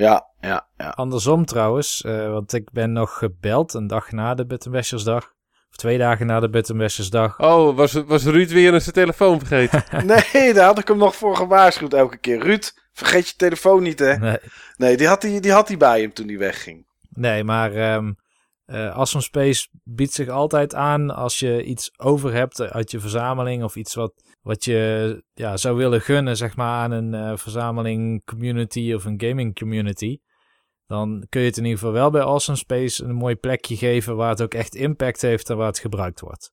Ja, 0.00 0.26
ja, 0.40 0.68
ja. 0.76 0.88
Andersom 0.88 1.44
trouwens, 1.44 2.02
eh, 2.02 2.30
want 2.30 2.52
ik 2.52 2.70
ben 2.72 2.92
nog 2.92 3.18
gebeld 3.18 3.74
een 3.74 3.86
dag 3.86 4.12
na 4.12 4.34
de 4.34 4.46
Buttonbashersdag. 4.46 5.32
Of 5.70 5.76
twee 5.76 5.98
dagen 5.98 6.26
na 6.26 6.40
de 6.40 6.50
Buttonbashersdag. 6.50 7.40
Oh, 7.40 7.76
was, 7.76 7.92
was 7.92 8.24
Ruud 8.24 8.50
weer 8.50 8.80
zijn 8.80 8.94
telefoon 8.94 9.38
vergeten? 9.38 9.84
Nee, 10.32 10.52
daar 10.54 10.66
had 10.66 10.78
ik 10.78 10.88
hem 10.88 10.96
nog 10.96 11.16
voor 11.16 11.36
gewaarschuwd 11.36 11.92
elke 11.94 12.16
keer. 12.16 12.42
Ruud, 12.42 12.72
vergeet 12.92 13.28
je 13.28 13.34
telefoon 13.36 13.82
niet, 13.82 13.98
hè? 13.98 14.16
Nee, 14.16 14.38
Nee, 14.76 14.96
die 14.96 15.06
had 15.06 15.22
hij, 15.22 15.40
die 15.40 15.52
had 15.52 15.68
hij 15.68 15.76
bij 15.76 16.00
hem 16.00 16.12
toen 16.12 16.28
hij 16.28 16.38
wegging. 16.38 16.86
nee 17.10 17.44
maar 17.44 17.72
ehm 17.72 18.12
eh 18.64 18.96
Awesome 18.96 19.22
Space 19.22 19.68
biedt 19.84 20.12
zich 20.12 20.28
altijd 20.28 20.74
aan 20.74 21.10
als 21.10 21.38
je 21.38 21.64
iets 21.64 21.90
over 21.96 22.32
hebt 22.32 22.60
uit 22.60 22.90
je 22.90 23.00
verzameling. 23.00 23.64
Of 23.64 23.76
iets 23.76 23.94
wat, 23.94 24.12
wat 24.50 24.64
je 24.64 25.24
ja, 25.34 25.56
zou 25.56 25.76
willen 25.76 26.00
gunnen, 26.00 26.36
zeg 26.36 26.56
maar, 26.56 26.82
aan 26.82 26.90
een 26.90 27.14
eh, 27.14 27.36
verzameling 27.36 28.24
community 28.24 28.92
of 28.94 29.04
een 29.04 29.20
gaming 29.20 29.58
community. 29.58 30.18
Dan 30.86 31.26
kun 31.28 31.40
je 31.40 31.46
het 31.46 31.56
in 31.56 31.64
ieder 31.64 31.78
geval 31.78 31.94
wel 31.94 32.10
bij 32.10 32.22
Awesome 32.22 32.58
Space 32.58 33.04
een 33.04 33.14
mooi 33.14 33.36
plekje 33.36 33.76
geven 33.76 34.16
waar 34.16 34.30
het 34.30 34.42
ook 34.42 34.54
echt 34.54 34.74
impact 34.74 35.22
heeft 35.22 35.50
en 35.50 35.56
waar 35.56 35.66
het 35.66 35.78
gebruikt 35.78 36.20
wordt. 36.20 36.52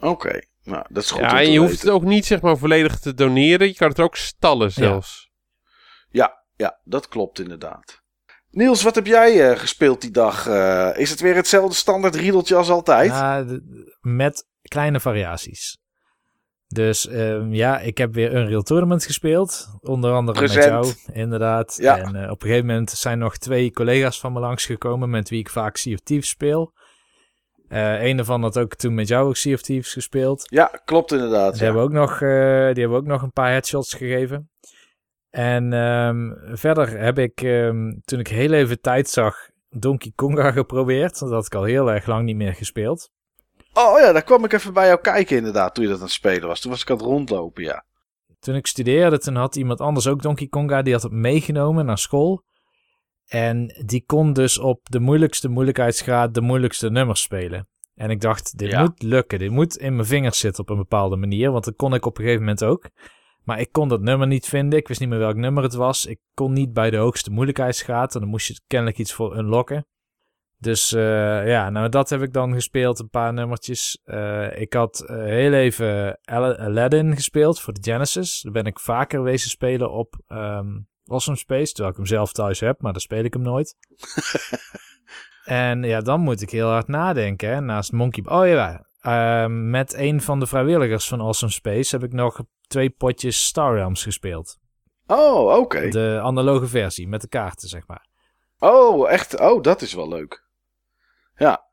Oké, 0.00 0.38
nou, 0.62 0.84
dat 0.88 1.02
is 1.02 1.10
goed 1.10 1.20
ja, 1.20 1.30
om 1.30 1.36
en 1.36 1.44
te 1.44 1.50
je 1.50 1.58
hoeft 1.58 1.80
het 1.80 1.90
ook 1.90 2.02
niet 2.02 2.26
zeg 2.26 2.40
maar 2.40 2.58
volledig 2.58 2.98
te 2.98 3.14
doneren. 3.14 3.66
Je 3.66 3.74
kan 3.74 3.88
het 3.88 4.00
ook 4.00 4.16
stallen 4.16 4.72
zelfs. 4.72 5.30
Ja, 6.08 6.44
ja, 6.56 6.80
dat 6.84 7.08
klopt 7.08 7.38
inderdaad. 7.38 8.02
Niels, 8.50 8.82
wat 8.82 8.94
heb 8.94 9.06
jij 9.06 9.50
eh, 9.50 9.58
gespeeld 9.58 10.00
die 10.00 10.10
dag? 10.10 10.46
Eh, 10.46 10.90
is 10.94 11.10
het 11.10 11.20
weer 11.20 11.34
hetzelfde 11.34 11.74
standaard 11.74 12.14
riedeltje 12.14 12.56
als 12.56 12.70
altijd? 12.70 13.10
Ja, 13.10 13.42
de- 13.42 13.96
met 14.00 14.46
kleine 14.62 15.00
variaties. 15.00 15.78
Dus 16.74 17.08
ehm, 17.08 17.52
ja, 17.52 17.78
ik 17.80 17.98
heb 17.98 18.14
weer 18.14 18.34
Unreal 18.34 18.62
Tournament 18.62 19.04
gespeeld. 19.04 19.68
Onder 19.80 20.12
andere 20.12 20.40
met 20.40 20.52
jou, 20.52 20.92
inderdaad. 21.12 21.76
Ja. 21.80 21.98
En 21.98 22.14
eh, 22.16 22.30
op 22.30 22.42
een 22.42 22.48
gegeven 22.48 22.66
moment 22.66 22.90
zijn 22.90 23.18
nog 23.18 23.36
twee 23.36 23.72
collega's 23.72 24.20
van 24.20 24.32
me 24.32 24.40
langsgekomen... 24.40 25.10
met 25.10 25.28
wie 25.28 25.38
ik 25.38 25.50
vaak 25.50 25.76
Sea 25.76 25.94
of 25.94 26.00
Thieves 26.00 26.28
speel. 26.28 26.72
Eh 27.68 28.02
een 28.02 28.16
daarvan 28.16 28.42
had 28.42 28.58
ook 28.58 28.74
toen 28.74 28.94
met 28.94 29.08
jou 29.08 29.28
ook 29.28 29.36
Sea 29.36 29.54
of 29.54 29.60
Thieves 29.62 29.92
gespeeld. 29.92 30.46
Ja, 30.50 30.80
klopt 30.84 31.12
inderdaad. 31.12 31.50
Die, 31.52 31.58
Ja. 31.58 31.64
hebben, 31.64 31.82
ook 31.82 31.92
nog, 31.92 32.12
eh, 32.12 32.18
die 32.72 32.80
hebben 32.82 32.98
ook 32.98 33.06
nog 33.06 33.22
een 33.22 33.32
paar 33.32 33.50
headshots 33.50 33.94
gegeven. 33.94 34.50
En 35.30 35.72
ehm, 35.72 36.30
verder 36.56 36.98
heb 36.98 37.18
ik, 37.18 37.40
ehm, 37.42 37.92
toen 38.04 38.18
ik 38.18 38.28
heel 38.28 38.52
even 38.52 38.80
tijd 38.80 39.08
zag, 39.08 39.36
Donkey 39.68 40.12
Konga 40.14 40.50
geprobeerd. 40.60 41.18
Dat 41.18 41.30
had 41.30 41.46
ik 41.46 41.54
al 41.54 41.64
heel 41.64 41.90
erg 41.92 42.06
lang 42.06 42.24
niet 42.24 42.36
meer 42.36 42.54
gespeeld. 42.54 43.10
Oh 43.74 43.98
ja, 44.00 44.12
daar 44.12 44.22
kwam 44.22 44.44
ik 44.44 44.52
even 44.52 44.72
bij 44.72 44.86
jou 44.86 45.00
kijken 45.00 45.36
inderdaad, 45.36 45.74
toen 45.74 45.84
je 45.84 45.90
dat 45.90 45.98
aan 45.98 46.04
het 46.04 46.14
spelen 46.14 46.48
was. 46.48 46.60
Toen 46.60 46.70
was 46.70 46.82
ik 46.82 46.90
aan 46.90 46.96
het 46.96 47.04
rondlopen, 47.06 47.62
ja. 47.62 47.84
Toen 48.38 48.54
ik 48.54 48.66
studeerde, 48.66 49.18
toen 49.18 49.34
had 49.36 49.56
iemand 49.56 49.80
anders 49.80 50.06
ook 50.06 50.22
Donkey 50.22 50.46
Konga. 50.46 50.82
Die 50.82 50.92
had 50.92 51.02
het 51.02 51.12
meegenomen 51.12 51.86
naar 51.86 51.98
school. 51.98 52.42
En 53.26 53.82
die 53.86 54.04
kon 54.06 54.32
dus 54.32 54.58
op 54.58 54.80
de 54.90 55.00
moeilijkste 55.00 55.48
moeilijkheidsgraad 55.48 56.34
de 56.34 56.40
moeilijkste 56.40 56.90
nummers 56.90 57.22
spelen. 57.22 57.68
En 57.94 58.10
ik 58.10 58.20
dacht, 58.20 58.58
dit 58.58 58.70
Ja. 58.70 58.80
moet 58.80 59.02
lukken. 59.02 59.38
Dit 59.38 59.50
moet 59.50 59.76
in 59.76 59.94
mijn 59.94 60.06
vingers 60.08 60.38
zitten 60.38 60.62
op 60.62 60.70
een 60.70 60.76
bepaalde 60.76 61.16
manier. 61.16 61.50
Want 61.50 61.64
dat 61.64 61.76
kon 61.76 61.94
ik 61.94 62.06
op 62.06 62.16
een 62.18 62.22
gegeven 62.24 62.44
moment 62.44 62.64
ook. 62.64 62.88
Maar 63.44 63.60
ik 63.60 63.72
kon 63.72 63.88
dat 63.88 64.00
nummer 64.00 64.26
niet 64.26 64.46
vinden. 64.46 64.78
Ik 64.78 64.88
wist 64.88 65.00
niet 65.00 65.08
meer 65.08 65.18
welk 65.18 65.36
nummer 65.36 65.62
het 65.62 65.74
was. 65.74 66.06
Ik 66.06 66.18
kon 66.34 66.52
niet 66.52 66.72
bij 66.72 66.90
de 66.90 66.96
hoogste 66.96 67.30
moeilijkheidsgraad. 67.30 68.14
En 68.14 68.20
dan 68.20 68.28
moest 68.28 68.46
je 68.46 68.60
kennelijk 68.66 68.98
iets 68.98 69.12
voor 69.12 69.36
unlocken. 69.36 69.86
Dus 70.60 70.92
eh, 70.92 71.46
ja, 71.48 71.70
nou 71.70 71.88
dat 71.88 72.10
heb 72.10 72.22
ik 72.22 72.32
dan 72.32 72.52
gespeeld. 72.52 72.98
Een 72.98 73.10
paar 73.10 73.32
nummertjes. 73.32 74.00
Eh, 74.04 74.60
ik 74.60 74.72
had 74.72 75.00
eh, 75.00 75.16
heel 75.16 75.52
even 75.52 76.18
Al- 76.24 76.56
Aladdin 76.56 77.14
gespeeld 77.14 77.60
voor 77.60 77.72
de 77.72 77.90
Genesis. 77.90 78.40
Daar 78.40 78.52
ben 78.52 78.64
ik 78.64 78.78
vaker 78.80 79.22
wezen 79.22 79.50
spelen 79.50 79.90
op 79.90 80.14
ehm 80.26 80.78
Awesome 81.06 81.36
Space. 81.36 81.72
Terwijl 81.72 81.90
ik 81.90 81.96
hem 81.96 82.06
zelf 82.06 82.32
thuis 82.32 82.60
heb, 82.60 82.82
maar 82.82 82.92
dan 82.92 83.00
speel 83.00 83.24
ik 83.24 83.32
hem 83.32 83.42
nooit. 83.42 83.76
en 85.44 85.82
ja, 85.82 86.00
dan 86.00 86.20
moet 86.20 86.42
ik 86.42 86.50
heel 86.50 86.68
hard 86.68 86.88
nadenken. 86.88 87.48
Hè? 87.48 87.60
Naast 87.60 87.92
Monkey... 87.92 88.24
Oh 88.26 88.46
ja, 88.46 88.86
ehm, 89.00 89.70
met 89.70 89.94
een 89.94 90.20
van 90.20 90.40
de 90.40 90.46
vrijwilligers 90.46 91.08
van 91.08 91.20
Awesome 91.20 91.52
Space 91.52 91.96
heb 91.96 92.04
ik 92.04 92.12
nog 92.12 92.40
twee 92.66 92.90
potjes 92.90 93.44
Star 93.44 93.74
Realms 93.74 94.02
gespeeld. 94.02 94.58
Oh, 95.06 95.56
oké. 95.58 95.88
De 95.88 96.20
analoge 96.22 96.66
versie, 96.66 97.08
met 97.08 97.20
de 97.20 97.28
kaarten, 97.28 97.68
zeg 97.68 97.86
maar. 97.86 98.08
Oh, 98.58 99.10
echt? 99.10 99.40
Oh, 99.40 99.62
dat 99.62 99.82
is 99.82 99.94
wel 99.94 100.08
leuk. 100.08 100.48
Ja. 101.40 101.64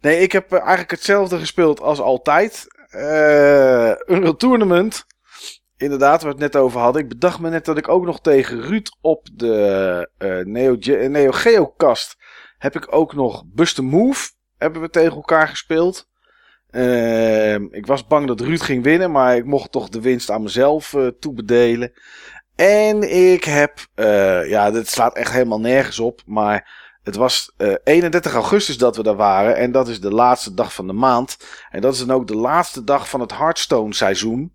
Nee, 0.00 0.18
ik 0.18 0.32
heb 0.32 0.52
eh, 0.52 0.58
eigenlijk 0.58 0.90
hetzelfde 0.90 1.38
gespeeld 1.38 1.80
als 1.80 2.00
altijd. 2.00 2.66
Eh 2.90 3.90
Unreal 4.06 4.36
Tournament. 4.36 5.06
Inderdaad, 5.76 6.22
waar 6.22 6.34
we 6.34 6.42
het 6.42 6.52
net 6.52 6.62
over 6.62 6.80
hadden. 6.80 7.02
Ik 7.02 7.08
bedacht 7.08 7.40
me 7.40 7.50
net 7.50 7.64
dat 7.64 7.78
ik 7.78 7.88
ook 7.88 8.04
nog 8.04 8.20
tegen 8.20 8.60
Ruud 8.60 8.96
op 9.00 9.28
de 9.32 10.08
eh, 10.18 10.38
Neo, 10.38 10.76
Neo 11.08 11.30
Geo 11.30 11.66
kast 11.66 12.16
heb 12.58 12.76
ik 12.76 12.94
ook 12.94 13.14
nog 13.14 13.44
Bust 13.46 13.80
Move. 13.80 14.30
Hebben 14.58 14.80
we 14.80 14.90
tegen 14.90 15.14
elkaar 15.14 15.48
gespeeld. 15.48 16.08
Ehm, 16.70 17.66
ik 17.70 17.86
was 17.86 18.06
bang 18.06 18.26
dat 18.26 18.40
Ruud 18.40 18.60
ging 18.60 18.82
winnen, 18.82 19.10
maar 19.10 19.36
ik 19.36 19.44
mocht 19.44 19.72
toch 19.72 19.88
de 19.88 20.00
winst 20.00 20.30
aan 20.30 20.42
mezelf 20.42 20.94
eh, 20.94 21.06
toebedelen. 21.06 21.92
En 22.56 23.02
ik 23.32 23.44
heb, 23.44 23.86
eh, 23.94 24.48
ja, 24.48 24.70
dit 24.70 24.88
slaat 24.88 25.16
echt 25.16 25.32
helemaal 25.32 25.60
nergens 25.60 26.00
op, 26.00 26.22
maar 26.26 26.83
het 27.04 27.16
was 27.16 27.52
eh 27.56 27.74
31 27.84 28.34
augustus 28.34 28.78
dat 28.78 28.96
we 28.96 29.02
daar 29.02 29.16
waren 29.16 29.56
en 29.56 29.72
dat 29.72 29.88
is 29.88 30.00
de 30.00 30.10
laatste 30.10 30.54
dag 30.54 30.74
van 30.74 30.86
de 30.86 30.92
maand. 30.92 31.36
En 31.70 31.80
dat 31.80 31.92
is 31.94 32.06
dan 32.06 32.16
ook 32.16 32.26
de 32.26 32.36
laatste 32.36 32.84
dag 32.84 33.08
van 33.08 33.20
het 33.20 33.36
Hearthstone 33.36 33.94
seizoen. 33.94 34.52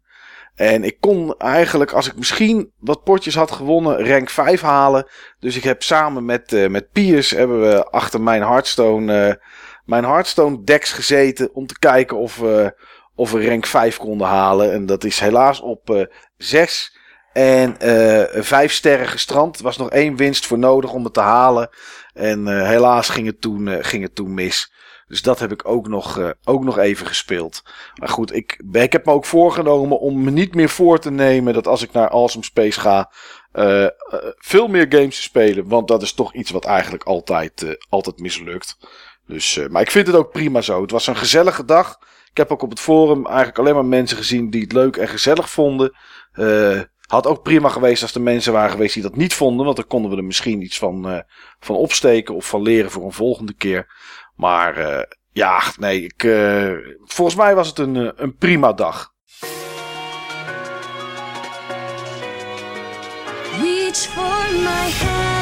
En 0.55 0.83
ik 0.83 0.97
kon 0.99 1.37
eigenlijk, 1.37 1.91
als 1.91 2.07
ik 2.07 2.15
misschien 2.15 2.71
wat 2.79 3.03
potjes 3.03 3.35
had 3.35 3.51
gewonnen, 3.51 4.07
rank 4.07 4.29
5 4.29 4.61
halen. 4.61 5.07
Dus 5.39 5.55
ik 5.55 5.63
heb 5.63 5.83
samen 5.83 6.25
met, 6.25 6.53
eh 6.53 6.67
met 6.67 6.91
Piers 6.91 7.31
hebben 7.31 7.61
we 7.61 7.85
achter 7.85 8.21
mijn 8.21 8.41
Hearthstone, 8.41 9.27
eh, 9.27 9.35
mijn 9.85 10.03
Hearthstone 10.03 10.63
decks 10.63 10.91
gezeten 10.91 11.49
om 11.53 11.67
te 11.67 11.79
kijken 11.79 12.17
of 12.17 12.37
we, 12.37 12.73
of 13.15 13.31
we 13.31 13.47
rank 13.47 13.65
5 13.65 13.97
konden 13.97 14.27
halen. 14.27 14.71
En 14.71 14.85
dat 14.85 15.03
is 15.03 15.19
helaas 15.19 15.59
op 15.59 15.89
eh 15.89 16.05
6 16.37 16.97
en 17.33 17.79
eh 17.79 18.41
5 18.41 18.73
sterren 18.73 19.07
gestrand. 19.07 19.57
Er 19.57 19.63
was 19.63 19.77
nog 19.77 19.89
één 19.89 20.15
winst 20.15 20.45
voor 20.45 20.59
nodig 20.59 20.93
om 20.93 21.03
het 21.03 21.13
te 21.13 21.19
halen. 21.19 21.69
En 22.19 22.47
eh, 22.47 22.67
helaas 22.67 23.09
ging 23.09 23.25
het, 23.25 23.41
toen, 23.41 23.67
eh, 23.67 23.77
ging 23.81 24.03
het 24.03 24.15
toen 24.15 24.33
mis. 24.33 24.71
Dus 25.07 25.21
dat 25.21 25.39
heb 25.39 25.51
ik 25.51 25.67
ook 25.67 25.87
nog, 25.87 26.17
uh, 26.17 26.29
ook 26.43 26.63
nog 26.63 26.77
even 26.77 27.07
gespeeld. 27.07 27.63
Maar 27.95 28.09
goed, 28.09 28.35
ik, 28.35 28.61
ik 28.71 28.91
heb 28.91 29.05
me 29.05 29.11
ook 29.11 29.25
voorgenomen 29.25 29.99
om 29.99 30.23
me 30.23 30.31
niet 30.31 30.55
meer 30.55 30.69
voor 30.69 30.99
te 30.99 31.11
nemen 31.11 31.53
dat 31.53 31.67
als 31.67 31.81
ik 31.81 31.91
naar 31.91 32.09
Awesome 32.09 32.43
Space 32.43 32.79
ga, 32.79 33.11
uh, 33.53 33.81
uh, 33.81 33.89
veel 34.37 34.67
meer 34.67 34.85
games 34.89 35.15
te 35.15 35.21
spelen. 35.21 35.67
Want 35.67 35.87
dat 35.87 36.01
is 36.01 36.13
toch 36.13 36.33
iets 36.33 36.51
wat 36.51 36.65
eigenlijk 36.65 37.03
altijd, 37.03 37.77
altijd 37.89 38.19
mislukt. 38.19 38.77
Dus, 39.27 39.59
maar 39.69 39.81
ik 39.81 39.91
vind 39.91 40.07
het 40.07 40.15
ook 40.15 40.31
prima 40.31 40.61
zo. 40.61 40.81
Het 40.81 40.91
was 40.91 41.07
een 41.07 41.17
gezellige 41.17 41.65
dag. 41.65 41.97
Ik 42.29 42.37
heb 42.37 42.51
ook 42.51 42.61
op 42.61 42.69
het 42.69 42.79
forum 42.79 43.25
eigenlijk 43.25 43.59
alleen 43.59 43.73
maar 43.73 43.85
mensen 43.85 44.17
gezien 44.17 44.49
die 44.49 44.61
het 44.61 44.71
leuk 44.71 44.97
en 44.97 45.07
gezellig 45.07 45.49
vonden. 45.49 45.95
Had 47.09 47.27
ook 47.27 47.43
prima 47.43 47.69
geweest 47.69 48.01
als 48.01 48.13
er 48.13 48.21
mensen 48.21 48.53
waren 48.53 48.71
geweest 48.71 48.93
die 48.93 49.03
dat 49.03 49.15
niet 49.15 49.33
vonden. 49.33 49.65
Want 49.65 49.77
dan 49.77 49.87
konden 49.87 50.11
we 50.11 50.17
er 50.17 50.23
misschien 50.23 50.61
iets 50.61 50.77
van, 50.77 51.11
uh, 51.11 51.19
van 51.59 51.75
opsteken 51.75 52.35
of 52.35 52.45
van 52.45 52.61
leren 52.61 52.91
voor 52.91 53.03
een 53.03 53.11
volgende 53.11 53.53
keer. 53.53 53.87
Maar 54.35 54.77
uh, 54.77 55.01
ja, 55.31 55.61
nee, 55.79 56.03
ik, 56.03 56.23
uh, 56.23 56.73
volgens 57.03 57.37
mij 57.37 57.55
was 57.55 57.67
het 57.67 57.79
een, 57.79 58.23
een 58.23 58.35
prima 58.35 58.73
dag. 58.73 59.13
My 64.53 65.38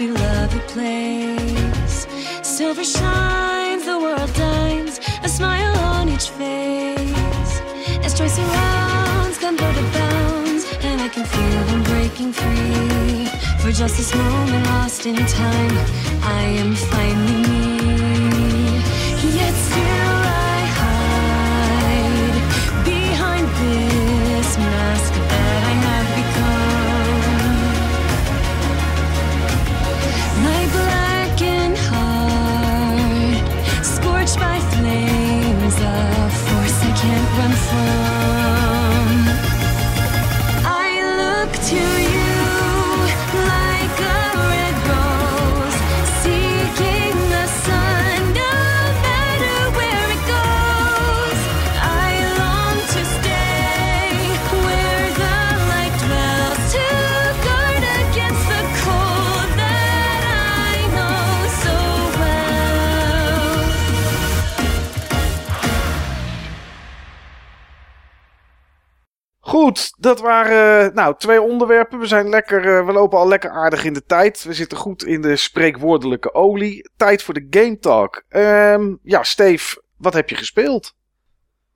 beloved 0.00 0.62
place. 0.68 2.06
Silver 2.42 2.84
shines, 2.84 3.84
the 3.84 3.98
world 3.98 4.32
dines, 4.32 4.98
a 5.22 5.28
smile 5.28 5.76
on 5.92 6.08
each 6.08 6.30
face. 6.30 7.52
As 8.06 8.14
joy 8.18 8.28
surrounds, 8.28 9.36
to 9.38 9.84
bounds, 9.98 10.64
and 10.88 11.02
I 11.02 11.08
can 11.14 11.26
feel 11.34 11.62
them 11.70 11.82
breaking 11.82 12.32
free. 12.32 13.26
For 13.60 13.70
just 13.72 13.98
this 13.98 14.14
moment 14.14 14.64
lost 14.72 15.04
in 15.04 15.16
time, 15.16 15.76
I 16.38 16.42
am 16.62 16.74
finally 16.74 17.48
me. 17.48 17.69
Goed, 69.50 69.94
dat 69.98 70.20
waren 70.20 70.86
eh, 70.86 70.94
nou, 70.94 71.14
twee 71.18 71.42
onderwerpen. 71.42 71.98
We, 71.98 72.06
zijn 72.06 72.28
lekker, 72.28 72.78
eh, 72.78 72.86
we 72.86 72.92
lopen 72.92 73.18
al 73.18 73.28
lekker 73.28 73.50
aardig 73.50 73.84
in 73.84 73.92
de 73.92 74.04
tijd. 74.04 74.44
We 74.44 74.52
zitten 74.52 74.78
goed 74.78 75.04
in 75.04 75.22
de 75.22 75.36
spreekwoordelijke 75.36 76.34
olie. 76.34 76.90
Tijd 76.96 77.22
voor 77.22 77.34
de 77.34 77.46
Game 77.50 77.78
Talk. 77.78 78.24
Ehm, 78.28 78.94
ja, 79.02 79.22
Steve, 79.22 79.82
wat 79.96 80.12
heb 80.12 80.28
je 80.28 80.36
gespeeld? 80.36 80.94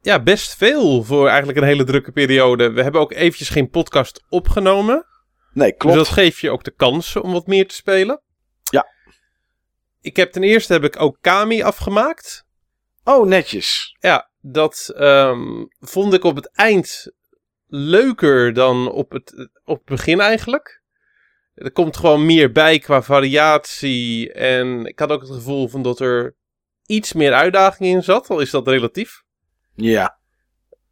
Ja, 0.00 0.22
best 0.22 0.56
veel 0.56 1.02
voor 1.02 1.28
eigenlijk 1.28 1.58
een 1.58 1.64
hele 1.64 1.84
drukke 1.84 2.12
periode. 2.12 2.72
We 2.72 2.82
hebben 2.82 3.00
ook 3.00 3.12
eventjes 3.12 3.48
geen 3.48 3.70
podcast 3.70 4.24
opgenomen. 4.28 5.06
Nee, 5.52 5.72
klopt. 5.72 5.96
Dus 5.96 6.06
dat 6.06 6.14
geeft 6.14 6.38
je 6.38 6.50
ook 6.50 6.64
de 6.64 6.74
kans 6.74 7.16
om 7.16 7.32
wat 7.32 7.46
meer 7.46 7.68
te 7.68 7.74
spelen. 7.74 8.22
Ja. 8.70 8.86
Ik 10.00 10.16
heb 10.16 10.32
ten 10.32 10.42
eerste 10.42 10.72
heb 10.72 10.84
ik 10.84 11.00
ook 11.00 11.18
Kami 11.20 11.62
afgemaakt. 11.62 12.44
Oh, 13.04 13.26
netjes. 13.26 13.96
Ja, 13.98 14.30
dat 14.40 14.92
ehm, 14.96 15.64
vond 15.80 16.14
ik 16.14 16.24
op 16.24 16.36
het 16.36 16.50
eind 16.56 17.12
leuker 17.66 18.52
dan 18.52 18.90
op 18.90 19.12
het, 19.12 19.48
op 19.64 19.76
het 19.76 19.84
begin 19.84 20.20
eigenlijk. 20.20 20.82
Er 21.54 21.72
komt 21.72 21.96
gewoon 21.96 22.26
meer 22.26 22.52
bij 22.52 22.78
qua 22.78 23.02
variatie. 23.02 24.32
En 24.32 24.86
ik 24.86 24.98
had 24.98 25.10
ook 25.10 25.20
het 25.20 25.30
gevoel 25.30 25.68
van 25.68 25.82
dat 25.82 26.00
er 26.00 26.36
iets 26.86 27.12
meer 27.12 27.32
uitdaging 27.32 27.94
in 27.94 28.02
zat. 28.02 28.30
Al 28.30 28.40
is 28.40 28.50
dat 28.50 28.68
relatief. 28.68 29.22
Ja. 29.74 30.18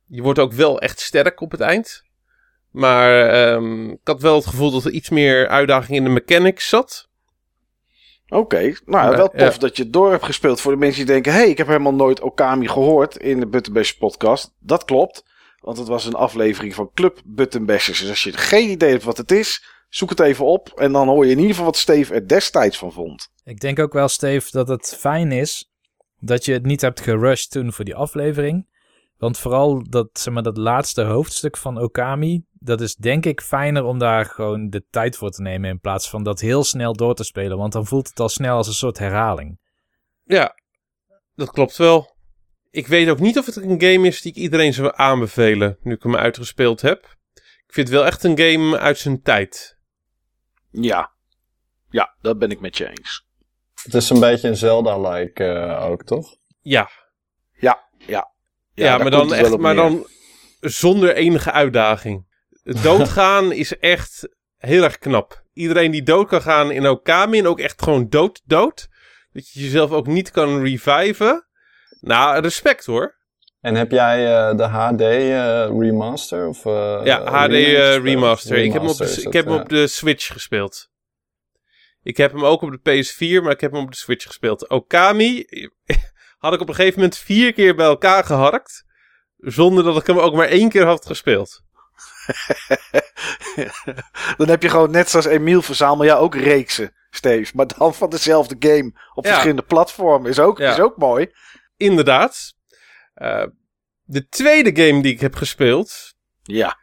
Je 0.07 0.23
wordt 0.23 0.39
ook 0.39 0.53
wel 0.53 0.81
echt 0.81 1.01
sterk 1.01 1.41
op 1.41 1.51
het 1.51 1.61
eind. 1.61 2.05
Maar 2.71 3.29
ehm, 3.29 3.91
ik 3.91 4.01
had 4.05 4.21
wel 4.21 4.35
het 4.35 4.47
gevoel 4.47 4.71
dat 4.71 4.85
er 4.85 4.91
iets 4.91 5.11
meer 5.11 5.49
uitdaging 5.49 5.97
in 5.97 6.05
de 6.05 6.11
mechanics 6.11 6.69
zat. 6.69 7.11
Oké, 8.29 8.75
nou 8.85 9.17
wel 9.17 9.29
tof 9.29 9.53
ja. 9.53 9.59
dat 9.59 9.77
je 9.77 9.83
het 9.83 9.93
door 9.93 10.11
hebt 10.11 10.25
gespeeld. 10.25 10.61
Voor 10.61 10.73
de 10.73 10.79
mensen 10.79 11.05
die 11.05 11.13
denken: 11.13 11.33
hé, 11.33 11.39
hey, 11.39 11.49
ik 11.49 11.59
heb 11.59 11.67
helemaal 11.67 11.95
nooit 11.95 12.21
Okami 12.21 12.69
gehoord 12.69 13.17
in 13.17 13.41
de 13.41 13.47
Buttonbash 13.47 13.93
podcast. 13.93 14.55
Dat 14.59 14.85
klopt, 14.85 15.25
want 15.63 15.79
het 15.79 15.89
was 15.89 16.05
een 16.05 16.15
aflevering 16.15 16.75
van 16.75 16.91
Club 16.95 17.21
Buttonbashers. 17.25 18.01
Dus 18.01 18.09
als 18.09 18.23
je 18.23 18.33
geen 18.33 18.71
idee 18.71 18.91
hebt 18.91 19.05
wat 19.05 19.17
het 19.17 19.31
is, 19.31 19.65
zoek 19.89 20.11
het 20.11 20.21
even 20.21 20.45
op. 20.45 20.73
En 20.75 20.93
dan 20.93 21.09
hoor 21.09 21.25
je 21.25 21.31
in 21.31 21.37
ieder 21.37 21.51
geval 21.51 21.67
wat 21.67 21.77
Steve 21.77 22.15
er 22.15 22.29
destijds 22.29 22.79
van 22.79 22.93
vond. 22.93 23.31
Ik 23.45 23.61
denk 23.61 23.79
ook 23.79 23.93
wel, 23.93 24.09
Steve, 24.09 24.49
dat 24.51 24.69
het 24.69 24.97
fijn 24.99 25.33
is 25.33 25.71
dat 26.19 26.45
je 26.45 26.53
het 26.53 26.65
niet 26.65 26.81
hebt 26.81 27.01
gerushed 27.01 27.51
toen 27.51 27.73
voor 27.73 27.85
die 27.85 27.95
aflevering. 27.95 28.71
Want 29.17 29.39
vooral 29.39 29.89
dat, 29.89 30.09
zeg 30.13 30.35
maar, 30.35 30.43
dat 30.43 30.57
laatste 30.57 31.03
hoofdstuk 31.03 31.57
van 31.57 31.79
Okami, 31.79 32.45
dat 32.53 32.81
is 32.81 32.95
denk 32.95 33.27
ik 33.27 33.41
fijner 33.41 33.85
om 33.85 33.99
daar 33.99 34.25
gewoon 34.25 34.69
de 34.69 34.85
tijd 34.91 35.17
voor 35.17 35.31
te 35.31 35.43
nemen 35.43 35.71
in 35.71 35.81
plaats 35.81 36.11
van 36.11 36.23
dat 36.23 36.41
heel 36.41 36.65
snel 36.65 36.93
door 36.93 37.15
te 37.15 37.25
spelen. 37.25 37.59
Want 37.59 37.73
dan 37.73 37.87
voelt 37.87 38.09
het 38.09 38.21
al 38.21 38.29
snel 38.29 38.57
als 38.57 38.67
een 38.67 38.73
soort 38.73 38.99
herhaling. 38.99 39.59
Ja, 40.25 40.55
dat 41.35 41.51
klopt 41.51 41.77
wel. 41.77 42.12
Ik 42.73 42.87
weet 42.87 43.09
ook 43.09 43.21
niet 43.21 43.39
of 43.39 43.47
het 43.47 43.57
een 43.57 43.81
game 43.81 44.07
is 44.07 44.23
die 44.23 44.33
ik 44.33 44.39
iedereen 44.39 44.73
zou 44.73 44.93
aanbevelen, 44.95 45.79
nu 45.83 45.95
ik 45.95 46.03
hem 46.03 46.17
uitgespeeld 46.17 46.81
heb. 46.81 47.17
Ik 47.67 47.75
vind 47.75 47.89
het 47.89 47.97
wel 47.97 48.07
echt 48.07 48.25
een 48.25 48.39
game 48.39 48.79
uit 48.79 48.99
zijn 48.99 49.23
tijd. 49.23 49.79
Ja, 50.71 51.13
ja, 51.91 52.15
dat 52.21 52.39
ben 52.39 52.51
ik 52.51 52.61
met 52.61 52.77
je 52.77 52.89
eens. 52.89 53.27
Het 53.83 53.95
is 53.95 54.11
een 54.11 54.21
beetje 54.21 54.49
een 54.49 54.57
Zelda-like 54.57 55.45
eh, 55.45 55.85
ook, 55.85 56.05
toch? 56.05 56.37
Ja, 56.61 56.91
Ja, 57.53 57.89
ja. 57.99 58.31
ja, 58.75 58.99
maar, 58.99 59.11
dan 59.11 59.35
echt, 59.35 59.59
maar 59.59 59.75
dan 59.75 60.07
zonder 60.61 61.15
enige 61.15 61.53
uitdaging. 61.53 62.27
Het 62.63 62.83
Doodgaan 62.89 63.53
is 63.53 63.79
echt 63.79 64.29
heel 64.57 64.83
erg 64.83 64.99
knap. 64.99 65.45
Iedereen 65.53 65.91
die 65.91 66.03
dood 66.03 66.29
kan 66.29 66.43
gaan 66.43 66.71
in 66.71 66.89
Okami 66.89 67.39
en 67.39 67.47
ook 67.47 67.61
echt 67.61 67.83
gewoon 67.83 68.09
dood, 68.09 68.43
dood. 68.45 68.89
Dat 69.33 69.49
je 69.49 69.61
jezelf 69.61 69.91
ook 69.91 70.07
niet 70.07 70.31
kan 70.31 70.63
reviven. 70.63 71.47
Nou, 72.03 72.41
respect 72.41 72.87
hoor. 72.87 73.15
En 73.61 73.75
heb 73.75 73.91
jij 73.91 74.49
eh, 74.49 74.57
de 74.57 74.63
HD 74.65 75.01
eh, 75.01 75.67
remaster? 75.79 76.49
Of, 76.49 76.67
eh, 76.67 77.01
Ja, 77.05 77.23
HD 77.25 77.53
eh, 77.53 77.65
gespeeld? 77.65 78.03
remaster. 78.05 78.57
Ik 78.57 78.73
heb 78.73 78.83
hem, 78.83 78.91
op 78.91 78.97
de, 78.97 79.23
ik 79.23 79.33
heb 79.33 79.45
hem 79.45 79.55
op 79.55 79.69
de 79.69 79.87
Switch 79.87 80.33
gespeeld. 80.33 80.91
Ik 82.03 82.17
heb 82.17 82.33
hem 82.33 82.45
ook 82.45 82.63
op 82.63 82.79
de 82.83 83.05
PS4, 83.05 83.43
maar 83.43 83.53
ik 83.53 83.61
heb 83.61 83.73
hem 83.73 83.83
op 83.83 83.91
de 83.91 83.97
Switch 83.97 84.27
gespeeld. 84.27 84.69
Okami 84.69 85.47
had 86.39 86.55
ik 86.55 86.61
op 86.61 86.69
een 86.69 86.75
gegeven 86.75 86.99
moment 87.01 87.19
vier 87.19 87.53
keer 87.53 87.75
bij 87.75 87.87
elkaar 87.87 88.25
geharkt. 88.25 88.85
Zonder 89.37 89.85
dat 89.85 89.97
ik 89.97 90.07
hem 90.07 90.19
ook 90.19 90.35
maar 90.35 90.49
één 90.49 90.69
keer 90.69 90.85
had 90.85 91.07
gespeeld. 91.07 91.61
dan 94.37 94.49
heb 94.49 94.63
je 94.63 94.69
gewoon 94.69 94.91
net 94.91 95.11
zoals 95.11 95.27
Emiel 95.27 95.63
verzamel 95.63 96.05
jij 96.05 96.17
ook 96.17 96.35
reeksen, 96.35 96.93
Steve. 97.11 97.53
Maar 97.55 97.67
dan 97.79 97.95
van 97.95 98.11
dezelfde 98.11 98.57
game 98.59 98.93
op 99.15 99.25
Ja. 99.25 99.31
verschillende 99.31 99.63
platformen. 99.63 100.31
Is 100.31 100.39
ook, 100.39 100.59
Ja. 100.59 100.73
is 100.73 100.81
ook 100.81 100.97
mooi. 100.97 101.31
Inderdaad. 101.83 102.55
Eh, 103.15 103.45
de 104.05 104.29
tweede 104.29 104.85
game 104.87 105.03
die 105.03 105.13
ik 105.13 105.21
heb 105.21 105.35
gespeeld, 105.35 106.15
Ja. 106.43 106.79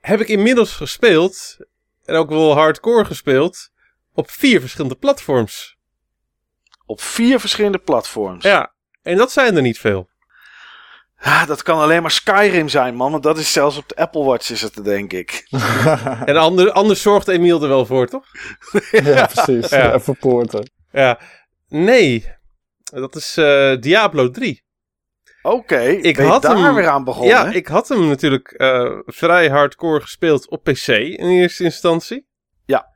heb 0.00 0.20
ik 0.20 0.28
inmiddels 0.28 0.72
gespeeld. 0.72 1.56
En 2.04 2.14
ook 2.14 2.28
wel 2.28 2.54
hardcore 2.54 3.04
gespeeld. 3.04 3.70
Op 4.12 4.30
vier 4.30 4.60
verschillende 4.60 4.96
platforms. 4.96 5.76
Op 6.86 7.00
vier 7.00 7.40
verschillende 7.40 7.78
platforms. 7.78 8.44
Ja, 8.44 8.72
en 9.02 9.16
dat 9.16 9.32
zijn 9.32 9.56
er 9.56 9.62
niet 9.62 9.78
veel. 9.78 10.08
Ja, 11.20 11.44
dat 11.46 11.62
kan 11.62 11.78
alleen 11.80 12.02
maar 12.02 12.10
Skyrim 12.10 12.68
zijn, 12.68 12.94
man. 12.94 13.10
Want 13.10 13.22
dat 13.22 13.38
is 13.38 13.52
zelfs 13.52 13.76
op 13.76 13.88
de 13.88 13.96
Apple 13.96 14.24
Watch 14.24 14.50
is 14.50 14.62
het, 14.62 14.84
denk 14.84 15.12
ik. 15.12 15.46
En 16.24 16.36
ander, 16.36 16.70
anders 16.72 17.02
zorgt 17.02 17.28
Emiel 17.28 17.62
er 17.62 17.68
wel 17.68 17.86
voor, 17.86 18.06
toch? 18.06 18.26
ja, 18.90 19.26
precies. 19.34 19.68
Ja. 19.68 19.94
Even 19.94 20.16
poorten. 20.16 20.70
Ja. 20.92 21.20
Nee, 21.68 22.36
dat 22.90 23.14
is 23.16 23.36
eh, 23.36 23.76
Diablo 23.80 24.30
3. 24.30 24.66
Oké, 25.42 25.80
Ik 25.80 26.16
had 26.16 26.42
daar 26.42 26.56
hem- 26.56 26.74
weer 26.74 26.88
aan 26.88 27.04
begonnen? 27.04 27.28
Ja, 27.36 27.52
ik 27.52 27.66
had 27.66 27.88
hem 27.88 28.08
natuurlijk 28.08 28.50
eh, 28.52 28.98
vrij 29.04 29.48
hardcore 29.48 30.00
gespeeld 30.00 30.48
op 30.48 30.62
PC 30.64 30.86
in 30.88 31.28
eerste 31.28 31.64
instantie. 31.64 32.26
Ja. 32.66 32.86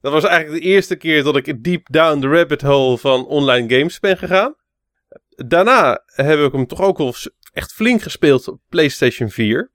Dat 0.00 0.12
was 0.12 0.24
eigenlijk 0.24 0.62
de 0.62 0.68
eerste 0.68 0.96
keer 0.96 1.22
dat 1.22 1.36
ik 1.36 1.64
deep 1.64 1.86
down 1.90 2.20
the 2.20 2.28
rabbit 2.28 2.62
hole 2.62 2.98
van 2.98 3.26
online 3.26 3.78
games 3.78 4.00
ben 4.00 4.18
gegaan. 4.18 4.54
Daarna 5.28 6.02
heb 6.06 6.38
ik 6.38 6.52
hem 6.52 6.66
toch 6.66 6.80
ook 6.80 6.98
wel 6.98 7.14
echt 7.52 7.72
flink 7.72 8.02
gespeeld 8.02 8.48
op 8.48 8.60
PlayStation 8.68 9.28
4. 9.30 9.72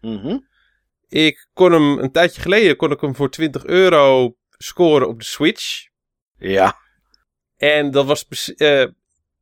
Mhm. 0.00 0.38
Ik 1.08 1.48
kon 1.52 1.72
hem 1.72 1.98
een 1.98 2.12
tijdje 2.12 2.40
geleden 2.40 2.76
kon 2.76 2.90
ik 2.90 3.00
hem 3.00 3.14
voor 3.16 3.30
20 3.30 3.64
euro 3.64 4.36
scoren 4.48 5.08
op 5.08 5.18
de 5.18 5.24
Switch. 5.24 5.86
Ja. 6.36 6.76
En 7.58 7.90
dat 7.90 8.06
was. 8.06 8.54
eh, 8.54 8.86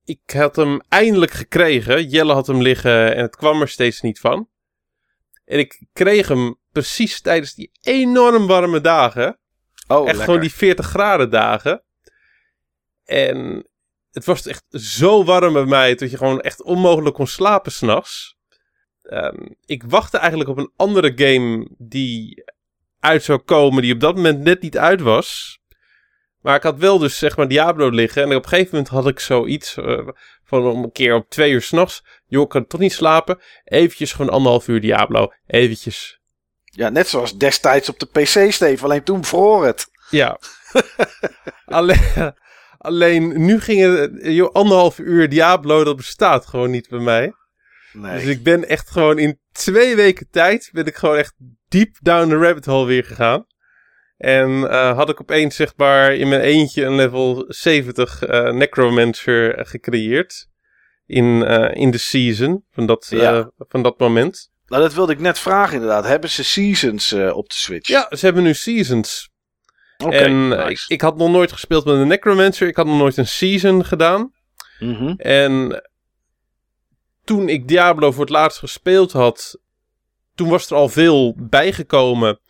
ik 0.05 0.21
had 0.27 0.57
hem 0.57 0.81
eindelijk 0.89 1.33
gekregen. 1.33 2.09
Jelle 2.09 2.33
had 2.33 2.47
hem 2.47 2.63
liggen 2.63 3.15
en 3.15 3.23
het 3.23 3.37
kwam 3.37 3.61
er 3.61 3.69
steeds 3.69 4.01
niet 4.01 4.21
van. 4.21 4.49
En 5.45 5.59
ik 5.59 5.87
kreeg 5.93 6.29
hem 6.29 6.57
precies 6.73 7.21
tijdens 7.21 7.55
die 7.55 7.71
enorm 7.81 8.47
warme 8.47 8.81
dagen. 8.81 9.39
Oh, 9.87 9.97
echt 9.97 10.07
lekker. 10.07 10.25
gewoon 10.25 10.41
die 10.41 10.53
40 10.53 10.87
graden 10.87 11.31
dagen. 11.31 11.83
En 13.05 13.69
het 14.11 14.25
was 14.25 14.47
echt 14.47 14.65
zo 14.71 15.25
warm 15.25 15.53
bij 15.53 15.65
mij 15.65 15.95
dat 15.95 16.11
je 16.11 16.17
gewoon 16.17 16.41
echt 16.41 16.63
onmogelijk 16.63 17.15
kon 17.15 17.27
slapen 17.27 17.73
s'nachts. 17.73 18.37
Ehm 19.03 19.47
ik 19.65 19.83
wachtte 19.83 20.19
eigenlijk 20.19 20.51
op 20.51 20.59
een 20.59 20.73
andere 20.77 21.13
game 21.15 21.69
die 21.79 22.45
uit 23.01 23.23
zou 23.23 23.39
komen, 23.39 23.83
die 23.83 23.95
op 23.95 24.01
dat 24.01 24.15
moment 24.15 24.41
net 24.41 24.63
niet 24.63 24.79
uit 24.79 25.01
was. 25.01 25.59
Maar 26.47 26.57
ik 26.57 26.63
had 26.63 26.79
wel 26.79 26.99
dus 26.99 27.19
zeg 27.19 27.37
maar 27.37 27.49
Diablo 27.49 27.89
liggen. 27.89 28.23
En 28.23 28.37
op 28.37 28.43
een 28.43 28.49
gegeven 28.49 28.71
moment 28.71 28.89
had 28.89 29.07
ik 29.07 29.21
zoiets 29.21 29.77
eh, 29.77 30.09
van 30.45 30.67
om 30.67 30.83
een 30.83 30.93
keer 30.93 31.15
op 31.15 31.31
twee 31.31 31.53
uur 31.53 31.63
s'nachts. 31.63 32.05
Joh, 32.27 32.43
ik 32.43 32.49
kan 32.49 32.67
toch 32.67 32.81
niet 32.81 32.93
slapen. 32.93 33.39
Eventjes 33.65 34.13
gewoon 34.13 34.31
anderhalf 34.31 34.69
uur 34.69 34.81
Diablo. 34.81 35.33
Eventjes. 35.47 36.21
Ja, 36.65 36.89
net 36.89 37.09
zoals 37.09 37.39
destijds 37.39 37.89
op 37.89 37.99
de 37.99 38.07
PC, 38.07 38.53
Steve. 38.53 38.85
Alleen 38.85 39.03
toen 39.03 39.25
vroor 39.25 39.65
het. 39.67 39.87
Ja. 40.11 40.39
alleen, 41.65 42.35
alleen 42.79 43.45
nu 43.45 43.61
ging 43.61 43.99
het, 43.99 44.11
joh, 44.21 44.53
anderhalf 44.53 44.99
uur 44.99 45.29
Diablo, 45.29 45.85
dat 45.85 45.97
bestaat 45.97 46.47
gewoon 46.47 46.71
niet 46.71 46.89
bij 46.89 47.01
mij. 47.01 47.33
Nee. 47.93 48.15
Dus 48.15 48.25
ik 48.25 48.43
ben 48.43 48.69
echt 48.69 48.91
gewoon 48.91 49.19
in 49.19 49.41
twee 49.53 49.97
weken 49.97 50.29
tijd, 50.31 50.71
ben 50.73 50.87
ik 50.87 50.97
gewoon 50.97 51.17
echt 51.17 51.35
deep 51.69 51.97
down 52.01 52.29
the 52.29 52.37
rabbit 52.37 52.65
hole 52.65 52.87
weer 52.87 53.05
gegaan. 53.05 53.47
En 54.17 54.71
eh, 54.71 54.97
had 54.97 55.09
ik 55.09 55.21
opeens 55.21 55.61
maar 55.77 56.15
in 56.15 56.29
mijn 56.29 56.41
eentje 56.41 56.85
een 56.85 56.95
level 56.95 57.45
70 57.49 58.23
eh, 58.23 58.53
Necromancer 58.53 59.67
gecreëerd. 59.67 60.49
In, 61.07 61.45
eh, 61.45 61.83
in 61.83 61.91
de 61.91 61.99
season 61.99 62.65
van 62.71 62.87
dat, 62.87 63.07
Ja. 63.11 63.51
van 63.59 63.83
dat 63.83 63.99
moment. 63.99 64.51
Nou, 64.67 64.83
dat 64.83 64.95
wilde 64.95 65.13
ik 65.13 65.21
net 65.21 65.39
vragen 65.39 65.75
inderdaad. 65.75 66.05
Hebben 66.05 66.31
ze 66.31 66.45
seasons 66.45 67.13
op 67.13 67.49
de 67.49 67.55
Switch? 67.55 67.89
Ja, 67.89 68.07
ze 68.11 68.25
hebben 68.25 68.43
nu 68.43 68.55
seasons. 68.55 69.31
Oké, 70.05 70.17
en 70.17 70.69
ik, 70.69 70.85
ik 70.87 71.01
had 71.01 71.17
nog 71.17 71.31
nooit 71.31 71.53
gespeeld 71.53 71.85
met 71.85 71.95
een 71.95 72.09
Necromancer. 72.09 72.69
Ik 72.69 72.77
had 72.77 72.87
nog 72.87 72.99
nooit 72.99 73.17
een 73.17 73.27
season 73.27 73.85
gedaan. 73.85 74.33
Mhm. 74.79 75.15
En 75.17 75.83
toen 77.25 77.49
ik 77.49 77.69
Diablo 77.69 78.11
voor 78.13 78.21
het 78.21 78.33
laatst 78.33 78.59
gespeeld 78.59 79.13
had, 79.13 79.61
toen 80.35 80.49
was 80.49 80.71
er 80.71 80.77
al 80.77 80.89
veel 80.89 81.35
bijgekomen. 81.39 82.41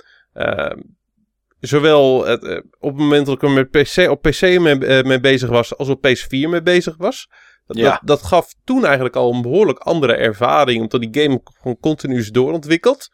Zowel 1.66 2.24
het, 2.24 2.44
eh, 2.44 2.56
op 2.78 2.90
het 2.90 2.98
moment 3.00 3.26
dat 3.26 3.34
ik 3.34 3.42
er 3.42 3.50
met 3.50 3.70
PC, 3.70 4.10
op 4.10 4.22
PC 4.22 4.40
mee, 4.40 4.86
eh, 4.86 5.04
mee 5.04 5.20
bezig 5.20 5.48
was, 5.48 5.76
als 5.76 5.88
op 5.88 6.00
PS4 6.06 6.48
mee 6.48 6.62
bezig 6.62 6.96
was. 6.96 7.28
Dat, 7.66 7.76
Ja. 7.76 7.90
dat, 7.90 8.00
dat 8.02 8.22
gaf 8.22 8.54
toen 8.64 8.84
eigenlijk 8.84 9.16
al 9.16 9.32
een 9.34 9.42
behoorlijk 9.42 9.78
andere 9.78 10.14
ervaring, 10.14 10.80
omdat 10.80 11.00
die 11.00 11.22
game 11.22 11.40
gewoon 11.60 11.78
continu 11.80 12.18
is 12.18 12.30
doorontwikkeld. 12.30 13.08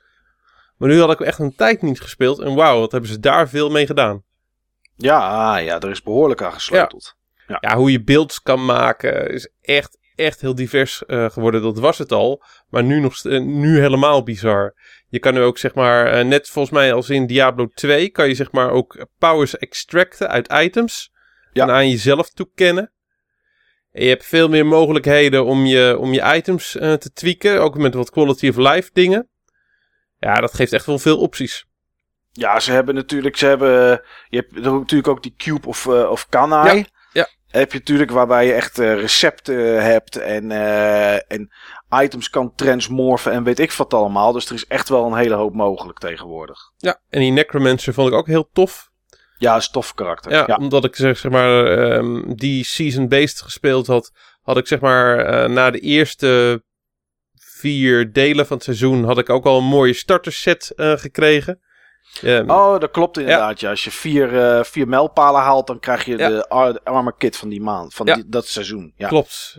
Maar 0.76 0.88
nu 0.88 1.00
had 1.00 1.10
ik 1.12 1.20
echt 1.20 1.38
een 1.38 1.54
tijd 1.54 1.82
niet 1.82 2.00
gespeeld 2.00 2.38
en 2.40 2.54
wauw, 2.54 2.78
wat 2.80 2.92
hebben 2.92 3.10
ze 3.10 3.18
daar 3.20 3.48
veel 3.48 3.70
mee 3.70 3.86
gedaan. 3.86 4.22
Ja, 4.96 5.18
ah, 5.18 5.64
ja, 5.64 5.80
er 5.80 5.90
is 5.90 6.02
behoorlijk 6.02 6.42
aan 6.42 6.52
gesleuteld. 6.52 7.14
ja, 7.60 7.76
hoe 7.76 7.90
je 7.92 8.02
beelds 8.04 8.42
kan 8.42 8.64
maken 8.64 9.30
is 9.30 9.50
echt, 9.60 9.98
echt 10.14 10.40
heel 10.40 10.54
divers 10.54 11.04
eh, 11.04 11.30
geworden. 11.30 11.62
Dat 11.62 11.78
was 11.78 11.98
het 11.98 12.12
al. 12.12 12.42
Maar 12.68 12.84
nu, 12.84 13.00
nog, 13.00 13.24
nu 13.40 13.80
helemaal 13.80 14.22
bizar. 14.22 14.74
Je 15.12 15.18
kan 15.18 15.34
nu 15.34 15.40
ook 15.40 15.58
zeg 15.58 15.74
maar, 15.74 16.06
eh, 16.06 16.24
net 16.24 16.48
volgens 16.48 16.74
mij 16.74 16.92
als 16.92 17.10
in 17.10 17.26
Diablo 17.26 17.66
2, 17.74 18.08
kan 18.08 18.28
je 18.28 18.34
zeg 18.34 18.52
maar 18.52 18.70
ook 18.70 19.06
powers 19.18 19.58
extracten 19.58 20.28
uit 20.28 20.52
items. 20.52 21.12
Ja. 21.52 21.62
En 21.62 21.70
aan 21.70 21.88
jezelf 21.88 22.30
toekennen. 22.30 22.92
En 23.90 24.02
je 24.02 24.08
hebt 24.08 24.26
veel 24.26 24.48
meer 24.48 24.66
mogelijkheden 24.66 25.44
om 25.44 25.64
je, 25.64 25.98
om 25.98 26.12
je 26.12 26.34
items 26.34 26.76
eh, 26.76 26.92
te 26.92 27.12
tweaken. 27.12 27.60
Ook 27.60 27.76
met 27.78 27.94
wat 27.94 28.10
quality 28.10 28.48
of 28.48 28.56
life 28.56 28.90
dingen. 28.92 29.28
Ja, 30.18 30.34
dat 30.34 30.54
geeft 30.54 30.72
echt 30.72 30.86
wel 30.86 30.98
veel 30.98 31.18
opties. 31.18 31.66
Ja, 32.30 32.60
ze 32.60 32.72
hebben 32.72 32.94
natuurlijk, 32.94 33.36
ze 33.36 33.46
hebben, 33.46 34.02
je 34.28 34.36
hebt 34.36 34.52
natuurlijk 34.52 35.08
ook 35.08 35.22
die 35.22 35.34
Cube 35.36 35.68
of, 35.68 35.86
eh, 35.86 36.10
of 36.10 36.28
Kanai. 36.28 36.76
Ja. 36.76 36.84
Heb 37.52 37.72
je 37.72 37.78
natuurlijk 37.78 38.10
waarbij 38.10 38.46
je 38.46 38.52
echt 38.52 38.78
eh, 38.78 38.94
recepten 38.94 39.84
hebt 39.84 40.16
en, 40.16 40.50
eh, 40.50 41.32
en 41.32 41.50
items 41.90 42.30
kan 42.30 42.54
transmorfen 42.54 43.32
en 43.32 43.44
weet 43.44 43.58
ik 43.58 43.72
wat 43.72 43.94
allemaal. 43.94 44.32
Dus 44.32 44.46
er 44.46 44.54
is 44.54 44.66
echt 44.66 44.88
wel 44.88 45.06
een 45.06 45.16
hele 45.16 45.34
hoop 45.34 45.54
mogelijk 45.54 45.98
tegenwoordig. 45.98 46.58
Ja, 46.76 47.00
en 47.10 47.20
die 47.20 47.30
Necromancer 47.30 47.94
vond 47.94 48.08
ik 48.08 48.14
ook 48.14 48.26
heel 48.26 48.48
tof. 48.52 48.90
Ja, 49.38 49.56
is 49.56 49.66
een 49.66 49.72
tof 49.72 49.94
karakter. 49.94 50.32
Ja, 50.32 50.44
Ja, 50.46 50.56
omdat 50.56 50.84
ik 50.84 50.96
zeg, 50.96 51.18
zeg 51.18 51.32
maar 51.32 51.66
ehm, 51.66 52.34
die 52.34 52.64
season-based 52.64 53.40
gespeeld 53.40 53.86
had, 53.86 54.12
had 54.42 54.56
ik 54.56 54.66
zeg 54.66 54.80
maar 54.80 55.18
eh, 55.18 55.48
na 55.48 55.70
de 55.70 55.80
eerste 55.80 56.62
vier 57.34 58.12
delen 58.12 58.46
van 58.46 58.56
het 58.56 58.64
seizoen 58.64 59.04
had 59.04 59.18
ik 59.18 59.30
ook 59.30 59.46
al 59.46 59.58
een 59.58 59.64
mooie 59.64 59.92
starterset 59.92 60.72
eh 60.76 60.92
gekregen. 60.96 61.60
Ehm, 62.22 62.50
Oh, 62.50 62.80
dat 62.80 62.90
klopt 62.90 63.18
inderdaad. 63.18 63.60
Ja. 63.60 63.70
Als 63.70 63.84
je 63.84 63.90
vier, 63.90 64.38
eh, 64.40 64.64
vier 64.64 64.88
mijlpalen 64.88 65.40
haalt, 65.40 65.66
dan 65.66 65.78
krijg 65.80 66.04
je 66.04 66.16
Ja. 66.18 66.28
de, 66.28 66.48
ar- 66.48 66.72
de 66.72 66.84
armor 66.84 67.16
kit 67.16 67.36
van 67.36 67.48
die 67.48 67.60
maand, 67.60 67.94
van 67.94 68.06
Ja. 68.06 68.14
die, 68.14 68.28
dat 68.28 68.46
seizoen. 68.46 68.92
Ja. 68.96 69.08
Klopt. 69.08 69.58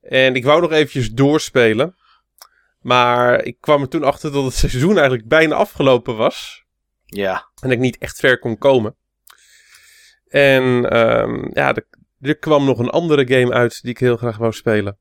En 0.00 0.34
ik 0.34 0.44
wou 0.44 0.60
nog 0.60 0.72
eventjes 0.72 1.10
doorspelen. 1.12 1.96
Maar 2.78 3.44
ik 3.44 3.56
kwam 3.60 3.82
er 3.82 3.88
toen 3.88 4.04
achter 4.04 4.32
dat 4.32 4.44
het 4.44 4.54
seizoen 4.54 4.94
eigenlijk 4.96 5.28
bijna 5.28 5.54
afgelopen 5.54 6.16
was. 6.16 6.64
ja. 7.04 7.48
En 7.62 7.70
ik 7.70 7.78
niet 7.78 7.98
echt 7.98 8.18
ver 8.18 8.38
kon 8.38 8.58
komen. 8.58 8.96
En 10.28 10.90
ehm, 10.90 11.48
ja, 11.52 11.74
er, 11.74 11.86
er 12.20 12.36
kwam 12.38 12.64
nog 12.64 12.78
een 12.78 12.90
andere 12.90 13.26
game 13.34 13.52
uit 13.52 13.82
die 13.82 13.90
ik 13.90 13.98
heel 13.98 14.16
graag 14.16 14.36
wou 14.36 14.52
spelen. 14.52 14.98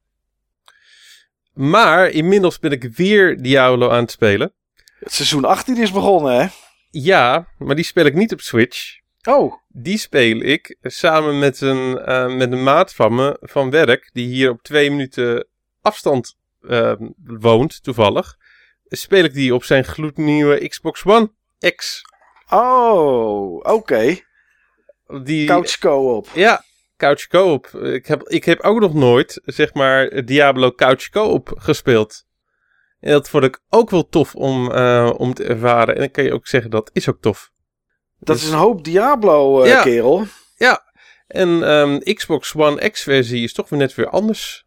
Maar 1.54 2.10
inmiddels 2.10 2.60
ben 2.60 2.72
ik 2.72 2.84
weer 2.84 3.42
Diablo 3.42 3.90
aan 3.90 4.02
het 4.02 4.12
spelen. 4.12 4.54
Het 5.00 5.14
seizoen 5.14 5.46
18 5.46 5.78
is 5.78 5.92
begonnen, 5.92 6.40
hè? 6.42 6.48
Ja, 6.90 7.48
maar 7.58 7.76
die 7.76 7.86
speel 7.86 8.06
ik 8.06 8.14
niet 8.14 8.34
op 8.34 8.42
Switch. 8.42 9.00
Oh, 9.24 9.54
Die 9.68 9.98
speel 9.98 10.40
ik 10.42 10.78
samen 10.82 11.40
met 11.40 11.62
een, 11.62 11.98
eh, 12.00 12.36
met 12.36 12.52
een 12.52 12.64
maat 12.64 12.94
van 12.94 13.16
me 13.16 13.38
van 13.42 13.70
werk, 13.70 14.10
die 14.14 14.28
hier 14.28 14.50
op 14.50 14.62
twee 14.62 14.90
minuten 14.90 15.48
afstand 15.82 16.36
eh, 16.62 16.94
woont, 17.24 17.84
toevallig. 17.84 18.36
Speel 18.86 19.24
ik 19.24 19.34
die 19.34 19.54
op 19.54 19.64
zijn 19.64 19.84
gloednieuwe 19.84 20.68
Xbox 20.68 21.06
One 21.06 21.32
X. 21.76 22.02
oh, 22.50 23.56
oké. 23.56 24.20
Die, 25.24 25.48
Couch 25.48 25.78
co-op. 25.78 26.28
Ja, 26.34 26.64
Couch 26.98 27.28
Co-op. 27.28 27.68
Ik 27.68 28.06
heb, 28.06 28.28
ik 28.28 28.44
heb 28.44 28.60
ook 28.60 28.80
nog 28.80 28.94
nooit, 28.94 29.42
zeg 29.46 29.74
maar, 29.74 30.26
Diablo 30.26 30.72
Couch 30.72 31.10
Co-op 31.10 31.52
gespeeld. 31.56 32.26
En 33.00 33.12
dat 33.12 33.30
vond 33.30 33.44
ik 33.44 33.60
ook 33.70 33.90
wel 33.90 34.10
tof 34.10 34.36
om, 34.36 34.72
eh, 34.72 35.14
om 35.18 35.34
te 35.34 35.44
ervaren. 35.44 35.94
En 35.94 36.00
dan 36.00 36.12
kan 36.12 36.24
je 36.24 36.34
ook 36.34 36.48
zeggen, 36.48 36.72
dat 36.72 36.90
is 36.94 37.10
ook 37.10 37.22
tof. 37.22 37.52
Dat 38.20 38.36
Dus- 38.36 38.46
is 38.46 38.52
een 38.52 38.58
hoop 38.58 38.84
Diablo, 38.84 39.62
eh, 39.62 39.70
Ja. 39.70 39.82
kerel. 39.82 40.26
En 41.28 41.64
ehm, 41.64 42.00
Xbox 42.14 42.56
One 42.56 42.90
X-versie 42.90 43.44
is 43.44 43.54
toch 43.54 43.70
weer 43.70 43.80
net 43.80 43.96
weer 43.96 44.10
anders. 44.10 44.66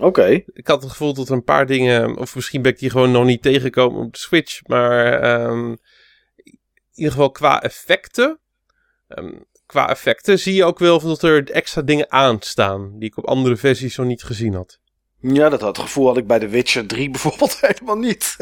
Oké. 0.00 0.26
Ik 0.52 0.66
had 0.66 0.82
het 0.82 0.90
gevoel 0.90 1.14
dat 1.14 1.28
er 1.28 1.34
een 1.34 1.44
paar 1.44 1.66
dingen, 1.66 2.16
of 2.16 2.34
misschien 2.34 2.62
ben 2.62 2.72
ik 2.72 2.78
die 2.78 2.90
gewoon 2.90 3.10
nog 3.10 3.24
niet 3.24 3.42
tegengekomen 3.42 4.04
op 4.04 4.12
de 4.12 4.18
Switch, 4.18 4.60
maar 4.66 5.20
ehm, 5.22 5.70
in 6.36 6.58
ieder 6.94 7.12
geval 7.12 7.30
qua 7.30 7.62
effecten. 7.62 8.38
ehm, 9.08 9.32
qua 9.66 9.88
effecten 9.88 10.38
zie 10.38 10.54
je 10.54 10.64
ook 10.64 10.78
wel 10.78 11.00
dat 11.00 11.22
er 11.22 11.50
extra 11.50 11.82
dingen 11.82 12.10
aanstaan 12.12 12.98
die 12.98 13.08
ik 13.08 13.16
op 13.16 13.26
andere 13.26 13.56
versies 13.56 13.96
nog 13.96 14.06
niet 14.06 14.22
gezien 14.22 14.54
had. 14.54 14.78
Ja, 15.20 15.48
dat 15.48 15.60
had 15.60 15.76
het 15.76 15.84
gevoel 15.86 16.06
had 16.06 16.16
ik 16.16 16.26
bij 16.26 16.38
The 16.38 16.48
Witcher 16.48 16.86
3 16.86 17.10
bijvoorbeeld 17.16 17.60
helemaal 17.60 17.98
niet. 17.98 18.36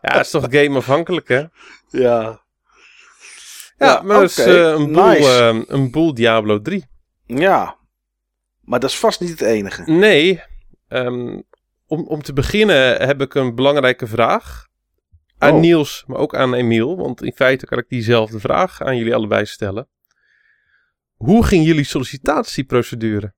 Ja, 0.00 0.16
het 0.16 0.24
is 0.24 0.30
toch 0.30 0.46
gameafhankelijk, 0.50 1.28
hè? 1.28 1.38
ja. 1.38 1.50
Ja, 1.90 2.40
Ja, 3.78 4.02
maar 4.02 4.20
dat 4.20 4.30
is 4.30 4.38
eh, 4.38 4.54
een, 4.70 4.92
boel, 4.92 5.04
nice. 5.06 5.38
eh, 5.38 5.62
een 5.66 5.90
boel 5.90 6.14
Diablo 6.14 6.60
3. 6.60 6.86
Ja. 7.26 7.76
Maar 8.60 8.80
dat 8.80 8.90
is 8.90 8.98
vast 8.98 9.20
niet 9.20 9.30
het 9.30 9.40
enige. 9.40 9.82
Nee, 9.86 10.42
Ehm, 10.88 11.40
om, 11.86 12.06
om 12.06 12.22
te 12.22 12.32
beginnen 12.32 13.06
heb 13.06 13.20
ik 13.20 13.34
een 13.34 13.54
belangrijke 13.54 14.06
vraag. 14.06 14.66
Aan 15.38 15.54
Oh. 15.54 15.60
Niels, 15.60 16.04
maar 16.06 16.18
ook 16.18 16.34
aan 16.34 16.54
Emiel. 16.54 16.96
Want 16.96 17.22
in 17.22 17.32
feite 17.32 17.66
kan 17.66 17.78
ik 17.78 17.88
diezelfde 17.88 18.40
vraag 18.40 18.80
aan 18.82 18.96
jullie 18.96 19.14
allebei 19.14 19.46
stellen. 19.46 19.88
Hoe 21.14 21.44
ging 21.44 21.64
jullie 21.66 21.84
sollicitatieprocedure? 21.84 23.34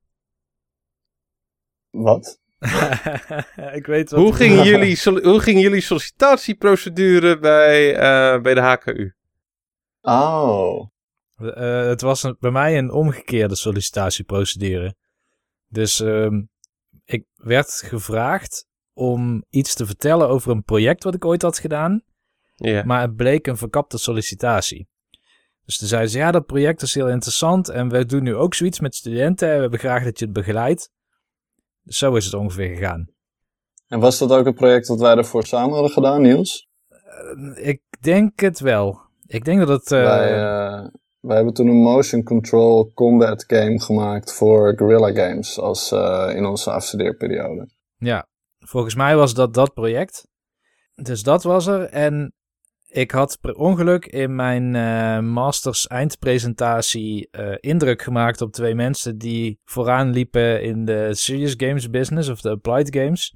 Wat? 1.95 2.41
ik 3.79 3.87
weet 3.87 4.11
wat 4.11 4.21
Hoe 4.21 4.35
ging, 4.35 4.62
jullie, 4.62 4.99
hoe 5.23 5.41
ging 5.41 5.61
jullie 5.61 5.81
sollicitatieprocedure 5.81 7.39
bij, 7.39 7.95
eh, 7.97 8.41
bij 8.43 8.55
de 8.55 8.61
HKU? 8.61 9.15
Oh. 10.01 10.89
Eh, 11.37 11.87
het 11.87 12.01
was 12.01 12.23
een- 12.23 12.37
bij 12.41 12.51
mij 12.51 12.79
een 12.79 12.91
omgekeerde 12.91 13.57
sollicitatieprocedure. 13.57 14.95
Dus 15.69 16.01
ehm, 16.01 16.43
ik 17.05 17.25
werd 17.35 17.83
gevraagd 17.87 18.66
om 18.93 19.45
iets 19.51 19.75
te 19.75 19.87
vertellen 19.87 20.29
over 20.29 20.51
een 20.51 20.65
project 20.65 21.05
wat 21.05 21.15
ik 21.15 21.25
ooit 21.25 21.43
had 21.43 21.59
gedaan. 21.59 22.03
Ja. 22.55 22.85
Maar 22.85 23.01
het 23.01 23.16
bleek 23.16 23.47
een 23.47 23.57
verkapte 23.57 23.99
sollicitatie. 23.99 24.89
Dus 25.65 25.79
toen 25.79 25.89
zeiden 25.89 26.11
ze, 26.11 26.19
ja, 26.19 26.31
dat 26.31 26.47
project 26.47 26.83
is 26.83 26.95
heel 26.95 27.09
interessant 27.09 27.69
en 27.69 27.89
we 27.89 28.07
doen 28.07 28.23
nu 28.23 28.35
ook 28.35 28.55
zoiets 28.55 28.81
met 28.81 28.95
studenten 28.95 29.49
en 29.49 29.55
we 29.55 29.61
hebben 29.61 29.79
graag 29.79 30.05
dat 30.05 30.19
je 30.19 30.25
het 30.25 30.35
begeleidt. 30.35 30.91
Dus 31.85 31.98
zo 31.98 32.15
is 32.15 32.24
het 32.24 32.35
ongeveer 32.35 32.69
gegaan. 32.69 33.09
En 33.86 34.01
was 34.01 34.19
dat 34.19 34.31
ook 34.32 34.44
het 34.47 34.55
project 34.55 34.86
dat 34.86 35.01
wij 35.01 35.16
ervoor 35.16 35.47
samen 35.47 35.73
hadden 35.73 35.90
gedaan, 35.93 36.23
Niels? 36.23 36.69
Eh, 36.89 37.69
ik 37.69 37.81
denk 38.01 38.40
het 38.40 38.61
wel. 38.61 39.01
Ik 39.27 39.44
denk 39.44 39.59
dat 39.59 39.69
het... 39.69 39.93
eh, 39.93 40.02
Wij, 40.02 40.31
wij 41.20 41.36
hebben 41.36 41.55
toen 41.55 41.66
een 41.69 41.82
motion 41.82 42.23
control 42.23 42.93
combat 42.94 43.44
game 43.47 43.81
gemaakt 43.81 44.32
voor 44.35 44.77
Guerrilla 44.77 45.12
Games 45.12 45.59
als, 45.59 45.93
in 46.35 46.44
onze 46.44 46.70
afstudeerperiode. 46.70 47.69
Ja, 47.97 48.28
volgens 48.59 48.94
mij 48.94 49.16
was 49.16 49.35
dat 49.35 49.55
dat 49.55 49.74
project. 49.74 50.27
Dus 50.94 51.23
dat 51.23 51.43
was 51.43 51.66
er. 51.66 51.82
En 51.85 52.35
ik 52.95 53.11
had 53.11 53.39
per 53.41 53.55
ongeluk 53.55 54.07
in 54.07 54.35
mijn 54.35 54.75
eh, 54.75 55.19
masters 55.19 55.87
eindpresentatie 55.87 57.29
eh, 57.31 57.55
indruk 57.61 58.03
gemaakt 58.03 58.41
op 58.41 58.53
twee 58.53 58.75
mensen 58.75 59.19
die 59.19 59.61
vooraan 59.65 60.11
liepen 60.11 60.62
in 60.62 60.85
de 60.85 61.09
serious 61.15 61.55
games 61.57 61.91
business 61.91 62.29
of 62.29 62.41
de 62.41 62.51
applied 62.51 62.97
games. 62.97 63.35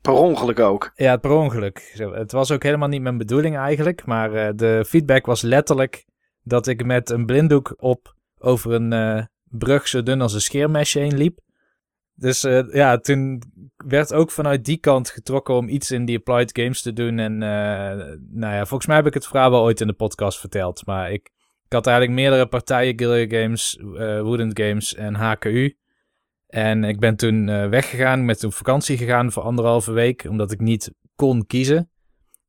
Per 0.00 0.12
ongeluk 0.12 0.58
ook. 0.58 0.92
Ja, 0.94 1.16
per 1.16 1.30
ongeluk. 1.30 1.92
Het 1.96 2.32
was 2.32 2.50
ook 2.50 2.62
helemaal 2.62 2.88
niet 2.88 3.02
mijn 3.02 3.18
bedoeling 3.18 3.56
eigenlijk, 3.56 4.06
maar 4.06 4.32
eh, 4.32 4.52
de 4.54 4.84
feedback 4.86 5.26
was 5.26 5.42
letterlijk 5.42 6.04
dat 6.42 6.66
ik 6.66 6.84
met 6.84 7.10
een 7.10 7.26
blinddoek 7.26 7.74
op 7.76 8.14
over 8.38 8.72
een 8.72 9.28
brug 9.44 9.88
zo 9.88 10.02
dun 10.02 10.20
als 10.20 10.34
een 10.34 10.40
scheermesje 10.40 10.98
heen 10.98 11.16
liep. 11.16 11.38
Dus 12.16 12.44
eh, 12.44 12.72
ja, 12.72 12.98
toen 12.98 13.42
werd 13.76 14.12
ook 14.12 14.30
vanuit 14.30 14.64
die 14.64 14.76
kant 14.76 15.10
getrokken 15.10 15.54
om 15.54 15.68
iets 15.68 15.90
in 15.90 16.04
die 16.04 16.18
applied 16.18 16.58
games 16.58 16.82
te 16.82 16.92
doen. 16.92 17.18
En 17.18 17.42
eh, 17.42 18.16
nou 18.30 18.54
ja, 18.54 18.66
volgens 18.66 18.86
mij 18.86 18.96
heb 18.96 19.06
ik 19.06 19.14
het 19.14 19.26
verhaal 19.26 19.50
wel 19.50 19.62
ooit 19.62 19.80
in 19.80 19.86
de 19.86 19.92
podcast 19.92 20.40
verteld. 20.40 20.86
Maar 20.86 21.12
ik, 21.12 21.30
ik 21.66 21.72
had 21.72 21.86
eigenlijk 21.86 22.18
meerdere 22.18 22.46
partijen, 22.46 22.98
Guerrilla 22.98 23.40
Games, 23.40 23.78
Woodend 24.22 24.60
Games 24.60 24.94
en 24.94 25.14
HKU. 25.14 25.76
En 26.46 26.84
ik 26.84 27.00
ben 27.00 27.16
toen 27.16 27.46
weggegaan, 27.70 28.24
met 28.24 28.44
op 28.44 28.54
vakantie 28.54 28.96
gegaan 28.96 29.32
voor 29.32 29.42
anderhalve 29.42 29.92
week, 29.92 30.24
omdat 30.28 30.52
ik 30.52 30.60
niet 30.60 30.94
kon 31.14 31.46
kiezen. 31.46 31.90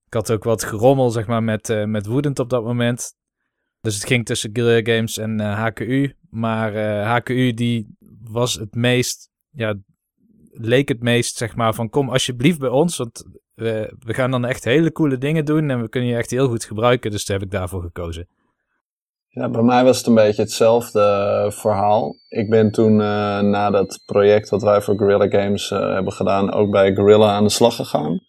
Ik 0.06 0.14
had 0.14 0.32
ook 0.32 0.44
wat 0.44 0.64
gerommel, 0.64 1.10
zeg 1.10 1.28
maar, 1.28 1.44
met, 1.44 1.86
met 1.86 2.06
Woodend 2.06 2.40
op 2.40 2.50
dat 2.50 2.64
moment. 2.64 3.16
Dus 3.82 3.96
het 3.96 4.06
ging 4.06 4.26
tussen 4.26 4.50
Guerrilla 4.54 4.96
Games 4.96 5.18
en 5.18 5.40
HKU. 5.40 6.16
Maar 6.30 6.74
HKU 7.06 7.54
die 7.54 7.96
was 8.24 8.54
het 8.54 8.76
meest, 8.76 9.30
ja, 9.56 9.76
leek 10.52 10.90
het 10.90 11.02
meest, 11.02 11.38
zeg 11.38 11.56
maar, 11.56 11.74
van 11.74 11.90
kom 11.90 12.10
alsjeblieft 12.10 12.60
bij 12.60 12.70
ons, 12.70 12.98
want 12.98 13.26
we, 13.56 13.94
gaan 14.06 14.32
dan 14.32 14.46
echt 14.46 14.64
hele 14.64 14.92
coole 14.92 15.18
dingen 15.18 15.46
doen 15.46 15.70
en 15.70 15.82
we 15.82 15.90
kunnen 15.90 16.10
je 16.10 16.16
echt 16.16 16.32
heel 16.32 16.48
goed 16.48 16.64
gebruiken. 16.64 17.12
Dus 17.12 17.26
daar 17.26 17.38
heb 17.38 17.46
ik 17.46 17.52
daarvoor 17.52 17.82
gekozen. 17.82 18.28
Ja, 19.28 19.50
bij 19.50 19.62
mij 19.62 19.84
was 19.84 19.98
het 19.98 20.08
een 20.08 20.14
beetje 20.14 20.42
hetzelfde 20.42 21.02
eh, 21.02 21.52
verhaal. 21.52 22.16
Ik 22.28 22.50
ben 22.50 22.72
toen 22.72 22.92
eh, 23.02 23.40
na 23.42 23.70
dat 23.70 24.02
project 24.06 24.50
wat 24.50 24.62
wij 24.62 24.82
voor 24.82 24.98
Guerrilla 24.98 25.42
Games 25.42 25.72
eh, 25.72 25.94
hebben 25.94 26.14
gedaan, 26.14 26.54
ook 26.54 26.72
bij 26.72 26.96
Guerrilla 26.96 27.32
aan 27.32 27.44
de 27.44 27.50
slag 27.50 27.76
gegaan. 27.76 28.20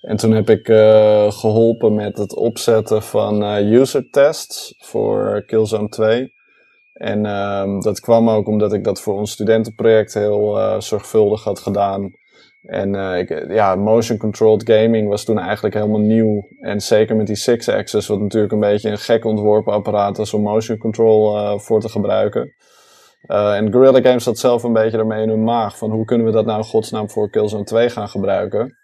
En 0.00 0.16
toen 0.16 0.30
heb 0.30 0.50
ik 0.50 0.68
eh, 0.68 1.30
geholpen 1.30 1.94
met 1.94 2.18
het 2.18 2.36
opzetten 2.36 3.02
van 3.02 3.42
user 3.42 4.10
tests 4.10 4.74
voor 4.78 5.44
Killzone 5.46 5.88
2. 5.88 6.32
En 6.98 7.26
ehm, 7.26 7.80
dat 7.80 8.00
kwam 8.00 8.30
ook 8.30 8.48
omdat 8.48 8.72
ik 8.72 8.84
dat 8.84 9.00
voor 9.00 9.14
ons 9.14 9.30
studentenproject 9.30 10.14
heel 10.14 10.58
eh, 10.58 10.80
zorgvuldig 10.80 11.44
had 11.44 11.58
gedaan. 11.58 12.12
En 12.62 12.94
eh, 12.94 13.18
ik, 13.18 13.44
ja, 13.48 13.74
motion 13.74 14.18
controlled 14.18 14.70
gaming 14.70 15.08
was 15.08 15.24
toen 15.24 15.38
eigenlijk 15.38 15.74
helemaal 15.74 16.00
nieuw. 16.00 16.48
En 16.60 16.80
zeker 16.80 17.16
met 17.16 17.26
die 17.26 17.36
Six 17.36 17.68
Axis, 17.68 18.06
wat 18.06 18.20
natuurlijk 18.20 18.52
een 18.52 18.60
beetje 18.60 18.90
een 18.90 18.98
gek 18.98 19.24
ontworpen 19.24 19.72
apparaat 19.72 20.18
is 20.18 20.34
om 20.34 20.42
motion 20.42 20.78
control 20.78 21.36
eh, 21.36 21.58
voor 21.58 21.80
te 21.80 21.88
gebruiken. 21.88 22.54
Eh, 23.20 23.56
en 23.56 23.72
Guerrilla 23.72 24.00
Games 24.00 24.24
zat 24.24 24.38
zelf 24.38 24.62
een 24.62 24.72
beetje 24.72 24.98
ermee 24.98 25.22
in 25.22 25.28
hun 25.28 25.44
maag. 25.44 25.78
Van 25.78 25.90
hoe 25.90 26.04
kunnen 26.04 26.26
we 26.26 26.32
dat 26.32 26.46
nou 26.46 26.62
godsnaam 26.62 27.10
voor 27.10 27.30
Killzone 27.30 27.64
2 27.64 27.90
gaan 27.90 28.08
gebruiken? 28.08 28.76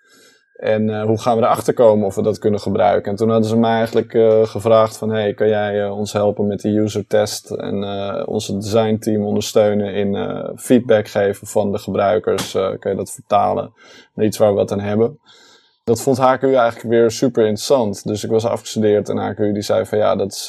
En 0.55 0.90
eh, 0.90 1.05
hoe 1.05 1.20
gaan 1.20 1.36
we 1.36 1.43
erachter 1.43 1.74
komen 1.74 2.06
of 2.06 2.14
we 2.14 2.22
dat 2.22 2.39
kunnen 2.39 2.60
gebruiken? 2.60 3.10
En 3.10 3.16
toen 3.16 3.31
hadden 3.31 3.48
ze 3.48 3.56
mij 3.56 3.76
eigenlijk 3.76 4.14
eh, 4.14 4.47
gevraagd 4.47 4.97
van... 4.97 5.10
Hey, 5.10 5.35
kan 5.35 5.48
jij 5.48 5.85
eh, 5.85 5.97
ons 5.98 6.12
helpen 6.12 6.47
met 6.47 6.60
die 6.60 6.81
user 6.81 7.06
test 7.06 7.51
en 7.51 7.85
onze 8.26 8.59
designteam 8.59 9.24
ondersteunen 9.24 9.94
in 9.94 10.16
feedback 10.56 11.09
geven 11.09 11.47
van 11.47 11.72
de 11.72 11.78
gebruikers? 11.78 12.52
Kan 12.52 12.90
je 12.90 12.97
dat 12.97 13.10
vertalen 13.10 13.72
naar 14.14 14.26
iets 14.26 14.39
waar 14.39 14.51
we 14.51 14.55
wat 14.55 14.72
aan 14.72 14.81
hebben? 14.81 15.18
Dat 15.85 16.01
vond 16.01 16.18
HKU 16.18 16.55
eigenlijk 16.55 16.89
weer 16.89 17.10
super 17.10 17.43
interessant. 17.43 18.05
Dus 18.05 18.24
ik 18.24 18.31
was 18.31 18.44
afgestudeerd 18.44 19.09
en 19.09 19.16
HKU 19.16 19.52
die 19.52 19.62
zei 19.62 19.86
van 19.86 19.98
ja, 19.98 20.16
dat 20.16 20.32
is 20.32 20.47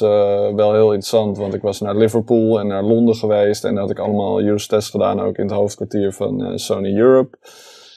wel 0.54 0.72
heel 0.72 0.92
interessant. 0.92 1.36
Want 1.36 1.54
ik 1.54 1.62
was 1.62 1.80
naar 1.80 1.96
Liverpool 1.96 2.60
en 2.60 2.66
naar 2.66 2.82
Londen 2.82 3.14
geweest. 3.14 3.64
En 3.64 3.72
daar 3.72 3.82
had 3.82 3.90
ik 3.90 3.98
allemaal 3.98 4.40
user 4.40 4.68
tests 4.68 4.90
gedaan, 4.90 5.20
ook 5.20 5.36
in 5.36 5.44
het 5.44 5.54
hoofdkwartier 5.54 6.12
van 6.12 6.58
Sony 6.58 6.98
Europe. 6.98 7.38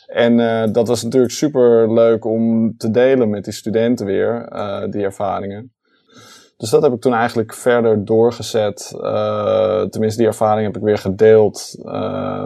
En 0.10 0.40
eh, 0.40 0.72
dat 0.72 0.88
was 0.88 1.04
natuurlijk 1.04 1.32
super 1.32 1.94
leuk 1.94 2.26
om 2.26 2.74
te 2.78 2.92
delen 2.92 3.30
met 3.30 3.44
die 3.44 3.54
studenten 3.54 4.06
weer, 4.06 4.48
eh, 4.48 4.84
die 4.90 5.04
ervaringen. 5.04 5.74
Dus 6.58 6.70
dat 6.70 6.82
heb 6.82 6.94
ik 6.94 7.02
toen 7.02 7.14
eigenlijk 7.14 7.54
verder 7.54 8.06
doorgezet. 8.06 8.94
Eh, 9.02 9.82
tenminste, 9.82 10.20
die 10.20 10.28
ervaring 10.28 10.66
heb 10.66 10.76
ik 10.76 10.84
weer 10.84 10.98
gedeeld 10.98 11.76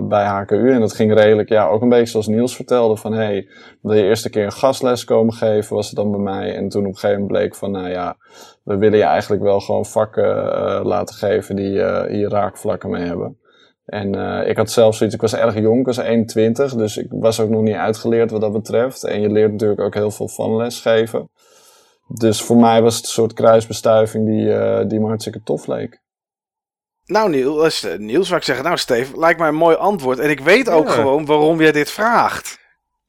bij 0.04 0.26
HKU. 0.26 0.72
En 0.72 0.80
dat 0.80 0.94
ging 0.94 1.14
redelijk, 1.14 1.50
ja, 1.50 1.68
ook 1.68 1.82
een 1.82 1.90
beetje 1.90 2.06
zoals 2.06 2.28
Niels 2.28 2.56
vertelde. 2.56 2.98
Van, 2.98 3.14
hey, 3.14 3.48
wil 3.82 3.94
je 3.94 4.04
eerst 4.04 4.26
een 4.26 4.32
keer 4.32 4.46
een 4.46 4.52
gastles 4.52 5.04
komen 5.04 5.34
geven, 5.34 5.76
was 5.76 5.88
het 5.88 5.96
dan 5.96 6.12
bij 6.12 6.20
mij. 6.20 6.56
En 6.56 6.70
toen 6.70 6.82
op 6.82 6.88
een 6.88 6.94
gegeven 6.94 7.22
moment 7.22 7.38
bleek 7.38 7.56
van, 7.56 7.72
nou 7.72 7.90
ja, 7.90 8.18
we 8.64 8.78
willen 8.78 8.98
je 8.98 9.04
eigenlijk 9.04 9.42
wel 9.42 9.60
gewoon 9.60 9.86
vakken 9.86 10.26
laten 10.86 11.16
geven 11.16 11.56
die 11.56 11.72
hier 12.08 12.30
raakvlakken 12.30 12.90
mee 12.90 13.06
hebben. 13.06 13.38
En 13.86 14.16
eh, 14.16 14.50
ik 14.50 14.58
had 14.58 14.72
zelf 14.72 14.96
zoiets, 14.96 15.16
ik 15.16 15.22
was 15.22 15.36
erg 15.36 15.56
jong, 15.60 15.80
ik 15.80 15.86
was 15.86 15.98
21, 15.98 16.76
dus 16.76 16.98
ik 16.98 17.08
was 17.10 17.40
ook 17.40 17.50
nog 17.50 17.62
niet 17.62 17.76
uitgeleerd 17.76 18.32
wat 18.32 18.42
dat 18.42 18.52
betreft. 18.52 19.04
En 19.04 19.22
je 19.22 19.30
leert 19.30 19.52
natuurlijk 19.52 19.82
ook 19.82 19.94
heel 19.94 20.12
veel 20.12 20.28
van 20.28 20.56
lesgeven. 20.56 21.30
Dus 22.08 22.42
voor 22.42 22.58
mij 22.58 22.82
was 22.82 22.96
het 22.96 23.04
een 23.06 23.10
soort 23.12 23.34
kruisbestuiving 23.34 24.26
die, 24.26 24.54
eh, 24.54 24.88
die 24.88 25.00
me 25.00 25.08
hartstikke 25.08 25.42
tof 25.44 25.68
leek. 25.68 26.02
Nou, 27.06 27.30
Niels, 27.30 27.84
eh, 27.84 27.98
Niels, 27.98 28.28
zou 28.28 28.40
ik 28.40 28.46
zeggen. 28.46 28.66
Nou, 28.66 28.78
Steve, 28.78 29.20
lijkt 29.20 29.40
mij 29.40 29.48
een 29.48 29.56
mooi 29.56 29.76
antwoord. 29.76 30.20
En 30.20 30.30
ik 30.30 30.40
weet 30.40 30.70
ook 30.70 30.88
Ja. 30.88 30.94
gewoon 30.94 31.26
waarom 31.26 31.62
jij 31.62 31.72
dit 31.72 31.92
vraagt. 31.92 32.60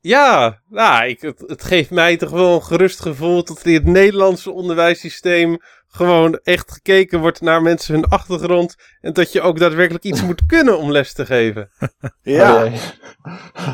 Ja, 0.07 0.61
nou, 0.69 1.09
ik, 1.09 1.21
het, 1.21 1.45
het 1.47 1.65
geeft 1.65 1.91
mij 1.91 2.17
toch 2.17 2.31
wel 2.31 2.55
een 2.55 2.63
gerust 2.63 3.01
gevoel 3.01 3.45
dat 3.45 3.65
in 3.65 3.75
het 3.75 3.85
Nederlandse 3.85 4.51
onderwijssysteem 4.51 5.59
gewoon 5.89 6.39
echt 6.43 6.73
gekeken 6.73 7.21
wordt 7.21 7.41
naar 7.41 7.63
mensen 7.63 7.95
hun 7.95 8.05
achtergrond. 8.05 8.77
En 9.01 9.13
dat 9.13 9.33
je 9.33 9.41
ook 9.41 9.59
daadwerkelijk 9.59 10.05
iets 10.05 10.23
moet 10.23 10.47
kunnen 10.47 10.79
om 10.79 10.91
les 10.91 11.13
te 11.13 11.27
geven. 11.27 11.71
Ja. 12.23 12.65
Oh. 12.65 12.73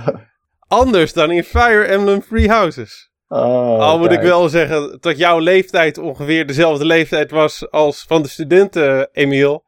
Anders 0.81 1.13
dan 1.13 1.31
in 1.31 1.45
Fire 1.45 1.85
Emblem 1.85 2.23
Free 2.23 2.49
Houses. 2.49 3.11
Oh, 3.29 3.79
Al 3.79 3.99
moet 3.99 4.13
ik 4.13 4.21
wel 4.21 4.49
zeggen 4.49 4.99
dat 5.01 5.19
jouw 5.19 5.39
leeftijd 5.39 5.99
ongeveer 5.99 6.47
dezelfde 6.47 6.85
leeftijd 6.85 7.31
was 7.31 7.71
als 7.71 8.05
van 8.09 8.23
de 8.23 8.29
studenten, 8.29 9.09
Emiel. 9.13 9.65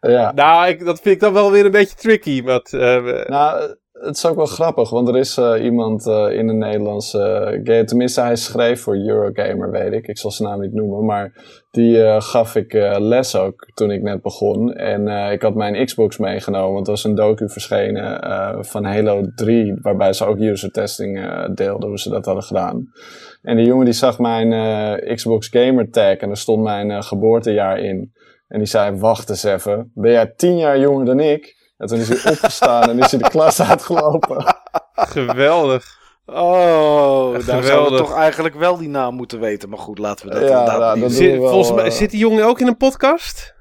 Ja. 0.00 0.32
Nou, 0.32 0.68
ik, 0.68 0.84
dat 0.84 1.00
vind 1.00 1.14
ik 1.14 1.20
dan 1.20 1.32
wel 1.32 1.50
weer 1.50 1.64
een 1.64 1.70
beetje 1.70 1.96
tricky. 1.96 2.42
Want, 2.42 2.72
eh, 2.72 3.24
Nou, 3.26 3.76
het 4.00 4.16
is 4.16 4.26
ook 4.26 4.36
wel 4.36 4.46
grappig, 4.46 4.90
want 4.90 5.08
er 5.08 5.16
is 5.16 5.36
eh, 5.36 5.64
iemand 5.64 6.06
eh, 6.06 6.30
in 6.30 6.46
de 6.46 6.52
Nederlandse 6.52 7.18
uh, 7.18 7.60
game, 7.64 7.84
tenminste 7.84 8.20
hij 8.20 8.36
schreef 8.36 8.80
voor 8.80 8.96
Eurogamer, 8.96 9.70
weet 9.70 9.92
ik. 9.92 10.06
Ik 10.08 10.18
zal 10.18 10.30
zijn 10.30 10.48
naam 10.48 10.60
niet 10.60 10.72
noemen, 10.72 11.04
maar 11.04 11.32
die 11.70 12.02
eh, 12.02 12.20
gaf 12.20 12.54
ik 12.54 12.74
eh, 12.74 12.96
les 12.98 13.36
ook 13.36 13.68
toen 13.74 13.90
ik 13.90 14.02
net 14.02 14.22
begon. 14.22 14.74
En 14.74 15.08
eh, 15.08 15.32
ik 15.32 15.42
had 15.42 15.54
mijn 15.54 15.84
Xbox 15.84 16.18
meegenomen, 16.18 16.72
want 16.72 16.86
er 16.86 16.92
was 16.92 17.04
een 17.04 17.14
docu 17.14 17.48
verschenen 17.48 18.20
eh, 18.22 18.56
van 18.60 18.84
Halo 18.84 19.22
3, 19.34 19.78
waarbij 19.82 20.12
ze 20.12 20.24
ook 20.24 20.38
user 20.38 20.70
testing 20.70 21.18
eh, 21.18 21.48
deelden, 21.54 21.88
hoe 21.88 21.98
ze 21.98 22.10
dat 22.10 22.24
hadden 22.24 22.44
gedaan. 22.44 22.92
En 23.42 23.56
die 23.56 23.66
jongen 23.66 23.84
die 23.84 23.94
zag 23.94 24.18
mijn 24.18 24.52
eh, 24.52 25.14
Xbox 25.14 25.48
Gamer 25.48 25.90
tag 25.90 26.16
en 26.16 26.30
er 26.30 26.36
stond 26.36 26.62
mijn 26.62 26.90
eh, 26.90 27.02
geboortejaar 27.02 27.78
in. 27.78 28.12
En 28.48 28.58
die 28.58 28.68
zei, 28.68 28.96
wacht 28.96 29.30
eens 29.30 29.44
even, 29.44 29.90
ben 29.94 30.12
jij 30.12 30.32
tien 30.36 30.56
jaar 30.56 30.78
jonger 30.78 31.04
dan 31.04 31.20
ik? 31.20 31.55
En 31.76 31.86
toen 31.86 31.98
is 31.98 32.08
hij 32.08 32.32
opgestaan 32.32 32.90
en 32.90 32.98
is 32.98 33.10
hij 33.10 33.20
de 33.20 33.28
klas 33.28 33.62
uitgelopen. 33.62 34.44
Geweldig. 34.94 36.04
Oh, 36.26 37.46
daar 37.46 37.62
zouden 37.62 37.92
we 37.92 37.98
toch 37.98 38.14
eigenlijk 38.14 38.54
wel 38.54 38.76
die 38.76 38.88
naam 38.88 39.14
moeten 39.14 39.40
weten. 39.40 39.68
Maar 39.68 39.78
goed, 39.78 39.98
laten 39.98 40.26
we 40.28 40.32
dat 40.34 40.42
Ja, 40.42 40.48
inderdaad 40.48 40.78
nou, 40.78 40.90
dat 40.92 41.08
doen. 41.08 41.10
Zit, 41.10 41.32
we 41.32 41.38
wel, 41.40 41.50
volgens 41.50 41.74
mij, 41.76 41.84
eh, 41.84 41.90
zit 41.90 42.10
die 42.10 42.18
jongen 42.20 42.44
ook 42.44 42.60
in 42.60 42.66
een 42.66 42.76
podcast? 42.76 43.54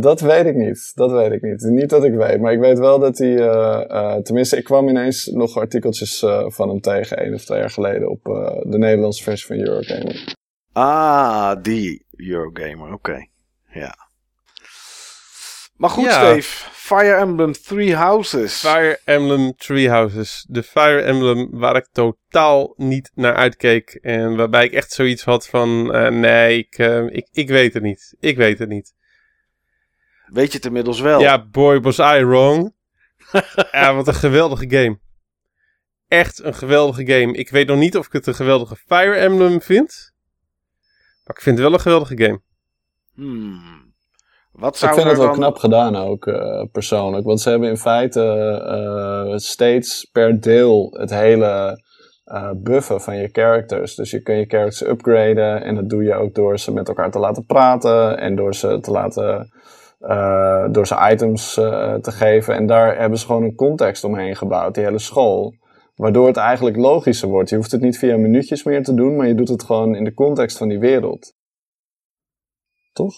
Dat 0.00 0.20
weet 0.20 0.46
ik 0.46 0.54
niet. 0.54 0.92
Dat 0.94 1.10
weet 1.10 1.32
ik 1.32 1.42
niet. 1.42 1.60
Niet 1.62 1.90
dat 1.90 2.04
ik 2.04 2.14
weet. 2.14 2.40
Maar 2.40 2.52
ik 2.52 2.58
weet 2.60 2.78
wel 2.78 2.98
dat 2.98 3.18
hij... 3.18 3.36
eh, 3.36 3.90
eh, 4.14 4.22
tenminste, 4.22 4.56
ik 4.56 4.64
kwam 4.64 4.88
ineens 4.88 5.26
nog 5.26 5.56
artikeltjes 5.56 6.22
eh, 6.22 6.44
van 6.48 6.68
hem 6.68 6.80
tegen. 6.80 7.16
één 7.16 7.34
of 7.34 7.44
twee 7.44 7.58
jaar 7.58 7.70
geleden. 7.70 8.10
Op 8.10 8.26
eh, 8.28 8.70
de 8.70 8.78
Nederlandse 8.78 9.22
versie 9.22 9.46
van 9.46 9.56
Eurogamer. 9.68 10.34
Ah, 10.72 11.52
die 11.62 12.06
Eurogamer, 12.16 12.92
oké. 12.92 13.26
Ja. 13.72 14.05
Maar 15.76 15.90
goed, 15.90 16.04
Ja. 16.04 16.30
Steve. 16.30 16.70
Fire 16.72 17.14
Emblem 17.14 17.52
Three 17.52 17.94
Houses. 17.94 18.58
Fire 18.60 19.00
Emblem 19.04 19.56
Three 19.56 19.90
Houses. 19.90 20.46
De 20.48 20.62
Fire 20.62 21.00
Emblem 21.00 21.48
waar 21.50 21.76
ik 21.76 21.88
totaal 21.92 22.74
niet 22.76 23.10
naar 23.14 23.34
uitkeek. 23.34 23.90
En 24.02 24.36
waarbij 24.36 24.64
ik 24.64 24.72
echt 24.72 24.92
zoiets 24.92 25.24
had 25.24 25.46
van... 25.46 25.94
eh, 25.94 26.08
nee, 26.08 26.58
ik, 26.58 26.78
eh, 26.78 27.04
ik, 27.06 27.28
ik 27.32 27.48
weet 27.48 27.74
het 27.74 27.82
niet. 27.82 28.14
Ik 28.20 28.36
weet 28.36 28.58
het 28.58 28.68
niet. 28.68 28.94
Weet 30.26 30.50
je 30.50 30.56
het 30.56 30.66
inmiddels 30.66 31.00
wel? 31.00 31.20
Ja, 31.20 31.46
boy, 31.46 31.80
was 31.80 31.98
I 31.98 32.24
wrong. 32.24 32.74
ja, 33.72 33.94
wat 33.94 34.08
een 34.08 34.14
geweldige 34.14 34.70
game. 34.70 34.98
Echt 36.08 36.42
een 36.42 36.54
geweldige 36.54 37.06
game. 37.06 37.32
Ik 37.32 37.50
weet 37.50 37.66
nog 37.66 37.78
niet 37.78 37.96
of 37.96 38.06
ik 38.06 38.12
het 38.12 38.26
een 38.26 38.34
geweldige 38.34 38.76
Fire 38.76 39.14
Emblem 39.14 39.60
vind. 39.62 40.12
Maar 41.24 41.36
ik 41.36 41.42
vind 41.42 41.58
het 41.58 41.66
wel 41.66 41.74
een 41.74 41.80
geweldige 41.80 42.16
game. 42.16 42.40
Hmm. 43.14 43.75
Wat 44.58 44.82
Ik 44.82 44.92
vind 44.92 45.06
het 45.08 45.16
wel 45.16 45.26
dan... 45.26 45.34
knap 45.34 45.56
gedaan 45.56 45.96
ook, 45.96 46.26
eh, 46.26 46.62
persoonlijk. 46.72 47.24
Want 47.24 47.40
ze 47.40 47.50
hebben 47.50 47.68
in 47.68 47.76
feite 47.76 48.22
eh, 48.66 49.36
steeds 49.36 50.04
per 50.12 50.40
deel 50.40 50.88
het 50.98 51.10
hele 51.10 51.82
eh, 52.24 52.50
buffen 52.56 53.00
van 53.00 53.16
je 53.16 53.28
characters. 53.32 53.94
Dus 53.94 54.10
je 54.10 54.22
kun 54.22 54.36
je 54.36 54.46
characters 54.46 54.90
upgraden. 54.90 55.62
En 55.62 55.74
dat 55.74 55.88
doe 55.88 56.02
je 56.02 56.14
ook 56.14 56.34
door 56.34 56.58
ze 56.58 56.72
met 56.72 56.88
elkaar 56.88 57.10
te 57.10 57.18
laten 57.18 57.44
praten. 57.44 58.18
En 58.18 58.36
door 58.36 58.54
ze 58.54 58.80
te 58.80 58.90
laten... 58.90 59.50
eh, 59.98 60.66
door 60.70 60.86
ze 60.86 61.08
items 61.10 61.56
eh, 61.56 61.94
te 61.94 62.10
geven. 62.10 62.54
En 62.54 62.66
daar 62.66 62.98
hebben 62.98 63.18
ze 63.18 63.26
gewoon 63.26 63.42
een 63.42 63.54
context 63.54 64.04
omheen 64.04 64.36
gebouwd. 64.36 64.74
Die 64.74 64.84
hele 64.84 64.98
school. 64.98 65.54
Waardoor 65.94 66.26
het 66.26 66.36
eigenlijk 66.36 66.76
logischer 66.76 67.28
wordt. 67.28 67.50
Je 67.50 67.56
hoeft 67.56 67.72
het 67.72 67.80
niet 67.80 67.98
via 67.98 68.16
minuutjes 68.16 68.64
meer 68.64 68.82
te 68.82 68.94
doen. 68.94 69.16
Maar 69.16 69.26
je 69.26 69.34
doet 69.34 69.48
het 69.48 69.62
gewoon 69.62 69.94
in 69.94 70.04
de 70.04 70.14
context 70.14 70.58
van 70.58 70.68
die 70.68 70.78
wereld. 70.78 71.34
Toch? 72.92 73.14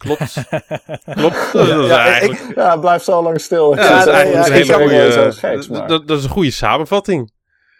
Klopt. 0.00 0.34
Klopt. 1.20 1.52
Dat 1.52 1.68
is 1.68 1.88
Ja, 1.88 2.18
ik-. 2.18 2.52
Ja, 2.54 2.70
het 2.70 2.80
blijft 2.80 3.04
zo 3.04 3.22
lang 3.22 3.40
stil. 3.40 3.76
Ja, 3.76 3.88
dat 4.04 4.06
is 4.06 4.12
ja, 4.12 4.20
ja, 4.20 4.46
een 4.46 4.52
hele 4.52 4.72
kan 4.72 4.80
goede... 4.80 4.96
wel 4.96 5.10
zo 5.12 5.30
geks, 5.30 5.68
maar- 5.68 5.78
dat, 5.78 5.88
dat, 5.88 6.08
dat 6.08 6.18
is 6.18 6.24
een 6.24 6.30
goede 6.30 6.50
samenvatting. 6.50 7.32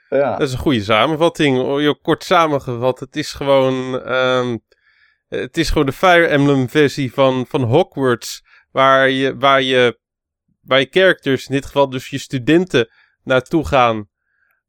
Ja. 0.08 0.30
Dat 0.36 0.46
is 0.48 0.52
een 0.52 0.58
goede 0.58 0.82
samenvatting. 0.82 1.58
Oh, 1.58 1.80
joh, 1.80 1.94
kort 2.02 2.24
samengevat. 2.24 3.00
Het 3.00 3.16
is 3.16 3.32
gewoon... 3.32 4.02
ehm, 4.02 4.56
het 5.28 5.56
is 5.56 5.68
gewoon 5.68 5.86
de 5.86 5.92
Fire 5.92 6.26
Emblem 6.26 6.68
versie 6.68 7.12
van, 7.12 7.46
van 7.48 7.62
Hogwarts. 7.62 8.42
Waar 8.72 9.10
je, 9.10 9.36
waar, 9.36 9.62
je, 9.62 9.98
waar 10.60 10.80
je 10.80 10.86
characters, 10.90 11.46
in 11.46 11.54
dit 11.54 11.66
geval 11.66 11.90
dus 11.90 12.08
je 12.08 12.18
studenten, 12.18 12.88
naartoe 13.24 13.66
gaan. 13.66 14.08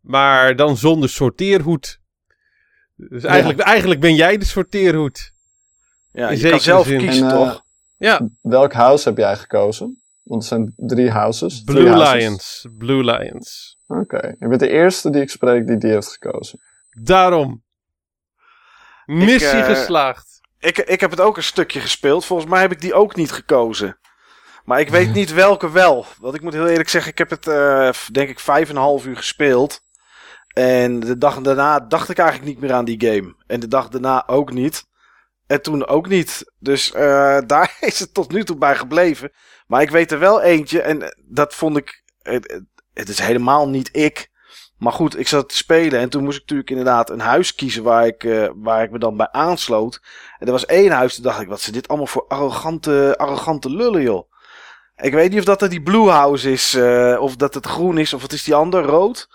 Maar 0.01 0.55
dan 0.55 0.77
zonder 0.77 1.09
sorteerhoed. 1.09 1.99
Dus 2.95 3.23
eigenlijk, 3.23 3.59
eigenlijk 3.59 3.99
ben 3.99 4.15
jij 4.15 4.37
de 4.37 4.45
sorteerhoed. 4.45 5.31
Ja, 6.11 6.29
je 6.29 6.49
kan 6.49 6.59
zelf 6.59 6.85
zin. 6.85 6.99
kiezen, 6.99 7.23
En, 7.23 7.31
eh, 7.31 7.37
toch? 7.37 7.61
Ja, 7.97 8.29
Welk 8.41 8.73
house 8.73 9.09
heb 9.09 9.17
jij 9.17 9.35
gekozen? 9.35 10.01
Want 10.23 10.41
er 10.41 10.47
zijn 10.47 10.73
drie 10.75 11.09
houses. 11.09 11.61
Blue 11.61 11.89
houses. 11.89 12.13
Lions. 12.13 12.67
Blue 12.77 13.03
Lions. 13.03 13.77
Oké. 13.87 14.35
Je 14.39 14.47
bent 14.47 14.59
de 14.59 14.69
eerste 14.69 15.09
die 15.09 15.21
ik 15.21 15.29
spreek 15.29 15.67
die 15.67 15.77
die 15.77 15.91
heeft 15.91 16.11
gekozen. 16.11 16.59
Daarom. 17.03 17.63
Missie 19.05 19.59
eh, 19.59 19.65
geslaagd. 19.65 20.39
Ik, 20.59 20.77
ik 20.77 20.99
heb 20.99 21.11
het 21.11 21.19
ook 21.19 21.37
een 21.37 21.43
stukje 21.43 21.79
gespeeld. 21.79 22.25
Volgens 22.25 22.49
mij 22.49 22.61
heb 22.61 22.71
ik 22.71 22.81
die 22.81 22.93
ook 22.93 23.15
niet 23.15 23.31
gekozen. 23.31 23.99
Maar 24.65 24.79
ik 24.79 24.89
weet 24.89 25.13
niet 25.19 25.33
welke 25.33 25.71
wel. 25.71 26.05
Want 26.19 26.35
ik 26.35 26.41
moet 26.41 26.53
heel 26.53 26.67
eerlijk 26.67 26.89
zeggen, 26.89 27.11
ik 27.11 27.17
heb 27.17 27.29
het 27.29 27.47
eh, 27.47 27.89
denk 28.11 28.29
ik 28.29 28.39
vijf 28.39 28.69
en 28.69 28.75
een 28.75 28.81
half 28.81 29.05
uur 29.05 29.17
gespeeld. 29.17 29.81
En 30.47 30.99
de 30.99 31.17
dag 31.17 31.41
daarna 31.41 31.79
dacht 31.79 32.09
ik 32.09 32.17
eigenlijk 32.17 32.49
niet 32.49 32.59
meer 32.59 32.73
aan 32.73 32.85
die 32.85 33.05
game. 33.05 33.35
En 33.47 33.59
de 33.59 33.67
dag 33.67 33.87
daarna 33.87 34.27
ook 34.27 34.51
niet. 34.53 34.89
En 35.51 35.61
toen 35.61 35.87
ook 35.87 36.07
niet. 36.07 36.51
Dus 36.59 36.91
eh, 36.91 37.37
daar 37.47 37.77
is 37.79 37.99
het 37.99 38.13
tot 38.13 38.31
nu 38.31 38.43
toe 38.43 38.57
bij 38.57 38.75
gebleven. 38.75 39.31
Maar 39.67 39.81
ik 39.81 39.89
weet 39.89 40.11
er 40.11 40.19
wel 40.19 40.41
eentje. 40.41 40.81
En 40.81 41.15
dat 41.27 41.53
vond 41.53 41.77
ik. 41.77 42.03
Het, 42.93 43.09
is 43.09 43.19
helemaal 43.19 43.69
niet 43.69 43.89
ik. 43.91 44.29
Maar 44.77 44.93
goed, 44.93 45.19
ik 45.19 45.27
zat 45.27 45.49
te 45.49 45.55
spelen. 45.55 45.99
En 45.99 46.09
toen 46.09 46.23
moest 46.23 46.35
ik 46.35 46.41
natuurlijk 46.41 46.69
inderdaad 46.69 47.09
een 47.09 47.19
huis 47.19 47.55
kiezen 47.55 47.83
waar 47.83 48.05
ik, 48.05 48.23
eh, 48.23 48.49
waar 48.55 48.83
ik 48.83 48.91
me 48.91 48.99
dan 48.99 49.17
bij 49.17 49.31
aansloot. 49.31 50.01
En 50.39 50.45
er 50.45 50.51
was 50.51 50.65
één 50.65 50.91
huis, 50.91 51.15
toen 51.15 51.23
dacht 51.23 51.41
ik, 51.41 51.47
wat 51.47 51.61
zijn 51.61 51.75
dit 51.75 51.87
allemaal 51.87 52.07
voor 52.07 52.25
arrogante, 52.27 53.13
arrogante 53.17 53.69
lullen, 53.69 54.01
joh. 54.01 54.31
Ik 54.95 55.13
weet 55.13 55.29
niet 55.29 55.39
of 55.39 55.57
dat 55.57 55.69
die 55.69 55.81
Blue 55.81 56.09
House 56.09 56.51
is, 56.51 56.73
eh, 56.73 57.17
of 57.19 57.35
dat 57.35 57.53
het 57.53 57.65
groen 57.65 57.97
is, 57.97 58.13
of 58.13 58.21
het 58.21 58.33
is 58.33 58.43
die 58.43 58.55
ander, 58.55 58.83
rood. 58.83 59.27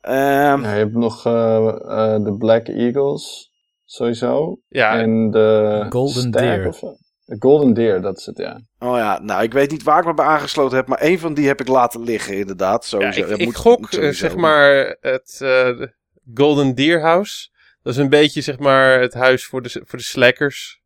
Ehm, 0.00 0.62
Ja, 0.62 0.72
je 0.72 0.78
hebt 0.78 0.94
nog 0.94 1.22
de 1.22 2.34
Black 2.38 2.66
Eagles, 2.66 3.48
sowieso. 3.90 4.58
Ja, 4.68 4.98
En 4.98 5.30
de 5.30 5.86
Golden 5.88 6.30
Deer. 6.30 6.66
of. 6.66 6.80
De 7.24 7.36
Golden 7.38 7.74
Deer, 7.74 8.00
dat 8.00 8.18
is 8.18 8.26
het, 8.26 8.38
ja. 8.38 8.60
Oh 8.78 8.96
ja, 8.96 9.18
nou, 9.22 9.42
ik 9.42 9.52
weet 9.52 9.70
niet 9.70 9.82
waar 9.82 9.98
ik 10.00 10.04
me 10.06 10.14
bij 10.14 10.24
aangesloten 10.26 10.76
heb, 10.76 10.86
maar 10.88 10.98
één 10.98 11.18
van 11.18 11.34
die 11.34 11.46
heb 11.46 11.60
ik 11.60 11.68
laten 11.68 12.02
liggen, 12.02 12.36
inderdaad. 12.38 12.82
Ja, 12.82 12.88
Sowieso. 12.88 13.20
ik, 13.32 13.38
ik 13.38 13.44
moet- 13.44 13.56
gok, 13.56 13.84
eh, 13.84 13.90
sowieso. 13.90 14.12
zeg 14.18 14.36
maar, 14.36 14.96
het 15.00 15.32
eh, 15.32 15.38
de 15.78 15.94
Golden 16.34 16.74
Deer 16.74 17.00
House. 17.00 17.48
Dat 17.82 17.92
is 17.92 17.98
een 17.98 18.08
beetje, 18.08 18.40
zeg 18.40 18.58
maar, 18.58 19.00
het 19.00 19.14
huis 19.14 19.44
voor 19.46 19.62
de, 19.62 19.82
voor 19.84 19.98
de 19.98 20.04
slackers. 20.04 20.80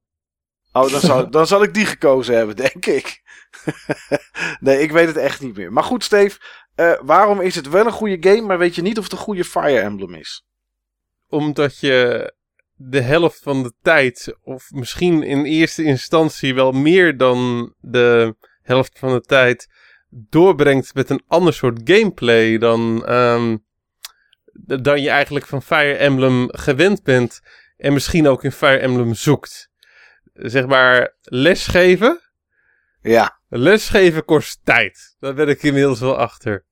Oh, 0.72 0.90
dan 0.90 1.00
zal, 1.00 1.30
dan 1.30 1.46
zal 1.46 1.62
ik 1.62 1.74
die 1.74 1.86
gekozen 1.86 2.36
hebben, 2.36 2.56
denk 2.70 2.86
ik. 2.86 3.22
nee, 4.60 4.78
ik 4.80 4.90
weet 4.92 5.06
het 5.06 5.16
echt 5.16 5.40
niet 5.40 5.56
meer. 5.56 5.72
Maar 5.72 5.84
goed, 5.84 6.04
Steve, 6.04 6.38
eh, 6.74 6.92
waarom 7.02 7.40
is 7.40 7.54
het 7.54 7.68
wel 7.68 7.86
een 7.86 7.92
goede 7.92 8.28
game, 8.30 8.46
maar 8.46 8.58
weet 8.58 8.74
je 8.74 8.82
niet 8.82 8.98
of 8.98 9.04
het 9.04 9.12
een 9.12 9.18
goede 9.18 9.44
Fire 9.44 9.80
Emblem 9.80 10.14
is? 10.14 10.44
Omdat 11.28 11.78
je 11.78 12.32
de 12.88 13.00
helft 13.00 13.40
van 13.42 13.62
de 13.62 13.72
tijd, 13.82 14.36
of 14.42 14.70
misschien 14.70 15.22
in 15.22 15.44
eerste 15.44 15.82
instantie 15.82 16.54
wel 16.54 16.72
meer 16.72 17.16
dan 17.16 17.72
de 17.80 18.36
helft 18.62 18.98
van 18.98 19.12
de 19.12 19.20
tijd, 19.20 19.68
doorbrengt 20.08 20.94
met 20.94 21.10
een 21.10 21.22
ander 21.26 21.52
soort 21.52 21.80
gameplay 21.84 22.58
dan, 22.58 23.06
ehm, 23.06 23.56
dan 24.82 25.02
je 25.02 25.10
eigenlijk 25.10 25.46
van 25.46 25.62
Fire 25.62 25.94
Emblem 25.94 26.48
gewend 26.50 27.02
bent. 27.02 27.40
En 27.76 27.92
misschien 27.92 28.28
ook 28.28 28.44
in 28.44 28.52
Fire 28.52 28.78
Emblem 28.78 29.14
zoekt. 29.14 29.70
Zeg 30.32 30.66
maar, 30.66 31.14
lesgeven. 31.22 32.20
Ja. 33.00 33.40
Lesgeven 33.48 34.24
kost 34.24 34.60
tijd. 34.64 35.16
Daar 35.18 35.34
ben 35.34 35.48
ik 35.48 35.62
inmiddels 35.62 36.00
wel 36.00 36.16
achter. 36.16 36.64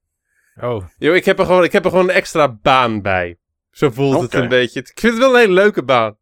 Oh, 0.61 0.85
Yo, 0.99 1.13
ik 1.13 1.25
heb 1.25 1.39
er 1.39 1.45
gewoon, 1.45 1.65
ik 1.65 1.73
heb 1.73 1.85
er 1.85 1.91
gewoon 1.91 2.09
een 2.09 2.15
extra 2.15 2.53
baan 2.53 3.03
bij. 3.03 3.39
Zo 3.71 3.91
voelt 3.91 4.23
het 4.23 4.35
een 4.35 4.49
beetje. 4.49 4.81
Ik 4.81 5.01
vind 5.01 5.13
het 5.13 5.23
wel 5.23 5.33
een 5.33 5.41
hele 5.41 5.53
leuke 5.53 5.83
baan. 5.83 6.19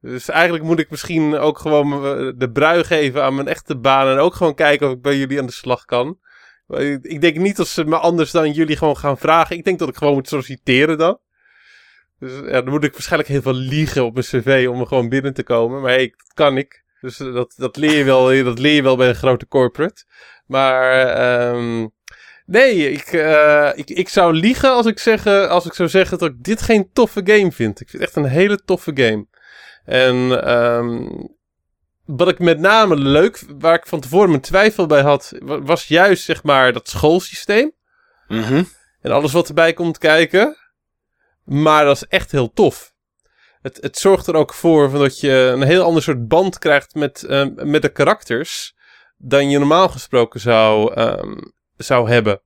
Dus 0.00 0.28
eigenlijk 0.28 0.64
moet 0.64 0.78
ik 0.78 0.90
misschien 0.90 1.36
ook 1.38 1.58
gewoon 1.58 1.92
eh, 1.92 2.32
de 2.36 2.50
brui 2.52 2.84
geven 2.84 3.22
aan 3.24 3.34
mijn 3.34 3.48
echte 3.48 3.76
baan. 3.76 4.08
En 4.08 4.18
ook 4.18 4.34
gewoon 4.34 4.54
kijken 4.54 4.86
of 4.86 4.92
ik 4.92 5.02
bij 5.02 5.16
jullie 5.16 5.38
aan 5.38 5.46
de 5.46 5.52
slag 5.52 5.84
kan. 5.84 6.18
Ik 7.02 7.20
denk 7.20 7.36
niet 7.36 7.56
dat 7.56 7.68
ze 7.68 7.84
me 7.84 7.96
anders 7.96 8.30
dan 8.30 8.52
jullie 8.52 8.76
gewoon 8.76 8.96
gaan 8.96 9.18
vragen. 9.18 9.56
Ik 9.56 9.64
denk 9.64 9.78
dat 9.78 9.88
ik 9.88 9.96
gewoon 9.96 10.14
moet 10.14 10.28
solliciteren 10.28 10.98
dan. 10.98 11.18
Dus 12.18 12.32
ja, 12.32 12.62
dan 12.62 12.68
moet 12.68 12.84
ik 12.84 12.92
waarschijnlijk 12.92 13.30
heel 13.30 13.42
veel 13.42 13.54
liegen 13.54 14.04
op 14.04 14.12
mijn 14.12 14.26
cv 14.26 14.66
om 14.70 14.80
er 14.80 14.86
gewoon 14.86 15.08
binnen 15.08 15.34
te 15.34 15.42
komen. 15.42 15.80
Maar 15.80 15.90
hey, 15.90 16.14
dat 16.16 16.32
kan 16.34 16.56
ik. 16.56 16.84
Dus 17.00 17.20
eh, 17.20 17.32
dat, 17.34 17.54
dat, 17.56 17.76
leer 17.76 17.96
je 17.96 18.04
wel, 18.04 18.44
dat 18.44 18.58
leer 18.58 18.74
je 18.74 18.82
wel 18.82 18.96
bij 18.96 19.08
een 19.08 19.14
grote 19.14 19.46
corporate. 19.48 20.04
Maar 20.46 21.06
ehm 21.08 21.86
nee, 22.50 22.90
ik, 22.90 23.06
eh, 23.06 23.70
ik, 23.74 23.90
ik 23.90 24.08
zou 24.08 24.34
liegen 24.34 24.70
als 24.70 24.86
ik, 24.86 24.98
zeggen, 24.98 25.48
als 25.50 25.66
ik 25.66 25.72
zou 25.72 25.88
zeggen 25.88 26.18
dat 26.18 26.28
ik 26.30 26.42
dit 26.42 26.62
geen 26.62 26.90
toffe 26.92 27.20
game 27.24 27.52
vind. 27.52 27.80
Ik 27.80 27.88
vind 27.88 28.02
het 28.02 28.02
echt 28.02 28.16
een 28.16 28.30
hele 28.30 28.60
toffe 28.64 28.90
game. 28.94 29.26
En 29.84 30.44
ehm 30.44 31.08
wat 32.04 32.28
ik 32.28 32.38
met 32.38 32.58
name 32.58 32.96
leuk, 32.96 33.42
waar 33.58 33.74
ik 33.74 33.86
van 33.86 34.00
tevoren 34.00 34.28
mijn 34.28 34.40
twijfel 34.40 34.86
bij 34.86 35.02
had, 35.02 35.32
wa- 35.38 35.60
was 35.62 35.88
juist 35.88 36.24
zeg 36.24 36.42
maar 36.42 36.72
dat 36.72 36.88
schoolsysteem. 36.88 37.72
Mhm. 38.28 38.62
En 39.00 39.10
alles 39.10 39.32
wat 39.32 39.48
erbij 39.48 39.72
komt 39.72 39.98
kijken. 39.98 40.56
Maar 41.44 41.84
dat 41.84 41.96
is 41.96 42.06
echt 42.06 42.30
heel 42.32 42.52
tof. 42.52 42.92
Het, 43.62 43.78
het 43.80 43.98
zorgt 43.98 44.26
er 44.26 44.34
ook 44.34 44.54
voor 44.54 44.90
van 44.90 45.00
dat 45.00 45.20
je 45.20 45.30
een 45.32 45.62
heel 45.62 45.84
ander 45.84 46.02
soort 46.02 46.28
band 46.28 46.58
krijgt 46.58 46.94
met, 46.94 47.22
eh, 47.24 47.46
met 47.54 47.82
de 47.82 47.88
karakters. 47.88 48.74
Dan 49.16 49.50
je 49.50 49.58
normaal 49.58 49.88
gesproken 49.88 50.40
zou, 50.40 50.94
ehm, 50.94 51.36
zou 51.82 52.10
hebben. 52.10 52.42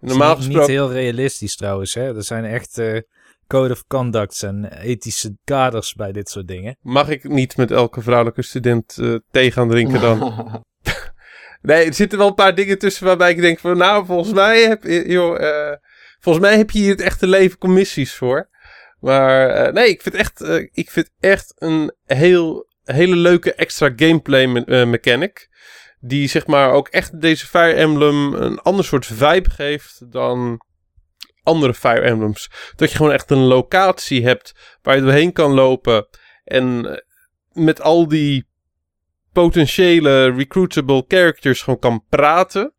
Normaal 0.00 0.32
is 0.32 0.36
niet, 0.36 0.46
gesproken. 0.46 0.70
niet 0.70 0.80
heel 0.80 0.92
realistisch 0.92 1.56
trouwens. 1.56 1.94
Hè? 1.94 2.16
Er 2.16 2.22
zijn 2.22 2.44
echt 2.44 2.78
eh, 2.78 3.00
code 3.46 3.72
of 3.72 3.86
conducts 3.86 4.42
en 4.42 4.64
ethische 4.80 5.36
kaders 5.44 5.94
bij 5.94 6.12
dit 6.12 6.28
soort 6.28 6.48
dingen. 6.48 6.76
Mag 6.80 7.08
ik 7.08 7.28
niet 7.28 7.56
met 7.56 7.70
elke 7.70 8.02
vrouwelijke 8.02 8.42
student 8.42 8.98
eh 8.98 9.14
thee 9.30 9.50
gaan 9.50 9.68
drinken 9.68 10.00
dan? 10.00 10.18
Nee, 11.62 11.86
er 11.86 11.94
zitten 11.94 12.18
wel 12.18 12.26
een 12.26 12.34
paar 12.34 12.54
dingen 12.54 12.78
tussen 12.78 13.06
waarbij 13.06 13.30
ik 13.30 13.40
denk 13.40 13.58
van... 13.58 13.76
Nou, 13.76 14.06
volgens 14.06 14.34
mij 14.34 14.62
heb, 14.62 14.84
joh, 14.84 15.40
uh, 15.40 15.72
volgens 16.20 16.44
mij 16.44 16.56
heb 16.56 16.70
je 16.70 16.78
hier 16.78 16.90
het 16.90 17.00
echte 17.00 17.26
leven 17.26 17.58
commissies 17.58 18.14
voor. 18.14 18.48
Maar 19.00 19.66
uh, 19.66 19.72
nee, 19.72 19.88
ik 19.88 20.02
vind 20.02 20.14
echt, 20.14 20.42
uh, 20.42 20.68
ik 20.72 20.90
vind 20.90 21.10
echt 21.20 21.52
een 21.56 21.92
heel, 22.04 22.66
hele 22.84 23.16
leuke 23.16 23.54
extra 23.54 23.92
gameplay 23.96 24.46
me 24.46 24.86
mechanic. 24.86 25.48
Die 26.00 26.28
zeg 26.28 26.46
maar 26.46 26.70
ook 26.70 26.88
echt 26.88 27.20
deze 27.20 27.46
Fire 27.46 27.72
Emblem 27.72 28.34
een 28.34 28.58
ander 28.58 28.84
soort 28.84 29.06
vibe 29.06 29.50
geeft 29.50 30.12
dan 30.12 30.60
andere 31.42 31.74
Fire 31.74 32.00
Emblems. 32.00 32.50
Dat 32.76 32.90
je 32.90 32.96
gewoon 32.96 33.12
echt 33.12 33.30
een 33.30 33.44
locatie 33.44 34.24
hebt 34.24 34.78
waar 34.82 34.96
je 34.96 35.02
doorheen 35.02 35.32
kan 35.32 35.52
lopen. 35.52 36.06
En 36.44 37.02
met 37.52 37.80
al 37.80 38.08
die 38.08 38.46
potentiële 39.32 40.30
recruitable 40.30 41.04
characters 41.08 41.62
gewoon 41.62 41.78
kan 41.78 42.04
praten. 42.08 42.74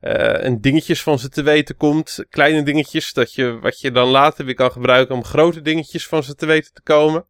Uh, 0.00 0.44
en 0.44 0.60
dingetjes 0.60 1.02
van 1.02 1.18
ze 1.18 1.28
te 1.28 1.42
weten 1.42 1.76
komt. 1.76 2.24
Kleine 2.28 2.62
dingetjes 2.62 3.12
dat 3.12 3.34
je, 3.34 3.58
wat 3.58 3.80
je 3.80 3.90
dan 3.90 4.08
later 4.08 4.44
weer 4.44 4.54
kan 4.54 4.72
gebruiken 4.72 5.14
om 5.14 5.24
grote 5.24 5.60
dingetjes 5.60 6.06
van 6.06 6.22
ze 6.22 6.34
te 6.34 6.46
weten 6.46 6.72
te 6.72 6.82
komen. 6.82 7.26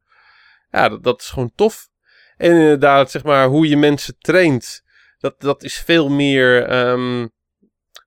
Ja, 0.70 0.88
dat, 0.88 1.02
dat 1.02 1.20
is 1.20 1.28
gewoon 1.28 1.52
tof. 1.54 1.88
En 2.36 2.50
inderdaad, 2.50 3.10
zeg 3.10 3.24
maar, 3.24 3.46
hoe 3.46 3.68
je 3.68 3.76
mensen 3.76 4.16
traint. 4.18 4.81
Dat, 5.22 5.40
dat 5.40 5.62
is 5.62 5.78
veel 5.78 6.08
meer 6.08 6.72
um, 6.88 7.30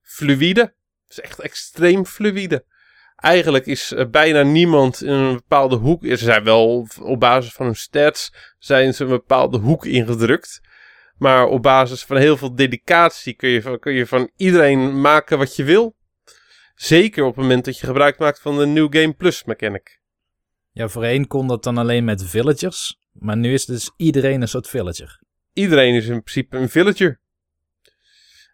fluïde. 0.02 0.62
Het 0.62 1.18
is 1.18 1.20
echt 1.20 1.40
extreem 1.40 2.06
fluïde. 2.06 2.66
Eigenlijk 3.16 3.66
is 3.66 3.92
uh, 3.92 4.06
bijna 4.10 4.42
niemand 4.42 5.02
in 5.02 5.12
een 5.12 5.34
bepaalde 5.34 5.76
hoek. 5.76 6.06
Ze 6.06 6.16
zijn 6.16 6.44
wel 6.44 6.88
op 7.02 7.20
basis 7.20 7.54
van 7.54 7.66
hun 7.66 7.76
stats 7.76 8.34
zijn 8.58 8.94
ze 8.94 9.04
een 9.04 9.10
bepaalde 9.10 9.58
hoek 9.58 9.86
ingedrukt. 9.86 10.62
Maar 11.18 11.46
op 11.46 11.62
basis 11.62 12.04
van 12.04 12.18
heel 12.18 12.38
veel 12.38 12.56
dedicatie 12.56 13.34
kun 13.34 13.50
je, 13.50 13.80
kun 13.80 13.94
je 13.94 14.08
van 14.08 14.30
iedereen 14.36 15.02
maken 15.02 15.38
wat 15.38 15.56
je 15.56 15.64
wil. 15.64 15.96
Zeker 16.76 17.24
op 17.24 17.36
het 17.36 17.44
moment 17.44 17.66
dat 17.66 17.80
je 17.80 17.86
gebruik 17.86 18.20
maakt 18.20 18.42
van 18.42 18.58
de 18.58 18.66
New 18.66 18.96
Game 18.96 19.14
Plus 19.14 19.44
mechanic. 19.44 20.00
Ja, 20.72 20.88
voorheen 20.88 21.28
kon 21.28 21.48
dat 21.48 21.64
dan 21.64 21.78
alleen 21.78 22.04
met 22.04 22.24
villagers. 22.24 23.00
Maar 23.12 23.38
nu 23.38 23.54
is 23.54 23.66
dus 23.66 23.92
iedereen 23.98 24.42
een 24.42 24.48
soort 24.48 24.68
villager. 24.68 25.24
Iedereen 25.56 25.94
is 25.94 26.08
in 26.08 26.24
principe 26.24 26.58
een 26.58 26.70
villager. 26.70 27.20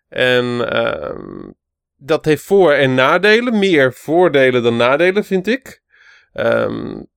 En 0.10 0.46
uh, 0.46 1.60
dat 1.96 2.26
heeft 2.26 2.44
voor- 2.44 2.74
en 2.74 2.94
nadelen. 2.96 3.60
Meer 3.60 3.94
voordelen 3.94 4.64
dan 4.64 4.78
nadelen, 4.78 5.26
vind 5.26 5.48
ik. 5.48 5.82
Um, 6.34 7.08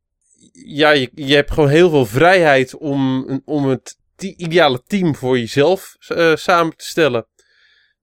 ja, 0.53 0.91
je, 0.91 1.11
je 1.15 1.35
hebt 1.35 1.51
gewoon 1.51 1.69
heel 1.69 1.91
veel 1.91 2.07
vrijheid 2.07 2.75
om, 2.75 3.27
om 3.45 3.69
het 3.69 3.99
ideale 4.19 4.83
team 4.87 5.15
voor 5.15 5.39
jezelf 5.39 5.97
uh, 6.09 6.37
samen 6.37 6.77
te 6.77 6.85
stellen. 6.85 7.27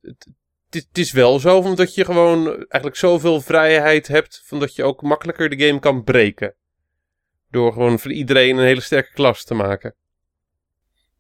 Het, 0.02 0.28
het, 0.70 0.98
is 0.98 1.12
wel 1.12 1.40
zo, 1.40 1.58
omdat 1.58 1.96
je 1.96 2.06
gewoon 2.06 2.48
eigenlijk 2.48 2.96
zoveel 2.96 3.42
vrijheid 3.42 4.08
hebt, 4.08 4.42
van 4.46 4.60
dat 4.60 4.76
je 4.76 4.84
ook 4.84 5.02
makkelijker 5.02 5.50
de 5.50 5.66
game 5.66 5.80
kan 5.80 6.04
breken. 6.04 6.56
Door 7.50 7.74
gewoon 7.74 8.00
voor 8.00 8.12
iedereen 8.12 8.58
een 8.58 8.66
hele 8.66 8.82
sterke 8.82 9.14
klas 9.14 9.44
te 9.44 9.54
maken. 9.54 9.96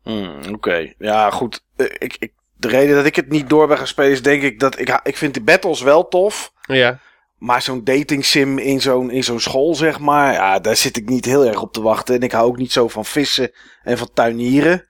Hmm, 0.03 0.53
Oké, 0.53 0.93
ja 0.97 1.29
goed. 1.29 1.63
Eh, 1.75 1.85
ik, 1.85 2.15
ik, 2.19 2.33
de 2.57 2.67
reden 2.67 2.95
dat 2.95 3.05
ik 3.05 3.15
het 3.15 3.29
niet 3.29 3.49
door 3.49 3.67
ben 3.67 3.77
gaan 3.77 3.87
spelen 3.87 4.11
is 4.11 4.21
denk 4.21 4.41
ik 4.41 4.59
dat 4.59 4.79
ik, 4.79 4.99
ik 5.03 5.17
vind 5.17 5.33
de 5.33 5.41
battles 5.41 5.81
wel 5.81 6.07
tof. 6.07 6.53
Ja. 6.61 6.99
Maar 7.37 7.61
zo'n 7.61 7.83
dating 7.83 8.25
sim 8.25 8.57
in 8.57 8.81
zo'n, 8.81 9.11
in 9.11 9.23
zo'n 9.23 9.39
school, 9.39 9.75
zeg 9.75 9.99
maar, 9.99 10.33
ja, 10.33 10.59
daar 10.59 10.75
zit 10.75 10.97
ik 10.97 11.09
niet 11.09 11.25
heel 11.25 11.45
erg 11.45 11.61
op 11.61 11.73
te 11.73 11.81
wachten. 11.81 12.15
En 12.15 12.21
ik 12.21 12.31
hou 12.31 12.47
ook 12.47 12.57
niet 12.57 12.71
zo 12.71 12.87
van 12.87 13.05
vissen 13.05 13.51
en 13.83 13.97
van 13.97 14.09
tuinieren. 14.13 14.87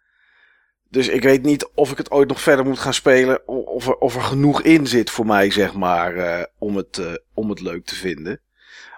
Dus 0.90 1.08
ik 1.08 1.24
weet 1.24 1.44
niet 1.44 1.70
of 1.76 1.92
ik 1.92 1.98
het 1.98 2.12
ooit 2.12 2.28
nog 2.28 2.42
verder 2.42 2.66
moet 2.66 2.80
gaan 2.80 2.94
spelen. 2.94 3.48
Of 3.48 3.88
er, 3.88 3.96
of 3.96 4.16
er 4.16 4.22
genoeg 4.22 4.62
in 4.62 4.88
zit 4.88 5.10
voor 5.10 5.26
mij, 5.26 5.52
zeg 5.52 5.74
maar, 5.74 6.16
uh, 6.16 6.44
om, 6.58 6.76
het, 6.76 6.98
uh, 6.98 7.14
om 7.34 7.50
het 7.50 7.62
leuk 7.62 7.86
te 7.86 7.96
vinden. 7.96 8.42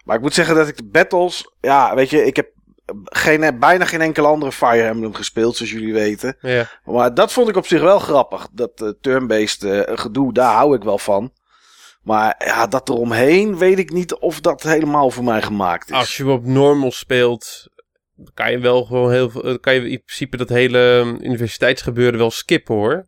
Maar 0.05 0.15
ik 0.15 0.21
moet 0.21 0.33
zeggen 0.33 0.55
dat 0.55 0.67
ik 0.67 0.77
de 0.77 0.85
battles, 0.85 1.53
ja, 1.61 1.95
weet 1.95 2.09
je, 2.09 2.25
ik 2.25 2.35
heb 2.35 2.52
geen, 3.03 3.59
bijna 3.59 3.85
geen 3.85 4.01
enkele 4.01 4.27
andere 4.27 4.51
Fire 4.51 4.83
Emblem 4.83 5.13
gespeeld, 5.13 5.55
zoals 5.55 5.71
jullie 5.71 5.93
weten. 5.93 6.37
Ja. 6.41 6.69
Maar 6.85 7.13
dat 7.13 7.31
vond 7.31 7.49
ik 7.49 7.55
op 7.55 7.67
zich 7.67 7.81
wel 7.81 7.99
grappig. 7.99 8.47
Dat 8.51 8.81
uh, 8.81 8.89
turn-based 9.01 9.65
gedoe, 9.99 10.33
daar 10.33 10.53
hou 10.53 10.75
ik 10.75 10.83
wel 10.83 10.97
van. 10.97 11.31
Maar 12.03 12.35
ja, 12.45 12.67
dat 12.67 12.89
eromheen 12.89 13.57
weet 13.57 13.79
ik 13.79 13.91
niet 13.91 14.13
of 14.13 14.39
dat 14.39 14.63
helemaal 14.63 15.09
voor 15.09 15.23
mij 15.23 15.41
gemaakt 15.41 15.89
is. 15.89 15.95
Als 15.95 16.17
je 16.17 16.27
op 16.27 16.45
normal 16.45 16.91
speelt, 16.91 17.67
kan 18.33 18.51
je 18.51 18.59
wel 18.59 18.85
gewoon 18.85 19.11
heel 19.11 19.29
veel. 19.29 19.59
Kan 19.59 19.73
je 19.73 19.89
in 19.89 20.03
principe 20.03 20.37
dat 20.37 20.49
hele 20.49 20.79
um, 20.79 21.17
universiteitsgebeuren 21.21 22.19
wel 22.19 22.31
skippen 22.31 22.75
hoor. 22.75 23.05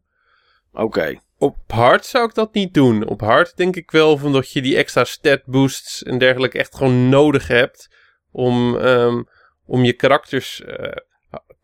Oké. 0.72 0.84
Okay. 0.84 1.20
Op 1.38 1.58
hard 1.68 2.06
zou 2.06 2.28
ik 2.28 2.34
dat 2.34 2.54
niet 2.54 2.74
doen. 2.74 3.08
Op 3.08 3.22
hard 3.22 3.58
denk 3.58 3.76
ik 3.76 3.92
wel 3.92 4.18
van 4.18 4.32
dat 4.34 4.52
je 4.52 4.62
die 4.62 4.78
extra 4.78 5.04
stat 5.04 5.42
boosts 5.46 6.04
en 6.04 6.18
dergelijke 6.18 6.58
echt 6.58 6.76
gewoon 6.76 7.10
nodig 7.10 7.48
hebt. 7.48 7.90
Om, 8.32 8.76
um, 8.76 9.28
om 9.66 9.84
je 9.84 9.94
karakters 9.94 10.62
uh, 10.62 10.92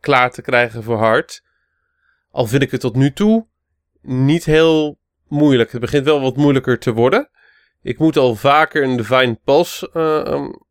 klaar 0.00 0.30
te 0.30 0.42
krijgen 0.42 0.82
voor 0.82 0.96
hard. 0.96 1.42
Al 2.30 2.46
vind 2.46 2.62
ik 2.62 2.70
het 2.70 2.80
tot 2.80 2.96
nu 2.96 3.12
toe 3.12 3.46
niet 4.02 4.44
heel 4.44 4.98
moeilijk. 5.28 5.72
Het 5.72 5.80
begint 5.80 6.04
wel 6.04 6.20
wat 6.20 6.36
moeilijker 6.36 6.78
te 6.78 6.92
worden. 6.92 7.30
Ik 7.82 7.98
moet 7.98 8.16
al 8.16 8.34
vaker 8.34 8.82
een 8.82 8.96
Divine 8.96 9.38
Pulse 9.44 9.90
uh, 9.94 10.32
um, 10.34 10.66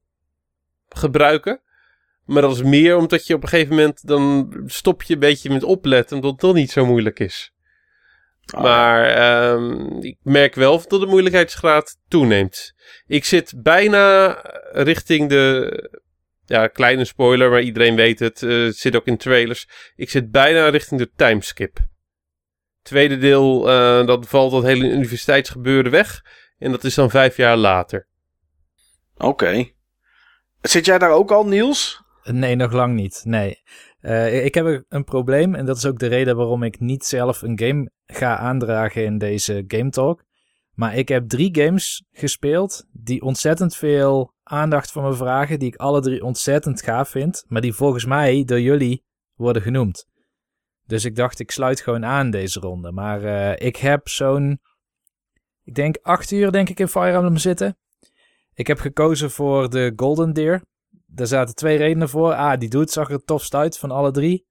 gebruiken. 0.89 1.61
Maar 2.25 2.41
dat 2.41 2.55
is 2.55 2.63
meer 2.63 2.95
omdat 2.97 3.27
je 3.27 3.33
op 3.33 3.43
een 3.43 3.49
gegeven 3.49 3.75
moment 3.75 4.07
dan 4.07 4.53
stop 4.65 5.03
je 5.03 5.13
een 5.13 5.19
beetje 5.19 5.49
met 5.49 5.63
opletten, 5.63 6.15
omdat 6.15 6.31
het 6.31 6.39
dan 6.39 6.55
niet 6.55 6.71
zo 6.71 6.85
moeilijk 6.85 7.19
is. 7.19 7.53
Oh, 8.55 8.61
maar 8.61 9.51
um, 9.51 10.01
ik 10.01 10.17
merk 10.21 10.55
wel 10.55 10.87
dat 10.87 11.01
de 11.01 11.05
moeilijkheidsgraad 11.05 11.97
toeneemt. 12.07 12.73
Ik 13.07 13.25
zit 13.25 13.53
bijna 13.63 14.31
richting 14.71 15.29
de. 15.29 15.99
Ja, 16.45 16.67
kleine 16.67 17.05
spoiler, 17.05 17.49
maar 17.49 17.61
iedereen 17.61 17.95
weet 17.95 18.19
het. 18.19 18.41
Uh, 18.41 18.65
het 18.65 18.77
zit 18.77 18.95
ook 18.95 19.05
in 19.05 19.17
trailers. 19.17 19.67
Ik 19.95 20.09
zit 20.09 20.31
bijna 20.31 20.69
richting 20.69 20.99
de 20.99 21.11
timeskip. 21.15 21.77
Tweede 22.81 23.17
deel, 23.17 23.69
uh, 23.69 24.05
dan 24.07 24.25
valt 24.25 24.51
dat 24.51 24.63
hele 24.63 24.89
universiteitsgebeuren 24.89 25.91
weg. 25.91 26.21
En 26.57 26.71
dat 26.71 26.83
is 26.83 26.95
dan 26.95 27.09
vijf 27.09 27.37
jaar 27.37 27.57
later. 27.57 28.07
Oké. 29.15 29.27
Okay. 29.27 29.75
Zit 30.61 30.85
jij 30.85 30.97
daar 30.97 31.11
ook 31.11 31.31
al, 31.31 31.45
Niels? 31.45 32.03
Nee, 32.23 32.55
nog 32.55 32.71
lang 32.71 32.95
niet. 32.95 33.21
Nee. 33.25 33.61
Uh, 34.01 34.45
ik 34.45 34.53
heb 34.53 34.83
een 34.89 35.03
probleem 35.03 35.55
en 35.55 35.65
dat 35.65 35.77
is 35.77 35.85
ook 35.85 35.99
de 35.99 36.07
reden 36.07 36.35
waarom 36.35 36.63
ik 36.63 36.79
niet 36.79 37.05
zelf 37.05 37.41
een 37.41 37.59
game 37.59 37.91
ga 38.05 38.37
aandragen 38.37 39.05
in 39.05 39.17
deze 39.17 39.63
Game 39.67 39.89
Talk. 39.89 40.23
Maar 40.73 40.95
ik 40.95 41.07
heb 41.07 41.29
drie 41.29 41.49
games 41.61 42.05
gespeeld 42.11 42.85
die 42.91 43.21
ontzettend 43.21 43.75
veel 43.75 44.30
aandacht 44.51 44.91
van 44.91 45.03
me 45.03 45.13
vragen, 45.13 45.59
die 45.59 45.67
ik 45.67 45.75
alle 45.75 46.01
drie 46.01 46.23
ontzettend 46.23 46.81
gaaf 46.81 47.09
vind, 47.09 47.45
maar 47.47 47.61
die 47.61 47.73
volgens 47.73 48.05
mij 48.05 48.43
door 48.43 48.61
jullie 48.61 49.03
worden 49.35 49.61
genoemd. 49.61 50.05
Dus 50.85 51.05
ik 51.05 51.15
dacht, 51.15 51.39
ik 51.39 51.51
sluit 51.51 51.81
gewoon 51.81 52.05
aan 52.05 52.29
deze 52.29 52.59
ronde. 52.59 52.91
Maar 52.91 53.23
uh, 53.23 53.67
ik 53.67 53.75
heb 53.75 54.07
zo'n, 54.07 54.59
ik 55.63 55.75
denk 55.75 55.97
acht 56.01 56.31
uur 56.31 56.51
denk 56.51 56.69
ik 56.69 56.79
in 56.79 56.87
Fire 56.87 57.11
Emblem 57.11 57.37
zitten. 57.37 57.77
Ik 58.53 58.67
heb 58.67 58.79
gekozen 58.79 59.31
voor 59.31 59.69
de 59.69 59.93
Golden 59.95 60.33
Deer. 60.33 60.63
Daar 61.05 61.27
zaten 61.27 61.55
twee 61.55 61.77
redenen 61.77 62.09
voor. 62.09 62.33
A, 62.33 62.57
die 62.57 62.69
doet 62.69 62.91
zag 62.91 63.09
er 63.09 63.23
tofst 63.23 63.53
uit 63.53 63.77
van 63.77 63.91
alle 63.91 64.11
drie. 64.11 64.45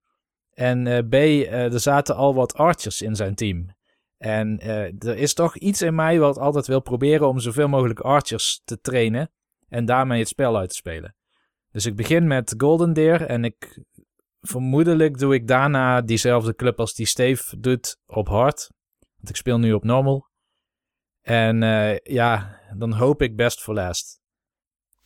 En 0.50 0.86
uh, 0.86 0.98
B, 0.98 1.14
uh, 1.14 1.72
er 1.72 1.80
zaten 1.80 2.16
al 2.16 2.34
wat 2.34 2.54
archers 2.54 3.02
in 3.02 3.16
zijn 3.16 3.34
team. 3.34 3.66
En 4.18 4.60
er 4.98 5.16
is 5.16 5.34
toch 5.34 5.56
iets 5.56 5.82
in 5.82 5.94
mij 5.94 6.18
wat 6.18 6.38
altijd 6.38 6.66
wil 6.66 6.80
proberen 6.80 7.28
om 7.28 7.40
zoveel 7.40 7.68
mogelijk 7.68 8.00
archers 8.00 8.62
te 8.64 8.80
trainen. 8.80 9.30
En 9.70 9.84
daarmee 9.84 10.18
het 10.18 10.28
spel 10.28 10.56
uit 10.56 10.68
te 10.68 10.74
spelen. 10.74 11.14
Dus 11.70 11.86
ik 11.86 11.96
begin 11.96 12.26
met 12.26 12.54
Golden 12.56 12.92
Deer 12.92 13.26
en 13.26 13.44
ik 13.44 13.82
vermoedelijk 14.40 15.18
doe 15.18 15.34
ik 15.34 15.46
daarna 15.46 16.00
diezelfde 16.00 16.54
club 16.54 16.80
als 16.80 16.94
die 16.94 17.06
Steve 17.06 17.60
doet 17.60 17.96
op 18.06 18.28
hard. 18.28 18.70
Want 19.16 19.28
ik 19.28 19.36
speel 19.36 19.58
nu 19.58 19.72
op 19.72 19.84
normal. 19.84 20.28
En 21.20 21.62
uh, 21.62 21.98
ja, 21.98 22.60
dan 22.76 22.92
hoop 22.92 23.22
ik 23.22 23.36
best 23.36 23.62
voor 23.62 23.74
last. 23.74 24.20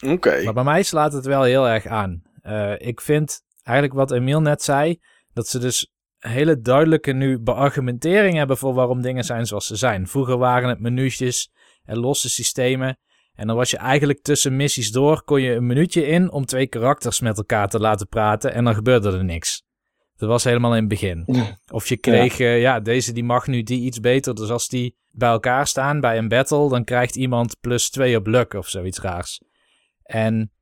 Oké. 0.02 0.12
Okay. 0.12 0.44
Maar 0.44 0.54
bij 0.54 0.64
mij 0.64 0.82
slaat 0.82 1.12
het 1.12 1.24
wel 1.24 1.42
heel 1.42 1.68
erg 1.68 1.86
aan. 1.86 2.22
Uh, 2.42 2.78
ik 2.78 3.00
vind 3.00 3.42
eigenlijk 3.62 3.96
wat 3.96 4.10
Emiel 4.10 4.40
net 4.40 4.62
zei, 4.62 5.00
dat 5.32 5.48
ze 5.48 5.58
dus 5.58 5.92
hele 6.18 6.60
duidelijke 6.60 7.12
nu 7.12 7.38
beargumentering 7.38 8.36
hebben 8.36 8.56
voor 8.56 8.74
waarom 8.74 9.02
dingen 9.02 9.24
zijn 9.24 9.46
zoals 9.46 9.66
ze 9.66 9.76
zijn. 9.76 10.06
Vroeger 10.06 10.38
waren 10.38 10.68
het 10.68 10.80
menu'tjes 10.80 11.52
en 11.84 11.98
losse 11.98 12.30
systemen. 12.30 12.98
En 13.34 13.46
dan 13.46 13.56
was 13.56 13.70
je 13.70 13.76
eigenlijk 13.76 14.22
tussen 14.22 14.56
missies 14.56 14.92
door, 14.92 15.22
kon 15.22 15.42
je 15.42 15.54
een 15.54 15.66
minuutje 15.66 16.06
in 16.06 16.32
om 16.32 16.44
twee 16.44 16.66
karakters 16.66 17.20
met 17.20 17.36
elkaar 17.36 17.68
te 17.68 17.80
laten 17.80 18.08
praten 18.08 18.52
en 18.52 18.64
dan 18.64 18.74
gebeurde 18.74 19.12
er 19.12 19.24
niks. 19.24 19.62
Dat 20.16 20.28
was 20.28 20.44
helemaal 20.44 20.74
in 20.74 20.78
het 20.78 20.88
begin. 20.88 21.26
Of 21.72 21.88
je 21.88 21.96
kreeg, 21.96 22.38
ja. 22.38 22.46
Uh, 22.46 22.60
ja, 22.60 22.80
deze 22.80 23.12
die 23.12 23.24
mag 23.24 23.46
nu 23.46 23.62
die 23.62 23.82
iets 23.82 24.00
beter. 24.00 24.34
Dus 24.34 24.50
als 24.50 24.68
die 24.68 24.96
bij 25.10 25.28
elkaar 25.28 25.66
staan 25.66 26.00
bij 26.00 26.18
een 26.18 26.28
battle, 26.28 26.68
dan 26.68 26.84
krijgt 26.84 27.16
iemand 27.16 27.60
plus 27.60 27.90
twee 27.90 28.16
op 28.16 28.26
luck 28.26 28.54
of 28.54 28.68
zoiets 28.68 29.00
raars. 29.00 29.42
En 30.02 30.52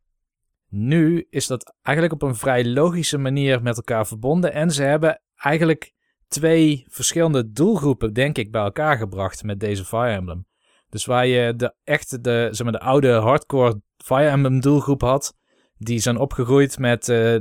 nu 0.69 1.27
is 1.31 1.47
dat 1.47 1.74
eigenlijk 1.82 2.23
op 2.23 2.28
een 2.28 2.36
vrij 2.36 2.65
logische 2.65 3.19
manier 3.19 3.62
met 3.62 3.77
elkaar 3.77 4.07
verbonden. 4.07 4.53
En 4.53 4.70
ze 4.70 4.82
hebben 4.82 5.20
eigenlijk 5.36 5.93
twee 6.28 6.85
verschillende 6.89 7.51
doelgroepen, 7.51 8.12
denk 8.12 8.39
ik, 8.39 8.51
bij 8.51 8.62
elkaar 8.62 8.97
gebracht 8.97 9.43
met 9.43 9.61
deze 9.61 9.85
Fire 9.85 10.11
Emblem. 10.11 10.47
Dus 10.93 11.05
waar 11.05 11.27
je 11.27 11.56
de 11.56 11.74
echte, 11.85 12.20
de, 12.20 12.48
zeg 12.51 12.62
maar, 12.62 12.73
de 12.73 12.81
oude 12.81 13.12
hardcore 13.12 13.81
Fire 13.97 14.28
Emblem 14.28 14.60
doelgroep 14.60 15.01
had, 15.01 15.35
die 15.78 15.98
zijn 15.98 16.16
opgegroeid 16.16 16.78
met, 16.78 17.09
uh, 17.09 17.39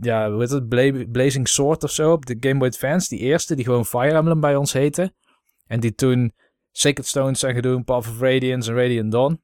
ja, 0.00 0.30
hoe 0.30 0.40
heet 0.40 0.50
het, 0.50 0.68
Bla 0.68 1.04
Blazing 1.12 1.48
Sword 1.48 1.82
of 1.82 1.90
zo 1.90 2.12
op 2.12 2.26
de 2.26 2.36
Game 2.40 2.58
Boy 2.58 2.68
Advance. 2.68 3.08
Die 3.08 3.18
eerste, 3.18 3.54
die 3.54 3.64
gewoon 3.64 3.86
Fire 3.86 4.14
Emblem 4.14 4.40
bij 4.40 4.56
ons 4.56 4.72
heette. 4.72 5.14
En 5.66 5.80
die 5.80 5.94
toen 5.94 6.32
Sacred 6.72 7.06
Stones 7.06 7.40
zijn 7.40 7.54
gedaan, 7.54 7.84
Path 7.84 8.08
of 8.08 8.20
Radiance 8.20 8.70
en 8.70 8.76
Radiant 8.76 9.12
Dawn. 9.12 9.42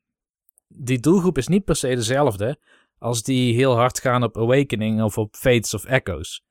Die 0.69 1.01
doelgroep 1.01 1.39
is 1.39 1.49
niet 1.49 1.65
per 1.65 1.77
se 1.77 1.95
dezelfde 1.95 2.59
als 2.99 3.23
die 3.23 3.55
heel 3.55 3.77
hard 3.77 4.01
gaan 4.01 4.23
op 4.23 4.37
Awakening 4.37 5.03
of 5.03 5.19
op 5.19 5.37
Fates 5.37 5.75
of 5.75 5.85
Echoes. 5.85 6.43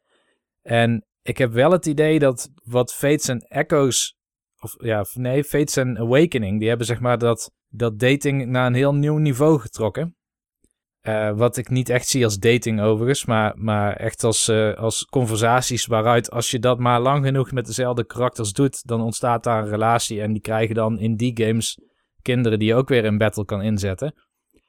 En 0.62 1.06
ik 1.22 1.38
heb 1.38 1.52
wel 1.52 1.72
het 1.72 1.86
idee 1.86 2.20
dat 2.20 2.52
wat 2.64 2.94
Fates 2.94 3.28
en 3.28 3.40
Echoes, 3.40 4.18
of 4.60 4.76
ja, 4.78 5.06
nee, 5.14 5.44
Fates 5.44 5.76
en 5.76 5.98
Awakening, 5.98 6.60
die 6.60 6.68
hebben 6.68 6.88
zeg 6.88 7.00
maar 7.00 7.18
dat, 7.18 7.52
dat 7.68 8.00
dating 8.00 8.46
naar 8.46 8.68
een 8.68 8.74
heel 8.74 8.94
nieuw 8.94 9.18
niveau 9.18 9.60
getrokken. 9.60 10.14
Uh, 11.02 11.32
wat 11.38 11.58
ik 11.58 11.70
niet 11.70 11.90
echt 11.90 12.08
zie 12.08 12.24
als 12.24 12.40
dating 12.40 12.82
overigens, 12.82 13.26
maar, 13.26 13.54
maar 13.58 13.96
echt 13.96 14.24
als, 14.24 14.50
uh, 14.50 14.74
als 14.74 15.06
conversaties 15.06 15.86
waaruit 15.86 16.32
als 16.32 16.52
je 16.52 16.60
dat 16.60 16.80
maar 16.80 17.00
lang 17.00 17.26
genoeg 17.26 17.52
met 17.52 17.66
dezelfde 17.66 18.06
karakters 18.06 18.52
doet, 18.52 18.88
dan 18.88 19.02
ontstaat 19.02 19.44
daar 19.44 19.64
een 19.64 19.70
relatie 19.70 20.22
en 20.22 20.34
die 20.34 20.42
krijgen 20.42 20.76
dan 20.76 21.00
in 21.00 21.16
die 21.16 21.44
games 21.44 21.78
kinderen 22.22 22.60
die 22.60 22.68
je 22.68 22.76
ook 22.76 22.90
weer 22.90 23.06
in 23.06 23.18
battle 23.18 23.46
kan 23.46 23.62
inzetten. 23.62 24.14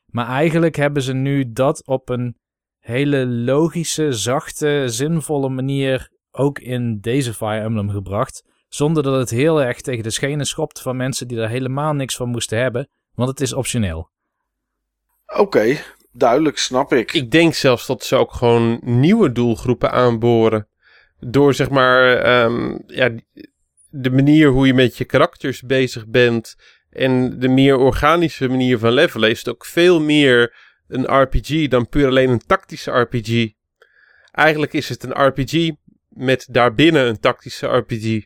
Maar 0.06 0.26
eigenlijk 0.26 0.76
hebben 0.76 1.02
ze 1.02 1.12
nu 1.12 1.52
dat 1.52 1.86
op 1.86 2.08
een 2.08 2.36
hele 2.78 3.26
logische, 3.26 4.12
zachte, 4.12 4.84
zinvolle 4.86 5.48
manier 5.48 6.10
ook 6.30 6.58
in 6.58 6.98
deze 7.00 7.34
Fire 7.34 7.60
Emblem 7.60 7.90
gebracht. 7.90 8.49
Zonder 8.70 9.02
dat 9.02 9.18
het 9.18 9.30
heel 9.30 9.62
erg 9.62 9.80
tegen 9.80 10.02
de 10.02 10.10
schenen 10.10 10.46
schopt 10.46 10.80
van 10.80 10.96
mensen 10.96 11.28
die 11.28 11.40
er 11.40 11.48
helemaal 11.48 11.92
niks 11.92 12.16
van 12.16 12.28
moesten 12.28 12.58
hebben. 12.58 12.88
Want 13.14 13.28
het 13.28 13.40
is 13.40 13.52
optioneel. 13.52 14.10
Oké, 15.26 15.76
duidelijk, 16.12 16.58
snap 16.58 16.92
ik. 16.92 17.12
Ik 17.12 17.30
denk 17.30 17.54
zelfs 17.54 17.86
dat 17.86 18.04
ze 18.04 18.16
ook 18.16 18.32
gewoon 18.32 18.80
nieuwe 18.82 19.32
doelgroepen 19.32 19.90
aanboren. 19.90 20.68
Door 21.18 21.54
zeg 21.54 21.70
maar 21.70 22.26
um, 22.44 22.82
ja, 22.86 23.10
de 23.88 24.10
manier 24.10 24.48
hoe 24.48 24.66
je 24.66 24.74
met 24.74 24.96
je 24.96 25.04
karakters 25.04 25.62
bezig 25.62 26.06
bent. 26.06 26.56
En 26.90 27.38
de 27.38 27.48
meer 27.48 27.76
organische 27.76 28.48
manier 28.48 28.78
van 28.78 28.92
levelen 28.92 29.30
is 29.30 29.38
het 29.38 29.48
ook 29.48 29.64
veel 29.64 30.00
meer 30.00 30.54
een 30.88 31.22
RPG 31.22 31.68
dan 31.68 31.88
puur 31.88 32.06
alleen 32.06 32.30
een 32.30 32.46
tactische 32.46 32.90
RPG. 32.90 33.52
Eigenlijk 34.30 34.72
is 34.72 34.88
het 34.88 35.02
een 35.02 35.26
RPG 35.26 35.70
met 36.08 36.46
daarbinnen 36.50 37.06
een 37.06 37.20
tactische 37.20 37.66
RPG. 37.66 38.24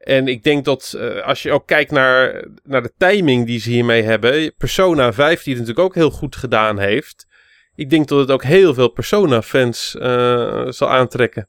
En 0.00 0.28
ik 0.28 0.42
denk 0.42 0.64
dat 0.64 0.94
uh, 0.96 1.26
als 1.26 1.42
je 1.42 1.52
ook 1.52 1.66
kijkt 1.66 1.90
naar, 1.90 2.44
naar 2.62 2.82
de 2.82 2.92
timing 2.96 3.46
die 3.46 3.60
ze 3.60 3.70
hiermee 3.70 4.02
hebben. 4.02 4.54
Persona 4.56 5.12
5 5.12 5.42
die 5.42 5.54
het 5.54 5.62
natuurlijk 5.62 5.88
ook 5.88 5.94
heel 5.94 6.10
goed 6.10 6.36
gedaan 6.36 6.78
heeft. 6.78 7.26
Ik 7.74 7.90
denk 7.90 8.08
dat 8.08 8.18
het 8.18 8.30
ook 8.30 8.44
heel 8.44 8.74
veel 8.74 8.88
Persona-fans 8.88 9.96
uh, 9.98 10.66
zal 10.68 10.90
aantrekken. 10.90 11.48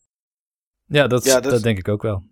Ja, 0.86 1.08
dat, 1.08 1.24
ja, 1.24 1.40
dat, 1.40 1.52
dat 1.52 1.64
denk 1.64 1.78
ik 1.78 1.88
ook 1.88 2.02
wel. 2.02 2.24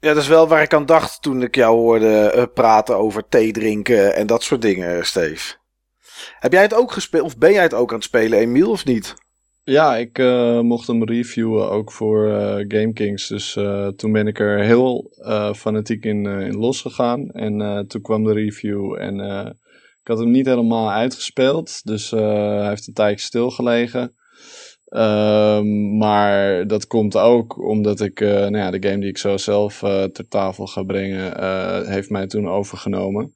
Ja, 0.00 0.08
dat 0.14 0.22
is 0.22 0.28
wel 0.28 0.48
waar 0.48 0.62
ik 0.62 0.74
aan 0.74 0.86
dacht 0.86 1.22
toen 1.22 1.42
ik 1.42 1.54
jou 1.54 1.76
hoorde 1.76 2.32
uh, 2.36 2.44
praten 2.54 2.96
over 2.96 3.28
thee 3.28 3.52
drinken 3.52 4.14
en 4.14 4.26
dat 4.26 4.42
soort 4.42 4.62
dingen, 4.62 5.06
Steve. 5.06 5.54
Heb 6.38 6.52
jij 6.52 6.62
het 6.62 6.74
ook 6.74 6.92
gespeeld, 6.92 7.24
of 7.24 7.38
ben 7.38 7.52
jij 7.52 7.62
het 7.62 7.74
ook 7.74 7.88
aan 7.88 7.96
het 7.96 8.04
spelen, 8.04 8.38
Emiel, 8.38 8.70
of 8.70 8.84
niet? 8.84 9.14
Ja, 9.68 9.96
ik 9.96 10.18
uh, 10.18 10.60
mocht 10.60 10.86
hem 10.86 11.04
reviewen 11.04 11.70
ook 11.70 11.92
voor 11.92 12.28
uh, 12.28 12.54
GameKings. 12.68 13.28
Dus 13.28 13.56
uh, 13.56 13.88
toen 13.88 14.12
ben 14.12 14.26
ik 14.26 14.38
er 14.38 14.58
heel 14.58 15.10
fanatiek 15.56 16.04
in, 16.04 16.26
in 16.26 16.56
losgegaan. 16.56 17.30
En 17.30 17.86
toen 17.88 18.02
kwam 18.02 18.24
de 18.24 18.32
review 18.32 18.94
en 19.00 19.20
ik 20.00 20.06
had 20.06 20.18
hem 20.18 20.30
niet 20.30 20.46
helemaal 20.46 20.90
uitgespeeld. 20.90 21.80
Dus 21.84 22.10
hij 22.10 22.68
heeft 22.68 22.86
een 22.86 22.94
tijdje 22.94 23.26
stilgelegen. 23.26 24.14
Um, 24.90 25.96
maar 25.96 26.66
dat 26.66 26.86
komt 26.86 27.16
ook 27.16 27.68
omdat 27.68 28.00
ik, 28.00 28.20
nou 28.20 28.56
ja, 28.56 28.70
de 28.70 28.88
game 28.88 29.00
die 29.00 29.08
ik 29.08 29.18
zo 29.18 29.36
zelf 29.36 29.78
ter 30.12 30.28
tafel 30.28 30.66
ga 30.66 30.82
brengen, 30.82 31.32
heeft 31.90 32.10
mij 32.10 32.26
toen 32.26 32.48
overgenomen. 32.48 33.34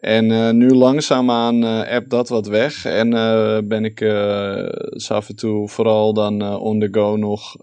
En 0.00 0.30
uh, 0.30 0.50
nu 0.50 0.70
langzaamaan 0.70 1.64
uh, 1.64 1.88
app 1.88 2.10
dat 2.10 2.28
wat 2.28 2.46
weg. 2.46 2.84
En 2.84 3.12
uh, 3.12 3.58
ben 3.64 3.84
ik 3.84 4.00
uh, 4.00 4.68
af 5.08 5.28
en 5.28 5.36
toe 5.36 5.68
vooral 5.68 6.14
dan 6.14 6.58
on 6.58 6.80
the 6.80 6.88
go 6.90 7.16
nog 7.16 7.56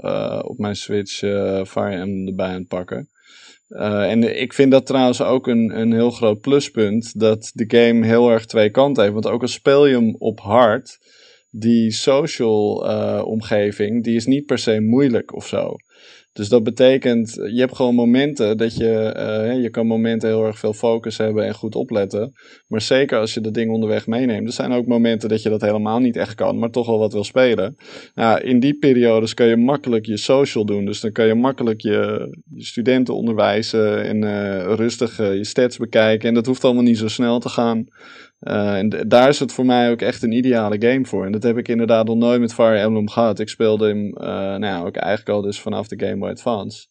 op 0.44 0.58
mijn 0.58 0.76
Switch 0.76 1.20
Fire 1.68 1.96
Emblem 1.96 2.28
erbij 2.28 2.48
aan 2.48 2.54
het 2.54 2.68
pakken. 2.68 3.10
en 4.10 4.42
ik 4.42 4.54
vind 4.54 4.72
dat 4.72 4.86
trouwens 4.86 5.22
ook 5.22 5.48
een, 5.48 5.80
een 5.80 5.94
heel 5.94 6.12
groot 6.12 6.42
pluspunt. 6.42 7.20
Dat 7.20 7.52
de 7.54 7.66
game 7.68 8.06
heel 8.06 8.30
erg 8.30 8.46
twee 8.46 8.70
kanten 8.70 9.04
heeft. 9.04 9.16
Want 9.16 9.28
ook 9.28 9.42
al 9.42 9.48
speel 9.48 9.86
je 9.86 9.96
hem 9.96 10.16
op 10.18 10.40
hard. 10.40 10.98
Die 11.50 11.92
social 11.92 12.76
omgeving, 13.24 14.04
die 14.04 14.16
is 14.16 14.26
niet 14.26 14.46
per 14.46 14.58
se 14.58 14.80
moeilijk 14.80 15.36
of 15.36 15.48
zo. 15.48 15.76
Dus 16.38 16.50
dat 16.50 16.64
betekent, 16.64 17.34
je 17.34 17.60
hebt 17.60 17.76
gewoon 17.76 17.96
momenten 17.96 18.58
dat 18.58 18.76
je, 18.76 19.16
uh, 19.18 19.62
je 19.62 19.70
kan 19.70 19.88
momenten 19.88 20.30
heel 20.30 20.46
erg 20.46 20.60
veel 20.60 20.74
focus 20.74 21.18
hebben 21.18 21.46
en 21.46 21.54
goed 21.54 21.76
opletten. 21.76 22.34
Maar 22.68 22.82
zeker 22.82 23.20
als 23.20 23.34
je 23.34 23.42
dat 23.42 23.54
ding 23.54 23.72
onderweg 23.72 24.08
meeneemt. 24.08 24.48
Er 24.48 24.54
zijn 24.54 24.72
ook 24.72 24.86
momenten 24.86 25.30
dat 25.30 25.42
je 25.42 25.50
dat 25.50 25.62
helemaal 25.62 26.00
niet 26.00 26.16
echt 26.16 26.36
kan, 26.36 26.60
maar 26.60 26.70
toch 26.70 26.88
wel 26.88 27.00
wat 27.00 27.14
wil 27.14 27.24
spelen. 27.24 27.76
Nou, 28.16 28.42
in 28.42 28.60
die 28.60 28.78
periodes 28.78 29.34
kun 29.34 29.46
je 29.46 29.58
makkelijk 29.58 30.06
je 30.06 30.18
social 30.18 30.66
doen. 30.66 30.86
Dus 30.86 31.00
dan 31.00 31.12
kan 31.12 31.28
je 31.28 31.36
makkelijk 31.36 31.82
je, 31.82 32.30
studenten 32.56 33.16
onderwijzen 33.16 34.04
en 34.04 34.24
uh, 34.24 34.74
rustig 34.76 35.18
je 35.18 35.46
stats 35.46 35.78
bekijken. 35.78 36.28
En 36.28 36.34
dat 36.34 36.46
hoeft 36.46 36.64
allemaal 36.64 36.84
niet 36.84 36.98
zo 36.98 37.08
snel 37.08 37.40
te 37.40 37.50
gaan. 37.50 37.88
Uh, 38.40 38.78
en 38.78 38.90
daar 39.08 39.30
is 39.30 39.40
het 39.40 39.52
voor 39.52 39.66
mij 39.66 39.92
ook 39.92 40.02
echt 40.02 40.24
een 40.24 40.32
ideale 40.32 40.82
game 40.82 41.06
voor. 41.06 41.26
En 41.26 41.32
dat 41.32 41.44
heb 41.44 41.58
ik 41.58 41.68
inderdaad 41.68 42.06
nog 42.06 42.18
nooit 42.18 42.40
met 42.40 42.54
Fire 42.54 42.78
Emblem 42.78 43.10
gehad. 43.10 43.40
Ik 43.40 43.50
speelde 43.50 43.88
hem, 43.88 44.06
uh, 44.06 44.28
nou 44.28 44.66
ja, 44.66 44.82
ook 44.82 44.96
eigenlijk 44.96 45.30
al 45.30 45.42
dus 45.42 45.60
vanaf 45.60 45.88
de 45.88 46.06
Game 46.06 46.18
Boy 46.18 46.30
Advance. 46.30 46.88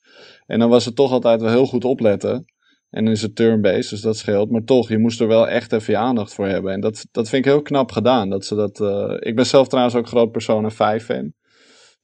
En 0.46 0.58
dan 0.58 0.68
was 0.68 0.84
het 0.84 0.96
toch 0.96 1.12
altijd 1.12 1.40
wel 1.40 1.50
heel 1.50 1.66
goed 1.66 1.84
opletten. 1.84 2.44
En 2.90 3.04
dan 3.04 3.12
is 3.12 3.22
het 3.22 3.36
turn-based, 3.36 3.90
dus 3.90 4.00
dat 4.00 4.16
scheelt. 4.16 4.50
Maar 4.50 4.64
toch, 4.64 4.88
je 4.88 4.98
moest 4.98 5.20
er 5.20 5.28
wel 5.28 5.48
echt 5.48 5.72
even 5.72 5.92
je 5.92 5.98
aandacht 5.98 6.34
voor 6.34 6.46
hebben. 6.46 6.72
En 6.72 6.80
dat, 6.80 7.06
dat 7.10 7.28
vind 7.28 7.44
ik 7.44 7.52
heel 7.52 7.62
knap 7.62 7.92
gedaan. 7.92 8.30
Dat 8.30 8.44
ze 8.44 8.54
dat, 8.54 8.80
uh, 8.80 9.16
ik 9.18 9.36
ben 9.36 9.46
zelf 9.46 9.68
trouwens 9.68 9.96
ook 9.96 10.06
groot 10.06 10.32
Persona 10.32 10.70
5 10.70 11.04
fan. 11.04 11.32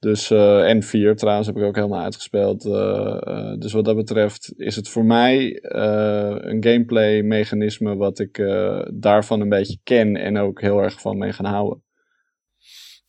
Dus, 0.03 0.31
uh, 0.31 0.69
en 0.69 0.83
4 0.83 1.17
trouwens 1.17 1.47
heb 1.47 1.57
ik 1.57 1.63
ook 1.63 1.75
helemaal 1.75 2.03
uitgespeeld. 2.03 2.65
Uh, 2.65 2.73
uh, 2.73 3.55
dus 3.59 3.73
wat 3.73 3.85
dat 3.85 3.97
betreft 3.97 4.53
is 4.57 4.77
het 4.77 4.89
voor 4.89 5.05
mij 5.05 5.59
een 6.43 6.65
gameplay 6.65 7.23
mechanisme 7.23 7.97
wat 7.97 8.19
ik 8.19 8.37
daarvan 8.95 9.41
een 9.41 9.49
beetje 9.49 9.79
ken 9.83 10.17
en 10.17 10.39
ook 10.39 10.61
heel 10.61 10.83
erg 10.83 11.01
van 11.01 11.19
mee 11.19 11.33
gaan 11.33 11.45
houden. 11.45 11.83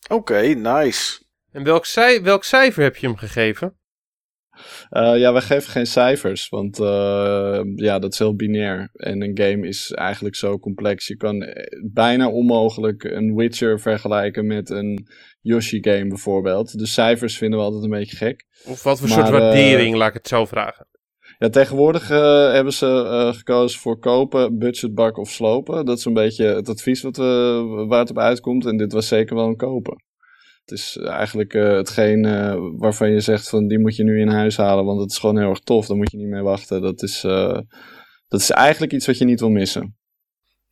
Oké, 0.08 0.40
nice. 0.40 1.22
En 1.52 1.64
welk, 1.64 1.84
cij 1.84 2.22
welk 2.22 2.44
cijfer 2.44 2.82
heb 2.82 2.96
je 2.96 3.06
hem 3.06 3.16
gegeven? 3.16 3.78
Uh, 4.90 5.18
ja, 5.18 5.32
wij 5.32 5.42
geven 5.42 5.70
geen 5.70 5.86
cijfers, 5.86 6.48
want 6.48 6.78
uh, 6.78 7.60
ja, 7.74 7.98
dat 7.98 8.12
is 8.12 8.18
heel 8.18 8.36
binair. 8.36 8.90
En 8.92 9.22
een 9.22 9.38
game 9.38 9.66
is 9.66 9.92
eigenlijk 9.92 10.34
zo 10.34 10.58
complex. 10.58 11.06
Je 11.06 11.16
kan 11.16 11.46
bijna 11.92 12.28
onmogelijk 12.28 13.04
een 13.04 13.34
Witcher 13.34 13.80
vergelijken 13.80 14.46
met 14.46 14.70
een 14.70 15.08
Yoshi-game 15.44 16.06
bijvoorbeeld. 16.08 16.78
De 16.78 16.86
cijfers 16.86 17.38
vinden 17.38 17.58
we 17.58 17.64
altijd 17.64 17.84
een 17.84 17.90
beetje 17.90 18.16
gek. 18.16 18.46
Of 18.64 18.82
wat 18.82 19.00
voor 19.00 19.08
soort 19.08 19.28
waardering, 19.28 19.92
uh, 19.92 19.98
laat 19.98 20.08
ik 20.08 20.14
het 20.14 20.28
zo 20.28 20.44
vragen. 20.44 20.86
Ja, 21.38 21.48
tegenwoordig 21.48 22.08
hebben 22.52 22.72
ze 22.72 23.32
gekozen 23.36 23.80
voor 23.80 23.98
kopen, 23.98 24.58
budgetbak 24.58 25.18
of 25.18 25.30
slopen. 25.30 25.84
Dat 25.84 25.98
is 25.98 26.04
een 26.04 26.14
beetje 26.14 26.44
het 26.44 26.68
advies 26.68 27.02
wat 27.02 27.16
we, 27.16 27.84
waar 27.88 27.98
het 27.98 28.10
op 28.10 28.18
uitkomt. 28.18 28.66
En 28.66 28.76
dit 28.76 28.92
was 28.92 29.08
zeker 29.08 29.36
wel 29.36 29.46
een 29.46 29.56
kopen. 29.56 30.02
Het 30.64 30.78
is 30.78 30.96
eigenlijk 30.96 31.54
uh, 31.54 31.72
hetgeen 31.72 32.24
uh, 32.26 32.54
waarvan 32.76 33.10
je 33.10 33.20
zegt 33.20 33.48
van 33.48 33.66
die 33.66 33.78
moet 33.78 33.96
je 33.96 34.04
nu 34.04 34.20
in 34.20 34.28
huis 34.28 34.56
halen, 34.56 34.84
want 34.84 35.00
het 35.00 35.10
is 35.10 35.18
gewoon 35.18 35.38
heel 35.38 35.48
erg 35.48 35.60
tof. 35.60 35.86
Daar 35.86 35.96
moet 35.96 36.10
je 36.10 36.16
niet 36.16 36.28
mee 36.28 36.42
wachten. 36.42 36.82
Dat 36.82 37.02
is, 37.02 37.24
uh, 37.24 37.58
dat 38.28 38.40
is 38.40 38.50
eigenlijk 38.50 38.92
iets 38.92 39.06
wat 39.06 39.18
je 39.18 39.24
niet 39.24 39.40
wil 39.40 39.50
missen. 39.50 39.96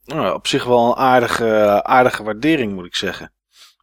Nou, 0.04 0.34
op 0.34 0.46
zich 0.46 0.64
wel 0.64 0.86
een 0.86 0.96
aardige, 0.96 1.84
aardige 1.84 2.22
waardering 2.22 2.72
moet 2.72 2.86
ik 2.86 2.96
zeggen. 2.96 3.32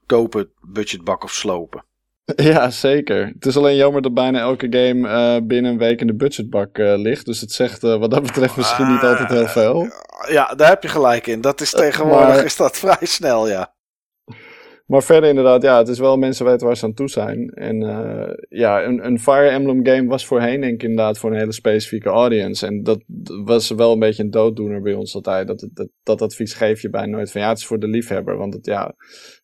Kopen, 0.10 0.50
budgetbak 0.62 1.24
of 1.24 1.32
slopen. 1.32 1.84
Ja, 2.36 2.70
zeker. 2.70 3.28
Het 3.28 3.46
is 3.46 3.58
alleen 3.58 3.76
jammer 3.76 4.02
dat 4.02 4.14
bijna 4.14 4.40
elke 4.40 4.68
game 4.70 5.42
binnen 5.44 5.72
een 5.72 5.78
week 5.78 6.02
in 6.02 6.08
de 6.08 6.16
budgetbak 6.16 6.78
ligt. 6.78 7.26
Dus 7.26 7.42
het 7.42 7.52
zegt 7.52 7.82
wat 7.82 8.12
dat 8.12 8.22
betreft 8.22 8.58
misschien 8.58 8.92
niet 8.92 9.02
altijd 9.02 9.30
heel 9.30 9.48
veel. 9.48 9.88
Ja, 10.28 10.54
daar 10.56 10.70
heb 10.70 10.84
je 10.84 10.90
gelijk 10.90 11.28
in. 11.28 11.42
Dat 11.42 11.62
is 11.62 11.72
tegenwoordig 11.72 12.28
maar... 12.28 12.46
is 12.46 12.56
dat 12.56 12.78
vrij 12.84 13.06
snel, 13.06 13.48
ja. 13.48 13.74
Maar 14.90 15.04
verder 15.04 15.30
inderdaad, 15.30 15.62
ja, 15.62 15.78
het 15.78 15.88
is 15.88 16.00
wel 16.00 16.18
mensen 16.18 16.46
weten 16.46 16.68
waar 16.68 16.78
ze 16.78 16.86
aan 16.86 16.94
toe 16.94 17.10
zijn. 17.10 17.50
En 17.50 17.82
uh, 17.82 18.34
ja, 18.50 18.84
een, 18.84 19.06
een 19.06 19.20
Fire 19.20 19.50
Emblem 19.50 19.86
game 19.86 20.08
was 20.08 20.26
voorheen 20.26 20.62
denk 20.62 20.74
ik 20.74 20.84
inderdaad 20.84 21.18
voor 21.18 21.32
een 21.32 21.38
hele 21.38 21.52
specifieke 21.52 22.10
audience. 22.10 22.66
En 22.66 22.84
dat 22.84 23.04
was 23.46 23.70
wel 23.70 23.92
een 23.92 24.00
beetje 24.00 24.24
een 24.24 24.32
dooddoener 24.32 24.82
bij 24.82 24.94
ons 24.94 25.16
altijd. 25.16 25.48
Dat, 25.48 25.70
dat, 25.74 25.90
dat 26.04 26.22
advies 26.22 26.54
geef 26.54 26.82
je 26.82 26.90
bij 26.90 27.06
nooit 27.06 27.32
van 27.32 27.42
ja, 27.42 27.50
het 27.50 27.58
is 27.58 27.66
voor 27.66 27.80
de 27.80 27.88
liefhebber. 27.88 28.38
Want 28.38 28.54
het 28.54 28.66
ja, 28.66 28.96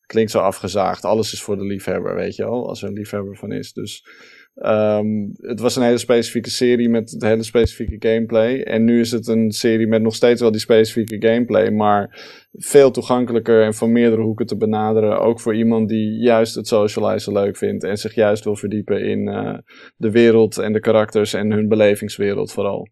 klinkt 0.05 0.31
zo 0.31 0.39
afgezaagd. 0.39 1.05
Alles 1.05 1.33
is 1.33 1.41
voor 1.41 1.57
de 1.57 1.65
liefhebber, 1.65 2.15
weet 2.15 2.35
je 2.35 2.43
wel. 2.43 2.67
Als 2.67 2.81
er 2.81 2.87
een 2.87 2.93
liefhebber 2.93 3.35
van 3.35 3.51
is. 3.51 3.73
Dus 3.73 4.07
Ehm, 4.55 5.07
het 5.37 5.59
was 5.59 5.75
een 5.75 5.83
hele 5.83 5.97
specifieke 5.97 6.49
serie 6.49 6.89
met 6.89 7.15
hele 7.19 7.43
specifieke 7.43 8.07
gameplay. 8.07 8.61
En 8.61 8.83
nu 8.83 8.99
is 8.99 9.11
het 9.11 9.27
een 9.27 9.51
serie 9.51 9.87
met 9.87 10.01
nog 10.01 10.15
steeds 10.15 10.41
wel 10.41 10.51
die 10.51 10.59
specifieke 10.59 11.27
gameplay, 11.27 11.69
maar 11.69 12.19
veel 12.51 12.91
toegankelijker 12.91 13.63
en 13.63 13.73
van 13.73 13.91
meerdere 13.91 14.21
hoeken 14.21 14.45
te 14.45 14.57
benaderen. 14.57 15.19
Ook 15.19 15.39
voor 15.39 15.55
iemand 15.55 15.89
die 15.89 16.21
juist 16.21 16.55
het 16.55 16.67
socializen 16.67 17.33
leuk 17.33 17.57
vindt 17.57 17.83
en 17.83 17.97
zich 17.97 18.15
juist 18.15 18.43
wil 18.43 18.55
verdiepen 18.55 19.01
in 19.05 19.27
uh, 19.27 19.57
de 19.95 20.11
wereld 20.11 20.57
en 20.57 20.73
de 20.73 20.79
karakters 20.79 21.33
en 21.33 21.51
hun 21.51 21.67
belevingswereld 21.67 22.51
vooral. 22.51 22.89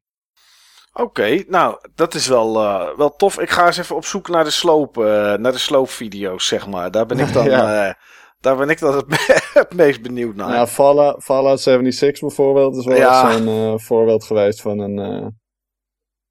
Oké, 0.94 1.44
nou, 1.48 1.78
dat 1.96 2.14
is 2.14 2.28
wel, 2.28 2.56
uh, 2.56 2.98
wel 2.98 3.16
tof. 3.16 3.40
Ik 3.40 3.50
ga 3.50 3.66
eens 3.66 3.78
even 3.78 3.96
op 3.96 4.06
zoek 4.06 4.30
naar 4.30 4.44
de 4.44 4.50
sloop, 4.50 4.98
uh, 4.98 5.04
naar 5.34 5.52
de 5.52 5.58
sloopvideo's, 5.58 6.48
zeg 6.48 6.68
maar. 6.68 6.92
Daar 6.92 7.06
ben 7.06 7.20
ik 7.20 7.34
dan, 7.38 7.46
ja. 7.46 7.88
uh, 7.88 7.94
daar 8.40 8.58
ben 8.58 8.70
ik 8.70 8.80
dan 8.80 8.96
het, 8.96 9.06
het, 9.60 9.74
meest 9.74 10.02
benieuwd 10.02 10.36
naar. 10.36 10.54
Ja, 10.54 10.68
Fallout, 10.68 11.24
Fallout 11.24 11.62
76 11.62 12.22
bijvoorbeeld 12.22 12.76
is 12.76 12.86
wel 12.86 12.96
ja. 12.96 13.32
zo'n 13.32 13.80
voorbeeld 13.80 14.24
geweest 14.24 14.62
van 14.62 14.80
een, 14.80 14.98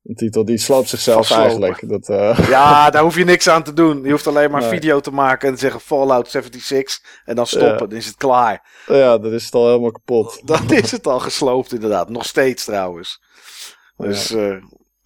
een 0.02 0.14
titel. 0.14 0.44
Die 0.44 0.58
sloopt 0.58 0.88
zichzelf 0.88 1.30
eigenlijk. 1.30 1.88
Dat, 1.88 2.06
Ja, 2.48 2.90
daar 2.90 3.02
hoef 3.02 3.16
je 3.16 3.24
niks 3.24 3.48
aan 3.48 3.62
te 3.62 3.72
doen. 3.72 4.02
Je 4.02 4.10
hoeft 4.10 4.26
alleen 4.26 4.50
maar 4.50 4.60
nee. 4.60 4.70
video 4.70 5.00
te 5.00 5.10
maken 5.10 5.48
en 5.48 5.54
te 5.54 5.60
zeggen 5.60 5.80
Fallout 5.80 6.30
76 6.30 7.00
en 7.24 7.34
dan 7.34 7.46
stoppen, 7.46 7.72
ja. 7.72 7.86
dan 7.86 7.92
is 7.92 8.06
het 8.06 8.16
klaar. 8.16 8.82
Ja, 8.86 9.18
dan 9.18 9.32
is 9.32 9.44
het 9.44 9.54
al 9.54 9.66
helemaal 9.66 9.90
kapot. 9.92 10.40
Dan 10.46 10.70
is 10.70 10.90
het 10.90 11.06
al 11.06 11.20
gesloopt 11.20 11.72
inderdaad. 11.72 12.08
Nog 12.08 12.24
steeds 12.26 12.64
trouwens. 12.64 13.22
Dus 13.96 14.28
ja. 14.28 14.36
uh, 14.36 14.56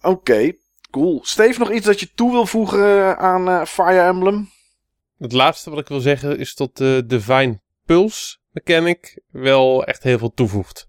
oké, 0.01 0.09
okay. 0.09 0.57
cool. 0.91 1.19
Steve, 1.23 1.59
nog 1.59 1.71
iets 1.71 1.85
dat 1.85 1.99
je 1.99 2.11
toe 2.15 2.31
wil 2.31 2.45
voegen 2.45 3.17
aan 3.17 3.49
uh, 3.49 3.65
Fire 3.65 3.99
Emblem? 3.99 4.49
Het 5.17 5.31
laatste 5.31 5.69
wat 5.69 5.79
ik 5.79 5.87
wil 5.87 5.99
zeggen 5.99 6.37
is 6.37 6.55
dat 6.55 6.77
de 6.77 7.03
Divine 7.05 7.59
Pulse 7.87 8.37
mechanic 8.51 9.21
wel 9.31 9.85
echt 9.85 10.03
heel 10.03 10.17
veel 10.17 10.33
toevoegt. 10.33 10.87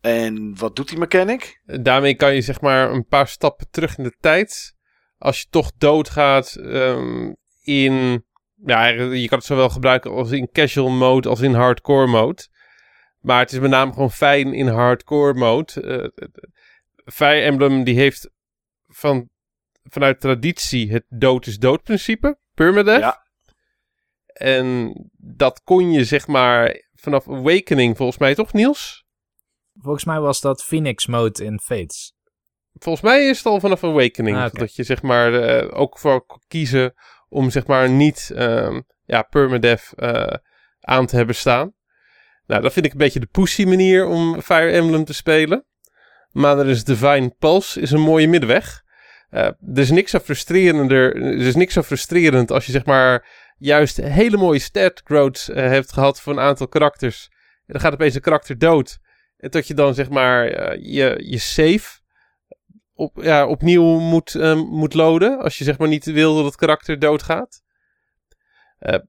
En 0.00 0.56
wat 0.58 0.76
doet 0.76 0.88
die 0.88 0.98
mechanic? 0.98 1.60
Daarmee 1.64 2.14
kan 2.14 2.34
je 2.34 2.40
zeg 2.40 2.60
maar 2.60 2.90
een 2.90 3.06
paar 3.06 3.28
stappen 3.28 3.70
terug 3.70 3.98
in 3.98 4.04
de 4.04 4.16
tijd. 4.20 4.74
Als 5.18 5.40
je 5.40 5.46
toch 5.50 5.72
doodgaat 5.78 6.56
um, 6.58 7.36
in... 7.62 8.24
Ja, 8.66 8.86
je 8.86 9.28
kan 9.28 9.38
het 9.38 9.46
zowel 9.46 9.68
gebruiken 9.68 10.10
als 10.10 10.30
in 10.30 10.50
casual 10.52 10.90
mode 10.90 11.28
als 11.28 11.40
in 11.40 11.54
hardcore 11.54 12.06
mode. 12.06 12.48
Maar 13.20 13.40
het 13.40 13.52
is 13.52 13.58
met 13.58 13.70
name 13.70 13.92
gewoon 13.92 14.10
fijn 14.10 14.54
in 14.54 14.66
hardcore 14.66 15.34
mode. 15.34 16.12
Fire 17.04 17.40
Emblem 17.40 17.84
die 17.84 17.96
heeft 17.96 18.30
van, 18.86 19.28
vanuit 19.82 20.20
traditie 20.20 20.92
het 20.92 21.04
dood 21.08 21.46
is 21.46 21.58
dood 21.58 21.82
principe, 21.82 22.38
permadeath. 22.54 23.00
Ja. 23.00 23.23
En 24.34 24.94
dat 25.16 25.60
kon 25.64 25.92
je 25.92 26.04
zeg 26.04 26.26
maar 26.26 26.82
vanaf 26.94 27.28
Awakening 27.28 27.96
volgens 27.96 28.18
mij 28.18 28.34
toch 28.34 28.52
Niels? 28.52 29.04
Volgens 29.80 30.04
mij 30.04 30.20
was 30.20 30.40
dat 30.40 30.64
Phoenix 30.64 31.06
mode 31.06 31.44
in 31.44 31.60
Fates. 31.60 32.14
Volgens 32.72 33.04
mij 33.04 33.28
is 33.28 33.36
het 33.36 33.46
al 33.46 33.60
vanaf 33.60 33.84
Awakening 33.84 34.36
ah, 34.36 34.44
okay. 34.44 34.60
dat 34.60 34.74
je 34.74 34.82
zeg 34.82 35.02
maar 35.02 35.32
uh, 35.32 35.78
ook 35.78 35.98
voor 35.98 36.26
kiezen 36.48 36.94
om 37.28 37.50
zeg 37.50 37.66
maar 37.66 37.90
niet 37.90 38.32
um, 38.36 38.84
ja, 39.04 39.22
permadeath 39.22 39.92
uh, 39.96 40.26
aan 40.80 41.06
te 41.06 41.16
hebben 41.16 41.34
staan. 41.34 41.74
Nou, 42.46 42.62
dat 42.62 42.72
vind 42.72 42.86
ik 42.86 42.92
een 42.92 42.98
beetje 42.98 43.20
de 43.20 43.26
pussy 43.26 43.64
manier 43.64 44.06
om 44.06 44.40
Fire 44.42 44.70
Emblem 44.70 45.04
te 45.04 45.14
spelen. 45.14 45.66
Maar 46.30 46.58
er 46.58 46.68
is 46.68 46.84
Divine 46.84 47.34
Pulse, 47.38 47.80
is 47.80 47.90
een 47.90 48.00
mooie 48.00 48.28
middenweg. 48.28 48.82
Uh, 49.30 49.40
er 49.40 49.78
is 49.78 49.90
niks 49.90 50.10
zo 50.10 50.18
frustrerender. 50.18 51.16
Er 51.16 51.46
is 51.46 51.54
niks 51.54 51.72
zo 51.72 51.82
frustrerend 51.82 52.50
als 52.50 52.66
je 52.66 52.72
zeg 52.72 52.84
maar 52.84 53.26
juist 53.56 53.96
hele 53.96 54.36
mooie 54.36 54.58
stat 54.58 55.00
growth 55.04 55.48
uh, 55.50 55.56
hebt 55.56 55.92
gehad 55.92 56.20
voor 56.20 56.32
een 56.32 56.40
aantal 56.40 56.68
karakters. 56.68 57.28
En 57.66 57.72
dan 57.72 57.80
gaat 57.80 57.92
opeens 57.92 58.14
een 58.14 58.20
karakter 58.20 58.58
dood. 58.58 58.98
En 59.36 59.50
dat 59.50 59.66
je 59.66 59.74
dan 59.74 59.94
zeg 59.94 60.10
maar 60.10 60.72
uh, 60.74 60.84
je, 60.94 61.30
je 61.30 61.38
save 61.38 62.00
op, 62.94 63.22
ja, 63.22 63.46
opnieuw 63.46 63.98
moet, 63.98 64.34
moet 64.54 64.94
loaden. 64.94 65.38
Als 65.38 65.58
je 65.58 65.64
zeg 65.64 65.78
maar 65.78 65.88
niet 65.88 66.04
wil 66.04 66.34
dat 66.34 66.44
het 66.44 66.56
karakter 66.56 66.98
doodgaat. 66.98 67.62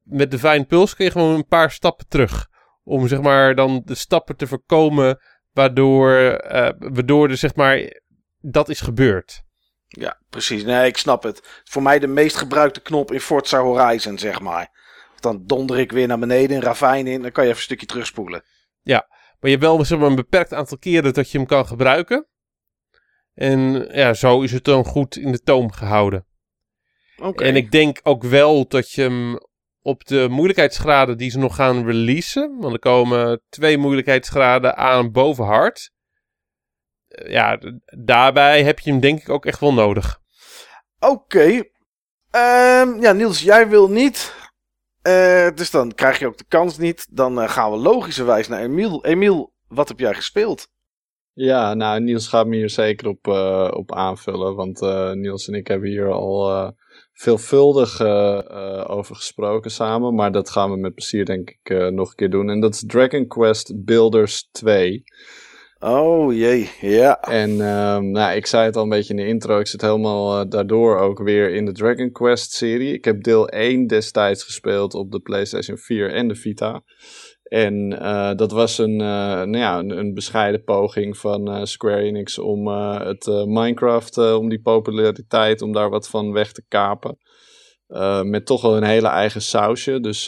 met 0.03 0.31
Divine 0.31 0.65
Pulse 0.65 0.95
kun 0.95 1.05
je 1.05 1.11
gewoon 1.11 1.35
een 1.35 1.47
paar 1.47 1.71
stappen 1.71 2.07
terug. 2.07 2.47
Om 2.83 3.07
zeg 3.07 3.21
maar 3.21 3.55
dan 3.55 3.81
de 3.85 3.95
stappen 3.95 4.35
te 4.35 4.47
voorkomen 4.47 5.19
Waardoor, 5.55 6.11
uh, 6.51 6.69
waardoor 6.77 7.29
er 7.29 7.37
zeg 7.37 7.55
maar 7.55 8.01
dat 8.41 8.69
is 8.69 8.81
gebeurd. 8.81 9.43
Ja, 9.87 10.19
precies. 10.29 10.63
Nee, 10.63 10.87
ik 10.87 10.97
snap 10.97 11.23
het. 11.23 11.61
Voor 11.63 11.81
mij 11.81 11.99
de 11.99 12.07
meest 12.07 12.35
gebruikte 12.35 12.81
knop 12.81 13.11
in 13.11 13.19
Forza 13.19 13.61
Horizon, 13.61 14.17
zeg 14.17 14.41
maar. 14.41 14.83
Dan 15.19 15.43
donder 15.45 15.79
ik 15.79 15.91
weer 15.91 16.07
naar 16.07 16.19
beneden, 16.19 16.55
een 16.55 16.63
ravijn 16.63 17.07
in, 17.07 17.21
dan 17.21 17.31
kan 17.31 17.43
je 17.43 17.49
even 17.49 17.61
een 17.61 17.65
stukje 17.65 17.85
terugspoelen. 17.85 18.43
Ja, 18.81 19.07
maar 19.09 19.49
je 19.49 19.49
hebt 19.49 19.61
wel 19.61 19.85
zeg 19.85 19.99
maar, 19.99 20.07
een 20.07 20.15
beperkt 20.15 20.53
aantal 20.53 20.77
keren 20.77 21.13
dat 21.13 21.31
je 21.31 21.37
hem 21.37 21.47
kan 21.47 21.67
gebruiken. 21.67 22.27
En 23.33 23.87
ja, 23.91 24.13
zo 24.13 24.41
is 24.41 24.51
het 24.51 24.63
dan 24.63 24.85
goed 24.85 25.15
in 25.15 25.31
de 25.31 25.39
toom 25.39 25.71
gehouden. 25.71 26.25
Okay. 27.17 27.47
En 27.47 27.55
ik 27.55 27.71
denk 27.71 27.99
ook 28.03 28.23
wel 28.23 28.67
dat 28.67 28.91
je 28.91 29.01
hem 29.01 29.39
op 29.81 30.05
de 30.05 30.27
moeilijkheidsgraden 30.29 31.17
die 31.17 31.29
ze 31.29 31.37
nog 31.37 31.55
gaan 31.55 31.85
releasen. 31.85 32.57
Want 32.59 32.73
er 32.73 32.79
komen 32.79 33.41
twee 33.49 33.77
moeilijkheidsgraden 33.77 34.77
aan 34.77 35.11
boven 35.11 35.45
hard. 35.45 35.91
Eh, 37.15 37.31
ja, 37.31 37.59
daarbij 37.97 38.63
heb 38.63 38.79
je 38.79 38.91
hem 38.91 38.99
denk 38.99 39.19
ik 39.19 39.29
ook 39.29 39.45
echt 39.45 39.59
wel 39.59 39.73
nodig. 39.73 40.19
Oké. 40.99 41.13
Okay. 41.13 41.71
Um, 42.81 43.01
ja, 43.01 43.11
Niels, 43.11 43.41
jij 43.41 43.69
wil 43.69 43.89
niet. 43.89 44.33
Uh, 45.07 45.49
dus 45.55 45.71
dan 45.71 45.93
krijg 45.93 46.19
je 46.19 46.27
ook 46.27 46.37
de 46.37 46.45
kans 46.47 46.77
niet. 46.77 47.07
Dan 47.09 47.41
uh, 47.41 47.49
gaan 47.49 47.71
we 47.71 47.77
logischerwijs 47.77 48.47
naar 48.47 48.61
Emiel. 48.61 49.05
Emiel, 49.05 49.53
wat 49.67 49.87
heb 49.87 49.99
jij 49.99 50.13
gespeeld? 50.13 50.67
Ja, 51.33 51.73
nou, 51.73 51.99
Niels 52.01 52.27
gaat 52.27 52.47
me 52.47 52.55
hier 52.55 52.69
zeker 52.69 53.07
op, 53.07 53.27
uh, 53.27 53.71
op 53.73 53.93
aanvullen. 53.93 54.55
Want 54.55 54.79
Niels 55.15 55.47
en 55.47 55.53
ik 55.53 55.67
hebben 55.67 55.89
hier 55.89 56.11
al 56.11 56.73
veelvuldig 57.15 57.99
uh, 57.99 58.41
uh, 58.51 58.89
over 58.89 59.15
gesproken 59.15 59.71
samen. 59.71 60.15
Maar 60.15 60.31
dat 60.31 60.49
gaan 60.49 60.71
we 60.71 60.77
met 60.77 60.93
plezier 60.93 61.25
denk 61.25 61.49
ik 61.49 61.69
uh, 61.69 61.87
nog 61.87 62.09
een 62.09 62.15
keer 62.15 62.29
doen. 62.29 62.49
En 62.49 62.59
dat 62.59 62.73
is 62.73 62.83
Dragon 62.87 63.27
Quest 63.27 63.85
Builders 63.85 64.49
2. 64.51 65.03
Oh 65.87 66.33
jee, 66.33 66.69
ja. 66.81 67.21
En 67.21 67.49
um, 67.49 68.11
nou, 68.11 68.35
ik 68.35 68.45
zei 68.45 68.65
het 68.65 68.75
al 68.75 68.83
een 68.83 68.89
beetje 68.89 69.13
in 69.13 69.19
de 69.19 69.27
intro. 69.27 69.59
Ik 69.59 69.67
zit 69.67 69.81
helemaal 69.81 70.49
daardoor 70.49 70.97
ook 70.97 71.19
weer 71.19 71.53
in 71.53 71.65
de 71.65 71.71
Dragon 71.71 72.11
Quest 72.11 72.51
serie. 72.51 72.93
Ik 72.93 73.05
heb 73.05 73.23
deel 73.23 73.49
1 73.49 73.87
destijds 73.87 74.43
gespeeld 74.43 74.93
op 74.93 75.11
de 75.11 75.19
PlayStation 75.19 75.77
4 75.77 76.13
en 76.13 76.27
de 76.27 76.35
Vita. 76.35 76.83
En 77.43 77.91
uh, 77.91 78.33
dat 78.35 78.51
was 78.51 78.77
een, 78.77 78.91
uh, 78.91 78.97
nou 78.97 79.57
ja, 79.57 79.79
een, 79.79 79.89
een, 79.89 80.13
bescheiden 80.13 80.63
poging 80.63 81.17
van 81.17 81.67
Square 81.67 82.01
Enix 82.01 82.39
om 82.39 82.67
het 82.67 83.25
Minecraft, 83.45 84.17
om 84.17 84.49
die 84.49 84.61
populariteit, 84.61 85.61
om 85.61 85.71
daar 85.71 85.89
wat 85.89 86.09
van 86.09 86.31
weg 86.31 86.51
te 86.51 86.63
kapen. 86.67 87.17
Met 88.23 88.45
toch 88.45 88.61
wel 88.61 88.77
een 88.77 88.83
hele 88.83 89.07
eigen 89.07 89.41
sausje. 89.41 89.99
Dus 89.99 90.25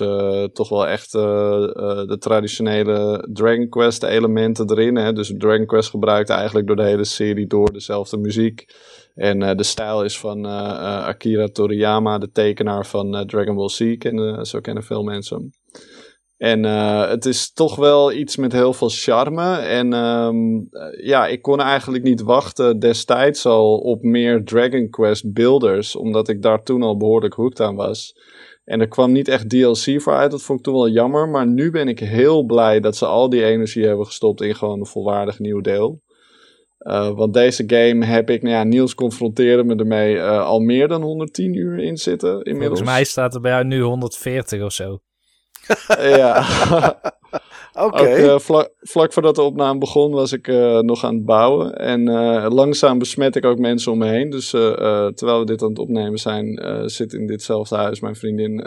toch 0.53 0.69
wel 0.69 0.87
echt 0.87 1.11
de 1.11 2.15
traditionele 2.19 3.27
Dragon 3.33 3.69
Quest 3.69 4.03
elementen 4.03 4.71
erin. 4.71 4.95
Hè? 4.95 5.13
Dus 5.13 5.33
Dragon 5.37 5.65
Quest 5.65 5.89
gebruikt 5.89 6.29
eigenlijk 6.29 6.67
door 6.67 6.75
de 6.75 6.83
hele 6.83 7.05
serie 7.05 7.47
door 7.47 7.73
dezelfde 7.73 8.17
muziek. 8.17 8.65
En 9.15 9.57
de 9.57 9.63
stijl 9.63 10.03
is 10.03 10.19
van 10.19 10.45
Akira 10.45 11.47
Toriyama, 11.47 12.17
de 12.17 12.31
tekenaar 12.31 12.85
van 12.85 13.25
Dragon 13.27 13.55
Ball 13.55 13.69
Z. 13.69 13.97
Kennen, 13.97 14.45
zo 14.45 14.59
kennen 14.59 14.83
veel 14.83 15.03
mensen. 15.03 15.51
En 16.37 16.63
uh, 16.63 17.09
het 17.09 17.25
is 17.25 17.51
toch 17.51 17.75
wel 17.75 18.11
iets 18.11 18.35
met 18.35 18.51
heel 18.51 18.73
veel 18.73 18.89
charme. 18.89 19.55
En 19.55 19.93
um, 19.93 20.69
ja, 21.01 21.27
ik 21.27 21.41
kon 21.41 21.59
eigenlijk 21.59 22.03
niet 22.03 22.21
wachten 22.21 22.79
destijds 22.79 23.45
al 23.45 23.77
op 23.77 24.03
meer 24.03 24.43
Dragon 24.43 24.89
Quest 24.89 25.33
builders. 25.33 25.95
Omdat 25.95 26.27
ik 26.27 26.41
daar 26.41 26.63
toen 26.63 26.83
al 26.83 26.97
behoorlijk 26.97 27.33
hooked 27.33 27.59
aan 27.59 27.75
was. 27.75 28.15
En 28.63 28.81
er 28.81 28.87
kwam 28.87 29.11
niet 29.11 29.27
echt 29.27 29.49
DLC 29.49 30.01
voor 30.01 30.13
uit. 30.13 30.31
Dat 30.31 30.41
vond 30.41 30.59
ik 30.59 30.65
toen 30.65 30.73
wel 30.73 30.89
jammer. 30.89 31.29
Maar 31.29 31.47
nu 31.47 31.71
ben 31.71 31.87
ik 31.87 31.99
heel 31.99 32.43
blij 32.43 32.79
dat 32.79 32.95
ze 32.95 33.05
al 33.05 33.29
die 33.29 33.43
energie 33.43 33.85
hebben 33.85 34.05
gestopt 34.05 34.41
in 34.41 34.55
gewoon 34.55 34.79
een 34.79 34.85
volwaardig 34.85 35.39
nieuw 35.39 35.61
deel. 35.61 36.01
Uh, 36.79 37.09
want 37.15 37.33
deze 37.33 37.63
game 37.67 38.05
heb 38.05 38.29
ik, 38.29 38.41
nou 38.41 38.55
ja, 38.55 38.63
Niels 38.63 38.95
confronteren 38.95 39.65
me 39.65 39.75
ermee 39.75 40.15
uh, 40.15 40.45
al 40.45 40.59
meer 40.59 40.87
dan 40.87 41.01
110 41.01 41.53
uur 41.53 41.79
in 41.79 41.97
zitten 41.97 42.29
inmiddels. 42.29 42.67
Volgens 42.67 42.89
mij 42.89 43.03
staat 43.03 43.35
er 43.35 43.41
bij 43.41 43.51
jou 43.51 43.65
nu 43.65 43.81
140 43.81 44.63
of 44.63 44.73
zo 44.73 44.99
ja. 46.17 46.45
Oké. 47.73 48.01
Okay. 48.01 48.23
Uh, 48.23 48.39
vlak, 48.39 48.69
vlak, 48.81 49.13
voordat 49.13 49.35
de 49.35 49.41
opname 49.41 49.79
begon 49.79 50.11
was 50.11 50.31
ik 50.31 50.47
uh, 50.47 50.79
nog 50.79 51.03
aan 51.03 51.15
het 51.15 51.25
bouwen. 51.25 51.75
En 51.75 52.09
uh, 52.09 52.45
langzaam 52.49 52.97
besmet 52.97 53.35
ik 53.35 53.45
ook 53.45 53.59
mensen 53.59 53.91
om 53.91 53.97
me 53.97 54.07
heen. 54.07 54.29
Dus 54.29 54.49
terwijl 54.49 55.39
we 55.39 55.45
dit 55.45 55.61
aan 55.61 55.69
het 55.69 55.79
opnemen 55.79 56.19
zijn, 56.19 56.61
zit 56.85 57.13
in 57.13 57.27
ditzelfde 57.27 57.75
huis 57.75 57.99
mijn 57.99 58.15
vriendin 58.15 58.65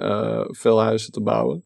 veel 0.49 0.81
huizen 0.81 1.13
te 1.13 1.21
bouwen. 1.21 1.65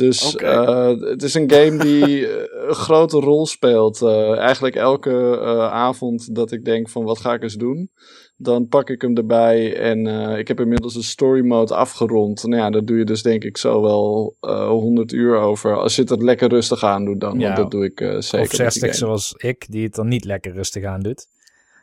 Dus 0.00 0.36
eh, 0.36 0.88
het 1.00 1.22
is 1.22 1.34
een 1.34 1.50
game 1.50 1.76
die 1.76 2.26
eh, 2.28 2.68
een 2.68 2.74
grote 2.74 3.16
rol 3.16 3.46
speelt. 3.46 4.02
Eh, 4.02 4.38
eigenlijk 4.38 4.76
elke 4.76 5.40
avond 5.70 6.34
dat 6.34 6.52
ik 6.52 6.64
denk 6.64 6.88
van 6.88 7.04
wat 7.04 7.20
ga 7.20 7.34
ik 7.34 7.42
eens 7.42 7.54
doen. 7.54 7.90
Dan 8.36 8.68
pak 8.68 8.90
ik 8.90 9.02
hem 9.02 9.16
erbij 9.16 9.76
en 9.76 10.06
ik 10.38 10.48
heb 10.48 10.60
inmiddels 10.60 10.94
de 10.94 11.02
story 11.02 11.46
mode 11.46 11.74
afgerond. 11.74 12.42
Nou 12.42 12.62
ja, 12.62 12.70
daar 12.70 12.84
doe 12.84 12.98
je 12.98 13.04
dus 13.04 13.22
denk 13.22 13.44
ik 13.44 13.56
zo 13.56 13.82
wel 13.82 14.36
eh 14.40 14.68
100 14.68 15.12
uur 15.12 15.36
over. 15.36 15.76
Als 15.76 15.96
je 15.96 16.02
het 16.02 16.10
er 16.10 16.24
lekker 16.24 16.48
rustig 16.48 16.84
aan 16.84 17.04
doet 17.04 17.20
dan. 17.20 17.38
Ja. 17.38 17.44
Want 17.44 17.56
dat 17.56 17.70
doe 17.70 17.84
ik 17.84 17.98
zeker 17.98 18.18
of 18.22 18.30
met 18.30 18.50
die 18.50 18.56
60 18.56 18.80
game. 18.82 18.94
zoals 18.94 19.34
ik, 19.36 19.66
die 19.68 19.84
het 19.84 19.94
dan 19.94 20.08
niet 20.08 20.24
lekker 20.24 20.52
rustig 20.52 20.84
aan 20.84 21.00
doet. 21.00 21.26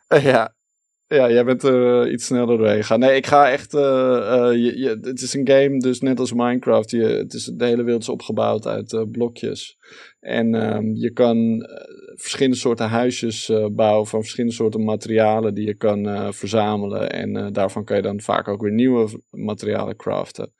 Ja. 0.22 0.54
Ja, 1.08 1.30
jij 1.30 1.44
bent 1.44 1.62
er 1.62 2.02
eh, 2.02 2.12
iets 2.12 2.24
sneller 2.26 2.58
doorheen 2.58 2.80
gegaan. 2.80 2.98
Nee, 2.98 3.16
ik 3.16 3.26
ga 3.26 3.50
echt... 3.50 3.74
eh, 3.74 4.50
eh, 4.50 4.54
je, 4.54 4.98
het 5.00 5.20
is 5.20 5.34
een 5.34 5.48
game, 5.48 5.78
dus 5.78 6.00
net 6.00 6.18
als 6.20 6.32
Minecraft. 6.32 6.90
Je, 6.90 7.02
het 7.04 7.32
is, 7.34 7.44
de 7.44 7.64
hele 7.64 7.82
wereld 7.82 8.02
is 8.02 8.08
opgebouwd 8.08 8.66
uit 8.66 9.06
blokjes. 9.12 9.78
En 10.20 10.54
ehm, 10.54 10.94
je 10.94 11.12
kan 11.12 11.66
verschillende 12.14 12.56
soorten 12.56 12.88
huisjes 12.88 13.52
bouwen 13.72 14.06
van 14.06 14.20
verschillende 14.20 14.54
soorten 14.54 14.84
materialen 14.84 15.54
die 15.54 15.66
je 15.66 15.74
kan 15.74 16.32
verzamelen. 16.34 17.10
En 17.10 17.52
daarvan 17.52 17.84
kan 17.84 17.96
je 17.96 18.02
dan 18.02 18.20
vaak 18.20 18.48
ook 18.48 18.62
weer 18.62 18.72
nieuwe 18.72 19.22
materialen 19.30 19.96
craften. 19.96 20.52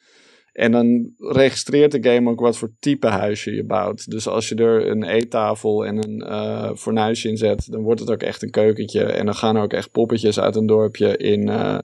En 0.59 0.73
dan 0.73 1.13
registreert 1.19 1.93
de 1.93 2.11
game 2.11 2.31
ook 2.31 2.41
wat 2.41 2.57
voor 2.57 2.71
type 2.79 3.07
huisje 3.07 3.55
je 3.55 3.65
bouwt. 3.65 4.11
Dus 4.11 4.29
als 4.29 4.49
je 4.49 4.55
er 4.55 4.91
een 4.91 5.03
eettafel 5.03 5.87
en 5.87 6.09
een 6.09 6.23
eh 6.23 6.71
fornuisje 6.75 7.29
in 7.29 7.37
zet, 7.37 7.71
dan 7.71 7.83
wordt 7.83 8.01
het 8.01 8.11
ook 8.11 8.23
echt 8.23 8.43
een 8.43 8.51
keukentje. 8.51 9.05
En 9.05 9.25
dan 9.25 9.35
gaan 9.35 9.57
er 9.57 9.63
ook 9.63 9.73
echt 9.73 9.91
poppetjes 9.91 10.41
uit 10.41 10.57
een 10.57 10.67
dorpje 10.67 11.17
in 11.17 11.49
eh, 11.49 11.79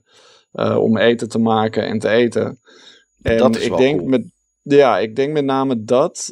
eh, 0.51 0.77
om 0.77 0.97
eten 0.97 1.29
te 1.29 1.39
maken 1.39 1.85
en 1.85 1.99
te 1.99 2.09
eten. 2.09 2.59
En 3.21 3.37
Dat 3.37 3.55
is 3.55 3.65
ik 3.65 3.77
denk 3.77 3.97
cool. 3.97 4.09
met 4.09 4.33
ja, 4.61 4.99
ik 4.99 5.15
denk 5.15 5.33
met 5.33 5.45
name 5.45 5.83
dat 5.83 6.29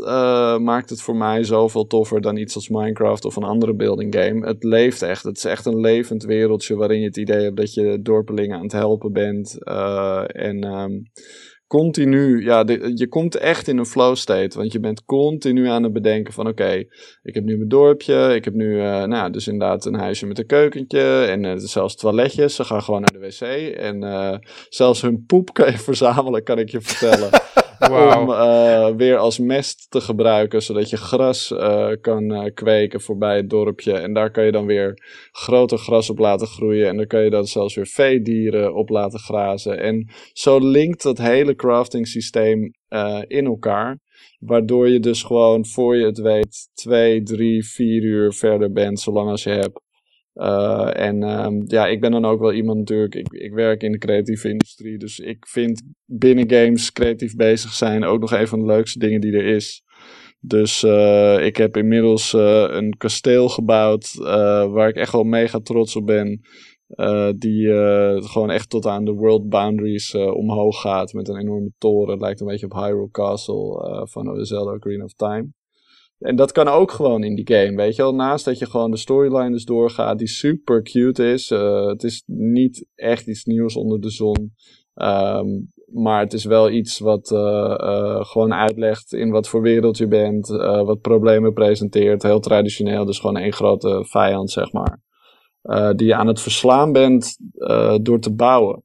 maakt 0.61 0.89
het 0.89 1.01
voor 1.01 1.15
mij 1.15 1.43
zoveel 1.43 1.87
toffer 1.87 2.21
dan 2.21 2.37
iets 2.37 2.55
als 2.55 2.69
Minecraft 2.69 3.25
of 3.25 3.35
een 3.35 3.43
andere 3.43 3.73
building 3.73 4.15
game. 4.15 4.47
Het 4.47 4.63
leeft 4.63 5.01
echt. 5.01 5.23
Het 5.23 5.37
is 5.37 5.45
echt 5.45 5.65
een 5.65 5.79
levend 5.79 6.23
wereldje 6.23 6.75
waarin 6.75 6.99
je 6.99 7.05
het 7.05 7.17
idee 7.17 7.43
hebt 7.43 7.57
dat 7.57 7.73
je 7.73 7.99
dorpelingen 8.01 8.57
aan 8.57 8.63
het 8.63 8.71
helpen 8.71 9.11
bent. 9.11 9.63
En 10.33 10.63
ehm, 10.63 10.91
continu, 11.67 12.43
ja, 12.43 12.63
je 12.95 13.07
komt 13.09 13.35
echt 13.35 13.67
in 13.67 13.77
een 13.77 13.85
flow 13.85 14.15
state. 14.15 14.57
Want 14.57 14.71
je 14.71 14.79
bent 14.79 15.05
continu 15.05 15.67
aan 15.67 15.83
het 15.83 15.93
bedenken 15.93 16.33
van 16.33 16.47
oké, 16.47 16.83
ik 17.23 17.33
heb 17.33 17.43
nu 17.43 17.57
mijn 17.57 17.69
dorpje. 17.69 18.35
Ik 18.35 18.45
heb 18.45 18.53
nu, 18.53 18.79
eh, 18.79 19.03
nou 19.03 19.31
dus 19.31 19.47
inderdaad 19.47 19.85
een 19.85 19.95
huisje 19.95 20.25
met 20.25 20.39
een 20.39 20.45
keukentje. 20.45 21.23
En 21.23 21.45
eh, 21.45 21.53
zelfs 21.55 21.95
toiletjes. 21.95 22.55
Ze 22.55 22.63
gaan 22.63 22.83
gewoon 22.83 23.01
naar 23.01 23.11
de 23.11 23.19
wc. 23.19 23.75
En 23.77 24.03
eh, 24.03 24.37
zelfs 24.69 25.01
hun 25.01 25.25
poep 25.25 25.53
kan 25.53 25.71
je 25.71 25.77
verzamelen, 25.89 26.43
kan 26.43 26.59
ik 26.59 26.69
je 26.69 26.81
vertellen. 26.81 27.29
Om 28.19 28.29
eh, 28.31 28.95
weer 28.95 29.17
als 29.17 29.39
mest 29.39 29.85
te 29.89 30.01
gebruiken, 30.01 30.61
zodat 30.61 30.89
je 30.89 30.97
gras 30.97 31.51
eh, 31.51 31.91
kan 32.01 32.31
eh, 32.31 32.53
kweken 32.53 33.01
voorbij 33.01 33.35
het 33.35 33.49
dorpje. 33.49 33.93
En 33.93 34.13
daar 34.13 34.31
kan 34.31 34.45
je 34.45 34.51
dan 34.51 34.65
weer 34.65 34.93
groter 35.31 35.77
gras 35.77 36.09
op 36.09 36.17
laten 36.17 36.47
groeien. 36.47 36.87
En 36.87 36.97
dan 36.97 37.07
kan 37.07 37.23
je 37.23 37.29
dan 37.29 37.45
zelfs 37.45 37.75
weer 37.75 37.87
veedieren 37.87 38.75
op 38.75 38.89
laten 38.89 39.19
grazen. 39.19 39.79
En 39.79 40.09
zo 40.33 40.59
linkt 40.59 41.03
dat 41.03 41.17
hele 41.17 41.55
crafting 41.55 42.07
systeem 42.07 42.71
in 43.27 43.45
elkaar. 43.45 43.99
Waardoor 44.39 44.89
je 44.89 44.99
dus 44.99 45.23
gewoon, 45.23 45.65
voor 45.65 45.95
je 45.95 46.05
het 46.05 46.17
weet, 46.17 46.69
twee, 46.73 47.23
drie, 47.23 47.65
vier 47.65 48.03
uur 48.03 48.33
verder 48.33 48.71
bent, 48.71 48.99
zolang 48.99 49.29
als 49.29 49.43
je 49.43 49.49
hebt. 49.49 49.82
Eh, 50.33 50.89
en 50.93 51.23
ehm, 51.23 51.61
ja, 51.65 51.87
ik 51.87 52.01
ben 52.01 52.11
dan 52.11 52.25
ook 52.25 52.39
wel 52.39 52.53
iemand 52.53 52.77
natuurlijk, 52.77 53.15
ik, 53.15 53.31
ik 53.31 53.53
werk 53.53 53.83
in 53.83 53.91
de 53.91 53.97
creatieve 53.97 54.49
industrie, 54.49 54.97
dus 54.97 55.19
ik 55.19 55.47
vind 55.47 55.81
binnen 56.05 56.49
games 56.49 56.91
creatief 56.91 57.35
bezig 57.35 57.73
zijn 57.73 58.03
ook 58.03 58.19
nog 58.19 58.31
een 58.31 58.47
van 58.47 58.59
de 58.59 58.65
leukste 58.65 58.99
dingen 58.99 59.21
die 59.21 59.33
er 59.33 59.45
is. 59.45 59.83
Dus 60.39 60.83
eh, 60.83 61.45
ik 61.45 61.57
heb 61.57 61.77
inmiddels 61.77 62.33
eh, 62.33 62.65
een 62.69 62.97
kasteel 62.97 63.49
gebouwd 63.49 64.13
waar 64.71 64.87
ik 64.87 64.95
echt 64.95 65.11
wel 65.11 65.23
mega 65.23 65.59
trots 65.59 65.95
op 65.95 66.05
ben. 66.05 66.41
Die 67.37 67.67
gewoon 68.23 68.51
echt 68.51 68.69
tot 68.69 68.85
aan 68.85 69.05
de 69.05 69.11
world 69.11 69.49
boundaries 69.49 70.15
omhoog 70.15 70.81
gaat 70.81 71.13
met 71.13 71.27
een 71.27 71.39
enorme 71.39 71.71
toren. 71.77 72.11
Het 72.11 72.21
lijkt 72.21 72.41
een 72.41 72.47
beetje 72.47 72.65
op 72.65 72.73
Hyrule 72.73 73.11
Castle 73.11 74.07
van 74.09 74.35
The 74.35 74.45
Zelda 74.45 74.77
Green 74.79 75.03
of 75.03 75.13
Time. 75.13 75.47
En 76.23 76.35
dat 76.35 76.51
kan 76.51 76.67
ook 76.67 76.91
gewoon 76.91 77.23
in 77.23 77.35
die 77.35 77.47
game, 77.47 77.75
weet 77.75 77.95
je 77.95 78.01
wel. 78.01 78.15
Naast 78.15 78.45
dat 78.45 78.59
je 78.59 78.65
gewoon 78.65 78.91
de 78.91 78.97
storyline 78.97 79.51
dus 79.51 79.65
doorgaat, 79.65 80.17
die 80.17 80.27
super 80.27 80.81
cute 80.81 81.31
is. 81.31 81.51
Eh, 81.51 81.85
het 81.85 82.03
is 82.03 82.23
niet 82.25 82.85
echt 82.95 83.27
iets 83.27 83.45
nieuws 83.45 83.75
onder 83.75 84.01
de 84.01 84.09
zon. 84.09 84.53
Ehm, 84.93 85.47
maar 85.85 86.19
het 86.19 86.33
is 86.33 86.45
wel 86.45 86.69
iets 86.69 86.99
wat 86.99 87.31
eh, 87.31 87.75
eh, 87.79 88.25
gewoon 88.25 88.53
uitlegt 88.53 89.13
in 89.13 89.29
wat 89.29 89.47
voor 89.47 89.61
wereld 89.61 89.97
je 89.97 90.07
bent. 90.07 90.47
wat 90.85 91.01
problemen 91.01 91.53
presenteert. 91.53 92.23
Heel 92.23 92.39
traditioneel, 92.39 93.05
dus 93.05 93.19
gewoon 93.19 93.37
één 93.37 93.53
grote 93.53 94.05
vijand, 94.07 94.51
zeg 94.51 94.71
maar. 94.71 95.01
Die 95.95 96.07
je 96.07 96.15
aan 96.15 96.27
het 96.27 96.41
verslaan 96.41 96.91
bent 96.91 97.37
door 98.01 98.19
te 98.19 98.33
bouwen. 98.33 98.83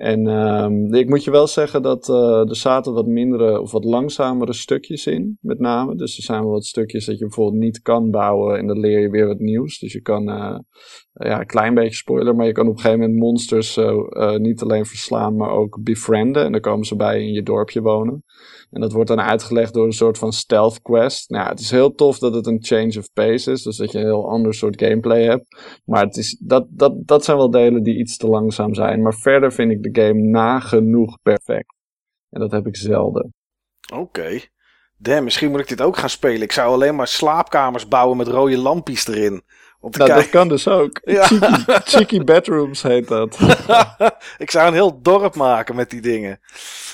En 0.00 0.26
ehm, 0.26 0.94
ik 0.94 1.08
moet 1.08 1.24
je 1.24 1.30
wel 1.30 1.46
zeggen 1.46 1.82
dat 1.82 2.08
eh, 2.08 2.48
er 2.48 2.56
zaten 2.56 2.92
wat 2.92 3.06
mindere 3.06 3.60
of 3.60 3.72
wat 3.72 3.84
langzamere 3.84 4.52
stukjes 4.52 5.06
in, 5.06 5.38
met 5.40 5.58
name. 5.58 5.96
Dus 5.96 6.16
er 6.16 6.22
zijn 6.22 6.42
wel 6.42 6.50
wat 6.50 6.64
stukjes 6.64 7.04
dat 7.04 7.18
je 7.18 7.24
bijvoorbeeld 7.24 7.62
niet 7.62 7.82
kan 7.82 8.10
bouwen 8.10 8.58
en 8.58 8.66
dan 8.66 8.78
leer 8.80 9.00
je 9.00 9.10
weer 9.10 9.26
wat 9.26 9.38
nieuws. 9.38 9.78
Dus 9.78 9.92
je 9.92 10.00
kan, 10.00 10.28
eh, 10.28 10.58
ja, 11.12 11.40
een 11.40 11.46
klein 11.46 11.74
beetje 11.74 11.94
spoiler, 11.94 12.36
maar 12.36 12.46
je 12.46 12.52
kan 12.52 12.66
op 12.66 12.72
een 12.72 12.80
gegeven 12.80 13.00
moment 13.00 13.18
monsters 13.18 13.76
eh, 13.76 14.36
niet 14.36 14.62
alleen 14.62 14.86
verslaan, 14.86 15.36
maar 15.36 15.50
ook 15.50 15.82
befrienden. 15.82 16.44
En 16.44 16.52
dan 16.52 16.60
komen 16.60 16.86
ze 16.86 16.96
bij 16.96 17.20
in 17.20 17.32
je 17.32 17.42
dorpje 17.42 17.80
wonen. 17.80 18.24
En 18.70 18.80
dat 18.80 18.92
wordt 18.92 19.08
dan 19.08 19.20
uitgelegd 19.20 19.74
door 19.74 19.86
een 19.86 19.92
soort 19.92 20.18
van 20.18 20.32
stealth 20.32 20.82
quest. 20.82 21.30
Nou, 21.30 21.48
het 21.48 21.60
is 21.60 21.70
heel 21.70 21.94
tof 21.94 22.18
dat 22.18 22.34
het 22.34 22.46
een 22.46 22.64
change 22.64 22.98
of 22.98 23.12
pace 23.12 23.50
is, 23.50 23.62
dus 23.62 23.76
dat 23.76 23.92
je 23.92 23.98
een 23.98 24.04
heel 24.04 24.30
ander 24.30 24.54
soort 24.54 24.82
gameplay 24.82 25.22
hebt. 25.22 25.80
Maar 25.84 26.04
het 26.04 26.16
is, 26.16 26.36
dat, 26.40 26.66
dat, 26.70 27.06
dat 27.06 27.24
zijn 27.24 27.36
wel 27.36 27.50
delen 27.50 27.82
die 27.82 27.98
iets 27.98 28.16
te 28.16 28.26
langzaam 28.26 28.74
zijn. 28.74 29.02
Maar 29.02 29.14
verder 29.14 29.52
vind 29.52 29.70
ik 29.70 29.82
de 29.82 30.02
game 30.02 30.20
nagenoeg 30.20 31.18
perfect. 31.22 31.74
En 32.30 32.40
dat 32.40 32.50
heb 32.50 32.66
ik 32.66 32.76
zelden. 32.76 33.34
Oké. 33.94 34.40
Damn, 34.96 35.24
misschien 35.24 35.50
moet 35.50 35.60
ik 35.60 35.68
dit 35.68 35.82
ook 35.82 35.96
gaan 35.96 36.10
spelen. 36.10 36.42
Ik 36.42 36.52
zou 36.52 36.72
alleen 36.72 36.96
maar 36.96 37.06
slaapkamers 37.06 37.88
bouwen 37.88 38.16
met 38.16 38.28
rode 38.28 38.58
lampjes 38.58 39.06
erin. 39.06 39.42
Om 39.80 39.90
te 39.90 39.98
Nou, 39.98 40.10
dat 40.10 40.30
kan 40.30 40.48
dus 40.48 40.68
ook. 40.68 41.00
Ja. 41.04 41.26
Cheeky, 41.26 41.64
cheeky 41.84 42.24
bedrooms 42.24 42.82
heet 42.82 43.08
dat. 43.08 43.38
ik 44.38 44.50
zou 44.50 44.66
een 44.66 44.72
heel 44.72 45.02
dorp 45.02 45.34
maken 45.34 45.76
met 45.76 45.90
die 45.90 46.00
dingen. 46.00 46.40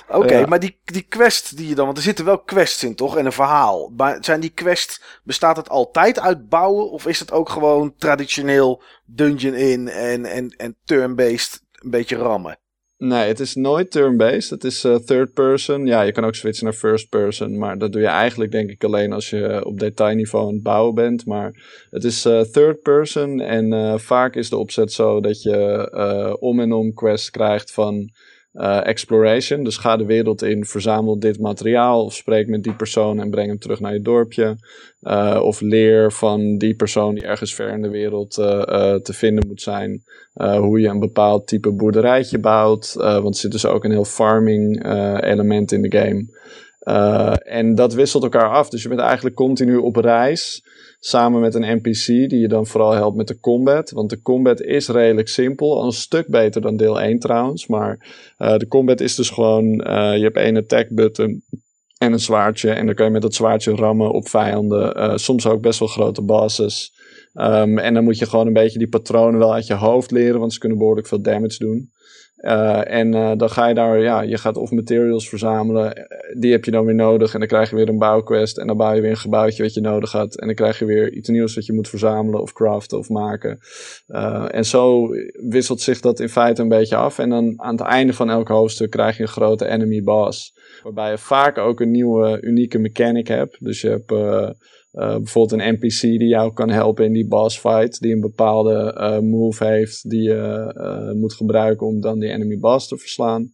Oké, 0.09 0.39
Ja. 0.39 0.47
maar 0.47 0.61
die, 0.61 0.81
die 0.85 1.03
quest 1.03 1.57
die 1.57 1.69
je 1.69 1.75
dan... 1.75 1.85
Want 1.85 1.97
er 1.97 2.03
zitten 2.03 2.25
wel 2.25 2.39
quests 2.39 2.85
in, 2.85 2.95
toch? 2.95 3.17
En 3.17 3.27
een 3.27 3.33
verhaal. 3.33 3.93
Maar 3.97 4.19
zijn 4.21 4.41
die 4.41 4.51
quests... 4.51 5.03
Bestaat 5.23 5.57
het 5.57 5.69
altijd 5.69 6.21
uit 6.21 6.49
bouwen? 6.49 6.91
Of 6.91 7.07
is 7.07 7.19
het 7.19 7.33
ook 7.33 7.49
gewoon 7.49 7.95
traditioneel 7.99 8.83
dungeon 9.05 9.55
in 9.55 9.89
en, 9.89 10.25
en, 10.25 10.49
en 10.49 10.77
turn-based 10.85 11.63
een 11.73 11.91
beetje 11.91 12.17
rammen? 12.17 12.59
Nee, 12.99 13.29
het 13.29 13.41
is 13.41 13.55
nooit 13.55 13.91
turn-based. 13.91 14.51
Het 14.51 14.65
is 14.65 14.85
eh, 14.85 14.95
third 14.95 15.33
person. 15.33 15.87
Ja, 15.87 16.03
je 16.03 16.13
kan 16.13 16.25
ook 16.25 16.35
switchen 16.35 16.65
naar 16.65 16.73
first 16.73 17.09
person. 17.09 17.59
Maar 17.59 17.79
dat 17.79 17.93
doe 17.93 18.01
je 18.01 18.07
eigenlijk 18.07 18.51
denk 18.51 18.71
ik 18.71 18.85
alleen 18.85 19.13
als 19.13 19.31
je 19.31 19.65
op 19.65 19.79
detailniveau 19.79 20.47
aan 20.47 20.55
het 20.55 20.63
bouwen 20.63 20.95
bent. 20.95 21.27
Maar 21.27 21.53
het 21.91 22.05
is 22.05 22.25
eh, 22.25 22.41
third 22.41 22.83
person. 22.83 23.41
En 23.41 23.73
eh, 23.73 23.99
vaak 23.99 24.35
is 24.35 24.49
de 24.49 24.57
opzet 24.57 24.93
zo 24.93 25.21
dat 25.21 25.43
je 25.43 26.37
om 26.41 26.61
en 26.61 26.73
om 26.73 26.95
quests 26.95 27.31
krijgt 27.31 27.73
van 27.73 28.11
eh, 28.57 28.87
exploration. 28.87 29.65
Dus 29.65 29.77
ga 29.77 29.97
de 29.97 30.05
wereld 30.05 30.43
in, 30.43 30.65
verzamel 30.65 31.19
dit 31.19 31.41
materiaal. 31.41 32.05
Of 32.05 32.15
spreek 32.15 32.49
met 32.49 32.63
die 32.63 32.75
persoon 32.75 33.21
en 33.21 33.31
breng 33.31 33.49
hem 33.49 33.59
terug 33.59 33.81
naar 33.81 33.93
je 33.93 34.01
dorpje. 34.01 34.57
Eh, 35.01 35.41
of 35.43 35.61
leer 35.61 36.13
van 36.13 36.59
die 36.59 36.75
persoon 36.75 37.15
die 37.15 37.25
ergens 37.25 37.55
ver 37.55 37.69
in 37.69 37.83
de 37.83 37.89
wereld 37.89 38.39
eh, 38.39 38.95
te 38.95 39.13
vinden 39.13 39.47
moet 39.47 39.63
zijn. 39.63 40.03
Hoe 40.37 40.81
je 40.81 40.89
een 40.89 40.99
bepaald 40.99 41.47
type 41.47 41.73
boerderijtje 41.73 42.39
bouwt. 42.39 42.93
Want 42.95 43.35
er 43.35 43.41
zit 43.41 43.53
dus 43.53 43.67
ook 43.67 43.85
een 43.85 43.91
heel 43.91 44.05
farming 44.05 44.85
element 45.23 45.73
in 45.73 45.83
de 45.83 45.99
game. 45.99 46.27
Uh, 46.89 47.35
en 47.39 47.75
dat 47.75 47.95
wisselt 47.95 48.23
elkaar 48.23 48.51
af. 48.51 48.69
Dus 48.69 48.83
je 48.83 48.89
bent 48.89 49.01
eigenlijk 49.01 49.37
continu 49.37 49.77
op 49.77 49.97
reis. 49.97 50.63
Samen 50.99 51.41
met 51.41 51.55
een 51.55 51.77
NPC 51.77 52.07
die 52.07 52.39
je 52.39 52.49
dan 52.49 52.67
vooral 52.67 52.93
helpt 52.93 53.17
met 53.17 53.29
de 53.29 53.41
combat. 53.41 53.91
Want 53.91 54.11
de 54.11 54.23
combat 54.23 54.61
is 54.61 54.89
redelijk 54.89 55.29
simpel. 55.29 55.79
Al 55.79 55.87
een 55.87 55.93
stuk 55.93 56.27
beter 56.27 56.61
dan 56.61 56.77
deel 56.77 57.01
1 57.01 57.19
trouwens. 57.19 57.67
Maar 57.67 58.07
uh, 58.39 58.57
de 58.57 58.67
combat 58.67 59.01
is 59.01 59.15
dus 59.15 59.31
gewoon... 59.31 59.65
uh, 59.65 60.17
je 60.17 60.23
hebt 60.23 60.37
één 60.37 60.57
attack 60.57 60.89
button 60.91 61.43
en 61.99 62.13
een 62.13 62.21
zwaardje. 62.21 62.71
En 62.71 62.87
dan 62.87 62.95
kan 62.95 63.07
je 63.07 63.13
met 63.13 63.23
dat 63.23 63.35
zwaardje 63.35 63.75
rammen 63.75 64.11
op 64.11 64.29
vijanden. 64.29 65.19
Soms 65.19 65.47
ook 65.47 65.61
best 65.61 65.79
wel 65.79 65.89
grote 65.89 66.23
bosses. 66.23 66.93
Um, 67.35 67.79
en 67.79 67.95
dan 67.95 68.05
moet 68.05 68.19
je 68.19 68.27
gewoon 68.27 68.47
een 68.47 68.53
beetje 68.53 68.79
die 68.79 68.89
patronen 68.89 69.39
wel 69.39 69.55
uit 69.55 69.67
je 69.67 69.75
hoofd 69.75 70.11
leren, 70.11 70.41
want 70.41 70.53
ze 70.53 70.59
kunnen 70.59 70.79
behoorlijk 70.79 71.07
veel 71.07 71.21
damage 71.21 71.59
doen. 71.59 71.91
Uh, 72.37 72.91
en 72.91 73.15
uh, 73.15 73.33
dan 73.37 73.51
ga 73.51 73.67
je 73.67 73.75
daar, 73.75 74.01
ja, 74.01 74.21
je 74.21 74.39
gaat 74.39 74.57
of 74.57 74.71
materials 74.71 75.29
verzamelen. 75.29 76.07
Die 76.39 76.53
heb 76.53 76.65
je 76.65 76.71
dan 76.71 76.85
weer 76.85 76.95
nodig. 76.95 77.33
En 77.33 77.39
dan 77.39 77.49
krijg 77.49 77.71
je 77.71 77.77
weer 77.77 77.89
een 77.89 77.99
bouwquest. 77.99 78.59
En 78.59 78.67
dan 78.67 78.77
bouw 78.77 78.95
je 78.95 79.01
weer 79.01 79.11
een 79.11 79.17
gebouwtje 79.17 79.63
wat 79.63 79.75
je 79.75 79.81
nodig 79.81 80.13
had. 80.13 80.39
En 80.39 80.47
dan 80.47 80.55
krijg 80.57 80.79
je 80.79 80.85
weer 80.85 81.13
iets 81.13 81.29
nieuws 81.29 81.55
wat 81.55 81.67
je 81.67 81.73
moet 81.73 81.89
verzamelen 81.89 82.41
of 82.41 82.53
craften 82.53 82.99
of 82.99 83.09
maken. 83.09 83.59
En 84.51 84.65
zo 84.65 85.09
wisselt 85.49 85.81
zich 85.81 86.01
dat 86.01 86.21
in 86.21 86.29
feite 86.29 86.63
een 86.63 86.69
beetje 86.69 86.97
af. 86.97 87.19
En 87.19 87.31
dan 87.31 87.55
aan 87.57 87.77
het 87.77 87.87
einde 87.87 88.13
van 88.13 88.31
elk 88.31 88.49
hoofdstuk 88.49 88.91
krijg 88.91 89.17
je 89.17 89.23
een 89.23 89.29
grote 89.29 89.69
enemy 89.69 90.03
boss. 90.03 90.55
Waarbij 90.83 91.11
je 91.11 91.19
vaak 91.19 91.59
ook 91.59 91.81
een 91.81 91.91
nieuwe 91.91 92.39
unieke 92.41 92.79
mechanic 92.79 93.29
hebt. 93.29 93.57
Dus 93.65 93.81
je 93.81 93.89
hebt 93.89 94.13
uh, 94.97 95.17
bijvoorbeeld 95.17 95.61
een 95.61 95.75
NPC 95.75 96.01
die 96.01 96.29
jou 96.29 96.53
kan 96.53 96.71
helpen 96.71 97.05
in 97.05 97.13
die 97.13 97.27
boss 97.27 97.59
fight. 97.59 98.01
Die 98.01 98.15
een 98.15 98.21
bepaalde 98.21 98.97
uh, 98.99 99.19
move 99.19 99.65
heeft 99.65 100.11
die 100.11 100.23
je 100.23 100.75
uh, 100.77 101.21
moet 101.21 101.33
gebruiken 101.33 101.87
om 101.87 102.01
dan 102.01 102.19
die 102.19 102.31
enemy 102.31 102.59
boss 102.59 102.89
te 102.89 102.99
verslaan. 102.99 103.53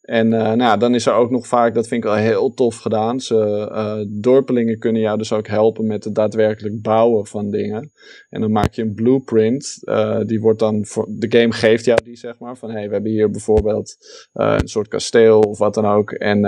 En 0.00 0.28
nou, 0.28 0.78
dan 0.78 0.94
is 0.94 1.06
er 1.06 1.12
ook 1.12 1.30
nog 1.30 1.46
vaak, 1.46 1.74
dat 1.74 1.88
vind 1.88 2.04
ik 2.04 2.10
wel 2.10 2.18
heel 2.18 2.54
tof 2.54 2.76
gedaan. 2.76 3.20
Ze, 3.20 4.06
dorpelingen 4.08 4.78
kunnen 4.78 5.02
jou 5.02 5.18
dus 5.18 5.32
ook 5.32 5.46
helpen 5.46 5.86
met 5.86 6.04
het 6.04 6.14
daadwerkelijk 6.14 6.82
bouwen 6.82 7.26
van 7.26 7.50
dingen. 7.50 7.92
En 8.28 8.40
dan 8.40 8.52
maak 8.52 8.72
je 8.72 8.82
een 8.82 8.94
blueprint. 8.94 9.78
die 10.26 10.40
wordt 10.40 10.58
dan 10.58 10.86
voor, 10.86 11.06
de 11.08 11.38
game 11.38 11.52
geeft 11.52 11.84
jou 11.84 11.98
die, 12.04 12.16
zeg 12.16 12.38
maar. 12.38 12.56
Van 12.56 12.70
hey, 12.70 12.86
we 12.86 12.92
hebben 12.92 13.10
hier 13.10 13.30
bijvoorbeeld 13.30 13.96
een 14.32 14.68
soort 14.68 14.88
kasteel 14.88 15.40
of 15.40 15.58
wat 15.58 15.74
dan 15.74 15.86
ook. 15.86 16.10
En 16.10 16.42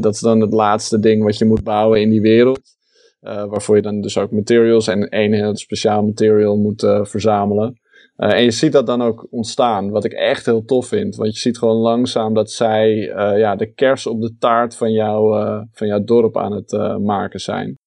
dat 0.00 0.14
is 0.14 0.20
dan 0.20 0.40
het 0.40 0.52
laatste 0.52 0.98
ding 0.98 1.22
wat 1.22 1.38
je 1.38 1.44
moet 1.44 1.64
bouwen 1.64 2.00
in 2.00 2.10
die 2.10 2.20
wereld. 2.20 2.75
Uh, 3.22 3.44
waarvoor 3.44 3.76
je 3.76 3.82
dan 3.82 4.00
dus 4.00 4.18
ook 4.18 4.30
materials 4.30 4.86
en 4.86 5.08
één 5.08 5.32
heel 5.32 5.56
speciaal 5.56 6.02
material 6.02 6.56
moet 6.56 6.82
uh, 6.82 7.04
verzamelen. 7.04 7.80
Uh, 8.16 8.32
en 8.32 8.42
je 8.42 8.50
ziet 8.50 8.72
dat 8.72 8.86
dan 8.86 9.02
ook 9.02 9.26
ontstaan, 9.30 9.90
wat 9.90 10.04
ik 10.04 10.12
echt 10.12 10.46
heel 10.46 10.64
tof 10.64 10.86
vind. 10.86 11.16
Want 11.16 11.34
je 11.34 11.40
ziet 11.40 11.58
gewoon 11.58 11.76
langzaam 11.76 12.34
dat 12.34 12.50
zij 12.50 12.96
ja, 13.36 13.56
de 13.56 13.72
kers 13.72 14.06
op 14.06 14.20
de 14.20 14.36
taart 14.38 14.76
van, 14.76 14.92
jou, 14.92 15.34
van 15.72 15.86
jouw 15.86 16.04
dorp 16.04 16.36
aan 16.36 16.52
het 16.52 16.98
maken 17.00 17.40
zijn. 17.40 17.78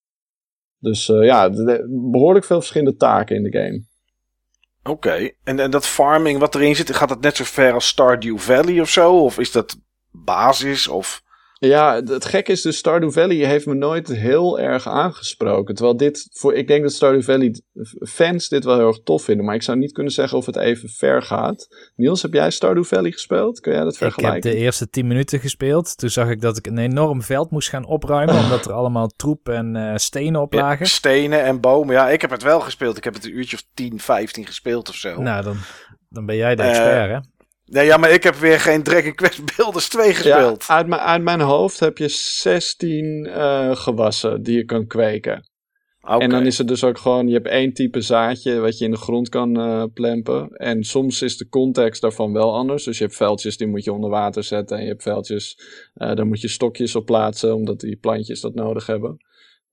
Dus 0.78 1.06
ja, 1.06 1.50
behoorlijk 2.10 2.44
veel 2.44 2.58
verschillende 2.58 2.96
taken 2.96 3.36
in 3.36 3.42
de 3.42 3.58
game. 3.58 3.84
Oké, 4.82 5.30
en, 5.44 5.60
en 5.60 5.70
dat 5.70 5.86
farming 5.86 6.38
wat 6.38 6.54
erin 6.54 6.76
zit, 6.76 6.94
gaat 6.94 7.08
dat 7.08 7.20
net 7.20 7.36
zo 7.36 7.44
ver 7.44 7.72
als 7.72 7.88
Stardew 7.88 8.38
Valley 8.38 8.80
of 8.80 8.88
zo? 8.88 9.24
Of 9.24 9.38
is 9.38 9.52
dat 9.52 9.78
basis? 10.10 10.88
Of... 10.88 11.22
Ja, 11.66 12.02
het 12.04 12.24
gek 12.24 12.48
is 12.48 12.62
dus 12.62 12.76
Stardew 12.76 13.10
Valley 13.10 13.36
heeft 13.36 13.66
me 13.66 13.74
nooit 13.74 14.08
heel 14.08 14.60
erg 14.60 14.88
aangesproken. 14.88 15.74
Terwijl 15.74 15.96
dit, 15.96 16.28
voor, 16.32 16.54
ik 16.54 16.66
denk 16.66 16.82
dat 16.82 16.92
Stardew 16.92 17.22
Valley 17.22 17.60
fans 18.00 18.48
dit 18.48 18.64
wel 18.64 18.76
heel 18.76 18.86
erg 18.86 19.00
tof 19.02 19.22
vinden. 19.22 19.44
Maar 19.44 19.54
ik 19.54 19.62
zou 19.62 19.78
niet 19.78 19.92
kunnen 19.92 20.12
zeggen 20.12 20.38
of 20.38 20.46
het 20.46 20.56
even 20.56 20.88
ver 20.88 21.22
gaat. 21.22 21.68
Niels, 21.96 22.22
heb 22.22 22.32
jij 22.32 22.50
Stardew 22.50 22.84
Valley 22.84 23.10
gespeeld? 23.10 23.60
Kun 23.60 23.72
jij 23.72 23.84
dat 23.84 23.96
vergelijken? 23.96 24.36
Ik 24.36 24.42
heb 24.42 24.52
de 24.52 24.58
eerste 24.58 24.90
10 24.90 25.06
minuten 25.06 25.40
gespeeld. 25.40 25.96
Toen 25.96 26.10
zag 26.10 26.28
ik 26.28 26.40
dat 26.40 26.56
ik 26.56 26.66
een 26.66 26.78
enorm 26.78 27.22
veld 27.22 27.50
moest 27.50 27.68
gaan 27.68 27.86
opruimen. 27.86 28.38
omdat 28.38 28.66
er 28.66 28.72
allemaal 28.72 29.08
troep 29.08 29.48
en 29.48 29.74
uh, 29.74 29.96
stenen 29.96 30.40
op 30.40 30.52
lagen. 30.52 30.84
Ja, 30.84 30.90
stenen 30.90 31.42
en 31.42 31.60
bomen. 31.60 31.94
Ja, 31.94 32.08
ik 32.08 32.20
heb 32.20 32.30
het 32.30 32.42
wel 32.42 32.60
gespeeld. 32.60 32.96
Ik 32.96 33.04
heb 33.04 33.14
het 33.14 33.24
een 33.24 33.36
uurtje 33.36 33.56
of 33.56 33.64
10, 33.74 34.00
15 34.00 34.46
gespeeld 34.46 34.88
of 34.88 34.94
zo. 34.94 35.22
Nou, 35.22 35.42
dan, 35.42 35.56
dan 36.08 36.26
ben 36.26 36.36
jij 36.36 36.54
de 36.54 36.62
expert, 36.62 37.08
uh, 37.08 37.14
hè? 37.14 37.20
Nee, 37.70 37.86
ja, 37.86 37.96
maar 37.96 38.10
ik 38.10 38.22
heb 38.22 38.34
weer 38.34 38.60
geen 38.60 38.82
Dragon 38.82 39.14
Quest 39.14 39.56
Builders 39.56 39.88
2 39.88 40.14
gespeeld. 40.14 40.64
Ja, 40.66 40.74
uit, 40.74 40.86
mijn, 40.86 41.00
uit 41.00 41.22
mijn 41.22 41.40
hoofd 41.40 41.80
heb 41.80 41.98
je 41.98 42.08
16 42.08 43.26
uh, 43.26 43.76
gewassen 43.76 44.42
die 44.42 44.56
je 44.56 44.64
kan 44.64 44.86
kweken. 44.86 45.48
Okay. 46.02 46.18
En 46.18 46.30
dan 46.30 46.46
is 46.46 46.58
het 46.58 46.68
dus 46.68 46.84
ook 46.84 46.98
gewoon, 46.98 47.28
je 47.28 47.34
hebt 47.34 47.48
één 47.48 47.72
type 47.72 48.00
zaadje 48.00 48.60
wat 48.60 48.78
je 48.78 48.84
in 48.84 48.90
de 48.90 48.96
grond 48.96 49.28
kan 49.28 49.58
uh, 49.60 49.84
plempen. 49.94 50.48
En 50.48 50.84
soms 50.84 51.22
is 51.22 51.36
de 51.36 51.48
context 51.48 52.00
daarvan 52.02 52.32
wel 52.32 52.54
anders. 52.54 52.84
Dus 52.84 52.98
je 52.98 53.04
hebt 53.04 53.16
veldjes 53.16 53.56
die 53.56 53.66
moet 53.66 53.84
je 53.84 53.92
onder 53.92 54.10
water 54.10 54.44
zetten. 54.44 54.76
En 54.76 54.82
je 54.82 54.88
hebt 54.88 55.02
veldjes, 55.02 55.58
uh, 55.96 56.14
daar 56.14 56.26
moet 56.26 56.40
je 56.40 56.48
stokjes 56.48 56.96
op 56.96 57.06
plaatsen, 57.06 57.54
omdat 57.54 57.80
die 57.80 57.96
plantjes 57.96 58.40
dat 58.40 58.54
nodig 58.54 58.86
hebben. 58.86 59.16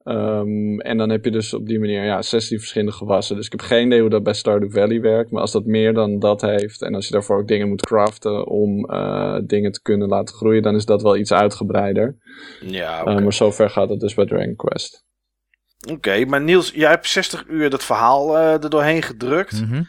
Um, 0.10 0.80
en 0.80 0.98
dan 0.98 1.10
heb 1.10 1.26
je 1.26 1.32
dus 1.32 1.54
op 1.54 1.68
die 1.68 1.80
manier 1.80 2.04
ja, 2.04 2.22
16 2.22 2.58
verschillende 2.58 2.94
gewassen. 2.94 3.36
Dus 3.36 3.46
ik 3.46 3.52
heb 3.52 3.62
geen 3.62 3.86
idee 3.86 4.02
hoe 4.02 4.10
dat 4.10 4.24
bij 4.24 4.34
Stardew 4.34 4.72
Valley 4.72 5.02
werkt. 5.02 5.32
Maar 5.32 5.42
als 5.42 5.52
dat 5.52 5.66
meer 5.66 5.94
dan 5.94 6.20
dat 6.20 6.42
heeft. 6.42 6.82
En 6.82 6.96
als 6.96 7.08
je 7.08 7.14
daarvoor 7.14 7.38
ook 7.38 7.48
dingen 7.48 7.68
moet 7.68 7.86
craften 7.86 8.48
om 8.48 8.92
uh, 8.92 9.40
dingen 9.44 9.72
te 9.72 9.82
kunnen 9.82 10.08
laten 10.08 10.36
groeien. 10.36 10.62
Dan 10.62 10.76
is 10.76 10.86
dat 10.86 11.02
wel 11.02 11.18
iets 11.18 11.34
uitgebreider. 11.34 12.18
Ja, 12.62 13.02
okay. 13.02 13.16
uh, 13.16 13.22
maar 13.22 13.34
zover 13.34 13.70
gaat 13.70 13.90
het 13.90 14.00
dus 14.00 14.14
bij 14.14 14.26
Dragon 14.26 14.56
Quest. 14.56 15.06
Oké, 15.82 15.94
okay, 15.94 16.24
maar 16.24 16.42
Niels, 16.42 16.72
jij 16.72 16.90
hebt 16.90 17.08
60 17.08 17.46
uur 17.48 17.70
dat 17.70 17.84
verhaal 17.84 18.38
uh, 18.38 18.64
er 18.64 18.70
doorheen 18.70 19.02
gedrukt. 19.02 19.62
Mm 19.62 19.68
-hmm. 19.68 19.88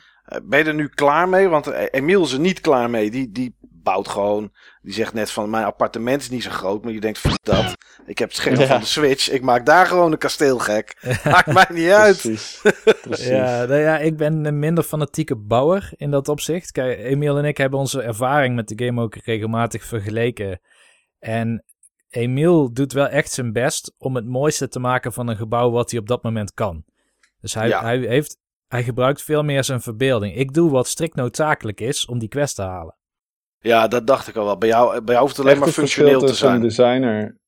ben 0.48 0.58
je 0.58 0.64
er 0.64 0.74
nu 0.74 0.88
klaar 0.88 1.28
mee? 1.28 1.48
Want 1.48 1.66
Emiel 1.90 2.22
is 2.22 2.32
er 2.32 2.40
niet 2.40 2.60
klaar 2.60 2.90
mee. 2.90 3.10
Die, 3.10 3.30
die 3.30 3.56
bouwt 3.88 4.08
gewoon. 4.08 4.52
Die 4.82 4.92
zegt 4.92 5.12
net 5.12 5.30
van 5.30 5.50
mijn 5.50 5.64
appartement 5.64 6.20
is 6.20 6.30
niet 6.30 6.42
zo 6.42 6.50
groot. 6.50 6.84
Maar 6.84 6.92
je 6.92 7.00
denkt 7.00 7.18
van 7.18 7.38
dat. 7.42 7.76
Ik 8.06 8.18
heb 8.18 8.28
het 8.28 8.36
scherm 8.36 8.60
ja. 8.60 8.66
van 8.66 8.80
de 8.80 8.86
Switch. 8.86 9.30
Ik 9.30 9.42
maak 9.42 9.66
daar 9.66 9.86
gewoon 9.86 10.12
een 10.12 10.18
kasteel 10.18 10.58
gek. 10.58 10.96
Maakt 11.24 11.52
mij 11.52 11.66
niet 11.68 11.90
uit. 11.90 12.20
Precies. 12.20 12.60
Precies. 13.02 13.26
Ja, 13.26 13.64
nou 13.64 13.80
ja, 13.80 13.98
ik 13.98 14.16
ben 14.16 14.44
een 14.44 14.58
minder 14.58 14.84
fanatieke 14.84 15.36
bouwer 15.36 15.90
in 15.96 16.10
dat 16.10 16.28
opzicht. 16.28 16.72
Kijk, 16.72 16.98
Emiel 16.98 17.38
en 17.38 17.44
ik 17.44 17.56
hebben 17.56 17.78
onze 17.78 18.02
ervaring 18.02 18.54
met 18.54 18.68
de 18.68 18.84
game 18.84 19.02
ook 19.02 19.14
regelmatig 19.14 19.84
vergeleken. 19.84 20.60
En 21.18 21.64
Emiel 22.08 22.72
doet 22.72 22.92
wel 22.92 23.06
echt 23.06 23.32
zijn 23.32 23.52
best 23.52 23.94
om 23.98 24.14
het 24.14 24.26
mooiste 24.26 24.68
te 24.68 24.78
maken 24.78 25.12
van 25.12 25.28
een 25.28 25.36
gebouw 25.36 25.70
wat 25.70 25.90
hij 25.90 26.00
op 26.00 26.08
dat 26.08 26.22
moment 26.22 26.54
kan. 26.54 26.84
Dus 27.40 27.54
hij, 27.54 27.68
ja. 27.68 27.82
hij, 27.82 27.98
heeft, 27.98 28.38
hij 28.66 28.82
gebruikt 28.82 29.22
veel 29.22 29.42
meer 29.42 29.64
zijn 29.64 29.80
verbeelding. 29.80 30.36
Ik 30.36 30.54
doe 30.54 30.70
wat 30.70 30.88
strikt 30.88 31.14
noodzakelijk 31.14 31.80
is 31.80 32.06
om 32.06 32.18
die 32.18 32.28
quest 32.28 32.54
te 32.54 32.62
halen. 32.62 32.97
Ja, 33.68 33.88
dat 33.88 34.06
dacht 34.06 34.28
ik 34.28 34.36
al 34.36 34.44
wel. 34.44 34.58
Bij 34.58 34.68
jou, 34.68 35.00
bij 35.02 35.14
jou 35.14 35.26
hoeft 35.26 35.36
het 35.36 35.46
alleen 35.46 35.58
maar 35.58 35.68
functioneel 35.68 36.20
te 36.20 36.34
zijn. 36.34 36.54
een 36.54 36.60
designer, 36.60 37.38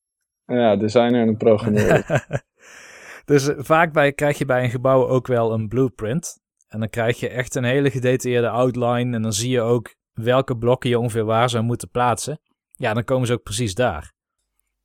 ja, 0.45 0.77
designer 0.77 1.21
en 1.21 1.29
een 1.29 1.37
programmeur. 1.37 2.27
dus 3.25 3.49
uh, 3.49 3.55
vaak 3.59 3.93
bij, 3.93 4.13
krijg 4.13 4.39
je 4.39 4.45
bij 4.45 4.65
een 4.65 4.71
gebouw 4.71 5.07
ook 5.07 5.27
wel 5.27 5.53
een 5.53 5.69
blueprint. 5.69 6.39
En 6.69 6.79
dan 6.79 6.89
krijg 6.89 7.21
je 7.21 7.29
echt 7.29 7.55
een 7.55 7.65
hele 7.65 7.91
gedetailleerde 7.91 8.49
outline. 8.49 9.17
En 9.17 9.23
dan 9.23 9.33
zie 9.33 9.51
je 9.51 9.61
ook 9.61 9.95
welke 10.13 10.57
blokken 10.57 10.91
je 10.91 10.99
ongeveer 10.99 11.25
waar 11.25 11.51
zou 11.51 11.65
moeten 11.65 11.91
plaatsen. 11.91 12.41
Ja, 12.71 12.95
dan 12.95 13.05
komen 13.05 13.27
ze 13.27 13.33
ook 13.33 13.43
precies 13.43 13.75
daar. 13.75 14.13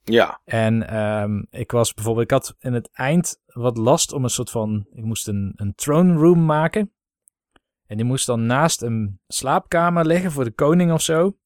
Ja. 0.03 0.41
En 0.45 0.97
um, 0.97 1.47
ik 1.49 1.71
was 1.71 1.93
bijvoorbeeld, 1.93 2.25
ik 2.25 2.31
had 2.31 2.55
in 2.59 2.73
het 2.73 2.89
eind 2.93 3.37
wat 3.45 3.77
last 3.77 4.13
om 4.13 4.23
een 4.23 4.29
soort 4.29 4.49
van, 4.49 4.87
ik 4.91 5.03
moest 5.03 5.27
een, 5.27 5.53
een 5.55 5.75
throne 5.75 6.13
room 6.13 6.45
maken. 6.45 6.94
En 7.87 7.97
die 7.97 8.05
moest 8.05 8.25
dan 8.25 8.45
naast 8.45 8.81
een 8.81 9.19
slaapkamer 9.27 10.05
liggen 10.05 10.31
voor 10.31 10.43
de 10.43 10.51
koning 10.51 10.91
of 10.91 11.01
zo. 11.01 11.37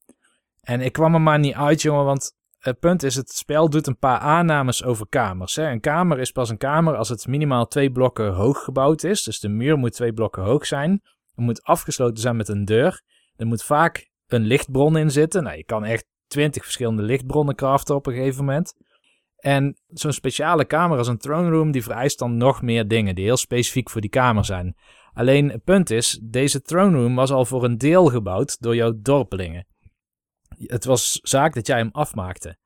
En 0.61 0.81
ik 0.81 0.93
kwam 0.93 1.13
er 1.13 1.21
maar 1.21 1.39
niet 1.39 1.53
uit, 1.53 1.81
jongen, 1.81 2.05
want 2.05 2.37
het 2.59 2.79
punt 2.79 3.03
is, 3.03 3.15
het 3.15 3.31
spel 3.31 3.69
doet 3.69 3.87
een 3.87 3.97
paar 3.97 4.19
aannames 4.19 4.83
over 4.83 5.07
kamers. 5.07 5.55
Hè. 5.55 5.69
Een 5.69 5.79
kamer 5.79 6.19
is 6.19 6.31
pas 6.31 6.49
een 6.49 6.57
kamer 6.57 6.95
als 6.95 7.09
het 7.09 7.27
minimaal 7.27 7.67
twee 7.67 7.91
blokken 7.91 8.33
hoog 8.33 8.63
gebouwd 8.63 9.03
is. 9.03 9.23
Dus 9.23 9.39
de 9.39 9.49
muur 9.49 9.77
moet 9.77 9.93
twee 9.93 10.13
blokken 10.13 10.43
hoog 10.43 10.65
zijn. 10.65 10.91
Het 11.35 11.45
moet 11.45 11.63
afgesloten 11.63 12.21
zijn 12.21 12.35
met 12.35 12.47
een 12.47 12.65
deur. 12.65 13.01
Er 13.35 13.47
moet 13.47 13.63
vaak 13.63 14.09
een 14.27 14.45
lichtbron 14.45 14.97
in 14.97 15.11
zitten. 15.11 15.43
Nou, 15.43 15.57
je 15.57 15.65
kan 15.65 15.85
echt 15.85 16.05
twintig 16.27 16.63
verschillende 16.63 17.01
lichtbronnen 17.01 17.55
craften 17.55 17.95
op 17.95 18.07
een 18.07 18.13
gegeven 18.13 18.45
moment. 18.45 18.73
En 19.35 19.79
zo'n 19.87 20.11
speciale 20.11 20.65
kamer 20.65 20.97
als 20.97 21.07
een 21.07 21.17
throne 21.17 21.49
room, 21.49 21.71
die 21.71 21.83
vereist 21.83 22.19
dan 22.19 22.37
nog 22.37 22.61
meer 22.61 22.87
dingen 22.87 23.15
die 23.15 23.25
heel 23.25 23.37
specifiek 23.37 23.89
voor 23.89 24.01
die 24.01 24.09
kamer 24.09 24.45
zijn. 24.45 24.75
Alleen 25.14 25.49
het 25.49 25.64
punt 25.64 25.90
is, 25.90 26.19
deze 26.23 26.61
throne 26.61 26.98
room 26.98 27.15
was 27.15 27.31
al 27.31 27.45
voor 27.45 27.64
een 27.64 27.77
deel 27.77 28.06
gebouwd 28.06 28.57
door 28.61 28.76
jouw 28.76 28.94
dorpelingen. 29.02 29.68
Het 30.57 30.86
was 30.86 31.19
zaak 31.22 31.53
dat 31.53 31.68
jij 31.68 31.77
hem 31.77 31.90
afmaakte. 31.91 32.57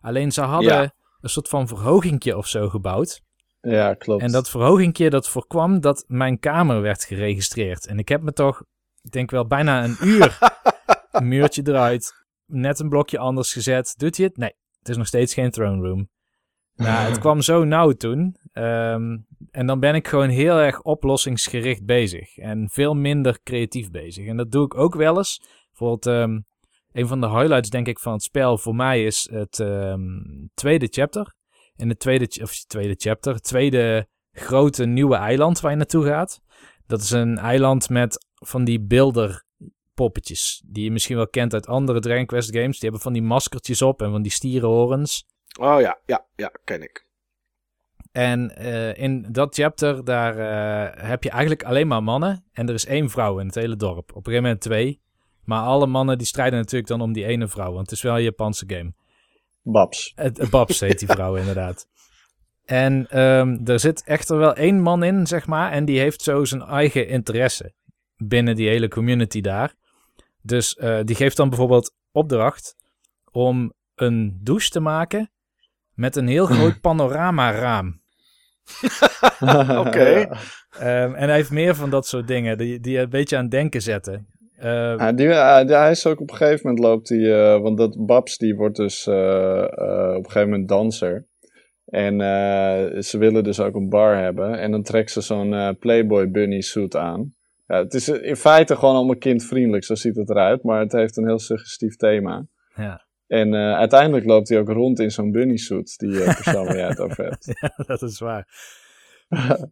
Alleen 0.00 0.32
ze 0.32 0.40
hadden 0.40 0.72
Ja. 0.72 0.94
een 1.20 1.28
soort 1.30 1.48
van 1.48 1.68
verhogingje 1.68 2.36
of 2.36 2.46
zo 2.46 2.68
gebouwd. 2.68 3.20
Ja, 3.60 3.94
klopt. 3.94 4.22
En 4.22 4.32
dat 4.32 4.50
verhogingje 4.50 5.10
dat 5.10 5.28
voorkwam 5.28 5.80
dat 5.80 6.04
mijn 6.06 6.38
kamer 6.38 6.80
werd 6.80 7.04
geregistreerd. 7.04 7.86
En 7.86 7.98
ik 7.98 8.08
heb 8.08 8.22
me 8.22 8.32
toch, 8.32 8.62
ik 9.02 9.10
denk 9.10 9.30
wel 9.30 9.46
bijna 9.46 9.84
een 9.84 9.96
uur, 10.00 10.38
een 11.10 11.28
muurtje 11.34 11.62
eruit, 11.66 12.14
net 12.46 12.78
een 12.78 12.88
blokje 12.88 13.18
anders 13.18 13.52
gezet. 13.52 13.94
Doet 13.96 14.16
hij 14.16 14.26
het? 14.26 14.36
Nee, 14.36 14.54
het 14.78 14.88
is 14.88 14.96
nog 14.96 15.06
steeds 15.06 15.34
geen 15.34 15.50
throne 15.50 15.88
room. 15.88 16.08
Nou, 16.82 17.08
het 17.08 17.18
kwam 17.18 17.40
zo 17.40 17.64
nauw 17.64 17.92
toen. 17.92 18.36
Ehm, 18.52 19.18
en 19.50 19.66
dan 19.66 19.80
ben 19.80 19.94
ik 19.94 20.08
gewoon 20.08 20.28
heel 20.28 20.56
erg 20.56 20.82
oplossingsgericht 20.82 21.84
bezig. 21.84 22.36
En 22.36 22.68
veel 22.70 22.94
minder 22.94 23.40
creatief 23.42 23.90
bezig. 23.90 24.26
En 24.26 24.36
dat 24.36 24.50
doe 24.50 24.64
ik 24.64 24.76
ook 24.76 24.94
wel 24.94 25.16
eens. 25.16 25.42
Bijvoorbeeld, 25.68 26.06
ehm, 26.06 26.40
een 26.92 27.06
van 27.06 27.20
de 27.20 27.28
highlights 27.28 27.70
denk 27.70 27.86
ik 27.86 27.98
van 27.98 28.12
het 28.12 28.22
spel 28.22 28.58
voor 28.58 28.74
mij 28.74 29.04
is 29.04 29.28
het 29.32 29.60
ehm, 29.60 30.00
tweede 30.54 30.86
chapter. 30.90 31.34
En 31.76 31.88
het 31.88 31.98
tweede, 31.98 32.42
of 32.42 32.64
tweede 32.64 32.94
chapter, 32.96 33.34
het 33.34 33.44
tweede 33.44 34.06
grote 34.32 34.84
nieuwe 34.84 35.16
eiland 35.16 35.60
waar 35.60 35.70
je 35.70 35.76
naartoe 35.76 36.04
gaat. 36.04 36.40
Dat 36.86 37.00
is 37.00 37.10
een 37.10 37.38
eiland 37.38 37.88
met 37.88 38.26
van 38.34 38.64
die 38.64 38.80
beelder 38.80 39.44
poppetjes. 39.94 40.62
Die 40.66 40.84
je 40.84 40.90
misschien 40.90 41.16
wel 41.16 41.28
kent 41.28 41.54
uit 41.54 41.66
andere 41.66 42.00
Dragon 42.00 42.26
Quest 42.26 42.56
games. 42.56 42.72
Die 42.72 42.82
hebben 42.82 43.00
van 43.00 43.12
die 43.12 43.22
maskertjes 43.22 43.82
op 43.82 44.02
en 44.02 44.10
van 44.10 44.22
die 44.22 44.32
stierenhorens. 44.32 45.24
Oh 45.60 45.80
ja, 45.80 45.98
ja, 46.06 46.26
ja, 46.36 46.52
ken 46.64 46.82
ik. 46.82 47.06
En 48.12 48.56
eh, 48.56 48.96
in 48.96 49.26
dat 49.30 49.54
chapter, 49.54 50.04
daar 50.04 50.38
eh, 50.38 51.08
heb 51.08 51.22
je 51.22 51.30
eigenlijk 51.30 51.62
alleen 51.62 51.86
maar 51.86 52.02
mannen. 52.02 52.44
En 52.52 52.68
er 52.68 52.74
is 52.74 52.86
één 52.86 53.10
vrouw 53.10 53.38
in 53.38 53.46
het 53.46 53.54
hele 53.54 53.76
dorp. 53.76 54.10
Op 54.10 54.16
een 54.16 54.22
gegeven 54.24 54.42
moment 54.42 54.60
twee. 54.60 55.00
Maar 55.44 55.62
alle 55.62 55.86
mannen 55.86 56.18
die 56.18 56.26
strijden 56.26 56.58
natuurlijk 56.58 56.88
dan 56.88 57.00
om 57.00 57.12
die 57.12 57.24
ene 57.24 57.48
vrouw. 57.48 57.72
Want 57.72 57.90
het 57.90 57.96
is 57.96 58.02
wel 58.02 58.16
een 58.16 58.22
Japanse 58.22 58.64
game. 58.66 58.92
Babs. 59.62 60.12
Het, 60.14 60.36
het 60.36 60.50
Babs 60.50 60.80
heet 60.80 60.98
die 60.98 61.08
vrouw 61.08 61.36
inderdaad. 61.42 61.86
En 62.64 63.06
ehm, 63.08 63.58
er 63.64 63.80
zit 63.80 64.04
echter 64.04 64.38
wel 64.38 64.54
één 64.54 64.80
man 64.80 65.02
in, 65.02 65.26
zeg 65.26 65.46
maar. 65.46 65.72
En 65.72 65.84
die 65.84 65.98
heeft 65.98 66.22
zo 66.22 66.44
zijn 66.44 66.62
eigen 66.62 67.08
interesse 67.08 67.72
binnen 68.16 68.54
die 68.54 68.68
hele 68.68 68.88
community 68.88 69.40
daar. 69.40 69.74
Dus 70.42 70.76
eh, 70.76 71.00
die 71.04 71.16
geeft 71.16 71.36
dan 71.36 71.48
bijvoorbeeld 71.48 71.94
opdracht 72.10 72.76
om 73.30 73.72
een 73.94 74.38
douche 74.42 74.70
te 74.70 74.80
maken 74.80 75.31
met 76.02 76.16
een 76.16 76.26
heel 76.28 76.46
groot 76.46 76.80
panorama-raam. 76.80 78.00
Oké. 79.86 80.28
Ehm, 80.78 81.14
en 81.14 81.28
hij 81.28 81.34
heeft 81.34 81.50
meer 81.50 81.74
van 81.74 81.90
dat 81.90 82.06
soort 82.06 82.26
dingen 82.26 82.58
die, 82.58 82.80
die 82.80 82.98
een 82.98 83.10
beetje 83.10 83.36
aan 83.36 83.42
het 83.42 83.50
denken 83.50 83.82
zetten. 83.82 84.26
Ehm, 84.58 84.98
Ja, 84.98 85.12
die, 85.12 85.26
die- 85.66 85.76
hij 85.76 85.90
is 85.90 86.06
ook 86.06 86.20
op 86.20 86.30
een 86.30 86.36
gegeven 86.36 86.60
moment 86.68 86.84
loopt 86.84 87.08
hij, 87.08 87.52
eh, 87.54 87.60
want 87.60 87.78
dat 87.78 88.06
Babs 88.06 88.36
die 88.38 88.54
wordt 88.54 88.76
dus 88.76 89.06
eh, 89.06 89.14
eh, 89.62 90.14
op 90.16 90.24
een 90.24 90.30
gegeven 90.30 90.50
moment 90.50 90.68
danser. 90.68 91.26
En 91.86 92.20
eh, 92.20 93.00
ze 93.00 93.18
willen 93.18 93.44
dus 93.44 93.60
ook 93.60 93.74
een 93.74 93.88
bar 93.88 94.16
hebben. 94.18 94.58
En 94.58 94.70
dan 94.70 94.82
trekt 94.82 95.10
ze 95.10 95.20
zo'n 95.20 95.54
eh, 95.54 95.68
Playboy 95.78 96.30
bunny 96.30 96.60
suit 96.60 96.96
aan. 96.96 97.34
Ja, 97.66 97.76
het 97.82 97.94
is 97.94 98.08
in 98.08 98.36
feite 98.36 98.76
gewoon 98.76 98.94
allemaal 98.94 99.16
kindvriendelijk, 99.16 99.84
zo 99.84 99.94
ziet 99.94 100.16
het 100.16 100.30
eruit. 100.30 100.62
Maar 100.62 100.80
het 100.80 100.92
heeft 100.92 101.16
een 101.16 101.26
heel 101.26 101.38
suggestief 101.38 101.96
thema. 101.96 102.46
ja. 102.76 103.01
En 103.32 103.54
eh, 103.54 103.74
uiteindelijk 103.74 104.24
loopt 104.26 104.48
hij 104.48 104.58
ook 104.58 104.68
rond 104.68 105.00
in 105.00 105.10
zo'n 105.10 105.30
bunny 105.30 105.56
suit, 105.56 105.98
die 105.98 106.22
eh, 106.22 106.34
persoon 106.34 106.64
waar 106.64 106.76
jij 106.76 106.88
het 106.88 107.00
over 107.00 107.24
hebt. 107.24 107.58
Ja, 107.60 107.84
dat 107.86 108.02
is 108.02 108.18
waar. 108.18 108.48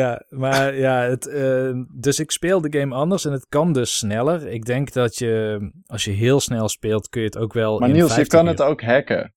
ja, 0.00 0.24
maar 0.28 0.76
ja, 0.76 1.00
het, 1.00 1.26
eh, 1.26 1.72
dus 1.94 2.18
ik 2.20 2.30
speel 2.30 2.60
de 2.60 2.78
game 2.78 2.94
anders 2.94 3.24
en 3.24 3.32
het 3.32 3.46
kan 3.48 3.72
dus 3.72 3.96
sneller. 3.96 4.46
Ik 4.48 4.64
denk 4.64 4.92
dat 4.92 5.16
je, 5.16 5.60
als 5.86 6.04
je 6.04 6.10
heel 6.10 6.40
snel 6.40 6.68
speelt, 6.68 7.08
kun 7.08 7.20
je 7.20 7.26
het 7.26 7.38
ook 7.38 7.52
wel. 7.52 7.78
Maar 7.78 7.88
in 7.88 7.94
Niels, 7.94 8.08
je 8.08 8.14
50 8.14 8.38
kan 8.38 8.48
het 8.48 8.62
ook 8.62 8.82
hacken. 8.82 9.34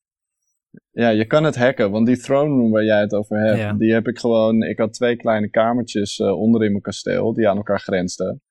Ja, 0.91 1.09
je 1.09 1.25
kan 1.25 1.43
het 1.43 1.55
hacken, 1.55 1.91
want 1.91 2.05
die 2.07 2.17
throne 2.17 2.55
room 2.55 2.71
waar 2.71 2.83
jij 2.83 2.99
het 2.99 3.13
over 3.13 3.37
hebt, 3.39 3.57
Ja. 3.57 3.73
die 3.73 3.93
heb 3.93 4.07
ik 4.07 4.19
gewoon. 4.19 4.63
Ik 4.63 4.77
had 4.77 4.93
twee 4.93 5.15
kleine 5.15 5.49
kamertjes 5.49 6.19
eh, 6.19 6.39
onder 6.39 6.63
in 6.63 6.71
mijn 6.71 6.83
kasteel 6.83 7.33
die 7.33 7.49
aan 7.49 7.57
elkaar 7.57 7.79
grensden. 7.79 8.41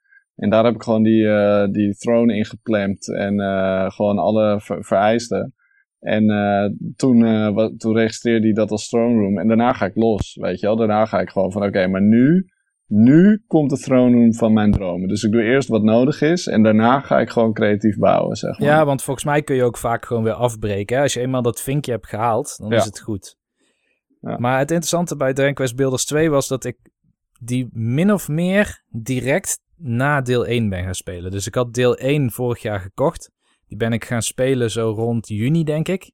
En 0.41 0.51
daar 0.51 0.65
heb 0.65 0.75
ik 0.75 0.83
gewoon 0.83 1.03
die, 1.03 1.29
eh, 1.29 1.69
die 1.71 1.95
throne 1.97 2.35
ingeplemd 2.37 3.09
en 3.15 3.41
eh, 3.41 3.91
gewoon 3.91 4.19
alle 4.19 4.61
ver- 4.61 4.85
vereisten. 4.85 5.55
En 5.99 6.31
eh, 6.31 6.65
toen, 6.97 7.25
eh, 7.25 7.55
wa- 7.55 7.73
toen 7.77 7.95
registreerde 7.97 8.45
hij 8.47 8.53
dat 8.55 8.71
als 8.71 8.89
throne 8.89 9.21
room. 9.21 9.39
En 9.39 9.49
daarna 9.49 9.73
ga 9.73 9.87
ik 9.87 9.95
los, 9.95 10.37
weet 10.41 10.61
je 10.61 10.67
wel. 10.67 10.77
Daarna 10.77 11.07
ga 11.07 11.21
ik 11.21 11.29
gewoon 11.31 11.53
van, 11.53 11.63
oké, 11.65 11.87
maar 11.87 12.03
nu, 12.03 12.47
nu 12.87 13.43
komt 13.47 13.71
de 13.71 13.77
throne 13.79 14.17
room 14.17 14.35
van 14.35 14.53
mijn 14.53 14.73
dromen. 14.73 15.09
Dus 15.09 15.23
ik 15.23 15.33
doe 15.33 15.43
eerst 15.43 15.69
wat 15.69 15.83
nodig 15.83 16.21
is 16.23 16.47
en 16.47 16.63
daarna 16.63 17.01
ga 17.01 17.21
ik 17.21 17.31
gewoon 17.31 17.53
creatief 17.53 17.97
bouwen, 17.97 18.37
zeg 18.37 18.59
maar. 18.59 18.69
Ja, 18.69 18.85
want 18.85 19.03
volgens 19.03 19.25
mij 19.27 19.43
kun 19.43 19.57
je 19.57 19.63
ook 19.65 19.77
vaak 19.79 20.05
gewoon 20.07 20.23
weer 20.23 20.33
afbreken. 20.33 20.97
Hè? 20.97 21.03
Als 21.03 21.15
je 21.15 21.21
eenmaal 21.21 21.43
dat 21.43 21.61
vinkje 21.61 21.93
hebt 21.93 22.09
gehaald, 22.09 22.57
dan 22.59 22.71
Ja. 22.71 22.77
is 22.77 22.85
het 22.85 23.01
goed. 23.01 23.37
Ja. 24.21 24.39
Maar 24.39 24.59
het 24.59 24.71
interessante 24.71 25.17
bij 25.17 25.33
Dragon 25.33 25.55
Quest 25.55 25.77
Builders 25.77 26.05
2 26.05 26.31
was 26.31 26.49
dat 26.49 26.65
ik 26.65 26.77
die 27.43 27.69
min 27.73 28.13
of 28.13 28.29
meer 28.29 28.83
direct 28.89 29.59
na 29.83 30.21
deel 30.21 30.47
1 30.47 30.69
ben 30.69 30.85
gaan 30.85 30.95
spelen. 30.95 31.31
Dus 31.31 31.47
ik 31.47 31.55
had 31.55 31.75
deel 31.75 31.97
1 31.97 32.31
vorig 32.31 32.63
jaar 32.63 32.81
gekocht. 32.81 33.31
Die 33.67 33.77
ben 33.77 33.93
ik 33.93 34.05
gaan 34.05 34.23
spelen 34.23 34.71
zo 34.71 34.91
rond 34.91 35.29
juni, 35.29 35.65
denk 35.65 35.89
ik. 35.89 36.13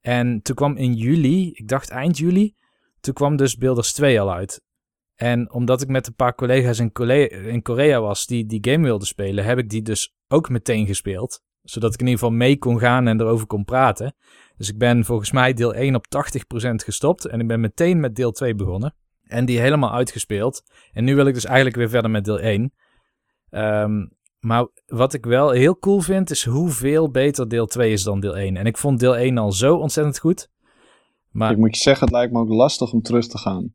En 0.00 0.42
toen 0.42 0.54
kwam 0.54 0.76
in 0.76 0.94
juli, 0.94 1.50
ik 1.52 1.68
dacht 1.68 1.90
eind 1.90 2.18
juli, 2.18 2.54
toen 3.00 3.14
kwam 3.14 3.36
dus 3.36 3.56
Builders 3.56 3.92
2 3.92 4.20
al 4.20 4.32
uit. 4.32 4.62
En 5.14 5.52
omdat 5.52 5.82
ik 5.82 5.88
met 5.88 6.06
een 6.06 6.14
paar 6.14 6.34
collega's 6.34 6.78
in 6.78 6.92
in 7.48 7.62
Korea 7.62 8.00
was 8.00 8.26
die 8.26 8.46
die 8.46 8.70
game 8.70 8.84
wilden 8.84 9.06
spelen, 9.06 9.44
heb 9.44 9.58
ik 9.58 9.68
die 9.68 9.82
dus 9.82 10.14
ook 10.28 10.48
meteen 10.48 10.86
gespeeld. 10.86 11.42
Zodat 11.62 11.94
ik 11.94 12.00
in 12.00 12.06
ieder 12.06 12.20
geval 12.20 12.36
mee 12.36 12.58
kon 12.58 12.78
gaan 12.78 13.08
en 13.08 13.20
erover 13.20 13.46
kon 13.46 13.64
praten. 13.64 14.14
Dus 14.56 14.68
ik 14.68 14.78
ben 14.78 15.04
volgens 15.04 15.32
mij 15.32 15.52
deel 15.52 15.74
1 15.74 15.94
op 15.94 16.06
80% 16.06 16.74
gestopt. 16.74 17.24
En 17.24 17.40
ik 17.40 17.46
ben 17.46 17.60
meteen 17.60 18.00
met 18.00 18.16
deel 18.16 18.32
2 18.32 18.54
begonnen. 18.54 18.94
En 19.22 19.44
die 19.44 19.60
helemaal 19.60 19.92
uitgespeeld. 19.92 20.62
En 20.92 21.04
nu 21.04 21.14
wil 21.14 21.26
ik 21.26 21.34
dus 21.34 21.44
eigenlijk 21.44 21.76
weer 21.76 21.88
verder 21.88 22.10
met 22.10 22.24
deel 22.24 22.40
1. 22.40 22.72
Ehm, 23.52 24.06
maar 24.40 24.66
wat 24.86 25.14
ik 25.14 25.24
wel 25.24 25.50
heel 25.50 25.78
cool 25.78 26.00
vind, 26.00 26.30
is 26.30 26.44
hoeveel 26.44 27.10
beter 27.10 27.48
deel 27.48 27.66
2 27.66 27.92
is 27.92 28.02
dan 28.02 28.20
deel 28.20 28.36
1. 28.36 28.56
En 28.56 28.66
ik 28.66 28.76
vond 28.76 29.00
deel 29.00 29.16
1 29.16 29.38
al 29.38 29.52
zo 29.52 29.76
ontzettend 29.76 30.18
goed. 30.18 30.50
Maar 31.30 31.50
Ik 31.50 31.56
moet 31.56 31.76
je 31.76 31.82
zeggen, 31.82 32.06
het 32.06 32.14
lijkt 32.14 32.32
me 32.32 32.38
ook 32.38 32.48
lastig 32.48 32.92
om 32.92 33.02
terug 33.02 33.26
te 33.26 33.38
gaan. 33.38 33.74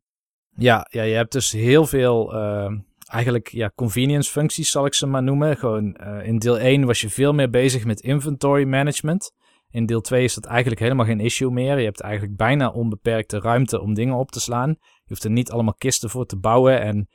ja, 0.56 0.88
ja 0.90 1.04
je 1.04 1.16
hebt 1.16 1.32
dus 1.32 1.52
heel 1.52 1.86
veel, 1.86 2.34
eh, 2.34 2.72
eigenlijk 3.06 3.48
ja, 3.48 3.72
convenience 3.76 4.32
functies 4.32 4.72
zal 4.72 4.86
ik 4.86 4.94
ze 4.94 5.08
maar 5.08 5.24
noemen. 5.24 5.58
Gewoon 5.58 5.96
eh, 5.96 6.28
in 6.28 6.38
deel 6.38 6.60
1 6.60 6.86
was 6.86 7.02
je 7.02 7.10
veel 7.10 7.34
meer 7.34 7.50
bezig 7.50 7.86
met 7.86 8.00
inventory 8.00 8.64
management. 8.64 9.32
In 9.70 9.86
deel 9.86 10.02
2 10.02 10.24
is 10.24 10.34
dat 10.34 10.46
eigenlijk 10.46 10.82
helemaal 10.82 11.06
geen 11.06 11.20
issue 11.20 11.52
meer. 11.52 11.78
Je 11.78 11.86
hebt 11.86 12.02
eigenlijk 12.02 12.38
bijna 12.38 12.70
onbeperkte 12.70 13.40
ruimte 13.40 13.82
om 13.82 13.94
dingen 13.94 14.16
op 14.16 14.32
te 14.32 14.40
slaan. 14.40 14.70
Je 14.80 15.14
hoeft 15.14 15.24
er 15.24 15.32
niet 15.32 15.52
allemaal 15.52 15.76
kisten 15.78 16.10
voor 16.10 16.26
te 16.26 16.38
bouwen 16.38 16.82
en 16.82 17.08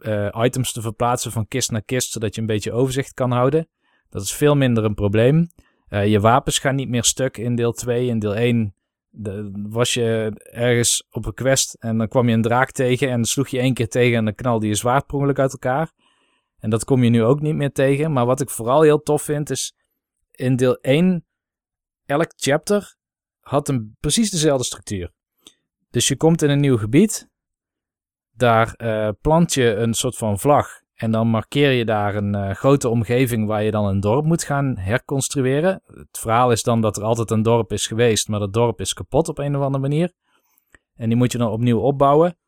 eh, 0.00 0.44
items 0.44 0.72
te 0.72 0.80
verplaatsen 0.80 1.32
van 1.32 1.48
kist 1.48 1.70
naar 1.70 1.82
kist, 1.82 2.12
zodat 2.12 2.34
je 2.34 2.40
een 2.40 2.46
beetje 2.46 2.72
overzicht 2.72 3.14
kan 3.14 3.30
houden. 3.30 3.68
Dat 4.08 4.22
is 4.22 4.32
veel 4.32 4.56
minder 4.56 4.84
een 4.84 4.94
probleem. 4.94 5.48
Eh, 5.88 6.06
je 6.06 6.20
wapens 6.20 6.58
gaan 6.58 6.74
niet 6.74 6.88
meer 6.88 7.04
stuk 7.04 7.36
in 7.36 7.54
deel 7.54 7.72
2. 7.72 8.06
In 8.06 8.18
deel 8.18 8.36
1 8.36 8.74
de, 9.10 9.50
was 9.68 9.94
je 9.94 10.32
ergens 10.52 11.06
op 11.10 11.26
een 11.26 11.34
quest 11.34 11.74
en 11.74 11.98
dan 11.98 12.08
kwam 12.08 12.28
je 12.28 12.34
een 12.34 12.42
draak 12.42 12.70
tegen 12.70 13.08
en 13.08 13.14
dan 13.14 13.24
sloeg 13.24 13.48
je 13.48 13.58
één 13.58 13.74
keer 13.74 13.88
tegen 13.88 14.16
en 14.16 14.24
dan 14.24 14.34
knalde 14.34 14.66
je 14.66 14.74
zwaard 14.74 15.06
per 15.06 15.16
ongeluk 15.16 15.38
uit 15.38 15.52
elkaar. 15.52 15.92
En 16.58 16.70
dat 16.70 16.84
kom 16.84 17.04
je 17.04 17.10
nu 17.10 17.22
ook 17.22 17.40
niet 17.40 17.54
meer 17.54 17.72
tegen. 17.72 18.12
Maar 18.12 18.26
wat 18.26 18.40
ik 18.40 18.50
vooral 18.50 18.82
heel 18.82 19.02
tof 19.02 19.22
vind 19.22 19.50
is 19.50 19.74
in 20.30 20.56
deel 20.56 20.76
1 20.80 21.26
elk 22.06 22.32
chapter 22.36 22.96
had 23.40 23.68
een 23.68 23.96
precies 24.00 24.30
dezelfde 24.30 24.64
structuur. 24.64 25.12
Dus 25.90 26.08
je 26.08 26.16
komt 26.16 26.42
in 26.42 26.50
een 26.50 26.60
nieuw 26.60 26.76
gebied. 26.76 27.27
Daar 28.38 28.74
eh, 28.74 29.08
plant 29.20 29.54
je 29.54 29.74
een 29.74 29.94
soort 29.94 30.16
van 30.16 30.38
vlag. 30.38 30.80
En 30.94 31.10
dan 31.10 31.28
markeer 31.28 31.70
je 31.70 31.84
daar 31.84 32.14
een 32.14 32.34
eh, 32.34 32.50
grote 32.54 32.88
omgeving 32.88 33.46
waar 33.46 33.62
je 33.62 33.70
dan 33.70 33.86
een 33.86 34.00
dorp 34.00 34.24
moet 34.24 34.44
gaan 34.44 34.76
herconstrueren. 34.76 35.82
Het 35.86 36.18
verhaal 36.18 36.52
is 36.52 36.62
dan 36.62 36.80
dat 36.80 36.96
er 36.96 37.02
altijd 37.02 37.30
een 37.30 37.42
dorp 37.42 37.72
is 37.72 37.86
geweest, 37.86 38.28
maar 38.28 38.40
dat 38.40 38.52
dorp 38.52 38.80
is 38.80 38.92
kapot 38.92 39.28
op 39.28 39.38
een 39.38 39.56
of 39.56 39.62
andere 39.62 39.82
manier. 39.82 40.12
En 40.94 41.08
die 41.08 41.16
moet 41.16 41.32
je 41.32 41.38
dan 41.38 41.50
opnieuw 41.50 41.78
opbouwen. 41.78 42.38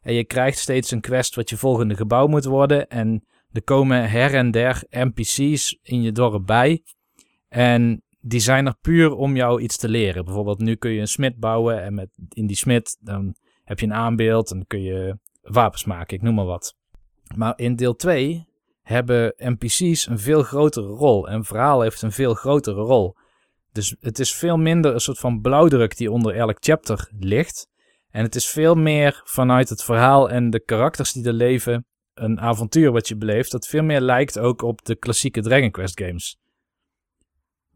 En 0.00 0.14
je 0.14 0.24
krijgt 0.24 0.58
steeds 0.58 0.90
een 0.90 1.00
quest 1.00 1.34
wat 1.34 1.50
je 1.50 1.56
volgende 1.56 1.96
gebouw 1.96 2.26
moet 2.26 2.44
worden. 2.44 2.88
En 2.88 3.24
er 3.52 3.62
komen 3.62 4.10
her 4.10 4.34
en 4.34 4.50
der 4.50 4.82
NPC's 4.90 5.78
in 5.82 6.02
je 6.02 6.12
dorp 6.12 6.46
bij. 6.46 6.82
En 7.48 8.02
die 8.20 8.40
zijn 8.40 8.66
er 8.66 8.76
puur 8.80 9.14
om 9.14 9.36
jou 9.36 9.60
iets 9.60 9.76
te 9.76 9.88
leren. 9.88 10.24
Bijvoorbeeld 10.24 10.58
nu 10.58 10.74
kun 10.74 10.90
je 10.90 11.00
een 11.00 11.08
smid 11.08 11.38
bouwen 11.38 11.82
en 11.82 11.94
met, 11.94 12.08
in 12.28 12.46
die 12.46 12.56
smid 12.56 12.96
dan 13.00 13.34
heb 13.64 13.80
je 13.80 13.86
een 13.86 13.94
aanbeeld 13.94 14.50
en 14.50 14.66
kun 14.66 14.82
je 14.82 15.18
wapens 15.52 15.84
maken, 15.84 16.16
ik 16.16 16.22
noem 16.22 16.34
maar 16.34 16.44
wat. 16.44 16.74
Maar 17.36 17.52
in 17.56 17.76
deel 17.76 17.96
2 17.96 18.48
hebben 18.82 19.34
NPC's 19.36 20.06
een 20.06 20.18
veel 20.18 20.42
grotere 20.42 20.86
rol 20.86 21.28
en 21.28 21.44
verhaal 21.44 21.80
heeft 21.80 22.02
een 22.02 22.12
veel 22.12 22.34
grotere 22.34 22.80
rol. 22.80 23.16
Dus 23.72 23.96
het 24.00 24.18
is 24.18 24.34
veel 24.34 24.56
minder 24.56 24.94
een 24.94 25.00
soort 25.00 25.18
van 25.18 25.40
blauwdruk 25.40 25.96
die 25.96 26.10
onder 26.10 26.34
elk 26.34 26.56
chapter 26.60 27.10
ligt. 27.18 27.68
En 28.10 28.22
het 28.22 28.34
is 28.34 28.48
veel 28.48 28.74
meer 28.74 29.20
vanuit 29.24 29.68
het 29.68 29.84
verhaal 29.84 30.30
en 30.30 30.50
de 30.50 30.64
karakters 30.64 31.12
die 31.12 31.24
er 31.24 31.32
leven 31.32 31.86
een 32.14 32.40
avontuur 32.40 32.92
wat 32.92 33.08
je 33.08 33.16
beleeft, 33.16 33.50
dat 33.50 33.66
veel 33.66 33.82
meer 33.82 34.00
lijkt 34.00 34.38
ook 34.38 34.62
op 34.62 34.84
de 34.84 34.96
klassieke 34.96 35.40
Dragon 35.40 35.70
Quest 35.70 36.00
games. 36.00 36.38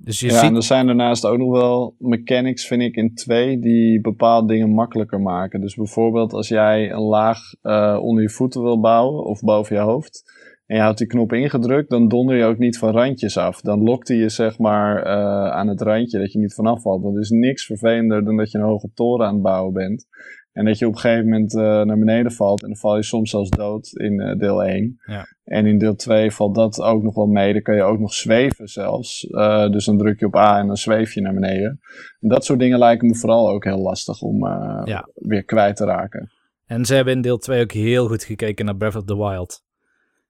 Dus 0.05 0.21
je 0.21 0.27
ja, 0.27 0.33
ziet 0.33 0.51
en 0.51 0.57
er 0.57 0.63
zijn 0.63 0.87
daarnaast 0.87 1.27
ook 1.27 1.39
nog 1.39 1.51
wel 1.51 1.95
mechanics, 1.99 2.67
vind 2.67 2.83
ik, 2.83 2.97
in 2.97 3.15
twee 3.15 3.59
die 3.59 4.01
bepaalde 4.01 4.53
dingen 4.53 4.71
makkelijker 4.71 5.21
maken. 5.21 5.61
Dus 5.61 5.75
bijvoorbeeld 5.75 6.33
als 6.33 6.49
jij 6.49 6.91
een 6.93 7.03
laag 7.03 7.39
eh, 7.63 7.99
onder 8.01 8.23
je 8.23 8.31
voeten 8.31 8.63
wil 8.63 8.81
bouwen 8.81 9.25
of 9.25 9.41
boven 9.41 9.77
je 9.77 9.83
hoofd. 9.83 10.23
En 10.67 10.77
je 10.77 10.83
houdt 10.83 10.99
die 10.99 11.07
knop 11.07 11.33
ingedrukt, 11.33 11.91
dan 11.91 12.09
donder 12.09 12.37
je 12.37 12.45
ook 12.45 12.59
niet 12.59 12.79
van 12.79 12.91
randjes 12.91 13.37
af. 13.37 13.61
Dan 13.61 13.83
lokt 13.83 14.09
hij 14.09 14.17
je 14.17 14.29
zeg 14.29 14.59
maar 14.59 15.03
eh, 15.03 15.51
aan 15.51 15.69
het 15.69 15.81
randje 15.81 16.19
dat 16.19 16.33
je 16.33 16.39
niet 16.39 16.55
vanaf 16.55 16.83
valt. 16.83 17.03
Want 17.03 17.15
er 17.15 17.21
is 17.21 17.31
niks 17.31 17.67
vervelender 17.67 18.25
dan 18.25 18.37
dat 18.37 18.51
je 18.51 18.59
een 18.59 18.65
hoge 18.65 18.91
toren 18.95 19.27
aan 19.27 19.35
het 19.35 19.43
bouwen 19.43 19.73
bent. 19.73 20.07
En 20.55 20.65
dat 20.65 20.79
je 20.79 20.87
op 20.87 20.93
een 20.95 20.99
gegeven 20.99 21.25
moment 21.25 21.55
eh, 21.55 21.61
naar 21.63 21.99
beneden 21.99 22.33
valt. 22.33 22.63
En 22.63 22.69
dan 22.69 22.77
val 22.77 22.97
je 22.97 23.03
soms 23.03 23.31
zelfs 23.31 23.51
dood 23.51 23.93
in 23.93 24.21
eh, 24.21 24.39
deel 24.39 24.65
1. 24.65 25.01
Ja. 25.07 25.27
En 25.45 25.67
in 25.67 25.79
deel 25.79 25.95
2 25.95 26.31
valt 26.31 26.55
dat 26.55 26.81
ook 26.81 27.03
nog 27.03 27.15
wel 27.15 27.27
mee. 27.27 27.53
Dan 27.53 27.63
kan 27.63 27.75
je 27.75 27.83
ook 27.83 27.99
nog 27.99 28.15
zweven 28.15 28.69
zelfs. 28.69 29.27
Eh, 29.27 29.71
dus 29.71 29.85
dan 29.85 29.99
druk 29.99 30.21
je 30.21 30.27
op 30.27 30.37
A 30.37 30.59
en 30.59 30.67
dan 30.67 30.77
zweef 30.77 31.13
je 31.15 31.21
naar 31.21 31.35
beneden. 31.35 31.81
En 32.21 32.29
dat 32.29 32.45
soort 32.45 32.59
dingen 32.59 32.79
lijken 32.79 33.09
me 33.09 33.15
vooral 33.17 33.49
ook 33.49 33.65
heel 33.65 33.79
lastig 33.79 34.21
om 34.23 34.47
eh, 34.47 34.83
Ja. 34.85 35.09
weer 35.15 35.45
kwijt 35.45 35.77
te 35.77 35.85
raken. 35.85 36.31
En 36.67 36.85
ze 36.85 36.95
hebben 36.95 37.15
in 37.15 37.21
deel 37.21 37.39
2 37.39 37.63
ook 37.63 37.73
heel 37.73 38.07
goed 38.09 38.25
gekeken 38.25 38.65
naar 38.65 38.77
Breath 38.77 38.97
of 38.97 39.05
the 39.05 39.17
Wild. 39.17 39.63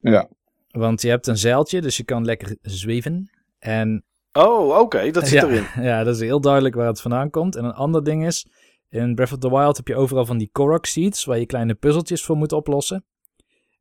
Ja. 0.00 0.28
Want 0.70 1.02
je 1.02 1.08
hebt 1.08 1.26
een 1.26 1.36
zeiltje, 1.38 1.80
dus 1.80 1.96
je 1.96 2.04
kan 2.04 2.24
lekker 2.24 2.56
zweven. 2.62 3.30
En 3.58 4.04
Oh, 4.38 4.78
oké, 4.78 5.10
dat 5.10 5.28
zit 5.28 5.40
ja, 5.40 5.48
erin. 5.48 5.64
Ja, 5.90 6.04
dat 6.04 6.14
is 6.14 6.20
heel 6.20 6.40
duidelijk 6.40 6.74
waar 6.74 6.86
het 6.86 7.00
vandaan 7.00 7.30
komt. 7.30 7.56
En 7.56 7.64
een 7.64 7.72
ander 7.72 8.04
ding 8.04 8.26
is, 8.26 8.46
in 8.94 9.14
Breath 9.14 9.32
of 9.32 9.38
the 9.38 9.50
Wild 9.50 9.76
heb 9.76 9.88
je 9.88 9.96
overal 9.96 10.26
van 10.26 10.38
die 10.38 10.48
Korok 10.52 10.86
seeds, 10.86 11.24
waar 11.24 11.38
je 11.38 11.46
kleine 11.46 11.74
puzzeltjes 11.74 12.24
voor 12.24 12.36
moet 12.36 12.52
oplossen. 12.52 13.04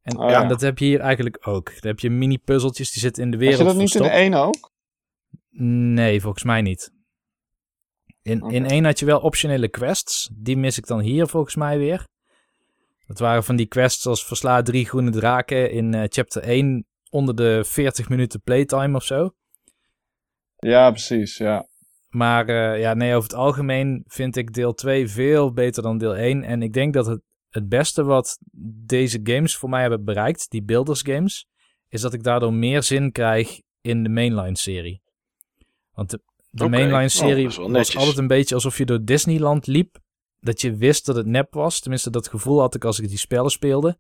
En, 0.02 0.18
Oh, 0.18 0.30
ja. 0.30 0.42
en 0.42 0.48
dat 0.48 0.62
heb 0.62 0.78
je 0.78 0.86
hier 0.86 1.00
eigenlijk 1.00 1.48
ook. 1.48 1.66
Dan 1.66 1.92
heb 1.92 2.00
je 2.00 2.10
mini-puzzeltjes 2.10 2.92
die 2.92 3.02
zitten 3.02 3.24
in 3.24 3.32
de 3.32 3.38
wereld 3.38 3.58
je 3.58 3.64
dat 3.64 3.74
niet 3.76 3.82
in 3.84 3.90
verstopt. 3.90 4.16
één 4.16 4.34
ook? 4.34 4.72
Nee, 5.94 6.22
volgens 6.22 6.44
mij 6.44 6.62
niet. 6.62 6.92
In, 8.22 8.42
in 8.42 8.66
één 8.66 8.86
had 8.86 9.00
je 9.00 9.06
wel 9.06 9.20
optionele 9.20 9.68
quests. 9.70 10.30
Die 10.34 10.58
mis 10.58 10.78
ik 10.78 10.88
dan 10.88 11.00
hier 11.00 11.28
volgens 11.28 11.56
mij 11.56 11.78
weer. 11.78 12.08
Dat 13.08 13.20
waren 13.20 13.44
van 13.44 13.56
die 13.56 13.66
quests 13.66 14.06
als 14.06 14.26
versla 14.26 14.62
drie 14.62 14.86
groene 14.86 15.12
draken 15.12 15.72
in 15.72 15.94
eh, 15.94 16.04
chapter 16.10 16.42
1 16.42 16.86
onder 17.10 17.36
de 17.36 17.64
40 17.66 18.10
minuten 18.10 18.42
playtime 18.42 18.96
of 18.96 19.04
zo. 19.04 19.32
Ja, 20.58 20.90
precies. 20.92 21.38
Ja. 21.38 21.68
Maar 22.14 22.48
eh, 22.48 22.80
ja, 22.80 22.94
nee, 22.94 23.16
over 23.16 23.30
het 23.30 23.38
algemeen 23.38 24.04
vind 24.08 24.36
ik 24.36 24.54
deel 24.54 24.74
2 24.74 25.08
veel 25.08 25.54
beter 25.54 25.84
dan 25.84 25.98
deel 25.98 26.16
1. 26.16 26.44
En 26.44 26.62
ik 26.62 26.74
denk 26.74 26.94
dat 26.94 27.06
het, 27.06 27.22
het 27.50 27.70
beste 27.70 28.04
wat 28.04 28.40
deze 28.86 29.20
games 29.24 29.58
voor 29.58 29.70
mij 29.70 29.82
hebben 29.82 30.04
bereikt, 30.04 30.50
die 30.50 30.64
Builders 30.64 31.02
games, 31.02 31.48
is 31.88 32.02
dat 32.02 32.14
ik 32.14 32.24
daardoor 32.24 32.54
meer 32.54 32.84
zin 32.84 33.12
krijg 33.12 33.62
in 33.82 34.04
de 34.04 34.10
mainline 34.10 34.58
serie. 34.58 35.02
Want 35.92 36.10
de, 36.10 36.70
mainline 36.70 37.04
Oh, 37.04 37.08
serie 37.08 37.48
was 37.48 37.96
altijd 37.96 38.18
een 38.18 38.28
beetje 38.28 38.56
alsof 38.56 38.78
je 38.78 38.86
door 38.86 39.04
Disneyland 39.04 39.68
liep. 39.68 40.00
Dat 40.40 40.62
je 40.62 40.76
wist 40.76 41.06
dat 41.06 41.16
het 41.16 41.26
nep 41.26 41.54
was. 41.54 41.80
Tenminste, 41.80 42.10
dat 42.10 42.28
gevoel 42.28 42.60
had 42.60 42.76
ik 42.76 42.86
als 42.86 43.00
ik 43.00 43.10
die 43.10 43.18
spellen 43.18 43.52
speelde. 43.52 43.98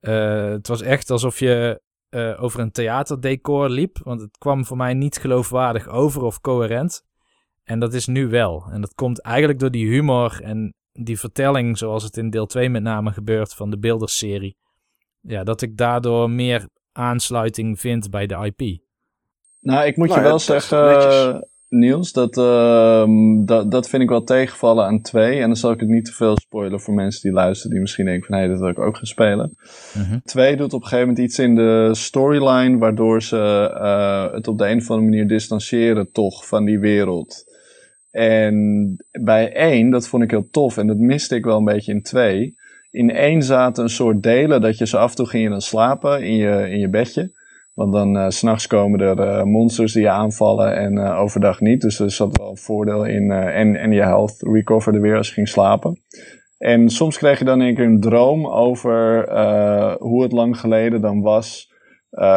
Eh, 0.00 0.48
het 0.48 0.68
was 0.68 0.80
echt 0.80 1.10
alsof 1.10 1.38
je 1.38 1.82
eh, 2.08 2.42
over 2.42 2.60
een 2.60 2.72
theaterdecor 2.72 3.68
liep. 3.68 3.98
Want 3.98 4.20
het 4.20 4.38
kwam 4.38 4.64
voor 4.64 4.76
mij 4.76 4.94
niet 4.94 5.16
geloofwaardig 5.16 5.88
over 5.88 6.22
of 6.22 6.40
coherent. 6.40 7.04
En 7.64 7.78
dat 7.78 7.94
is 7.94 8.06
nu 8.06 8.28
wel. 8.28 8.64
En 8.70 8.80
dat 8.80 8.94
komt 8.94 9.20
eigenlijk 9.20 9.58
door 9.58 9.70
die 9.70 9.86
humor 9.86 10.40
en 10.42 10.74
die 10.92 11.18
vertelling, 11.18 11.78
zoals 11.78 12.02
het 12.02 12.16
in 12.16 12.30
deel 12.30 12.46
2 12.46 12.68
met 12.68 12.82
name 12.82 13.12
gebeurt 13.12 13.54
van 13.54 13.70
de 13.70 13.78
Builders-serie. 13.78 14.56
Ja, 15.20 15.44
dat 15.44 15.62
ik 15.62 15.76
daardoor 15.76 16.30
meer 16.30 16.68
aansluiting 16.92 17.80
vind 17.80 18.10
bij 18.10 18.26
de 18.26 18.52
IP. 18.54 18.80
Nou, 19.60 19.86
ik 19.86 19.96
moet 19.96 20.08
Nou 20.08 20.20
je 20.20 20.24
ja, 20.24 20.30
wel 20.30 20.38
zeggen, 20.38 21.48
Niels, 21.68 22.12
dat, 22.12 22.36
ehm, 22.36 23.44
dat, 23.44 23.70
dat 23.70 23.88
vind 23.88 24.02
ik 24.02 24.08
wel 24.08 24.24
tegenvallen 24.24 24.84
aan 24.84 25.00
twee. 25.00 25.40
En 25.40 25.46
dan 25.46 25.56
zal 25.56 25.72
ik 25.72 25.80
het 25.80 25.88
niet 25.88 26.04
te 26.04 26.12
veel 26.12 26.36
spoilen 26.38 26.80
voor 26.80 26.94
mensen 26.94 27.22
die 27.22 27.32
luisteren, 27.32 27.70
die 27.70 27.80
misschien 27.80 28.04
denken 28.04 28.26
van, 28.26 28.38
hé, 28.38 28.48
dat 28.48 28.58
wil 28.58 28.68
ik 28.68 28.78
ook 28.78 28.96
gaan 28.96 29.06
spelen. 29.06 29.56
Mhm. 29.94 30.18
Twee 30.24 30.56
doet 30.56 30.72
op 30.72 30.80
een 30.80 30.86
gegeven 30.86 31.08
moment 31.08 31.24
iets 31.24 31.38
in 31.38 31.54
de 31.54 31.90
storyline, 31.92 32.78
waardoor 32.78 33.22
ze 33.22 33.70
eh, 33.74 34.32
het 34.32 34.48
op 34.48 34.58
de 34.58 34.68
een 34.68 34.78
of 34.78 34.90
andere 34.90 35.08
manier 35.08 35.28
distancieren 35.28 36.12
toch 36.12 36.46
van 36.46 36.64
die 36.64 36.78
wereld. 36.78 37.44
En 38.12 38.96
bij 39.20 39.52
één, 39.52 39.90
dat 39.90 40.08
vond 40.08 40.22
ik 40.22 40.30
heel 40.30 40.48
tof 40.50 40.76
en 40.76 40.86
dat 40.86 40.96
miste 40.96 41.34
ik 41.34 41.44
wel 41.44 41.58
een 41.58 41.64
beetje 41.64 41.92
in 41.92 42.02
twee. 42.02 42.54
In 42.90 43.10
één 43.10 43.42
zaten 43.42 43.82
een 43.82 43.90
soort 43.90 44.22
delen 44.22 44.60
dat 44.60 44.78
je 44.78 44.86
zo 44.86 44.96
af 44.96 45.10
en 45.10 45.16
toe 45.16 45.26
ging 45.26 45.48
dan 45.48 45.60
slapen 45.60 46.22
in 46.22 46.36
je, 46.36 46.70
in 46.70 46.78
je 46.78 46.88
bedje. 46.88 47.30
Want 47.74 47.92
dan 47.92 48.16
eh, 48.16 48.28
s 48.28 48.36
s'nachts 48.36 48.66
komen 48.66 49.00
er 49.00 49.20
eh, 49.20 49.42
monsters 49.42 49.92
die 49.92 50.02
je 50.02 50.10
aanvallen 50.10 50.76
en 50.76 50.98
eh, 50.98 51.18
overdag 51.20 51.60
niet. 51.60 51.80
Dus 51.80 51.98
er 51.98 52.10
zat 52.10 52.38
wel 52.38 52.50
een 52.50 52.56
voordeel 52.56 53.04
in. 53.04 53.30
en, 53.30 53.76
en 53.76 53.92
je 53.92 54.02
health 54.02 54.36
recoverde 54.38 55.00
weer 55.00 55.16
als 55.16 55.28
je 55.28 55.34
ging 55.34 55.48
slapen. 55.48 56.00
En 56.58 56.90
soms 56.90 57.18
kreeg 57.18 57.38
je 57.38 57.44
dan 57.44 57.60
één 57.60 57.74
keer 57.74 57.84
een 57.84 58.00
droom 58.00 58.46
over 58.46 59.30
hoe 59.98 60.22
het 60.22 60.32
lang 60.32 60.58
geleden 60.58 61.00
dan 61.00 61.20
was. 61.20 61.70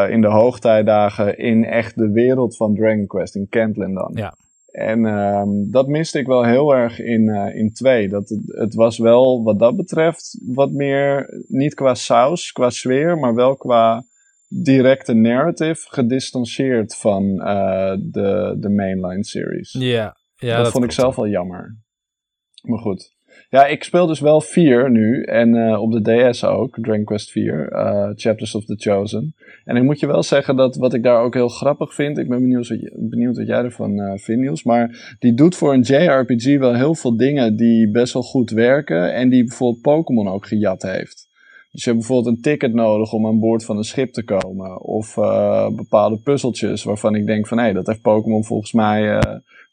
in 0.10 0.22
de 0.22 0.28
hoogtijdagen 0.28 1.38
in 1.38 1.66
echt 1.66 1.98
de 1.98 2.12
wereld 2.12 2.56
van 2.56 2.76
Dragon 2.76 3.08
Quest, 3.08 3.36
in 3.36 3.48
Kentlin 3.50 3.94
dan. 3.94 4.12
Ja. 4.14 4.34
En 4.76 5.06
ehm, 5.06 5.50
dat 5.72 5.88
miste 5.88 6.20
ik 6.20 6.26
wel 6.26 6.44
heel 6.44 6.76
erg 6.76 7.00
in, 7.00 7.30
eh 7.30 7.56
in 7.56 7.74
2. 7.74 8.10
Dat 8.10 8.30
het, 8.30 8.42
het 8.46 8.74
was 8.74 8.98
wel 8.98 9.44
wat 9.44 9.60
dat 9.60 9.76
betreft 9.76 10.40
wat 10.46 10.72
meer, 10.72 11.44
niet 11.48 11.74
qua 11.74 11.94
saus, 11.94 12.52
qua 12.52 12.70
sfeer, 12.70 13.18
maar 13.18 13.36
wel 13.36 13.56
qua 13.56 14.06
directe 14.48 15.14
narrative 15.14 15.88
gedistanceerd 15.90 16.96
van 16.96 17.42
eh, 17.42 17.96
de, 18.00 18.56
de 18.60 18.70
mainline 18.70 19.24
series. 19.24 19.72
Ja, 19.72 20.18
ja 20.36 20.64
dat, 20.64 20.72
vond 20.72 20.84
ik 20.84 20.92
zelf 20.92 21.16
wel 21.16 21.28
jammer. 21.28 21.78
Maar 22.62 22.80
goed. 22.80 23.15
Ja, 23.50 23.66
ik 23.66 23.84
speel 23.84 24.08
dus 24.08 24.20
wel 24.20 24.42
4 24.42 24.92
nu. 24.92 25.24
En 25.24 25.56
eh, 25.56 25.82
op 25.82 25.92
de 25.92 26.30
DS 26.30 26.44
ook. 26.44 26.78
Dragon 26.82 27.04
Quest 27.04 27.32
4. 27.32 27.70
eh, 27.72 28.10
Chapters 28.16 28.56
of 28.56 28.66
the 28.66 28.76
Chosen. 28.76 29.36
En 29.64 29.76
ik 29.76 29.84
moet 29.84 30.00
je 30.00 30.08
wel 30.08 30.24
zeggen 30.24 30.56
dat 30.56 30.76
wat 30.76 30.94
ik 30.94 31.04
daar 31.04 31.22
ook 31.22 31.34
heel 31.34 31.48
grappig 31.48 31.94
vind. 31.94 32.18
Ik 32.18 32.30
ben 32.30 32.40
benieuwd 32.40 32.68
wat, 32.68 32.80
benieuwd 33.10 33.38
wat 33.38 33.48
jij 33.48 33.64
ervan 33.64 34.00
eh 34.00 34.18
vindt, 34.18 34.42
Niels. 34.42 34.64
Maar 34.64 35.16
die 35.20 35.34
doet 35.34 35.56
voor 35.56 35.74
een 35.74 35.82
JRPG 35.82 36.58
wel 36.58 36.76
heel 36.76 36.96
veel 36.96 37.18
dingen 37.18 37.56
die 37.56 37.92
best 37.92 38.14
wel 38.14 38.24
goed 38.24 38.50
werken. 38.50 39.14
En 39.14 39.30
die 39.30 39.44
bijvoorbeeld 39.44 39.82
Pokémon 39.82 40.28
ook 40.28 40.48
gejat 40.48 40.82
heeft. 40.82 41.28
Dus 41.72 41.84
je 41.84 41.90
hebt 41.90 42.06
bijvoorbeeld 42.06 42.36
een 42.36 42.42
ticket 42.42 42.74
nodig 42.74 43.14
om 43.14 43.26
aan 43.26 43.40
boord 43.40 43.66
van 43.66 43.78
een 43.78 43.84
schip 43.84 44.14
te 44.14 44.24
komen. 44.24 44.82
Of 44.82 45.16
bepaalde 45.76 46.20
puzzeltjes 46.24 46.84
waarvan 46.84 47.16
ik 47.16 47.26
denk 47.26 47.48
van... 47.48 47.58
hé, 47.60 47.74
dat 47.74 47.88
heeft 47.88 48.02
Pokémon 48.02 48.46
volgens 48.46 48.74
mij 48.74 49.20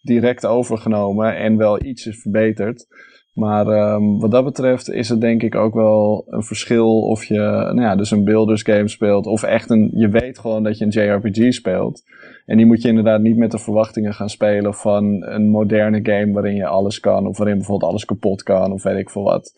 direct 0.02 0.46
overgenomen 0.46 1.36
en 1.36 1.56
wel 1.56 1.84
iets 1.84 2.06
is 2.06 2.20
verbeterd. 2.20 2.86
Maar 3.32 3.66
ehm, 3.66 4.18
wat 4.18 4.30
dat 4.30 4.44
betreft 4.44 4.90
is 4.90 5.08
het 5.08 5.20
denk 5.20 5.42
ik 5.42 5.54
ook 5.54 5.74
wel 5.74 6.24
een 6.28 6.42
verschil 6.42 7.00
of 7.00 7.24
je 7.24 7.38
nou 7.38 7.80
ja, 7.80 7.96
dus 7.96 8.10
een 8.10 8.24
builders 8.24 8.62
game 8.62 8.88
speelt 8.88 9.26
of 9.26 9.42
echt 9.42 9.70
een, 9.70 9.90
je 9.94 10.08
weet 10.08 10.38
gewoon 10.38 10.62
dat 10.62 10.78
je 10.78 10.84
een 10.84 10.90
JRPG 10.90 11.52
speelt. 11.54 12.02
En 12.46 12.56
die 12.56 12.66
moet 12.66 12.82
je 12.82 12.88
inderdaad 12.88 13.20
niet 13.20 13.36
met 13.36 13.50
de 13.50 13.58
verwachtingen 13.58 14.14
gaan 14.14 14.28
spelen 14.28 14.74
van 14.74 15.04
een 15.26 15.48
moderne 15.48 16.00
game 16.02 16.32
waarin 16.32 16.54
je 16.54 16.66
alles 16.66 17.00
kan 17.00 17.26
of 17.26 17.38
waarin 17.38 17.56
bijvoorbeeld 17.56 17.90
alles 17.90 18.04
kapot 18.04 18.42
kan 18.42 18.72
of 18.72 18.82
weet 18.82 18.98
ik 18.98 19.10
veel 19.10 19.22
wat. 19.22 19.52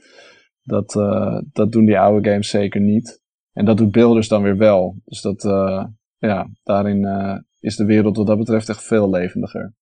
Dat, 0.62 0.96
eh, 0.96 1.38
dat 1.52 1.72
doen 1.72 1.84
die 1.84 1.98
oude 1.98 2.30
games 2.30 2.48
zeker 2.48 2.80
niet. 2.80 3.22
En 3.52 3.64
dat 3.64 3.76
doet 3.76 3.90
builders 3.90 4.28
dan 4.28 4.42
weer 4.42 4.56
wel. 4.56 4.96
Dus 5.04 5.20
dat, 5.20 5.44
eh, 5.44 5.84
ja, 6.18 6.50
daarin 6.62 7.04
eh, 7.04 7.38
is 7.60 7.76
de 7.76 7.84
wereld 7.84 8.16
wat 8.16 8.26
dat 8.26 8.38
betreft 8.38 8.68
echt 8.68 8.82
veel 8.82 9.10
levendiger. 9.10 9.74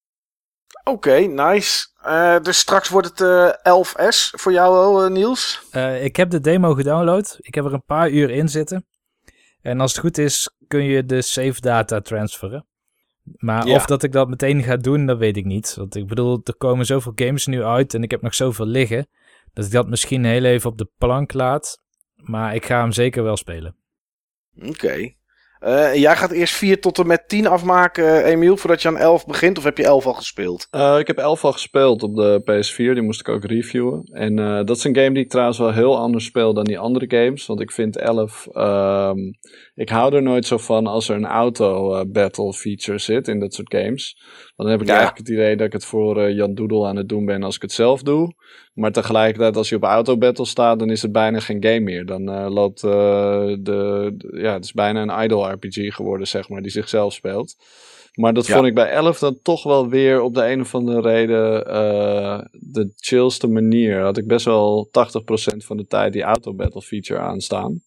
Oké, 0.84 1.18
nice. 1.18 1.86
Eh, 2.02 2.40
dus 2.40 2.58
straks 2.58 2.88
wordt 2.88 3.08
het 3.08 3.20
eh 3.20 3.72
11S 3.72 4.30
voor 4.36 4.52
jou, 4.52 4.74
wel, 4.74 5.04
eh, 5.04 5.10
Niels. 5.10 5.62
Ik 6.00 6.16
heb 6.16 6.30
de 6.30 6.40
demo 6.40 6.74
gedownload. 6.74 7.36
Ik 7.40 7.54
heb 7.54 7.64
er 7.64 7.72
een 7.72 7.84
paar 7.84 8.10
uur 8.10 8.30
in 8.30 8.48
zitten. 8.48 8.86
En 9.62 9.80
als 9.80 9.92
het 9.92 10.00
goed 10.00 10.18
is, 10.18 10.50
kun 10.68 10.82
je 10.84 11.04
de 11.04 11.22
save 11.22 11.60
data 11.60 12.00
transferen. 12.00 12.66
Maar 13.22 13.66
Ja. 13.66 13.74
of 13.74 13.86
dat 13.86 14.02
ik 14.02 14.12
dat 14.12 14.28
meteen 14.28 14.62
ga 14.62 14.76
doen, 14.76 15.06
dat 15.06 15.18
weet 15.18 15.36
ik 15.36 15.44
niet. 15.44 15.74
Want 15.74 15.94
ik 15.94 16.06
bedoel, 16.06 16.40
er 16.44 16.56
komen 16.56 16.86
zoveel 16.86 17.12
games 17.14 17.46
nu 17.46 17.64
uit 17.64 17.94
en 17.94 18.02
ik 18.02 18.10
heb 18.10 18.22
nog 18.22 18.34
zoveel 18.34 18.66
liggen. 18.66 19.06
Dat 19.52 19.64
ik 19.64 19.70
dat 19.70 19.88
misschien 19.88 20.24
heel 20.24 20.44
even 20.44 20.70
op 20.70 20.78
de 20.78 20.88
plank 20.98 21.32
laat. 21.32 21.80
Maar 22.14 22.54
ik 22.54 22.64
ga 22.66 22.80
hem 22.80 22.92
zeker 22.92 23.22
wel 23.22 23.36
spelen. 23.36 23.76
Oké. 24.62 25.12
Eh, 25.62 25.94
jij 25.94 26.16
gaat 26.16 26.30
eerst 26.30 26.54
4 26.54 26.80
tot 26.80 26.98
en 26.98 27.06
met 27.06 27.28
10 27.28 27.46
afmaken, 27.46 28.24
eh, 28.24 28.30
Emiel, 28.30 28.56
voordat 28.56 28.82
je 28.82 28.88
aan 28.88 28.96
11 28.96 29.26
begint. 29.26 29.58
Of 29.58 29.64
heb 29.64 29.76
je 29.76 29.84
11 29.84 30.06
al 30.06 30.12
gespeeld? 30.12 30.66
Eh, 30.70 30.98
ik 30.98 31.06
heb 31.06 31.18
11 31.18 31.44
al 31.44 31.52
gespeeld 31.52 32.02
op 32.02 32.16
de 32.16 32.40
PS4, 32.44 32.94
die 32.94 33.02
moest 33.02 33.20
ik 33.20 33.28
ook 33.28 33.44
reviewen. 33.44 34.08
En 34.12 34.38
eh, 34.38 34.64
dat 34.64 34.76
is 34.76 34.84
een 34.84 34.96
game 34.96 35.12
die 35.12 35.22
ik 35.22 35.30
trouwens 35.30 35.58
wel 35.58 35.72
heel 35.72 35.98
anders 35.98 36.24
speel 36.24 36.54
dan 36.54 36.64
die 36.64 36.78
andere 36.78 37.04
games. 37.08 37.46
Want 37.46 37.60
ik 37.60 37.70
vind 37.70 37.96
11, 37.96 38.46
ehm, 38.52 39.18
ik 39.74 39.88
hou 39.88 40.14
er 40.14 40.22
nooit 40.22 40.46
zo 40.46 40.56
van 40.58 40.86
als 40.86 41.08
er 41.08 41.16
een 41.16 41.26
auto-battle 41.26 42.52
feature 42.52 42.98
zit 42.98 43.28
in 43.28 43.38
dat 43.40 43.54
soort 43.54 43.74
games. 43.74 44.16
Want 44.56 44.68
dan 44.68 44.68
heb 44.70 44.80
ik 44.80 44.86
Ja. 44.86 44.94
eigenlijk 44.96 45.26
het 45.28 45.36
idee 45.36 45.56
dat 45.56 45.66
ik 45.66 45.72
het 45.72 45.84
voor 45.84 46.20
eh, 46.22 46.34
Jan 46.34 46.54
Doedel 46.54 46.86
aan 46.86 46.96
het 46.96 47.08
doen 47.08 47.24
ben 47.24 47.42
als 47.42 47.56
ik 47.56 47.62
het 47.62 47.72
zelf 47.72 48.02
doe. 48.02 48.34
Maar 48.74 48.92
tegelijkertijd, 48.92 49.56
als 49.56 49.68
je 49.68 49.76
op 49.76 49.82
auto-battle 49.82 50.46
staat, 50.46 50.78
dan 50.78 50.90
is 50.90 51.02
het 51.02 51.12
bijna 51.12 51.40
geen 51.40 51.64
game 51.64 51.80
meer. 51.80 52.06
Dan 52.06 52.28
eh, 52.30 52.46
loopt 52.50 52.84
eh, 52.84 52.90
de, 52.90 54.12
de- 54.16 54.38
ja, 54.40 54.52
het 54.52 54.64
is 54.64 54.72
bijna 54.72 55.02
een 55.02 55.24
idle 55.24 55.50
RPG 55.50 55.94
geworden, 55.94 56.26
zeg 56.26 56.48
maar, 56.48 56.62
die 56.62 56.70
zichzelf 56.70 57.12
speelt. 57.12 57.56
Maar 58.12 58.34
dat 58.34 58.46
Ja. 58.46 58.54
vond 58.54 58.66
ik 58.66 58.74
bij 58.74 58.90
11 58.90 59.18
dan 59.18 59.38
toch 59.42 59.62
wel 59.62 59.88
weer 59.88 60.20
op 60.20 60.34
de 60.34 60.50
een 60.50 60.60
of 60.60 60.74
andere 60.74 61.00
reden 61.00 61.66
eh, 61.66 62.38
de 62.50 62.92
chillste 62.96 63.46
manier. 63.48 64.00
Had 64.00 64.16
ik 64.16 64.26
best 64.26 64.44
wel 64.44 64.88
80% 64.90 65.64
van 65.64 65.76
de 65.76 65.86
tijd 65.86 66.12
die 66.12 66.22
auto 66.22 66.54
battle 66.54 66.82
feature 66.82 67.20
aanstaan. 67.20 67.82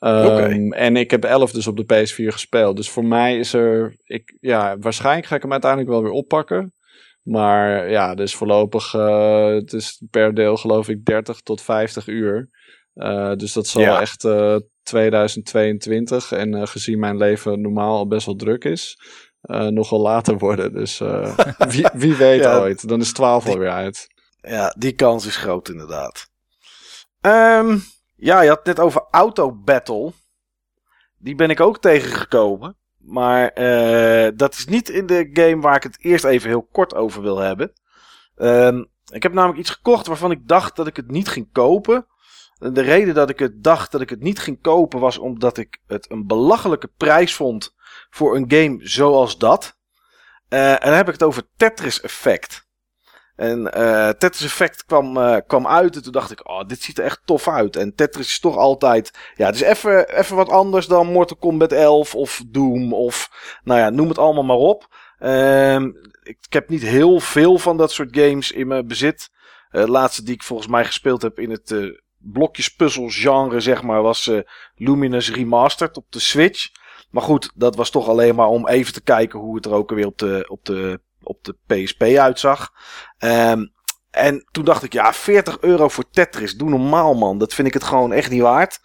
Ehm. 0.00 0.72
En 0.72 0.96
ik 0.96 1.10
heb 1.10 1.24
11 1.24 1.52
dus 1.52 1.66
op 1.66 1.76
de 1.76 1.84
PS4 1.84 2.26
gespeeld. 2.32 2.76
Dus 2.76 2.90
voor 2.90 3.04
mij 3.04 3.38
is 3.38 3.52
er. 3.52 3.96
Ik, 4.04 4.36
ja, 4.40 4.78
waarschijnlijk 4.78 5.26
ga 5.26 5.34
ik 5.36 5.42
hem 5.42 5.52
uiteindelijk 5.52 5.90
wel 5.90 6.02
weer 6.02 6.10
oppakken. 6.12 6.74
Maar 7.22 7.90
ja, 7.90 8.14
dus 8.14 8.34
voorlopig. 8.34 8.94
eh, 8.94 9.46
het 9.46 9.72
is 9.72 10.02
per 10.10 10.34
deel 10.34 10.56
geloof 10.56 10.88
ik 10.88 11.04
30 11.04 11.40
tot 11.40 11.62
50 11.62 12.06
uur. 12.06 12.48
Eh, 12.94 13.34
dus 13.34 13.52
dat 13.52 13.66
zal 13.66 13.82
Ja. 13.82 14.00
echt 14.00 14.24
eh, 14.24 14.56
2022. 14.82 16.32
En 16.32 16.54
eh, 16.54 16.66
gezien 16.66 16.98
mijn 16.98 17.16
leven 17.16 17.60
normaal 17.60 17.96
al 17.96 18.06
best 18.06 18.26
wel 18.26 18.36
druk 18.36 18.64
is. 18.64 18.96
nogal 19.70 20.00
later 20.00 20.38
worden. 20.38 20.72
Dus 20.72 20.98
wie, 21.72 21.88
wie 21.92 22.14
weet 22.14 22.40
Ja. 22.42 22.58
ooit. 22.58 22.88
Dan 22.88 23.00
is 23.00 23.12
12 23.12 23.46
alweer 23.46 23.70
uit. 23.70 24.06
Ja, 24.40 24.74
die 24.78 24.92
kans 24.92 25.26
is 25.26 25.36
groot 25.36 25.68
inderdaad. 25.68 26.26
Ehm, 27.20 27.78
ja, 28.20 28.40
je 28.40 28.48
had 28.48 28.58
het 28.58 28.66
net 28.66 28.80
over 28.80 29.06
Auto 29.10 29.52
Battle. 29.52 30.12
Die 31.18 31.34
ben 31.34 31.50
ik 31.50 31.60
ook 31.60 31.78
tegengekomen. 31.78 32.76
Maar 32.96 33.48
eh, 33.48 34.32
dat 34.34 34.54
is 34.54 34.66
niet 34.66 34.88
in 34.88 35.06
de 35.06 35.30
game 35.32 35.60
waar 35.60 35.76
ik 35.76 35.82
het 35.82 35.98
eerst 36.00 36.24
even 36.24 36.48
heel 36.48 36.68
kort 36.72 36.94
over 36.94 37.22
wil 37.22 37.38
hebben. 37.38 37.72
Ehm, 38.36 38.84
ik 39.12 39.22
heb 39.22 39.32
namelijk 39.32 39.60
iets 39.60 39.70
gekocht 39.70 40.06
waarvan 40.06 40.30
ik 40.30 40.48
dacht 40.48 40.76
dat 40.76 40.86
ik 40.86 40.96
het 40.96 41.10
niet 41.10 41.28
ging 41.28 41.52
kopen. 41.52 42.06
De 42.58 42.80
reden 42.80 43.14
dat 43.14 43.30
ik 43.30 43.38
het 43.38 43.62
dacht 43.62 43.92
dat 43.92 44.00
ik 44.00 44.10
het 44.10 44.20
niet 44.20 44.38
ging 44.38 44.60
kopen 44.60 45.00
was 45.00 45.18
omdat 45.18 45.56
ik 45.58 45.80
het 45.86 46.10
een 46.10 46.26
belachelijke 46.26 46.90
prijs 46.96 47.34
vond 47.34 47.74
voor 48.10 48.36
een 48.36 48.50
game 48.50 48.78
zoals 48.80 49.38
dat. 49.38 49.78
Uh, 50.48 50.72
en 50.72 50.80
dan 50.80 50.92
heb 50.92 51.06
ik 51.06 51.12
het 51.12 51.22
over 51.22 51.42
Tetris 51.56 52.00
Effect. 52.00 52.68
En 53.40 53.70
uh, 53.76 54.08
Tetris 54.08 54.44
Effect 54.44 54.84
kwam, 54.84 55.16
uh, 55.16 55.36
kwam 55.46 55.66
uit 55.66 55.96
en 55.96 56.02
toen 56.02 56.12
dacht 56.12 56.30
ik, 56.30 56.48
oh, 56.48 56.66
dit 56.66 56.82
ziet 56.82 56.98
er 56.98 57.04
echt 57.04 57.20
tof 57.24 57.48
uit. 57.48 57.76
En 57.76 57.94
Tetris 57.94 58.26
is 58.26 58.40
toch 58.40 58.56
altijd, 58.56 59.10
ja, 59.34 59.46
het 59.46 59.54
is 59.54 59.60
even, 59.60 60.16
even 60.18 60.36
wat 60.36 60.48
anders 60.48 60.86
dan 60.86 61.06
Mortal 61.06 61.36
Kombat 61.36 61.72
11 61.72 62.14
of 62.14 62.42
Doom 62.46 62.94
of, 62.94 63.30
nou 63.64 63.80
ja, 63.80 63.90
noem 63.90 64.08
het 64.08 64.18
allemaal 64.18 64.44
maar 64.44 64.56
op. 64.56 64.94
Uh, 65.20 65.80
ik, 66.22 66.46
heb 66.48 66.68
niet 66.68 66.82
heel 66.82 67.20
veel 67.20 67.58
van 67.58 67.76
dat 67.76 67.92
soort 67.92 68.16
games 68.16 68.50
in 68.50 68.66
mijn 68.66 68.86
bezit. 68.86 69.30
Uh, 69.72 69.84
laatste 69.84 70.22
die 70.22 70.34
ik 70.34 70.42
volgens 70.42 70.68
mij 70.68 70.84
gespeeld 70.84 71.22
heb 71.22 71.38
in 71.38 71.50
het 71.50 71.70
uh, 71.70 71.98
blokjespuzzels 72.18 73.16
genre, 73.16 73.60
zeg 73.60 73.82
maar, 73.82 74.02
was 74.02 74.30
Luminous 74.74 75.30
Remastered 75.32 75.96
op 75.96 76.06
de 76.08 76.20
Switch. 76.20 76.68
Maar 77.10 77.22
goed, 77.22 77.50
dat 77.54 77.76
was 77.76 77.90
toch 77.90 78.08
alleen 78.08 78.34
maar 78.34 78.48
om 78.48 78.68
even 78.68 78.92
te 78.92 79.02
kijken 79.02 79.38
hoe 79.38 79.56
het 79.56 79.66
er 79.66 79.72
ook 79.72 79.90
weer 79.90 80.06
op 80.06 80.18
de, 80.18 80.44
op 80.48 80.64
de, 80.64 81.00
op 81.30 81.44
de 81.44 81.56
PSP 81.66 82.02
uitzag. 82.02 82.72
Um, 83.18 83.72
en 84.10 84.48
toen 84.50 84.64
dacht 84.64 84.82
ik, 84.82 84.92
ja, 84.92 85.12
40 85.12 85.60
euro 85.60 85.88
voor 85.88 86.10
Tetris, 86.10 86.56
doe 86.56 86.70
normaal 86.70 87.14
man. 87.14 87.38
Dat 87.38 87.54
vind 87.54 87.68
ik 87.68 87.74
het 87.74 87.84
gewoon 87.84 88.12
echt 88.12 88.30
niet 88.30 88.40
waard. 88.40 88.80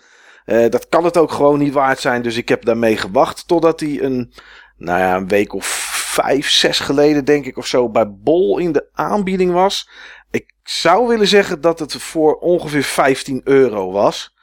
Uh, 0.45 0.69
dat 0.69 0.89
kan 0.89 1.03
het 1.03 1.17
ook 1.17 1.31
gewoon 1.31 1.59
niet 1.59 1.73
waard 1.73 1.99
zijn. 1.99 2.21
Dus 2.21 2.37
ik 2.37 2.49
heb 2.49 2.65
daarmee 2.65 2.97
gewacht 2.97 3.47
totdat 3.47 3.79
hij 3.79 4.01
een, 4.01 4.33
nou 4.77 4.99
ja, 4.99 5.15
een 5.15 5.27
week 5.27 5.53
of 5.53 5.65
vijf, 6.13 6.49
zes 6.49 6.79
geleden 6.79 7.25
denk 7.25 7.45
ik 7.45 7.57
of 7.57 7.67
zo 7.67 7.89
bij 7.89 8.11
Bol 8.11 8.57
in 8.57 8.71
de 8.71 8.89
aanbieding 8.93 9.51
was. 9.51 9.89
Ik 10.31 10.51
zou 10.63 11.07
willen 11.07 11.27
zeggen 11.27 11.61
dat 11.61 11.79
het 11.79 11.93
voor 11.93 12.35
ongeveer 12.35 12.83
15 12.83 13.41
euro 13.43 13.91
was. 13.91 14.34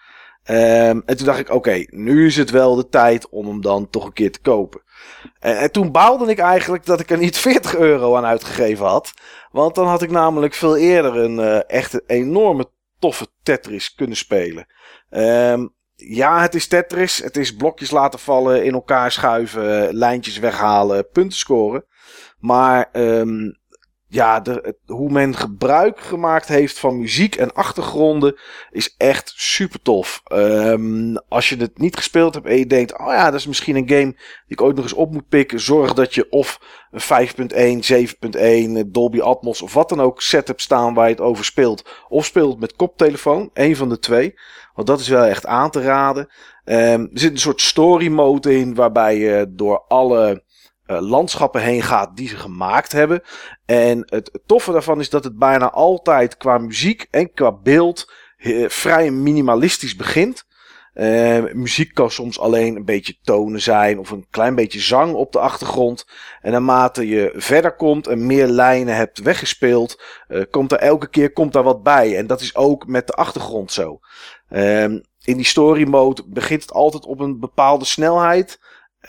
Um, 0.51 1.03
en 1.07 1.17
toen 1.17 1.27
dacht 1.27 1.39
ik, 1.39 1.51
oké, 1.51 1.85
nu 1.89 2.27
is 2.27 2.37
het 2.37 2.51
wel 2.51 2.75
de 2.75 2.89
tijd 2.89 3.29
om 3.29 3.47
hem 3.47 3.61
dan 3.61 3.91
toch 3.91 4.05
een 4.05 4.13
keer 4.13 4.33
te 4.33 4.41
kopen. 4.41 4.83
En, 5.39 5.59
en, 5.59 5.73
toen 5.73 5.93
baalde 5.93 6.31
ik 6.31 6.39
eigenlijk 6.39 6.87
dat 6.87 7.01
ik 7.01 7.11
er 7.11 7.19
niet 7.19 7.39
40 7.49 7.77
euro 7.77 8.17
aan 8.17 8.25
uitgegeven 8.25 8.87
had. 8.87 9.13
Want 9.51 9.75
dan 9.75 9.87
had 9.87 10.03
ik 10.03 10.11
namelijk 10.11 10.55
veel 10.55 10.77
eerder 10.77 11.17
een 11.17 11.39
uh, 11.39 11.71
echt 11.71 12.03
enorme 12.07 12.71
toffe 12.99 13.27
Tetris 13.43 13.95
kunnen 13.95 14.17
spelen. 14.17 14.67
Um, 15.11 15.75
ja, 15.95 16.41
het 16.41 16.55
is 16.55 16.67
Tetris. 16.67 17.19
Het 17.19 17.37
is 17.37 17.57
blokjes 17.57 17.91
laten 17.91 18.19
vallen, 18.19 18.65
in 18.65 18.73
elkaar 18.73 19.13
schuiven, 19.13 19.95
lijntjes 19.95 20.39
weghalen, 20.39 21.09
punten 21.09 21.39
scoren. 21.39 21.85
Maar 22.39 22.89
um, 22.93 23.59
ja, 24.13 24.41
de, 24.41 24.77
hoe 24.87 25.11
men 25.11 25.37
gebruik 25.37 26.01
gemaakt 26.01 26.49
heeft 26.49 26.79
van 26.79 26.99
muziek 26.99 27.37
en 27.37 27.53
achtergronden 27.53 28.39
is 28.71 28.95
echt 28.97 29.33
super 29.37 29.83
tof. 29.83 30.23
Um, 30.33 31.17
als 31.29 31.49
je 31.49 31.57
het 31.57 31.79
niet 31.79 31.97
gespeeld 31.97 32.35
hebt 32.35 32.47
en 32.47 32.59
je 32.59 32.67
denkt, 32.67 32.99
oh 32.99 33.07
ja, 33.07 33.31
dat 33.31 33.41
is 33.41 33.47
misschien 33.47 33.77
een 33.77 33.89
game 33.89 34.13
die 34.13 34.19
ik 34.47 34.61
ooit 34.61 34.75
nog 34.77 34.85
eens 34.85 34.93
op 34.93 35.13
moet 35.13 35.29
pikken. 35.29 35.61
Zorg 35.61 35.93
dat 35.93 36.15
je 36.15 36.31
of 36.31 36.61
een 36.91 37.27
5.1, 38.81 38.85
7.1, 38.85 38.91
Dolby 38.91 39.21
Atmos 39.21 39.63
of 39.63 39.75
wat 39.75 39.89
dan 39.89 40.01
ook 40.01 40.23
setup 40.23 40.61
staan 40.61 40.95
waar 40.95 41.07
je 41.07 41.15
het 41.15 41.23
over 41.23 41.45
speelt. 41.45 41.85
Of 42.09 42.25
speelt 42.25 42.61
met 42.61 42.77
koptelefoon, 42.77 43.51
een 43.53 43.77
van 43.77 43.89
de 43.89 43.99
twee. 43.99 44.35
Want 44.75 44.87
dat 44.87 45.01
is 45.01 45.09
wel 45.09 45.25
echt 45.25 45.47
aan 45.47 45.71
te 45.71 45.83
raden. 45.83 46.29
Um, 46.65 46.75
er 46.75 47.09
zit 47.13 47.33
een 47.33 47.39
soort 47.39 47.61
story 47.61 48.09
mode 48.09 48.59
in 48.59 48.75
waarbij 48.75 49.19
je 49.19 49.47
door 49.49 49.85
alle 49.89 50.45
landschappen 51.01 51.63
heen 51.63 51.83
gaat 51.83 52.17
die 52.17 52.29
ze 52.29 52.37
gemaakt 52.37 52.93
hebben. 52.93 53.23
En 53.67 54.03
het 54.07 54.41
toffe 54.47 54.73
daarvan 54.73 55.01
is 55.01 55.11
dat 55.11 55.25
het 55.25 55.39
bijna 55.39 55.71
altijd 55.71 56.37
qua 56.37 56.59
muziek 56.59 57.07
en 57.11 57.33
qua 57.33 57.53
beeld 57.53 58.13
uh, 58.39 58.69
vrij 58.69 59.11
minimalistisch 59.11 59.97
begint. 59.97 60.51
Uh, 60.95 61.43
muziek 61.53 61.95
kan 61.95 62.11
soms 62.11 62.39
alleen 62.39 62.77
een 62.77 62.85
beetje 62.85 63.19
tonen 63.23 63.61
zijn 63.61 63.99
of 63.99 64.11
een 64.11 64.27
klein 64.31 64.55
beetje 64.55 64.81
zang 64.81 65.15
op 65.15 65.33
de 65.33 65.39
achtergrond. 65.39 66.07
En 66.41 66.53
naarmate 66.53 67.09
je 67.09 67.33
verder 67.35 67.77
komt 67.77 68.07
en 68.07 68.27
meer 68.27 68.47
lijnen 68.47 68.97
hebt 68.97 69.23
weggespeeld, 69.23 70.03
komt 70.51 70.73
er 70.73 70.79
elke 70.79 71.09
keer 71.09 71.33
komt 71.33 71.53
daar 71.53 71.63
wat 71.63 71.83
bij. 71.83 72.17
En 72.17 72.27
dat 72.27 72.41
is 72.41 72.57
ook 72.57 72.87
met 72.87 73.07
de 73.07 73.13
achtergrond 73.13 73.73
zo. 73.73 74.01
Uh, 74.51 74.85
in 75.25 75.37
die 75.37 75.45
story 75.45 75.89
mode 75.89 76.23
begint 76.27 76.63
het 76.63 76.73
altijd 76.73 77.05
op 77.05 77.21
een 77.21 77.41
bepaalde 77.41 77.85
snelheid. 77.85 78.61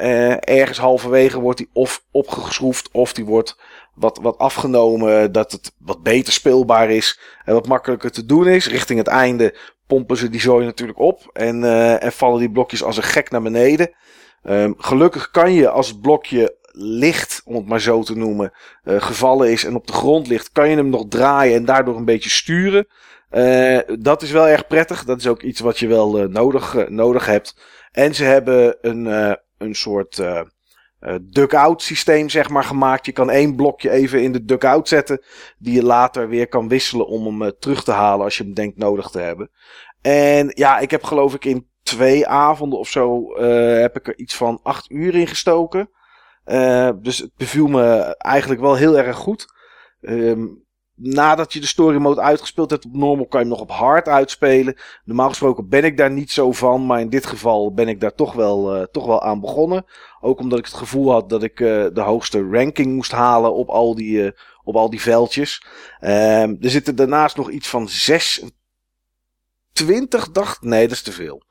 Uh, 0.02 0.49
ergens 0.49 0.78
halverwege 0.78 1.40
wordt 1.40 1.57
die 1.57 1.70
of 1.74 2.03
opgeschroefd 2.11 2.90
of 2.91 3.14
die 3.14 3.26
wordt 3.26 3.57
wat, 3.95 4.20
wat 4.22 4.38
afgenomen. 4.38 5.32
Dat 5.32 5.52
het 5.52 5.72
wat 5.78 6.03
beter 6.03 6.34
speelbaar 6.34 6.90
is 6.90 7.20
en 7.45 7.53
wat 7.53 7.68
makkelijker 7.68 8.11
te 8.11 8.26
doen 8.26 8.48
is. 8.48 8.68
Richting 8.68 8.99
het 8.99 9.07
einde 9.07 9.57
pompen 9.88 10.18
ze 10.18 10.30
die 10.30 10.41
zooi 10.41 10.65
natuurlijk 10.65 10.99
op 10.99 11.30
en, 11.34 11.61
uh, 11.61 12.03
en 12.03 12.11
vallen 12.11 12.40
die 12.40 12.52
blokjes 12.52 12.84
als 12.84 12.98
een 12.98 13.03
gek 13.03 13.32
naar 13.32 13.41
beneden. 13.41 13.91
Um, 14.44 14.76
gelukkig 14.78 15.32
kan 15.32 15.53
je 15.53 15.70
als 15.70 15.88
het 15.88 16.02
blokje 16.02 16.57
licht, 16.72 17.41
om 17.45 17.56
het 17.56 17.68
maar 17.68 17.82
zo 17.82 18.03
te 18.03 18.18
noemen, 18.18 18.52
uh, 18.84 19.02
gevallen 19.02 19.52
is 19.52 19.64
en 19.64 19.76
op 19.76 19.88
de 19.88 19.94
grond 19.94 20.28
ligt, 20.28 20.52
kan 20.52 20.70
je 20.70 20.76
hem 20.76 20.90
nog 20.90 21.06
draaien 21.10 21.56
en 21.56 21.65
daardoor 21.65 21.95
een 21.95 22.06
beetje 22.06 22.30
sturen. 22.30 22.88
Uh, 23.32 23.80
dat 23.99 24.22
is 24.22 24.32
wel 24.32 24.48
erg 24.48 24.68
prettig. 24.68 25.03
Dat 25.03 25.20
is 25.20 25.28
ook 25.28 25.41
iets 25.41 25.60
wat 25.60 25.80
je 25.80 25.88
wel 25.88 26.28
nodig, 26.28 26.90
nodig 26.90 27.26
hebt. 27.26 27.56
En 27.91 28.15
ze 28.15 28.24
hebben 28.24 28.78
een, 28.82 29.38
een 29.64 29.76
soort 29.76 30.18
uh, 30.18 30.41
uh, 31.02 31.15
duck-out 31.22 31.81
systeem 31.81 32.30
zeg 32.30 32.49
maar 32.49 32.64
gemaakt. 32.64 33.06
Je 33.06 33.11
kan 33.11 33.30
één 33.30 33.56
blokje 33.56 33.90
even 33.90 34.23
in 34.23 34.31
de 34.31 34.45
duck-out 34.45 34.88
zetten. 34.88 35.23
Die 35.57 35.73
je 35.73 35.84
later 35.84 36.30
weer 36.30 36.48
kan 36.48 36.68
wisselen 36.68 37.07
om 37.07 37.26
hem 37.26 37.41
uh, 37.41 37.48
terug 37.60 37.84
te 37.84 37.91
halen 37.91 38.23
als 38.23 38.38
je 38.38 38.44
hem 38.44 38.53
denkt 38.53 38.77
nodig 38.77 39.10
te 39.10 39.19
hebben. 39.19 39.49
En 40.02 40.52
ja, 40.56 40.80
ik 40.80 40.91
heb 40.91 41.03
geloof 41.03 41.34
ik 41.34 41.45
in 41.45 41.69
twee 41.84 42.27
avonden 42.27 42.80
of 42.80 42.90
zo 42.90 43.38
heb 43.80 43.98
ik 43.98 44.07
er 44.07 44.18
iets 44.18 44.35
van 44.35 44.60
acht 44.64 44.91
uur 44.91 45.15
in 45.15 45.27
gestoken. 45.27 45.90
dus 47.02 47.18
het 47.18 47.31
beviel 47.38 47.68
me 47.68 48.15
eigenlijk 48.18 48.61
wel 48.61 48.76
heel 48.76 48.98
erg 48.98 49.18
goed. 49.18 49.45
Um, 50.02 50.62
nadat 51.04 51.54
je 51.54 51.60
de 51.60 51.68
story 51.68 51.98
mode 51.98 52.22
uitgespeeld 52.22 52.70
hebt 52.70 52.86
op 52.86 52.94
normal, 52.94 53.28
kan 53.28 53.40
je 53.40 53.46
hem 53.46 53.56
nog 53.56 53.62
op 53.62 53.72
hard 53.72 54.08
uitspelen. 54.08 54.78
Normaal 55.06 55.30
gesproken 55.30 55.70
ben 55.70 55.84
ik 55.84 55.98
daar 55.98 56.12
niet 56.12 56.32
zo 56.32 56.52
van, 56.52 56.86
maar 56.86 57.00
in 57.00 57.10
dit 57.10 57.26
geval 57.26 57.74
ben 57.74 57.88
ik 57.88 58.00
daar 58.00 58.16
toch 58.16 58.34
wel, 58.34 58.78
uh, 58.78 58.84
toch 58.92 59.06
wel 59.06 59.22
aan 59.22 59.40
begonnen. 59.40 59.86
Ook 60.22 60.40
omdat 60.40 60.60
ik 60.60 60.66
het 60.66 60.74
gevoel 60.74 61.12
had 61.12 61.30
dat 61.30 61.44
ik 61.44 61.60
uh, 61.60 61.86
de 61.94 62.02
hoogste 62.02 62.50
ranking 62.52 62.94
moest 62.94 63.12
halen 63.12 63.54
op 63.54 63.70
al 63.70 63.96
die, 63.96 64.18
uh, 64.18 64.32
op 64.64 64.76
al 64.76 64.90
die 64.90 65.02
veldjes. 65.02 65.66
er 66.00 66.58
zitten 66.60 66.96
daarnaast 66.96 67.36
nog 67.38 67.50
iets 67.50 67.68
van 67.68 67.90
6 67.90 68.44
20 69.74 70.32
dacht, 70.32 70.62
nee, 70.62 70.88
dat 70.88 70.96
is 70.96 71.02
te 71.02 71.12
veel. 71.12 71.44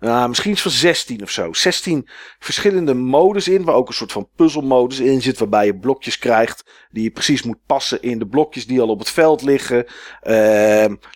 Uh, 0.00 0.26
misschien 0.26 0.50
iets 0.50 0.62
van 0.62 0.70
16 0.70 1.22
of 1.22 1.30
zo. 1.30 1.52
16 1.52 2.08
verschillende 2.38 2.94
modes 2.94 3.48
in, 3.48 3.64
waar 3.64 3.74
ook 3.74 3.88
een 3.88 3.94
soort 3.94 4.12
van 4.12 4.28
puzzelmodus 4.36 4.98
in 4.98 5.22
zit, 5.22 5.38
waarbij 5.38 5.66
je 5.66 5.78
blokjes 5.78 6.18
krijgt 6.18 6.64
die 6.90 7.02
je 7.02 7.10
precies 7.10 7.42
moet 7.42 7.66
passen 7.66 8.02
in 8.02 8.18
de 8.18 8.26
blokjes 8.26 8.66
die 8.66 8.80
al 8.80 8.88
op 8.88 8.98
het 8.98 9.10
veld 9.10 9.42
liggen. 9.42 9.86
Uh, 10.24 10.34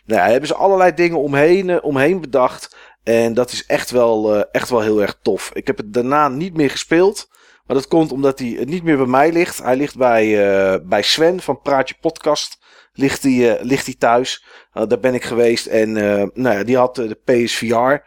nou 0.05 0.31
hebben 0.31 0.47
ze 0.47 0.55
allerlei 0.55 0.95
dingen 0.95 1.19
omheen, 1.19 1.69
uh, 1.69 1.77
omheen 1.81 2.21
bedacht. 2.21 2.77
En 3.03 3.35
dat 3.35 3.53
is 3.53 3.67
echt 3.67 3.91
wel, 3.91 4.37
uh, 4.37 4.43
echt 4.53 4.71
wel 4.71 4.81
heel 4.81 5.03
erg 5.03 5.19
tof. 5.23 5.51
Ik 5.55 5.67
heb 5.67 5.77
het 5.77 5.93
daarna 5.93 6.29
niet 6.29 6.57
meer 6.57 6.71
gespeeld. 6.71 7.29
Maar 7.67 7.77
dat 7.77 7.89
komt 7.89 8.13
omdat 8.13 8.39
hij 8.39 8.63
niet 8.65 8.83
meer 8.83 8.97
bij 8.97 9.07
mij 9.07 9.33
ligt. 9.33 9.63
Hij 9.63 9.77
ligt 9.77 9.97
bij, 9.97 10.35
bij 10.85 11.03
Sven 11.03 11.41
van 11.41 11.61
Praatje 11.61 11.95
Podcast 12.01 12.59
ligt 12.93 13.23
hij, 13.23 13.59
ligt 13.63 13.87
hij 13.87 13.95
thuis. 13.99 14.45
Daar 14.73 15.01
ben 15.01 15.15
ik 15.15 15.25
geweest 15.25 15.67
en 15.67 15.93
nou 16.35 16.57
ja, 16.57 16.65
die 16.65 16.77
had 16.77 16.95
de 16.95 17.19
PSVR. 17.25 18.03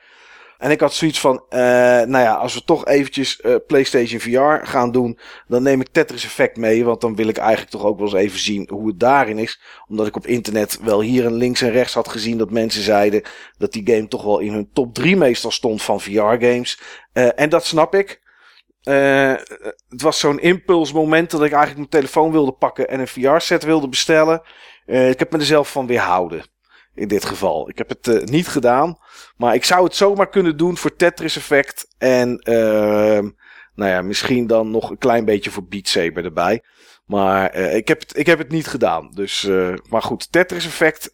En 0.64 0.72
ik 0.72 0.80
had 0.80 0.94
zoiets 0.94 1.20
van, 1.20 1.44
nou 1.50 2.18
ja, 2.18 2.34
als 2.34 2.54
we 2.54 2.64
toch 2.64 2.86
eventjes 2.86 3.42
PlayStation 3.68 4.20
VR 4.20 4.66
gaan 4.66 4.92
doen, 4.92 5.20
dan 5.48 5.64
neem 5.64 5.82
ik 5.82 5.88
Tetris 5.92 6.26
Effect 6.26 6.58
mee. 6.58 6.86
Want 6.86 7.02
dan 7.02 7.16
wil 7.16 7.28
ik 7.28 7.38
eigenlijk 7.38 7.72
toch 7.72 7.84
ook 7.84 7.98
wel 7.98 8.08
eens 8.08 8.16
even 8.16 8.40
zien 8.40 8.70
hoe 8.72 8.88
het 8.88 9.00
daarin 9.00 9.38
is. 9.38 9.62
Omdat 9.88 10.08
ik 10.08 10.16
op 10.16 10.28
internet 10.28 10.80
wel 10.82 11.02
hier 11.02 11.26
en 11.26 11.34
links 11.34 11.62
en 11.62 11.72
rechts 11.72 11.94
had 11.94 12.08
gezien 12.08 12.38
dat 12.38 12.52
mensen 12.52 12.84
zeiden 12.84 13.22
dat 13.58 13.72
die 13.72 13.88
game 13.94 14.08
toch 14.08 14.24
wel 14.24 14.40
in 14.40 14.54
hun 14.54 14.70
top 14.74 14.94
3 14.94 15.16
meestal 15.16 15.52
stond 15.52 15.82
van 15.82 16.02
VR-games. 16.02 16.82
en 17.14 17.50
dat 17.50 17.66
snap 17.66 17.96
ik. 17.96 18.22
Uh, 18.84 19.34
het 19.90 20.02
was 20.02 20.20
zo'n 20.20 20.40
impulsmoment 20.40 21.32
dat 21.32 21.44
ik 21.44 21.52
eigenlijk 21.52 21.78
mijn 21.78 21.90
telefoon 21.90 22.32
wilde 22.32 22.52
pakken 22.52 22.90
en 22.90 23.00
een 23.00 23.08
VR-set 23.08 23.64
wilde 23.64 23.88
bestellen. 23.88 24.42
Uh, 24.86 25.10
ik 25.10 25.20
heb 25.20 25.32
me 25.32 25.38
er 25.38 25.46
zelf 25.46 25.72
van 25.72 25.88
weerhouden. 25.88 26.44
In 26.96 27.08
dit 27.08 27.26
geval. 27.26 27.70
Ik 27.70 27.78
heb 27.78 27.90
het 27.90 28.08
uh, 28.08 28.22
niet 28.24 28.48
gedaan. 28.48 28.98
Maar 29.38 29.56
ik 29.56 29.64
zou 29.64 29.84
het 29.84 29.96
zomaar 29.96 30.30
kunnen 30.30 30.58
doen 30.58 30.78
voor 30.78 30.96
Tetris 30.96 31.38
Effect. 31.38 31.96
En 31.98 32.38
ehm, 32.38 33.30
nou 33.76 33.92
ja, 33.92 34.02
misschien 34.02 34.48
dan 34.48 34.72
nog 34.72 34.90
een 34.90 34.98
klein 34.98 35.26
beetje 35.26 35.52
voor 35.52 35.68
Beat 35.68 35.88
Saber 35.88 36.26
erbij. 36.26 36.64
Maar 37.06 37.56
ik, 37.56 37.88
heb 37.88 38.00
het, 38.00 38.18
ik 38.18 38.26
heb 38.26 38.38
het 38.38 38.50
niet 38.50 38.68
gedaan. 38.68 39.12
Dus, 39.14 39.50
maar 39.90 40.02
goed, 40.02 40.32
Tetris 40.32 40.66
Effect 40.66 41.12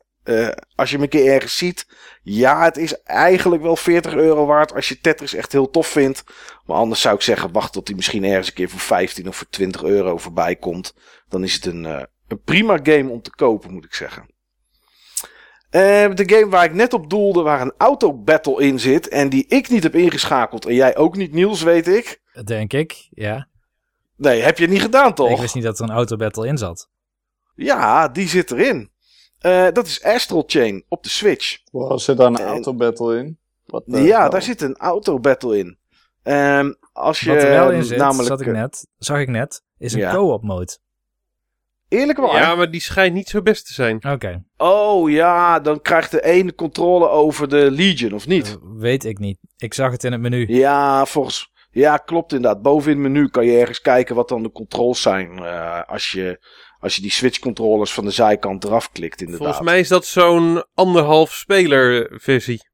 als 0.75 0.89
je 0.89 0.95
hem 0.95 1.03
een 1.03 1.09
keer 1.09 1.33
ergens 1.33 1.57
ziet. 1.57 1.87
Ja, 2.21 2.63
het 2.63 2.77
is 2.77 3.03
eigenlijk 3.03 3.61
wel 3.61 3.75
40 3.75 4.13
euro 4.13 4.45
waard 4.45 4.73
als 4.73 4.89
je 4.89 4.99
Tetris 4.99 5.33
echt 5.33 5.51
heel 5.51 5.69
tof 5.69 5.87
vindt. 5.87 6.23
Maar 6.65 6.77
anders 6.77 7.01
zou 7.01 7.15
ik 7.15 7.21
zeggen, 7.21 7.51
wacht 7.51 7.73
tot 7.73 7.87
hij 7.87 7.95
misschien 7.95 8.23
ergens 8.23 8.47
een 8.47 8.53
keer 8.53 8.69
voor 8.69 8.79
15 8.79 9.27
of 9.27 9.35
voor 9.35 9.49
20 9.49 9.83
euro 9.83 10.17
voorbij 10.17 10.55
komt. 10.55 10.93
Dan 11.29 11.43
is 11.43 11.53
het 11.53 11.65
een, 11.65 11.83
een 12.27 12.41
prima 12.43 12.79
game 12.83 13.09
om 13.09 13.21
te 13.21 13.35
kopen, 13.35 13.73
moet 13.73 13.85
ik 13.85 13.93
zeggen. 13.93 14.37
Eh, 15.69 16.13
de 16.13 16.23
game 16.35 16.49
waar 16.49 16.63
ik 16.63 16.73
net 16.73 16.93
op 16.93 17.09
doelde, 17.09 17.41
waar 17.41 17.61
een 17.61 17.73
auto-battle 17.77 18.61
in 18.63 18.79
zit. 18.79 19.07
En 19.07 19.29
die 19.29 19.45
ik 19.47 19.69
niet 19.69 19.83
heb 19.83 19.95
ingeschakeld. 19.95 20.65
En 20.65 20.73
jij 20.73 20.97
ook 20.97 21.15
niet, 21.15 21.33
Niels, 21.33 21.61
weet 21.61 21.87
ik. 21.87 22.21
Denk 22.43 22.73
ik, 22.73 23.07
ja. 23.09 23.47
Nee, 24.15 24.41
heb 24.41 24.57
je 24.57 24.67
niet 24.67 24.81
gedaan, 24.81 25.13
toch? 25.13 25.29
Ik 25.29 25.37
wist 25.37 25.55
niet 25.55 25.63
dat 25.63 25.79
er 25.79 25.83
een 25.83 25.95
autobattle 25.95 26.47
in 26.47 26.57
zat. 26.57 26.89
Ja, 27.55 28.07
die 28.07 28.27
zit 28.27 28.51
erin. 28.51 28.91
Eh, 29.39 29.67
dat 29.73 29.87
is 29.87 30.03
Astral 30.03 30.43
Chain 30.47 30.85
op 30.87 31.03
de 31.03 31.09
Switch. 31.09 31.57
Wow, 31.71 31.99
zit 31.99 32.17
daar 32.17 32.27
een 32.27 32.35
En- 32.37 32.45
auto-battle 32.47 33.17
in? 33.17 33.39
Wat 33.65 33.83
de 33.85 34.01
ja, 34.01 34.29
daar 34.29 34.41
zit 34.41 34.61
een 34.61 34.77
auto-battle 34.77 35.57
in. 35.57 35.77
Ehm, 36.23 36.71
als 36.93 37.19
je 37.19 37.29
Wat 37.33 37.43
er 37.43 37.49
wel 37.49 37.71
in 37.71 37.83
zit, 37.83 37.97
namelijk... 37.97 38.27
zat 38.27 38.41
ik 38.41 38.47
net, 38.47 38.87
zag 38.97 39.19
ik 39.19 39.27
net, 39.27 39.63
is 39.77 39.93
een 39.93 39.99
Ja. 39.99 40.13
co-op 40.13 40.43
mode. 40.43 40.77
Eerlijk 41.89 42.17
waar? 42.19 42.41
Ja, 42.41 42.55
maar 42.55 42.71
die 42.71 42.81
schijnt 42.81 43.13
niet 43.13 43.29
zo 43.29 43.41
best 43.41 43.67
te 43.67 43.73
zijn. 43.73 44.03
Oké, 44.11 44.43
Oh 44.57 45.09
ja, 45.11 45.59
dan 45.59 45.81
krijgt 45.81 46.11
de 46.11 46.23
ene 46.23 46.55
controle 46.55 47.07
over 47.09 47.49
de 47.49 47.71
Legion, 47.71 48.13
of 48.13 48.27
niet? 48.27 48.47
eh, 48.47 48.55
weet 48.77 49.05
ik 49.05 49.19
niet. 49.19 49.37
Ik 49.57 49.73
zag 49.73 49.91
het 49.91 50.03
in 50.03 50.11
het 50.11 50.21
menu. 50.21 50.45
Ja, 50.47 51.05
volgens... 51.05 51.51
Ja, 51.71 51.97
klopt 51.97 52.33
inderdaad. 52.33 52.61
Boven 52.61 52.91
in 52.91 53.03
het 53.03 53.11
menu 53.11 53.27
kan 53.29 53.45
je 53.45 53.59
ergens 53.59 53.81
kijken 53.81 54.15
wat 54.15 54.29
dan 54.29 54.43
de 54.43 54.51
controls 54.51 55.01
zijn. 55.01 55.39
eh, 55.39 55.81
als, 55.87 56.11
je, 56.11 56.39
als 56.79 56.95
je 56.95 57.01
die 57.01 57.11
Switch 57.11 57.39
controllers 57.39 57.93
van 57.93 58.05
de 58.05 58.11
zijkant 58.11 58.63
eraf 58.63 58.91
klikt 58.91 59.21
inderdaad. 59.21 59.45
Volgens 59.47 59.67
mij 59.69 59.79
is 59.79 59.87
dat 59.87 60.05
zo'n 60.05 60.63
anderhalf 60.73 61.31
speler 61.33 62.11
versie. 62.21 62.69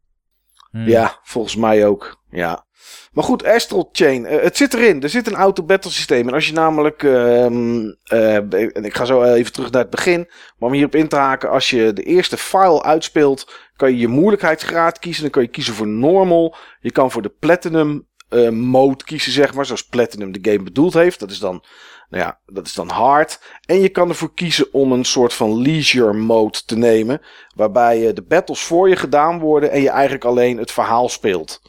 Hmm. 0.71 0.87
Ja, 0.87 1.19
volgens 1.23 1.55
mij 1.55 1.85
ook. 1.87 2.21
Ja. 2.29 2.64
Maar 3.13 3.23
goed, 3.23 3.45
Astral 3.45 3.89
Chain. 3.91 4.25
eh, 4.25 4.43
het 4.43 4.57
zit 4.57 4.73
erin. 4.73 5.03
Er 5.03 5.09
zit 5.09 5.27
een 5.27 5.35
auto-battle 5.35 5.91
systeem. 5.91 6.27
En 6.27 6.33
als 6.33 6.47
je 6.47 6.53
namelijk. 6.53 7.03
en 7.03 8.83
ik 8.83 8.95
ga 8.95 9.05
zo 9.05 9.23
even 9.23 9.53
terug 9.53 9.71
naar 9.71 9.81
het 9.81 9.89
begin. 9.89 10.27
Maar 10.57 10.69
om 10.69 10.75
hierop 10.75 10.95
in 10.95 11.07
te 11.07 11.15
haken. 11.15 11.49
Als 11.49 11.69
je 11.69 11.93
de 11.93 12.03
eerste 12.03 12.37
file 12.37 12.83
uitspeelt. 12.83 13.51
kan 13.75 13.89
je 13.91 13.97
je 13.97 14.07
moeilijkheidsgraad 14.07 14.99
kiezen. 14.99 15.21
Dan 15.21 15.31
kan 15.31 15.41
je 15.41 15.47
kiezen 15.47 15.73
voor 15.73 15.87
normal. 15.87 16.55
Je 16.79 16.91
kan 16.91 17.11
voor 17.11 17.21
de 17.21 17.33
platinum 17.39 18.07
eh, 18.29 18.49
mode 18.49 19.03
kiezen, 19.03 19.31
zeg 19.31 19.53
maar. 19.53 19.65
Zoals 19.65 19.87
platinum 19.87 20.31
de 20.31 20.51
game 20.51 20.63
bedoeld 20.63 20.93
heeft. 20.93 21.19
Dat 21.19 21.31
is 21.31 21.39
dan. 21.39 21.63
Nou 22.09 22.23
ja, 22.23 22.39
dat 22.45 22.65
is 22.65 22.73
dan 22.73 22.89
hard. 22.89 23.39
En 23.65 23.79
je 23.79 23.89
kan 23.89 24.09
ervoor 24.09 24.33
kiezen 24.33 24.73
om 24.73 24.91
een 24.91 25.05
soort 25.05 25.33
van 25.33 25.61
leisure 25.61 26.13
mode 26.13 26.57
te 26.65 26.77
nemen. 26.77 27.21
Waarbij 27.55 28.13
de 28.13 28.21
battles 28.23 28.61
voor 28.61 28.89
je 28.89 28.95
gedaan 28.95 29.39
worden. 29.39 29.71
En 29.71 29.81
je 29.81 29.89
eigenlijk 29.89 30.25
alleen 30.25 30.57
het 30.57 30.71
verhaal 30.71 31.09
speelt. 31.09 31.61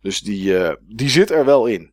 Dus 0.00 0.20
die, 0.20 0.58
eh, 0.58 0.74
die 0.80 1.08
zit 1.08 1.30
er 1.30 1.44
wel 1.44 1.66
in. 1.66 1.92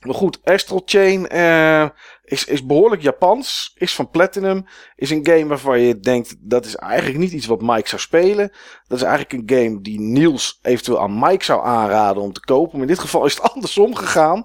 Maar 0.00 0.14
goed, 0.14 0.38
Astral 0.44 0.82
Chain 0.84 1.28
eh, 1.28 1.88
is, 2.24 2.44
is 2.44 2.66
behoorlijk 2.66 3.02
Japans. 3.02 3.72
Is 3.74 3.94
van 3.94 4.10
Platinum. 4.10 4.66
Is 4.94 5.10
een 5.10 5.26
game 5.26 5.46
waarvan 5.46 5.80
je 5.80 5.98
denkt, 5.98 6.36
dat 6.38 6.64
is 6.64 6.76
eigenlijk 6.76 7.18
niet 7.18 7.32
iets 7.32 7.46
wat 7.46 7.62
Mike 7.62 7.88
zou 7.88 8.00
spelen. 8.00 8.52
Dat 8.86 8.98
is 8.98 9.04
eigenlijk 9.04 9.32
een 9.32 9.58
game 9.58 9.80
die 9.80 10.00
Niels 10.00 10.58
eventueel 10.62 11.00
aan 11.00 11.18
Mike 11.18 11.44
zou 11.44 11.64
aanraden 11.64 12.22
om 12.22 12.32
te 12.32 12.40
kopen. 12.40 12.72
Maar 12.72 12.88
in 12.88 12.94
dit 12.94 12.98
geval 12.98 13.24
is 13.26 13.34
het 13.34 13.42
andersom 13.52 13.94
gegaan. 13.94 14.44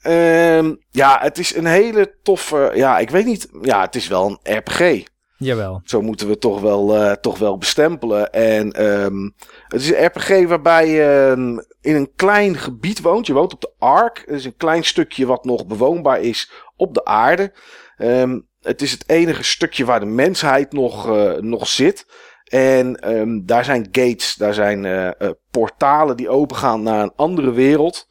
Ehm, 0.00 0.74
ja, 0.90 1.18
het 1.20 1.38
is 1.38 1.54
een 1.54 1.66
hele 1.66 2.18
toffe... 2.22 2.70
Ja, 2.74 2.98
ik 2.98 3.10
weet 3.10 3.26
niet. 3.26 3.48
Ja, 3.60 3.80
het 3.80 3.94
is 3.94 4.08
wel 4.08 4.38
een 4.42 4.56
RPG. 4.56 5.04
Jawel. 5.38 5.80
Zo 5.84 6.02
moeten 6.02 6.28
we 6.28 6.38
toch 6.38 6.60
wel, 6.60 6.94
eh, 6.94 7.12
toch 7.12 7.38
wel 7.38 7.58
bestempelen. 7.58 8.32
En 8.32 8.72
ehm, 8.72 9.30
het 9.68 9.80
is 9.80 9.90
een 9.92 10.04
RPG 10.04 10.48
waarbij 10.48 10.88
je 10.88 11.30
ehm, 11.30 11.58
in 11.80 11.94
een 11.94 12.12
klein 12.16 12.56
gebied 12.56 13.00
woont. 13.00 13.26
Je 13.26 13.32
woont 13.32 13.52
op 13.52 13.60
de 13.60 13.72
Ark. 13.78 14.22
Het 14.26 14.34
is 14.34 14.44
een 14.44 14.56
klein 14.56 14.84
stukje 14.84 15.26
wat 15.26 15.44
nog 15.44 15.66
bewoonbaar 15.66 16.20
is 16.20 16.50
op 16.76 16.94
de 16.94 17.04
aarde. 17.04 17.52
Ehm, 17.96 18.40
het 18.60 18.82
is 18.82 18.90
het 18.90 19.08
enige 19.08 19.42
stukje 19.42 19.84
waar 19.84 20.00
de 20.00 20.06
mensheid 20.06 20.72
nog, 20.72 21.08
eh, 21.10 21.32
nog 21.34 21.68
zit. 21.68 22.06
En 22.44 22.92
daar 23.46 23.64
zijn 23.64 23.88
gates, 23.92 24.34
daar 24.34 24.54
zijn 24.54 24.84
eh, 24.84 25.30
portalen 25.50 26.16
die 26.16 26.28
opengaan 26.28 26.82
naar 26.82 27.02
een 27.02 27.12
andere 27.16 27.50
wereld. 27.52 28.06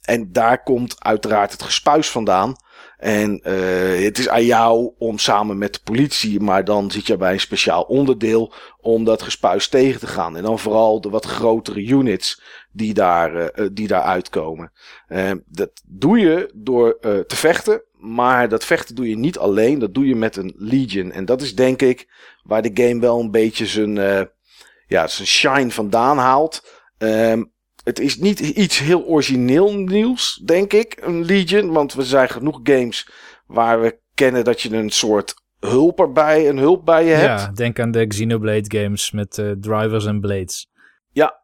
En 0.00 0.28
daar 0.32 0.62
komt 0.62 1.04
uiteraard 1.04 1.52
het 1.52 1.62
gespuis 1.62 2.10
vandaan. 2.10 2.54
En 3.04 3.40
eh, 3.42 4.04
het 4.04 4.18
is 4.18 4.28
aan 4.28 4.44
jou 4.44 4.92
om 4.98 5.18
samen 5.18 5.58
met 5.58 5.74
de 5.74 5.80
politie, 5.84 6.40
maar 6.40 6.64
dan 6.64 6.90
zit 6.90 7.06
je 7.06 7.16
bij 7.16 7.32
een 7.32 7.40
speciaal 7.40 7.82
onderdeel 7.82 8.52
om 8.80 9.04
dat 9.04 9.22
gespuis 9.22 9.68
tegen 9.68 10.00
te 10.00 10.06
gaan. 10.06 10.36
En 10.36 10.42
dan 10.42 10.58
vooral 10.58 11.00
de 11.00 11.08
wat 11.08 11.24
grotere 11.24 11.86
units 11.86 12.42
die 12.72 12.94
daar, 12.94 13.36
eh, 13.36 13.66
die 13.72 13.86
daar 13.86 14.02
uitkomen. 14.02 14.72
Eh, 15.06 15.30
dat 15.46 15.70
doe 15.86 16.18
je 16.18 16.50
door 16.54 16.98
te 17.00 17.36
vechten, 17.36 17.82
maar 17.92 18.48
dat 18.48 18.64
vechten 18.64 18.94
doe 18.94 19.08
je 19.08 19.16
niet 19.16 19.38
alleen, 19.38 19.78
dat 19.78 19.94
doe 19.94 20.06
je 20.06 20.16
met 20.16 20.36
een 20.36 20.54
Legion. 20.56 21.12
En 21.12 21.24
dat 21.24 21.42
is 21.42 21.54
denk 21.54 21.82
ik 21.82 22.08
waar 22.42 22.62
de 22.62 22.82
game 22.84 23.00
wel 23.00 23.20
een 23.20 23.30
beetje 23.30 23.66
zijn, 23.66 23.94
ja, 24.86 25.06
zijn 25.06 25.26
shine 25.26 25.70
vandaan 25.70 26.18
haalt. 26.18 26.66
Ehm, 26.98 27.42
het 27.84 27.98
is 27.98 28.18
niet 28.18 28.40
iets 28.40 28.78
heel 28.78 29.04
origineel 29.04 29.74
nieuws, 29.74 30.42
denk 30.44 30.72
ik, 30.72 30.98
een 31.00 31.24
Legion. 31.24 31.72
Want 31.72 31.94
we 31.94 32.04
zijn 32.04 32.28
genoeg 32.28 32.60
games 32.62 33.08
waar 33.46 33.80
we 33.80 34.00
kennen 34.14 34.44
dat 34.44 34.60
je 34.60 34.76
een 34.76 34.90
soort 34.90 35.34
hulp 35.60 36.00
erbij, 36.00 36.48
een 36.48 36.58
hulp 36.58 36.84
bij 36.84 37.04
je 37.04 37.12
hebt. 37.12 37.40
Ja, 37.40 37.50
denk 37.54 37.80
aan 37.80 37.90
de 37.90 38.06
Xenoblade 38.06 38.78
games 38.78 39.10
met 39.10 39.38
eh, 39.38 39.50
drivers 39.60 40.06
en 40.06 40.20
blades. 40.20 40.72
Ja, 41.12 41.42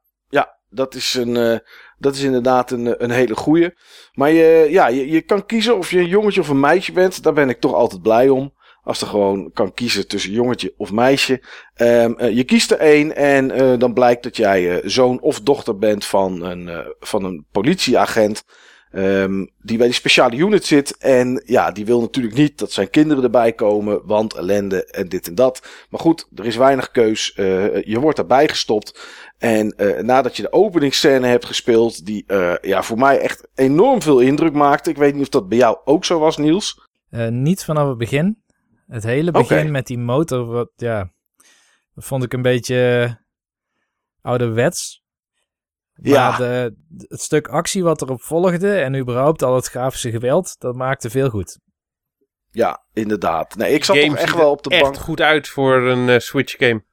dat 0.70 0.94
is, 0.94 1.14
een, 1.14 1.36
eh, 1.36 1.58
dat 1.98 2.14
is 2.14 2.22
inderdaad 2.22 2.70
een, 2.70 2.86
eh, 2.86 2.94
een 2.96 3.10
hele 3.10 3.36
goeie. 3.36 3.74
Maar 4.12 4.30
je, 4.30 4.66
ja, 4.70 4.88
je, 4.88 5.08
je 5.08 5.20
kan 5.20 5.46
kiezen 5.46 5.76
of 5.76 5.90
je 5.90 5.98
een 5.98 6.08
jongetje 6.08 6.40
of 6.40 6.48
een 6.48 6.60
meisje 6.60 6.92
bent. 6.92 7.22
Daar 7.22 7.32
ben 7.32 7.48
ik 7.48 7.60
toch 7.60 7.74
altijd 7.74 8.02
blij 8.02 8.28
om. 8.28 8.54
Als 8.90 9.00
er 9.00 9.06
gewoon 9.06 9.52
kan 9.52 9.74
kiezen 9.74 10.08
tussen 10.08 10.32
jongetje 10.32 10.74
of 10.76 10.92
meisje. 10.92 11.42
Ehm, 11.74 12.12
eh, 12.12 12.36
je 12.36 12.44
kiest 12.44 12.70
er 12.70 12.78
één 12.78 13.16
en 13.16 13.50
eh, 13.50 13.78
dan 13.78 13.92
blijkt 13.92 14.22
dat 14.22 14.36
jij 14.36 14.70
eh, 14.70 14.88
zoon 14.88 15.20
of 15.20 15.40
dochter 15.40 15.78
bent 15.78 16.04
van 16.04 16.42
een, 16.42 16.84
van 17.00 17.24
een 17.24 17.44
politieagent. 17.52 18.44
ehm, 18.90 19.46
die 19.62 19.76
bij 19.76 19.86
die 19.86 19.94
speciale 19.94 20.36
unit 20.36 20.64
zit. 20.64 20.96
En 20.96 21.42
ja, 21.46 21.70
die 21.70 21.84
wil 21.84 22.00
natuurlijk 22.00 22.36
niet 22.36 22.58
dat 22.58 22.72
zijn 22.72 22.90
kinderen 22.90 23.24
erbij 23.24 23.52
komen. 23.52 24.00
Want 24.06 24.34
ellende 24.34 24.84
en 24.84 25.08
dit 25.08 25.28
en 25.28 25.34
dat. 25.34 25.68
Maar 25.90 26.00
goed, 26.00 26.26
er 26.34 26.46
is 26.46 26.56
weinig 26.56 26.90
keus. 26.90 27.32
Je 27.84 27.98
wordt 28.00 28.18
erbij 28.18 28.48
gestopt. 28.48 29.00
En 29.38 29.74
nadat 30.00 30.36
je 30.36 30.42
de 30.42 30.52
openingsscène 30.52 31.26
hebt 31.26 31.44
gespeeld, 31.44 32.06
die 32.06 32.24
ja, 32.60 32.82
voor 32.82 32.98
mij 32.98 33.18
echt 33.18 33.48
enorm 33.54 34.02
veel 34.02 34.20
indruk 34.20 34.52
maakte. 34.52 34.90
Ik 34.90 34.96
weet 34.96 35.14
niet 35.14 35.22
of 35.22 35.28
dat 35.28 35.48
bij 35.48 35.58
jou 35.58 35.78
ook 35.84 36.04
zo 36.04 36.18
was, 36.18 36.36
Niels. 36.36 36.88
Niet 37.30 37.64
vanaf 37.64 37.88
het 37.88 37.98
begin. 37.98 38.38
Het 38.90 39.02
hele 39.02 39.30
begin 39.30 39.70
met 39.70 39.86
die 39.86 39.98
motor, 39.98 40.46
wat, 40.46 40.70
ja, 40.76 41.12
dat 41.94 42.04
vond 42.04 42.24
ik 42.24 42.32
een 42.32 42.42
beetje 42.42 43.04
eh, 43.04 43.14
ouderwets. 44.22 45.02
Maar 45.94 46.12
Ja. 46.12 46.36
de, 46.36 46.76
het 47.08 47.20
stuk 47.20 47.48
actie 47.48 47.82
wat 47.82 48.02
erop 48.02 48.22
volgde 48.22 48.80
en 48.80 48.94
überhaupt 48.96 49.42
al 49.42 49.54
het 49.54 49.66
grafische 49.66 50.10
geweld, 50.10 50.54
dat 50.58 50.74
maakte 50.74 51.10
veel 51.10 51.30
goed. 51.30 51.58
Ja, 52.50 52.84
inderdaad. 52.92 53.56
Nee, 53.56 53.74
ik 53.74 53.84
zat 53.84 53.96
Game 53.96 54.08
toch 54.08 54.18
echt 54.18 54.34
wel 54.36 54.50
op 54.50 54.62
de 54.62 54.70
echt 54.70 54.82
bank. 54.82 54.96
goed 54.96 55.20
uit 55.20 55.48
voor 55.48 55.76
een 55.82 56.08
eh, 56.08 56.18
Switch 56.18 56.56
game. 56.58 56.84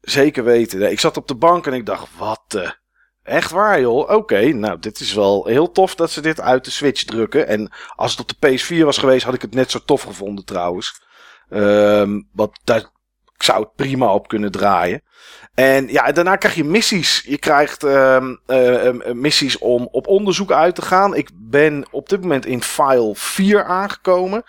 Zeker 0.00 0.44
weten. 0.44 0.78
Nee, 0.78 0.90
ik 0.90 1.00
zat 1.00 1.16
op 1.16 1.28
de 1.28 1.34
bank 1.36 1.66
en 1.66 1.72
ik 1.72 1.86
dacht, 1.86 2.16
wat 2.18 2.44
de... 2.46 2.78
Echt 3.22 3.50
waar, 3.50 3.80
joh? 3.80 4.10
Oké, 4.10 4.52
nou, 4.52 4.78
dit 4.78 5.00
is 5.00 5.12
wel 5.12 5.46
heel 5.46 5.72
tof 5.72 5.94
dat 5.94 6.10
ze 6.10 6.20
dit 6.20 6.40
uit 6.40 6.64
de 6.64 6.70
Switch 6.70 7.04
drukken. 7.04 7.46
En 7.46 7.72
als 7.96 8.10
het 8.16 8.20
op 8.20 8.32
de 8.38 8.58
PS4 8.58 8.84
was 8.84 8.98
geweest, 8.98 9.24
had 9.24 9.34
ik 9.34 9.42
het 9.42 9.54
net 9.54 9.70
zo 9.70 9.78
tof 9.84 10.02
gevonden, 10.02 10.44
trouwens. 10.44 11.02
Ehm 11.48 12.20
want 12.32 12.60
daar 12.64 12.90
zou 13.42 13.60
het 13.60 13.74
prima 13.74 14.14
op 14.14 14.28
kunnen 14.28 14.50
draaien. 14.50 15.02
En 15.54 15.88
ja, 15.88 16.12
daarna 16.12 16.36
krijg 16.36 16.54
je 16.54 16.64
missies. 16.64 17.22
Je 17.26 17.38
krijgt 17.38 17.84
ehm, 17.84 18.36
eh, 18.46 18.88
eh, 18.88 19.14
missies 19.14 19.58
om 19.58 19.88
op 19.90 20.06
onderzoek 20.06 20.52
uit 20.52 20.74
te 20.74 20.82
gaan. 20.82 21.14
Ik 21.14 21.30
ben 21.34 21.86
op 21.90 22.08
dit 22.08 22.20
moment 22.20 22.46
in 22.46 22.62
file 22.62 23.14
4 23.14 23.64
aangekomen. 23.64 24.42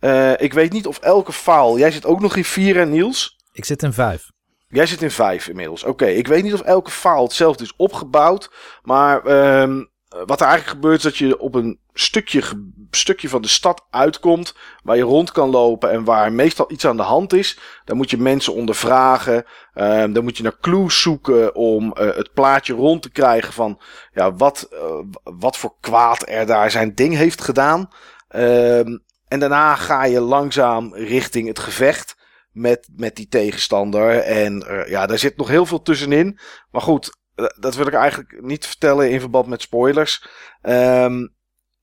Eh, 0.00 0.40
ik 0.40 0.52
weet 0.52 0.72
niet 0.72 0.86
of 0.86 0.98
elke 0.98 1.32
file... 1.32 1.78
Jij 1.78 1.90
zit 1.90 2.06
ook 2.06 2.20
nog 2.20 2.36
in 2.36 2.44
4, 2.44 2.76
hè, 2.76 2.86
Niels? 2.86 3.36
Ik 3.52 3.64
zit 3.64 3.82
in 3.82 3.92
vijf. 3.92 4.30
Jij 4.68 4.86
zit 4.86 5.02
in 5.02 5.10
vijf 5.10 5.48
inmiddels. 5.48 5.84
Oké, 5.84 6.06
ik 6.06 6.26
weet 6.26 6.42
niet 6.42 6.54
of 6.54 6.60
elke 6.60 6.90
file 6.90 7.22
hetzelfde 7.22 7.64
is 7.64 7.76
opgebouwd. 7.76 8.50
Maar 8.82 9.24
ehm, 9.24 9.84
wat 10.08 10.40
er 10.40 10.46
eigenlijk 10.46 10.66
gebeurt 10.66 10.96
is 10.96 11.02
dat 11.02 11.16
je 11.16 11.38
op 11.38 11.54
een 11.54 11.78
stukje, 11.92 12.42
stukje 12.90 13.28
van 13.28 13.42
de 13.42 13.48
stad 13.48 13.86
uitkomt. 13.90 14.54
Waar 14.82 14.96
je 14.96 15.02
rond 15.02 15.32
kan 15.32 15.50
lopen 15.50 15.90
en 15.90 16.04
waar 16.04 16.32
meestal 16.32 16.72
iets 16.72 16.86
aan 16.86 16.96
de 16.96 17.02
hand 17.02 17.32
is. 17.32 17.58
Dan 17.84 17.96
moet 17.96 18.10
je 18.10 18.18
mensen 18.18 18.54
ondervragen. 18.54 19.44
Ehm, 19.74 20.12
dan 20.12 20.24
moet 20.24 20.36
je 20.36 20.42
naar 20.42 20.58
clues 20.60 21.02
zoeken 21.02 21.54
om 21.54 21.92
eh, 21.92 22.16
het 22.16 22.32
plaatje 22.32 22.74
rond 22.74 23.02
te 23.02 23.10
krijgen 23.10 23.52
van 23.52 23.80
ja, 24.12 24.32
wat, 24.34 24.68
eh, 24.70 24.80
wat 25.22 25.56
voor 25.56 25.74
kwaad 25.80 26.28
er 26.28 26.46
daar 26.46 26.70
zijn 26.70 26.94
ding 26.94 27.14
heeft 27.14 27.40
gedaan. 27.40 27.88
Ehm, 28.28 28.98
en 29.28 29.38
daarna 29.40 29.74
ga 29.74 30.04
je 30.04 30.20
langzaam 30.20 30.94
richting 30.94 31.48
het 31.48 31.58
gevecht 31.58 32.16
met, 32.52 32.88
met 32.96 33.16
die 33.16 33.28
tegenstander. 33.28 34.18
En 34.18 34.62
eh, 34.62 34.90
ja, 34.90 35.06
daar 35.06 35.18
zit 35.18 35.36
nog 35.36 35.48
heel 35.48 35.66
veel 35.66 35.82
tussenin. 35.82 36.38
Maar 36.70 36.82
goed, 36.82 37.18
eh, 37.34 37.44
dat 37.60 37.74
wil 37.74 37.86
ik 37.86 37.94
eigenlijk 37.94 38.42
niet 38.42 38.66
vertellen 38.66 39.10
in 39.10 39.20
verband 39.20 39.46
met 39.46 39.62
spoilers. 39.62 40.26
Ehm, 40.60 41.26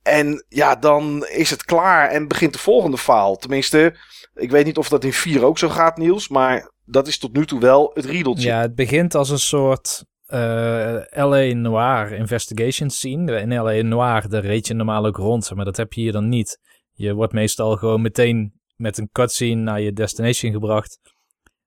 en 0.02 0.46
ja, 0.50 0.76
dan 0.76 1.28
is 1.28 1.50
het 1.50 1.64
klaar 1.64 2.10
en 2.10 2.28
begint 2.28 2.54
de 2.54 2.60
volgende 2.60 2.98
faal. 2.98 3.36
Tenminste, 3.36 3.96
ik 4.34 4.52
weet 4.52 4.66
niet 4.66 4.78
of 4.78 4.90
dat 4.90 5.04
in 5.04 5.14
4 5.14 5.44
ook 5.44 5.58
zo 5.58 5.70
gaat, 5.70 5.98
Niels. 5.98 6.28
Maar 6.28 6.72
dat 6.86 7.08
is 7.08 7.18
tot 7.18 7.34
nu 7.34 7.46
toe 7.46 7.60
wel 7.60 7.92
het 7.94 8.06
riedeltje. 8.06 8.48
Ja, 8.48 8.62
het 8.62 8.76
begint 8.76 9.16
als 9.16 9.30
een 9.30 9.40
soort 9.40 10.04
uh, 10.28 10.96
eh, 10.96 11.30
LA 11.30 11.54
Noir 11.60 12.12
investigation 12.12 12.90
scene. 12.90 13.40
In 13.42 13.54
LA 13.54 13.82
Noir, 13.82 14.30
daar 14.30 14.46
reed 14.46 14.68
je 14.68 14.74
normaal 14.74 15.06
ook 15.06 15.18
rond, 15.18 15.56
maar 15.56 15.66
dat 15.66 15.78
heb 15.78 15.94
je 15.94 16.02
hier 16.02 16.12
dan 16.12 16.30
niet. 16.30 16.60
Je 16.94 17.14
wordt 17.14 17.34
meestal 17.34 17.76
gewoon 17.76 18.02
meteen 18.02 18.55
met 18.76 18.98
een 18.98 19.10
cutscene 19.12 19.62
naar 19.62 19.82
je 19.82 19.94
destination 19.94 20.52
gebracht. 20.52 21.00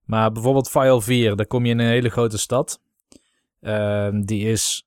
Maar 0.05 0.33
bijvoorbeeld 0.33 0.69
File 0.69 1.03
4, 1.03 1.37
daar 1.37 1.47
kom 1.47 1.65
je 1.65 1.73
in 1.73 1.79
een 1.79 1.87
hele 1.87 2.09
grote 2.09 2.39
stad. 2.39 2.81
Uh, 3.61 4.09
die 4.13 4.51
is 4.51 4.87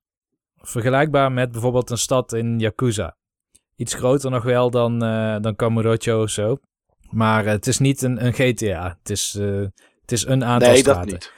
vergelijkbaar 0.56 1.32
met 1.32 1.52
bijvoorbeeld 1.52 1.90
een 1.90 1.98
stad 1.98 2.34
in 2.34 2.60
Yakuza. 2.60 3.16
Iets 3.76 3.94
groter 3.94 4.32
nog 4.32 4.44
wel 4.44 4.70
dan, 4.70 5.04
uh, 5.04 5.36
dan 5.40 5.56
Kamurocho 5.56 6.22
of 6.22 6.30
zo. 6.30 6.58
Maar 7.10 7.46
het 7.46 7.68
is 7.68 7.78
niet 7.78 8.02
een, 8.02 8.26
een 8.26 8.34
GTA. 8.34 8.98
Het 9.00 9.10
is, 9.10 9.36
uh, 9.40 9.68
het 10.02 10.12
is 10.12 10.26
een 10.26 10.46
aantal 10.46 10.70
nee, 10.70 10.78
straten. 10.78 11.02
Dat 11.02 11.12
niet. 11.12 11.34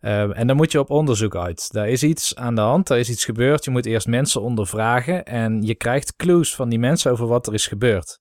Uh, 0.00 0.38
en 0.38 0.46
dan 0.46 0.56
moet 0.56 0.72
je 0.72 0.80
op 0.80 0.90
onderzoek 0.90 1.36
uit. 1.36 1.72
Daar 1.72 1.88
is 1.88 2.02
iets 2.02 2.34
aan 2.34 2.54
de 2.54 2.60
hand, 2.60 2.86
daar 2.86 2.98
is 2.98 3.10
iets 3.10 3.24
gebeurd. 3.24 3.64
Je 3.64 3.70
moet 3.70 3.86
eerst 3.86 4.06
mensen 4.06 4.42
ondervragen 4.42 5.24
en 5.24 5.62
je 5.62 5.74
krijgt 5.74 6.16
clues 6.16 6.54
van 6.54 6.68
die 6.68 6.78
mensen 6.78 7.10
over 7.10 7.26
wat 7.26 7.46
er 7.46 7.54
is 7.54 7.66
gebeurd. 7.66 8.20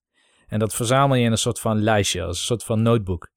En 0.51 0.59
dat 0.59 0.73
verzamel 0.73 1.15
je 1.15 1.25
in 1.25 1.31
een 1.31 1.37
soort 1.37 1.59
van 1.59 1.81
lijstje, 1.81 2.23
als 2.23 2.37
een 2.37 2.45
soort 2.45 2.63
van 2.63 2.81
notebook. 2.81 3.29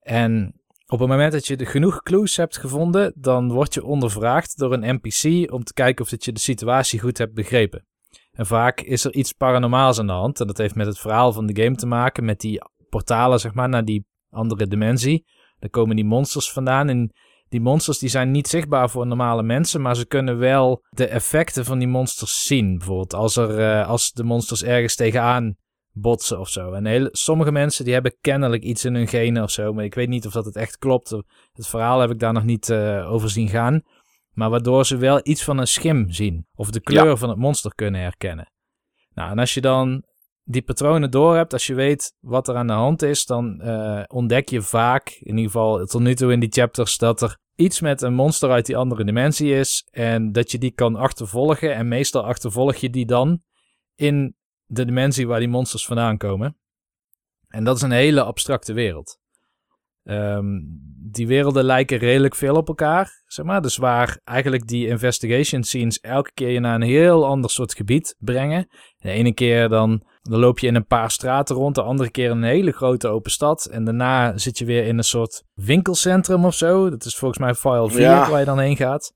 En 0.00 0.60
op 0.86 0.98
het 0.98 1.08
moment 1.08 1.32
dat 1.32 1.46
je 1.46 1.66
genoeg 1.66 2.02
clues 2.02 2.36
hebt 2.36 2.58
gevonden, 2.58 3.12
dan 3.16 3.52
word 3.52 3.74
je 3.74 3.84
ondervraagd 3.84 4.58
door 4.58 4.72
een 4.72 5.00
NPC 5.00 5.52
om 5.52 5.64
te 5.64 5.72
kijken 5.72 6.04
of 6.04 6.10
dat 6.10 6.24
je 6.24 6.32
de 6.32 6.40
situatie 6.40 7.00
goed 7.00 7.18
hebt 7.18 7.34
begrepen. 7.34 7.86
En 8.32 8.46
vaak 8.46 8.80
is 8.80 9.04
er 9.04 9.14
iets 9.14 9.32
paranormaals 9.32 9.98
aan 9.98 10.06
de 10.06 10.12
hand. 10.12 10.40
En 10.40 10.46
dat 10.46 10.58
heeft 10.58 10.74
met 10.74 10.86
het 10.86 10.98
verhaal 10.98 11.32
van 11.32 11.46
de 11.46 11.62
game 11.62 11.76
te 11.76 11.86
maken, 11.86 12.24
met 12.24 12.40
die 12.40 12.62
portalen, 12.88 13.40
zeg 13.40 13.54
maar, 13.54 13.68
naar 13.68 13.84
die 13.84 14.06
andere 14.30 14.66
dimensie. 14.66 15.26
Daar 15.58 15.70
komen 15.70 15.96
die 15.96 16.04
monsters 16.04 16.52
vandaan. 16.52 16.88
En 16.88 17.12
die 17.48 17.60
monsters 17.60 17.98
die 17.98 18.08
zijn 18.08 18.30
niet 18.30 18.48
zichtbaar 18.48 18.90
voor 18.90 19.06
normale 19.06 19.42
mensen, 19.42 19.80
maar 19.80 19.96
ze 19.96 20.06
kunnen 20.06 20.38
wel 20.38 20.84
de 20.90 21.06
effecten 21.06 21.64
van 21.64 21.78
die 21.78 21.88
monsters 21.88 22.42
zien. 22.46 22.78
Bijvoorbeeld 22.78 23.14
als, 23.14 23.36
er, 23.36 23.58
uh, 23.58 23.88
als 23.88 24.12
de 24.12 24.24
monsters 24.24 24.64
ergens 24.64 24.94
tegenaan 24.94 25.56
botsen 25.94 26.40
of 26.40 26.48
zo. 26.48 26.72
En 26.72 26.86
hele, 26.86 27.08
sommige 27.12 27.52
mensen 27.52 27.84
die 27.84 27.92
hebben 27.92 28.16
kennelijk 28.20 28.62
iets 28.62 28.84
in 28.84 28.94
hun 28.94 29.08
genen 29.08 29.42
of 29.42 29.50
zo, 29.50 29.72
maar 29.72 29.84
ik 29.84 29.94
weet 29.94 30.08
niet 30.08 30.26
of 30.26 30.32
dat 30.32 30.44
het 30.44 30.56
echt 30.56 30.78
klopt. 30.78 31.10
Het 31.52 31.66
verhaal 31.66 32.00
heb 32.00 32.10
ik 32.10 32.18
daar 32.18 32.32
nog 32.32 32.44
niet 32.44 32.68
uh, 32.68 33.12
over 33.12 33.30
zien 33.30 33.48
gaan. 33.48 33.82
Maar 34.30 34.50
waardoor 34.50 34.86
ze 34.86 34.96
wel 34.96 35.20
iets 35.22 35.44
van 35.44 35.58
een 35.58 35.66
schim 35.66 36.10
zien. 36.10 36.46
Of 36.54 36.70
de 36.70 36.80
kleur 36.80 37.16
van 37.16 37.28
het 37.28 37.38
monster 37.38 37.74
kunnen 37.74 38.00
herkennen. 38.00 38.52
Nou, 39.14 39.30
en 39.30 39.38
als 39.38 39.54
je 39.54 39.60
dan 39.60 40.04
die 40.42 40.62
patronen 40.62 41.10
door 41.10 41.36
hebt, 41.36 41.52
als 41.52 41.66
je 41.66 41.74
weet 41.74 42.14
wat 42.20 42.48
er 42.48 42.56
aan 42.56 42.66
de 42.66 42.72
hand 42.72 43.02
is, 43.02 43.26
dan 43.26 43.60
uh, 43.64 44.02
ontdek 44.06 44.48
je 44.48 44.62
vaak, 44.62 45.08
in 45.08 45.36
ieder 45.36 45.50
geval 45.50 45.86
tot 45.86 46.00
nu 46.00 46.14
toe 46.14 46.32
in 46.32 46.40
die 46.40 46.52
chapters, 46.52 46.98
dat 46.98 47.22
er 47.22 47.38
iets 47.54 47.80
met 47.80 48.02
een 48.02 48.14
monster 48.14 48.50
uit 48.50 48.66
die 48.66 48.76
andere 48.76 49.04
dimensie 49.04 49.54
is. 49.54 49.88
En 49.90 50.32
dat 50.32 50.50
je 50.50 50.58
die 50.58 50.72
kan 50.72 50.96
achtervolgen. 50.96 51.74
En 51.74 51.88
meestal 51.88 52.24
achtervolg 52.24 52.74
je 52.74 52.90
die 52.90 53.06
dan 53.06 53.42
in 53.94 54.36
de 54.66 54.84
dimensie 54.84 55.26
waar 55.26 55.38
die 55.38 55.48
monsters 55.48 55.86
vandaan 55.86 56.16
komen. 56.16 56.56
En 57.48 57.64
dat 57.64 57.76
is 57.76 57.82
een 57.82 57.90
hele 57.90 58.22
abstracte 58.22 58.72
wereld. 58.72 59.18
Um, 60.02 60.80
die 61.10 61.26
werelden 61.26 61.64
lijken 61.64 61.98
redelijk 61.98 62.34
veel 62.34 62.56
op 62.56 62.68
elkaar, 62.68 63.22
zeg 63.26 63.44
maar. 63.44 63.62
Dus 63.62 63.76
waar 63.76 64.20
eigenlijk 64.24 64.66
die 64.66 64.88
investigation 64.88 65.62
scenes 65.62 66.00
elke 66.00 66.30
keer 66.34 66.50
je 66.50 66.60
naar 66.60 66.74
een 66.74 66.82
heel 66.82 67.26
ander 67.26 67.50
soort 67.50 67.74
gebied 67.74 68.16
brengen. 68.18 68.68
De 68.96 69.10
ene 69.10 69.32
keer 69.34 69.68
dan, 69.68 70.02
dan 70.22 70.40
loop 70.40 70.58
je 70.58 70.66
in 70.66 70.74
een 70.74 70.86
paar 70.86 71.10
straten 71.10 71.56
rond, 71.56 71.74
de 71.74 71.82
andere 71.82 72.10
keer 72.10 72.30
in 72.30 72.36
een 72.36 72.42
hele 72.42 72.72
grote 72.72 73.08
open 73.08 73.30
stad. 73.30 73.64
En 73.64 73.84
daarna 73.84 74.38
zit 74.38 74.58
je 74.58 74.64
weer 74.64 74.86
in 74.86 74.98
een 74.98 75.04
soort 75.04 75.44
winkelcentrum 75.54 76.44
of 76.44 76.54
zo. 76.54 76.90
Dat 76.90 77.04
is 77.04 77.16
volgens 77.16 77.40
mij 77.40 77.54
file 77.54 77.90
4 77.90 78.00
ja. 78.00 78.30
waar 78.30 78.38
je 78.38 78.44
dan 78.44 78.58
heen 78.58 78.76
gaat. 78.76 79.12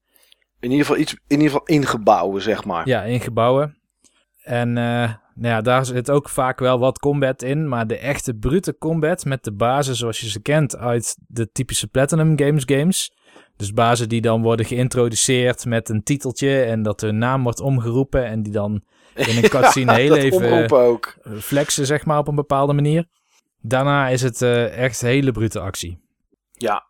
In 0.60 0.70
ieder 0.70 0.86
geval 0.86 1.00
iets, 1.00 1.12
in 1.12 1.20
ieder 1.40 1.46
geval 1.46 1.66
in 1.66 1.86
gebouwen, 1.86 2.42
zeg 2.42 2.64
maar. 2.64 2.88
Ja, 2.88 3.02
in 3.02 3.20
gebouwen. 3.20 3.78
En 4.42 4.76
uh, 4.76 5.12
nou 5.38 5.54
ja, 5.54 5.60
daar 5.60 5.84
zit 5.84 6.10
ook 6.10 6.28
vaak 6.28 6.58
wel 6.58 6.78
wat 6.78 6.98
combat 6.98 7.42
in. 7.42 7.68
Maar 7.68 7.86
de 7.86 7.98
echte 7.98 8.34
brute 8.34 8.76
combat 8.78 9.24
met 9.24 9.44
de 9.44 9.52
bazen 9.52 9.94
zoals 9.94 10.20
je 10.20 10.28
ze 10.28 10.40
kent 10.40 10.76
uit 10.76 11.16
de 11.26 11.50
typische 11.52 11.86
Platinum 11.86 12.38
Games 12.38 12.62
games. 12.66 13.12
Dus 13.56 13.72
bazen 13.72 14.08
die 14.08 14.20
dan 14.20 14.42
worden 14.42 14.66
geïntroduceerd 14.66 15.64
met 15.64 15.88
een 15.88 16.02
titeltje 16.02 16.62
en 16.62 16.82
dat 16.82 17.00
hun 17.00 17.18
naam 17.18 17.42
wordt 17.42 17.60
omgeroepen. 17.60 18.24
En 18.24 18.42
die 18.42 18.52
dan 18.52 18.82
in 19.14 19.36
een 19.36 19.48
cutscene 19.54 19.92
ja, 19.92 19.98
heel 19.98 20.16
even 20.16 20.68
ook. 20.70 21.16
flexen, 21.38 21.86
zeg 21.86 22.04
maar, 22.04 22.18
op 22.18 22.28
een 22.28 22.34
bepaalde 22.34 22.72
manier. 22.72 23.06
Daarna 23.60 24.08
is 24.08 24.22
het 24.22 24.40
uh, 24.42 24.78
echt 24.78 25.00
hele 25.00 25.32
brute 25.32 25.60
actie. 25.60 26.00
Ja, 26.52 26.87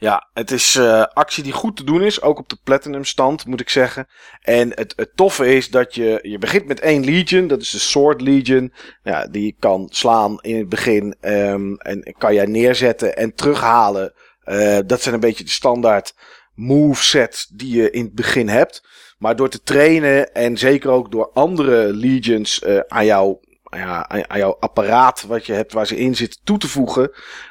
ja, 0.00 0.28
het 0.32 0.50
is 0.50 0.74
uh, 0.74 1.04
actie 1.12 1.42
die 1.42 1.52
goed 1.52 1.76
te 1.76 1.84
doen 1.84 2.02
is. 2.02 2.22
Ook 2.22 2.38
op 2.38 2.48
de 2.48 2.58
Platinum 2.64 3.04
stand, 3.04 3.46
moet 3.46 3.60
ik 3.60 3.68
zeggen. 3.68 4.08
En 4.42 4.72
het, 4.74 5.10
toffe 5.14 5.54
is 5.54 5.70
dat 5.70 5.94
je... 5.94 6.18
Je 6.22 6.38
begint 6.38 6.66
met 6.66 6.80
één 6.80 7.04
Legion. 7.04 7.46
Dat 7.46 7.60
is 7.60 7.70
de 7.70 7.78
Sword 7.78 8.20
Legion. 8.20 8.72
Ja, 9.02 9.26
die 9.26 9.56
kan 9.58 9.88
slaan 9.90 10.38
in 10.40 10.56
het 10.56 10.68
begin. 10.68 11.16
Um, 11.20 11.76
en 11.76 12.14
kan 12.18 12.34
jij 12.34 12.46
neerzetten 12.46 13.16
en 13.16 13.34
terughalen. 13.34 14.12
Uh, 14.44 14.78
dat 14.86 15.02
zijn 15.02 15.14
een 15.14 15.20
beetje 15.20 15.44
de 15.44 15.50
standaard 15.50 16.14
movesets 16.54 17.46
die 17.46 17.76
je 17.76 17.90
in 17.90 18.04
het 18.04 18.14
begin 18.14 18.48
hebt. 18.48 18.82
Maar 19.18 19.36
door 19.36 19.48
te 19.48 19.62
trainen 19.62 20.34
en 20.34 20.58
zeker 20.58 20.90
ook 20.90 21.10
door 21.10 21.30
andere 21.32 21.92
Legions 21.94 22.62
uh, 22.62 22.80
aan 22.88 23.04
jou 23.04 23.36
ja, 23.70 24.08
aan, 24.08 24.38
jouw 24.38 24.56
apparaat 24.60 25.24
wat 25.26 25.46
je 25.46 25.52
hebt 25.52 25.72
waar 25.72 25.86
ze 25.86 25.96
in 25.96 26.16
zitten 26.16 26.40
toe 26.44 26.58
te 26.58 26.68
voegen. 26.68 27.02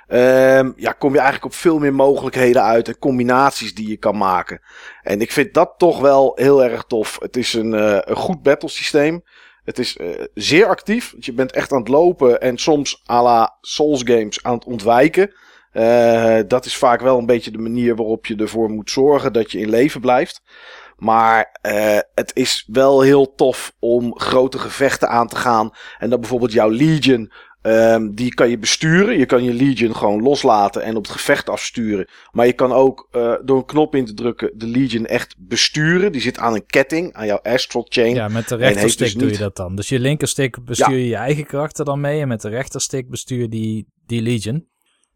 Um, 0.08 0.74
ja, 0.76 0.92
kom 0.92 1.12
je 1.12 1.18
eigenlijk 1.18 1.46
op 1.46 1.54
veel 1.54 1.80
meer 1.80 1.94
mogelijkheden 1.94 2.64
uit 2.64 2.88
en 2.88 3.00
combinaties 3.00 3.76
die 3.76 3.90
je 3.90 3.98
kan 3.98 4.18
maken. 4.18 4.62
En 5.02 5.22
ik 5.22 5.32
vind 5.32 5.54
dat 5.54 5.74
toch 5.78 6.00
wel 6.00 6.32
heel 6.36 6.64
erg 6.64 6.84
tof. 6.84 7.18
Het 7.20 7.38
is 7.38 7.54
een, 7.54 7.74
uh, 7.74 7.98
een 8.00 8.16
goed 8.16 8.42
battlesysteem. 8.42 9.24
Het 9.64 9.80
is 9.80 9.98
uh, 9.98 10.10
zeer 10.34 10.68
actief. 10.68 11.12
Want 11.12 11.26
je 11.26 11.34
bent 11.34 11.52
echt 11.52 11.72
aan 11.72 11.80
het 11.80 11.88
lopen 11.88 12.42
en 12.42 12.58
soms 12.58 13.04
à 13.10 13.24
la 13.24 13.58
Souls 13.62 14.02
games 14.06 14.44
aan 14.44 14.54
het 14.54 14.66
ontwijken. 14.66 15.34
Uh, 15.74 16.40
dat 16.48 16.66
is 16.66 16.78
vaak 16.78 17.02
wel 17.02 17.18
een 17.18 17.26
beetje 17.26 17.52
de 17.52 17.58
manier 17.58 17.96
waarop 17.96 18.26
je 18.26 18.36
ervoor 18.36 18.70
moet 18.70 18.92
zorgen 18.92 19.34
dat 19.34 19.52
je 19.52 19.60
in 19.60 19.70
leven 19.70 20.02
blijft. 20.02 20.42
Maar 20.98 21.60
uh, 21.62 22.00
het 22.16 22.32
is 22.34 22.68
wel 22.72 23.02
heel 23.02 23.36
tof 23.36 23.74
om 23.80 24.20
grote 24.20 24.60
gevechten 24.60 25.10
aan 25.10 25.28
te 25.28 25.36
gaan. 25.36 25.72
En 25.98 26.10
dan 26.10 26.20
bijvoorbeeld 26.20 26.52
jouw 26.52 26.70
Legion. 26.70 27.32
Um, 27.62 28.16
die 28.16 28.34
kan 28.34 28.50
je 28.50 28.58
besturen. 28.58 29.18
Je 29.18 29.26
kan 29.26 29.44
je 29.44 29.54
Legion 29.54 29.96
gewoon 29.96 30.22
loslaten 30.22 30.84
en 30.84 30.96
op 30.96 31.04
het 31.04 31.12
gevecht 31.12 31.50
afsturen. 31.50 32.08
Maar 32.32 32.46
je 32.46 32.54
kan 32.54 32.72
ook 32.72 33.08
uh, 33.12 33.34
door 33.46 33.58
een 33.58 33.66
knop 33.66 33.96
in 33.96 34.06
te 34.06 34.14
drukken 34.14 34.52
de 34.56 34.68
Legion 34.68 35.06
echt 35.06 35.36
besturen. 35.38 36.12
Die 36.12 36.22
zit 36.22 36.38
aan 36.38 36.54
een 36.54 36.66
ketting, 36.66 37.14
aan 37.14 37.26
jouw 37.26 37.40
Astral 37.44 37.86
Chain. 37.90 38.16
Ja, 38.16 38.28
met 38.28 38.48
de 38.48 38.56
rechterstick 38.56 39.06
dus 39.06 39.14
doe 39.14 39.26
niet... 39.26 39.38
je 39.38 39.44
dat 39.44 39.56
dan. 39.56 39.76
Dus 39.76 39.90
je 39.90 40.00
linkerstick 40.00 40.66
bestuur 40.66 40.98
je 40.98 41.08
ja. 41.08 41.10
je 41.10 41.16
eigen 41.16 41.46
krachten 41.46 41.86
dan 41.86 42.00
mee. 42.00 42.22
En 42.22 42.28
met 42.28 42.42
de 42.42 42.50
rechterstick 42.50 43.10
bestuur 43.10 43.40
je 43.40 43.50
die, 43.50 43.88
die 44.06 44.22
Legion 44.22 44.68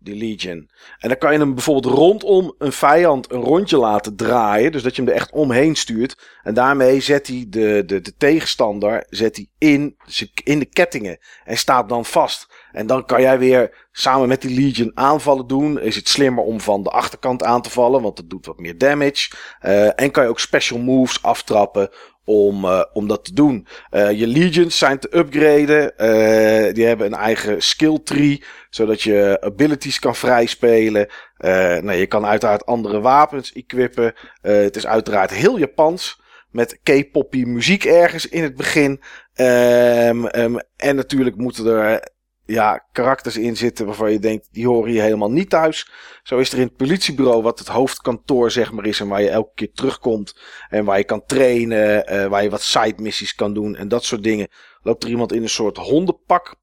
die 0.04 0.16
Legion. 0.16 0.70
En 1.00 1.10
dan 1.10 1.18
kan 1.18 1.32
je 1.32 1.40
hem 1.40 1.54
bijvoorbeeld 1.54 1.94
rondom 1.94 2.56
een 2.58 2.72
vijand 2.72 3.32
een 3.32 3.42
rondje 3.42 3.78
laten 3.78 4.16
draaien. 4.16 4.72
Dus 4.72 4.84
dat 4.84 4.96
je 4.96 5.02
hem 5.02 5.12
er 5.12 5.18
echt 5.18 5.32
omheen 5.32 5.76
stuurt. 5.76 6.40
En 6.44 6.54
daarmee 6.54 7.00
zet 7.00 7.28
hij 7.28 7.46
de, 7.50 7.84
de, 7.86 8.02
de 8.02 8.16
tegenstander 8.18 9.06
zet 9.10 9.36
hij 9.36 9.48
in, 9.58 9.98
in 10.44 10.60
de 10.60 10.66
kettingen. 10.66 11.18
En 11.44 11.58
staat 11.58 11.90
dan 11.90 12.06
vast. 12.06 12.48
En 12.72 12.88
dan 12.88 13.06
kan 13.06 13.22
jij 13.22 13.40
weer 13.40 13.88
samen 13.92 14.28
met 14.28 14.42
die 14.42 14.60
Legion 14.60 14.92
aanvallen 14.94 15.48
doen. 15.48 15.80
Is 15.80 15.96
het 15.96 16.10
slimmer 16.10 16.44
om 16.44 16.62
van 16.62 16.84
de 16.84 16.90
achterkant 16.90 17.44
aan 17.44 17.62
te 17.62 17.70
vallen. 17.70 18.02
Want 18.02 18.16
dat 18.16 18.30
doet 18.30 18.46
wat 18.46 18.60
meer 18.60 18.78
damage. 18.78 19.32
Uh, 19.62 20.00
en 20.00 20.12
kan 20.12 20.24
je 20.24 20.30
ook 20.30 20.40
special 20.40 20.80
moves 20.80 21.24
aftrappen 21.24 21.90
om, 22.26 22.66
uh, 22.66 22.84
om 22.94 23.08
dat 23.08 23.26
te 23.26 23.34
doen. 23.34 23.68
Uh, 23.92 24.12
je 24.12 24.28
legions 24.28 24.78
zijn 24.78 25.00
te 25.00 25.18
upgraden. 25.18 25.94
Uh, 25.98 26.74
die 26.74 26.86
hebben 26.86 27.06
een 27.06 27.20
eigen 27.20 27.62
skill 27.62 28.00
tree, 28.04 28.44
zodat 28.70 29.02
je 29.02 29.38
abilities 29.42 30.00
kan 30.00 30.16
vrijspelen. 30.16 31.08
nou, 31.38 31.94
je 31.94 32.08
kan 32.08 32.26
uiteraard 32.26 32.66
andere 32.66 33.00
wapens 33.00 33.54
equippen. 33.54 34.14
het 34.42 34.76
is 34.76 34.88
uiteraard 34.88 35.32
heel 35.32 35.58
Japans. 35.58 36.20
Met 36.52 36.80
K-poppy 36.84 37.44
muziek 37.44 37.86
ergens 37.86 38.28
in 38.28 38.44
het 38.44 38.56
begin. 38.56 39.02
Um, 39.36 40.26
um, 40.36 40.60
en 40.78 40.96
natuurlijk 40.96 41.36
moeten 41.36 41.66
er 41.66 42.12
ja, 42.52 42.86
karakters 42.92 43.38
in 43.38 43.58
zitten 43.58 43.86
waarvan 43.86 44.12
je 44.12 44.20
denkt, 44.20 44.48
die 44.52 44.68
horen 44.68 44.92
hier 44.92 45.02
helemaal 45.02 45.32
niet 45.32 45.50
thuis. 45.50 45.92
Zo 46.24 46.38
is 46.38 46.52
er 46.52 46.58
in 46.58 46.66
het 46.66 46.76
politiebureau, 46.76 47.42
wat 47.42 47.60
het 47.60 47.68
hoofdkantoor 47.68 48.52
zeg 48.52 48.72
maar 48.72 48.86
is 48.86 49.00
en 49.00 49.08
waar 49.08 49.22
je 49.22 49.30
elke 49.30 49.52
keer 49.56 49.72
terugkomt 49.74 50.40
en 50.70 50.86
waar 50.86 50.98
je 50.98 51.04
kan 51.04 51.26
trainen, 51.26 52.14
uh, 52.14 52.26
waar 52.26 52.44
je 52.44 52.50
wat 52.50 52.62
side 52.62 53.02
missies 53.02 53.36
kan 53.36 53.54
doen 53.54 53.76
en 53.76 53.88
dat 53.88 54.04
soort 54.04 54.24
dingen. 54.24 54.48
Loopt 54.82 55.04
er 55.04 55.10
iemand 55.10 55.34
in 55.34 55.42
een 55.42 55.50
soort 55.50 55.78
hondenpak, 55.78 56.56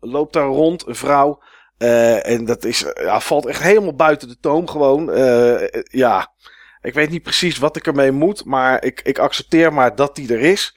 loopt 0.00 0.32
daar 0.32 0.46
rond, 0.46 0.86
een 0.86 0.94
vrouw. 0.94 1.42
Uh, 1.78 2.28
en 2.28 2.44
dat 2.44 2.64
is, 2.64 2.84
ja, 2.94 3.20
valt 3.20 3.46
echt 3.46 3.62
helemaal 3.62 3.94
buiten 3.94 4.28
de 4.28 4.38
toom 4.40 4.68
gewoon. 4.68 5.18
Uh, 5.18 5.68
ja, 5.82 6.32
ik 6.80 6.94
weet 6.94 7.10
niet 7.10 7.22
precies 7.22 7.58
wat 7.58 7.76
ik 7.76 7.86
ermee 7.86 8.12
moet, 8.12 8.44
maar 8.44 8.84
ik, 8.84 9.00
ik 9.02 9.18
accepteer 9.18 9.72
maar 9.72 9.94
dat 9.94 10.16
die 10.16 10.34
er 10.34 10.40
is. 10.40 10.76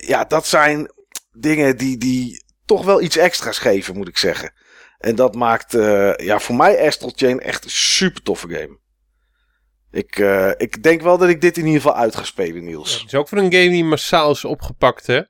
ja, 0.00 0.24
dat 0.24 0.46
zijn 0.46 0.90
dingen 1.32 1.76
die, 1.76 1.98
die 1.98 2.44
toch 2.66 2.84
wel 2.84 3.02
iets 3.02 3.16
extra's 3.16 3.58
geven, 3.58 3.96
moet 3.96 4.08
ik 4.08 4.18
zeggen. 4.18 4.52
En 4.98 5.14
dat 5.14 5.34
maakt 5.34 5.74
uh, 5.74 6.14
ja, 6.14 6.38
voor 6.38 6.54
mij 6.54 6.86
Astral 6.86 7.12
Chain 7.14 7.40
echt 7.40 7.64
een 7.64 7.70
super 7.70 8.22
toffe 8.22 8.48
game. 8.48 8.78
Ik, 9.90 10.18
uh, 10.18 10.50
ik 10.56 10.82
denk 10.82 11.02
wel 11.02 11.18
dat 11.18 11.28
ik 11.28 11.40
dit 11.40 11.56
in 11.56 11.66
ieder 11.66 11.80
geval 11.80 11.96
uit 11.96 12.16
ga 12.16 12.24
spelen, 12.24 12.64
Niels. 12.64 12.92
Ja, 12.92 12.98
het 12.98 13.06
is 13.06 13.14
ook 13.14 13.28
voor 13.28 13.38
een 13.38 13.52
game 13.52 13.68
die 13.68 13.84
massaal 13.84 14.30
is 14.30 14.44
opgepakt, 14.44 15.06
hè? 15.06 15.20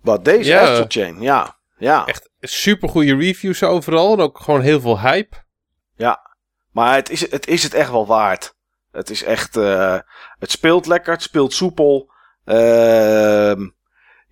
Wat, 0.00 0.24
deze 0.24 0.50
ja. 0.50 0.60
Astral 0.60 0.84
Chain, 0.88 1.20
ja. 1.20 1.58
ja. 1.78 2.06
Echt 2.06 2.30
super 2.40 2.88
goede 2.88 3.16
reviews 3.16 3.62
overal 3.62 4.12
en 4.12 4.20
ook 4.20 4.38
gewoon 4.38 4.60
heel 4.60 4.80
veel 4.80 5.00
hype. 5.00 5.36
Ja, 5.96 6.36
maar 6.72 6.94
het 6.94 7.10
is 7.10 7.30
het, 7.30 7.46
is 7.46 7.62
het 7.62 7.74
echt 7.74 7.90
wel 7.90 8.06
waard. 8.06 8.54
Het 8.90 9.10
is 9.10 9.22
echt, 9.22 9.56
uh, 9.56 9.98
het 10.38 10.50
speelt 10.50 10.86
lekker, 10.86 11.12
het 11.12 11.22
speelt 11.22 11.52
soepel. 11.52 12.12
Ehm 12.44 13.66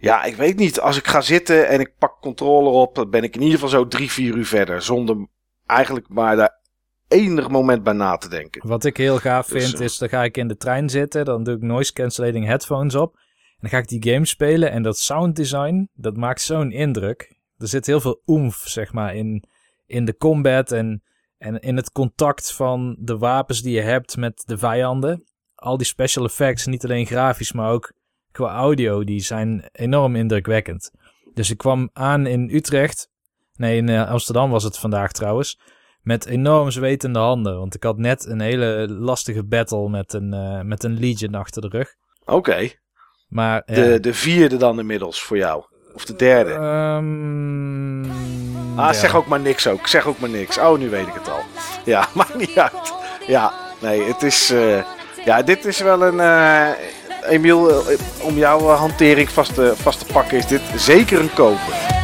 ja, 0.05 0.25
ik 0.25 0.37
weet 0.37 0.57
niet. 0.57 0.81
Als 0.81 0.97
ik 0.97 1.07
ga 1.07 1.21
zitten 1.21 1.69
en 1.69 1.81
ik 1.81 1.99
pak 1.99 2.21
controller 2.21 2.73
op, 2.73 2.95
dan 2.95 3.11
ben 3.11 3.23
ik 3.23 3.35
in 3.35 3.41
ieder 3.41 3.55
geval 3.55 3.69
zo 3.69 3.87
drie, 3.87 4.11
vier 4.11 4.35
uur 4.35 4.47
verder. 4.47 4.83
Zonder 4.83 5.27
eigenlijk 5.67 6.09
maar 6.09 6.37
daar 6.37 6.61
enig 7.09 7.49
moment 7.49 7.83
bij 7.83 7.93
na 7.93 8.17
te 8.17 8.29
denken. 8.29 8.69
Wat 8.69 8.85
ik 8.85 8.97
heel 8.97 9.19
gaaf 9.19 9.49
dus, 9.49 9.65
vind, 9.65 9.79
uh, 9.79 9.85
is 9.87 9.99
dan 9.99 10.09
ga 10.09 10.25
ik 10.25 10.37
in 10.37 10.49
de 10.49 10.57
trein 10.57 10.89
zitten, 10.89 11.25
dan 11.25 11.45
doe 11.45 11.55
ik 11.55 11.63
noise 11.63 11.93
cancelling 11.93 12.47
headphones 12.47 12.95
op. 12.95 13.15
En 13.15 13.57
dan 13.61 13.71
ga 13.71 13.79
ik 13.79 13.89
die 13.89 14.13
game 14.13 14.27
spelen 14.27 14.71
en 14.71 14.83
dat 14.83 14.99
sound 14.99 15.37
design, 15.37 15.89
dat 15.95 16.17
maakt 16.17 16.41
zo'n 16.41 16.73
indruk. 16.73 17.37
Er 17.59 17.69
zit 17.69 17.87
heel 17.87 18.01
veel 18.01 18.23
oemf, 18.27 18.57
zeg 18.57 18.93
maar, 18.93 19.15
in, 19.15 19.45
in 19.87 20.05
de 20.05 20.17
combat 20.17 20.73
en, 20.73 21.03
en 21.39 21.59
in 21.59 21.77
het 21.77 21.93
contact 21.93 22.53
van 22.53 22.97
de 22.99 23.19
wapens 23.19 23.63
die 23.63 23.75
je 23.75 23.81
hebt 23.81 24.17
met 24.17 24.43
de 24.47 24.59
vijanden. 24.59 25.25
Al 25.55 25.77
die 25.77 25.87
special 25.87 26.25
effects, 26.25 26.67
niet 26.67 26.85
alleen 26.85 27.07
grafisch, 27.07 27.53
maar 27.53 27.71
ook 27.71 27.93
qua 28.35 28.55
audio, 28.55 29.05
die 29.05 29.21
zijn 29.21 29.69
enorm 29.73 30.17
indrukwekkend. 30.17 30.91
Dus 31.35 31.51
ik 31.51 31.59
kwam 31.59 31.91
aan 31.93 32.27
in 32.27 32.49
Utrecht. 32.53 33.09
Nee, 33.57 33.77
in 33.77 33.89
uh, 33.89 34.11
Amsterdam 34.11 34.51
was 34.51 34.65
het 34.65 34.79
vandaag 34.79 35.13
trouwens. 35.13 35.61
Met 36.03 36.27
enorm 36.27 36.71
zwetende 36.71 37.19
handen. 37.19 37.59
Want 37.59 37.75
ik 37.75 37.83
had 37.83 37.99
net 37.99 38.27
een 38.27 38.41
hele 38.41 38.89
lastige 38.89 39.45
battle 39.45 39.89
met 39.89 40.13
een, 40.13 40.35
uh, 40.35 40.61
met 40.61 40.85
een 40.85 40.99
Legion 40.99 41.35
achter 41.35 41.63
de 41.63 41.69
rug. 41.69 41.95
Oké. 42.21 42.33
Okay. 42.33 42.79
Maar, 43.29 43.63
de, 43.67 44.01
de 44.01 44.15
vierde 44.15 44.57
dan 44.57 44.79
inmiddels 44.79 45.23
voor 45.23 45.37
jou? 45.37 45.65
Of 45.95 46.05
de 46.05 46.17
derde? 46.17 46.51
Um, 46.51 48.05
ah, 48.77 48.77
ja. 48.77 48.93
zeg 48.93 49.15
ook 49.15 49.27
maar 49.27 49.41
niks 49.41 49.67
ook. 49.67 49.87
Zeg 49.87 50.07
ook 50.07 50.19
maar 50.19 50.31
niks. 50.31 50.59
Oh, 50.59 50.79
nu 50.79 50.91
weet 50.91 51.07
ik 51.07 51.15
het 51.15 51.29
al. 51.29 51.41
Ja, 51.85 52.09
maakt 52.15 52.35
niet 52.35 52.59
uit. 52.59 52.95
Ja, 53.27 53.53
nee, 53.81 54.03
het 54.03 54.23
is... 54.23 54.51
Uh, 54.51 54.85
ja, 55.25 55.43
dit 55.43 55.65
is 55.65 55.81
wel 55.81 56.03
een... 56.03 56.21
Emiel, 57.29 57.69
eh, 57.71 57.99
om 58.21 58.37
jouw 58.37 58.61
eh, 58.61 58.79
hantering 58.79 59.31
vast 59.31 59.55
te, 59.55 59.73
pakken 60.13 60.39
is 60.39 60.47
dit 60.47 60.61
zeker 60.77 61.21
een 61.21 61.33
koper. 61.35 62.03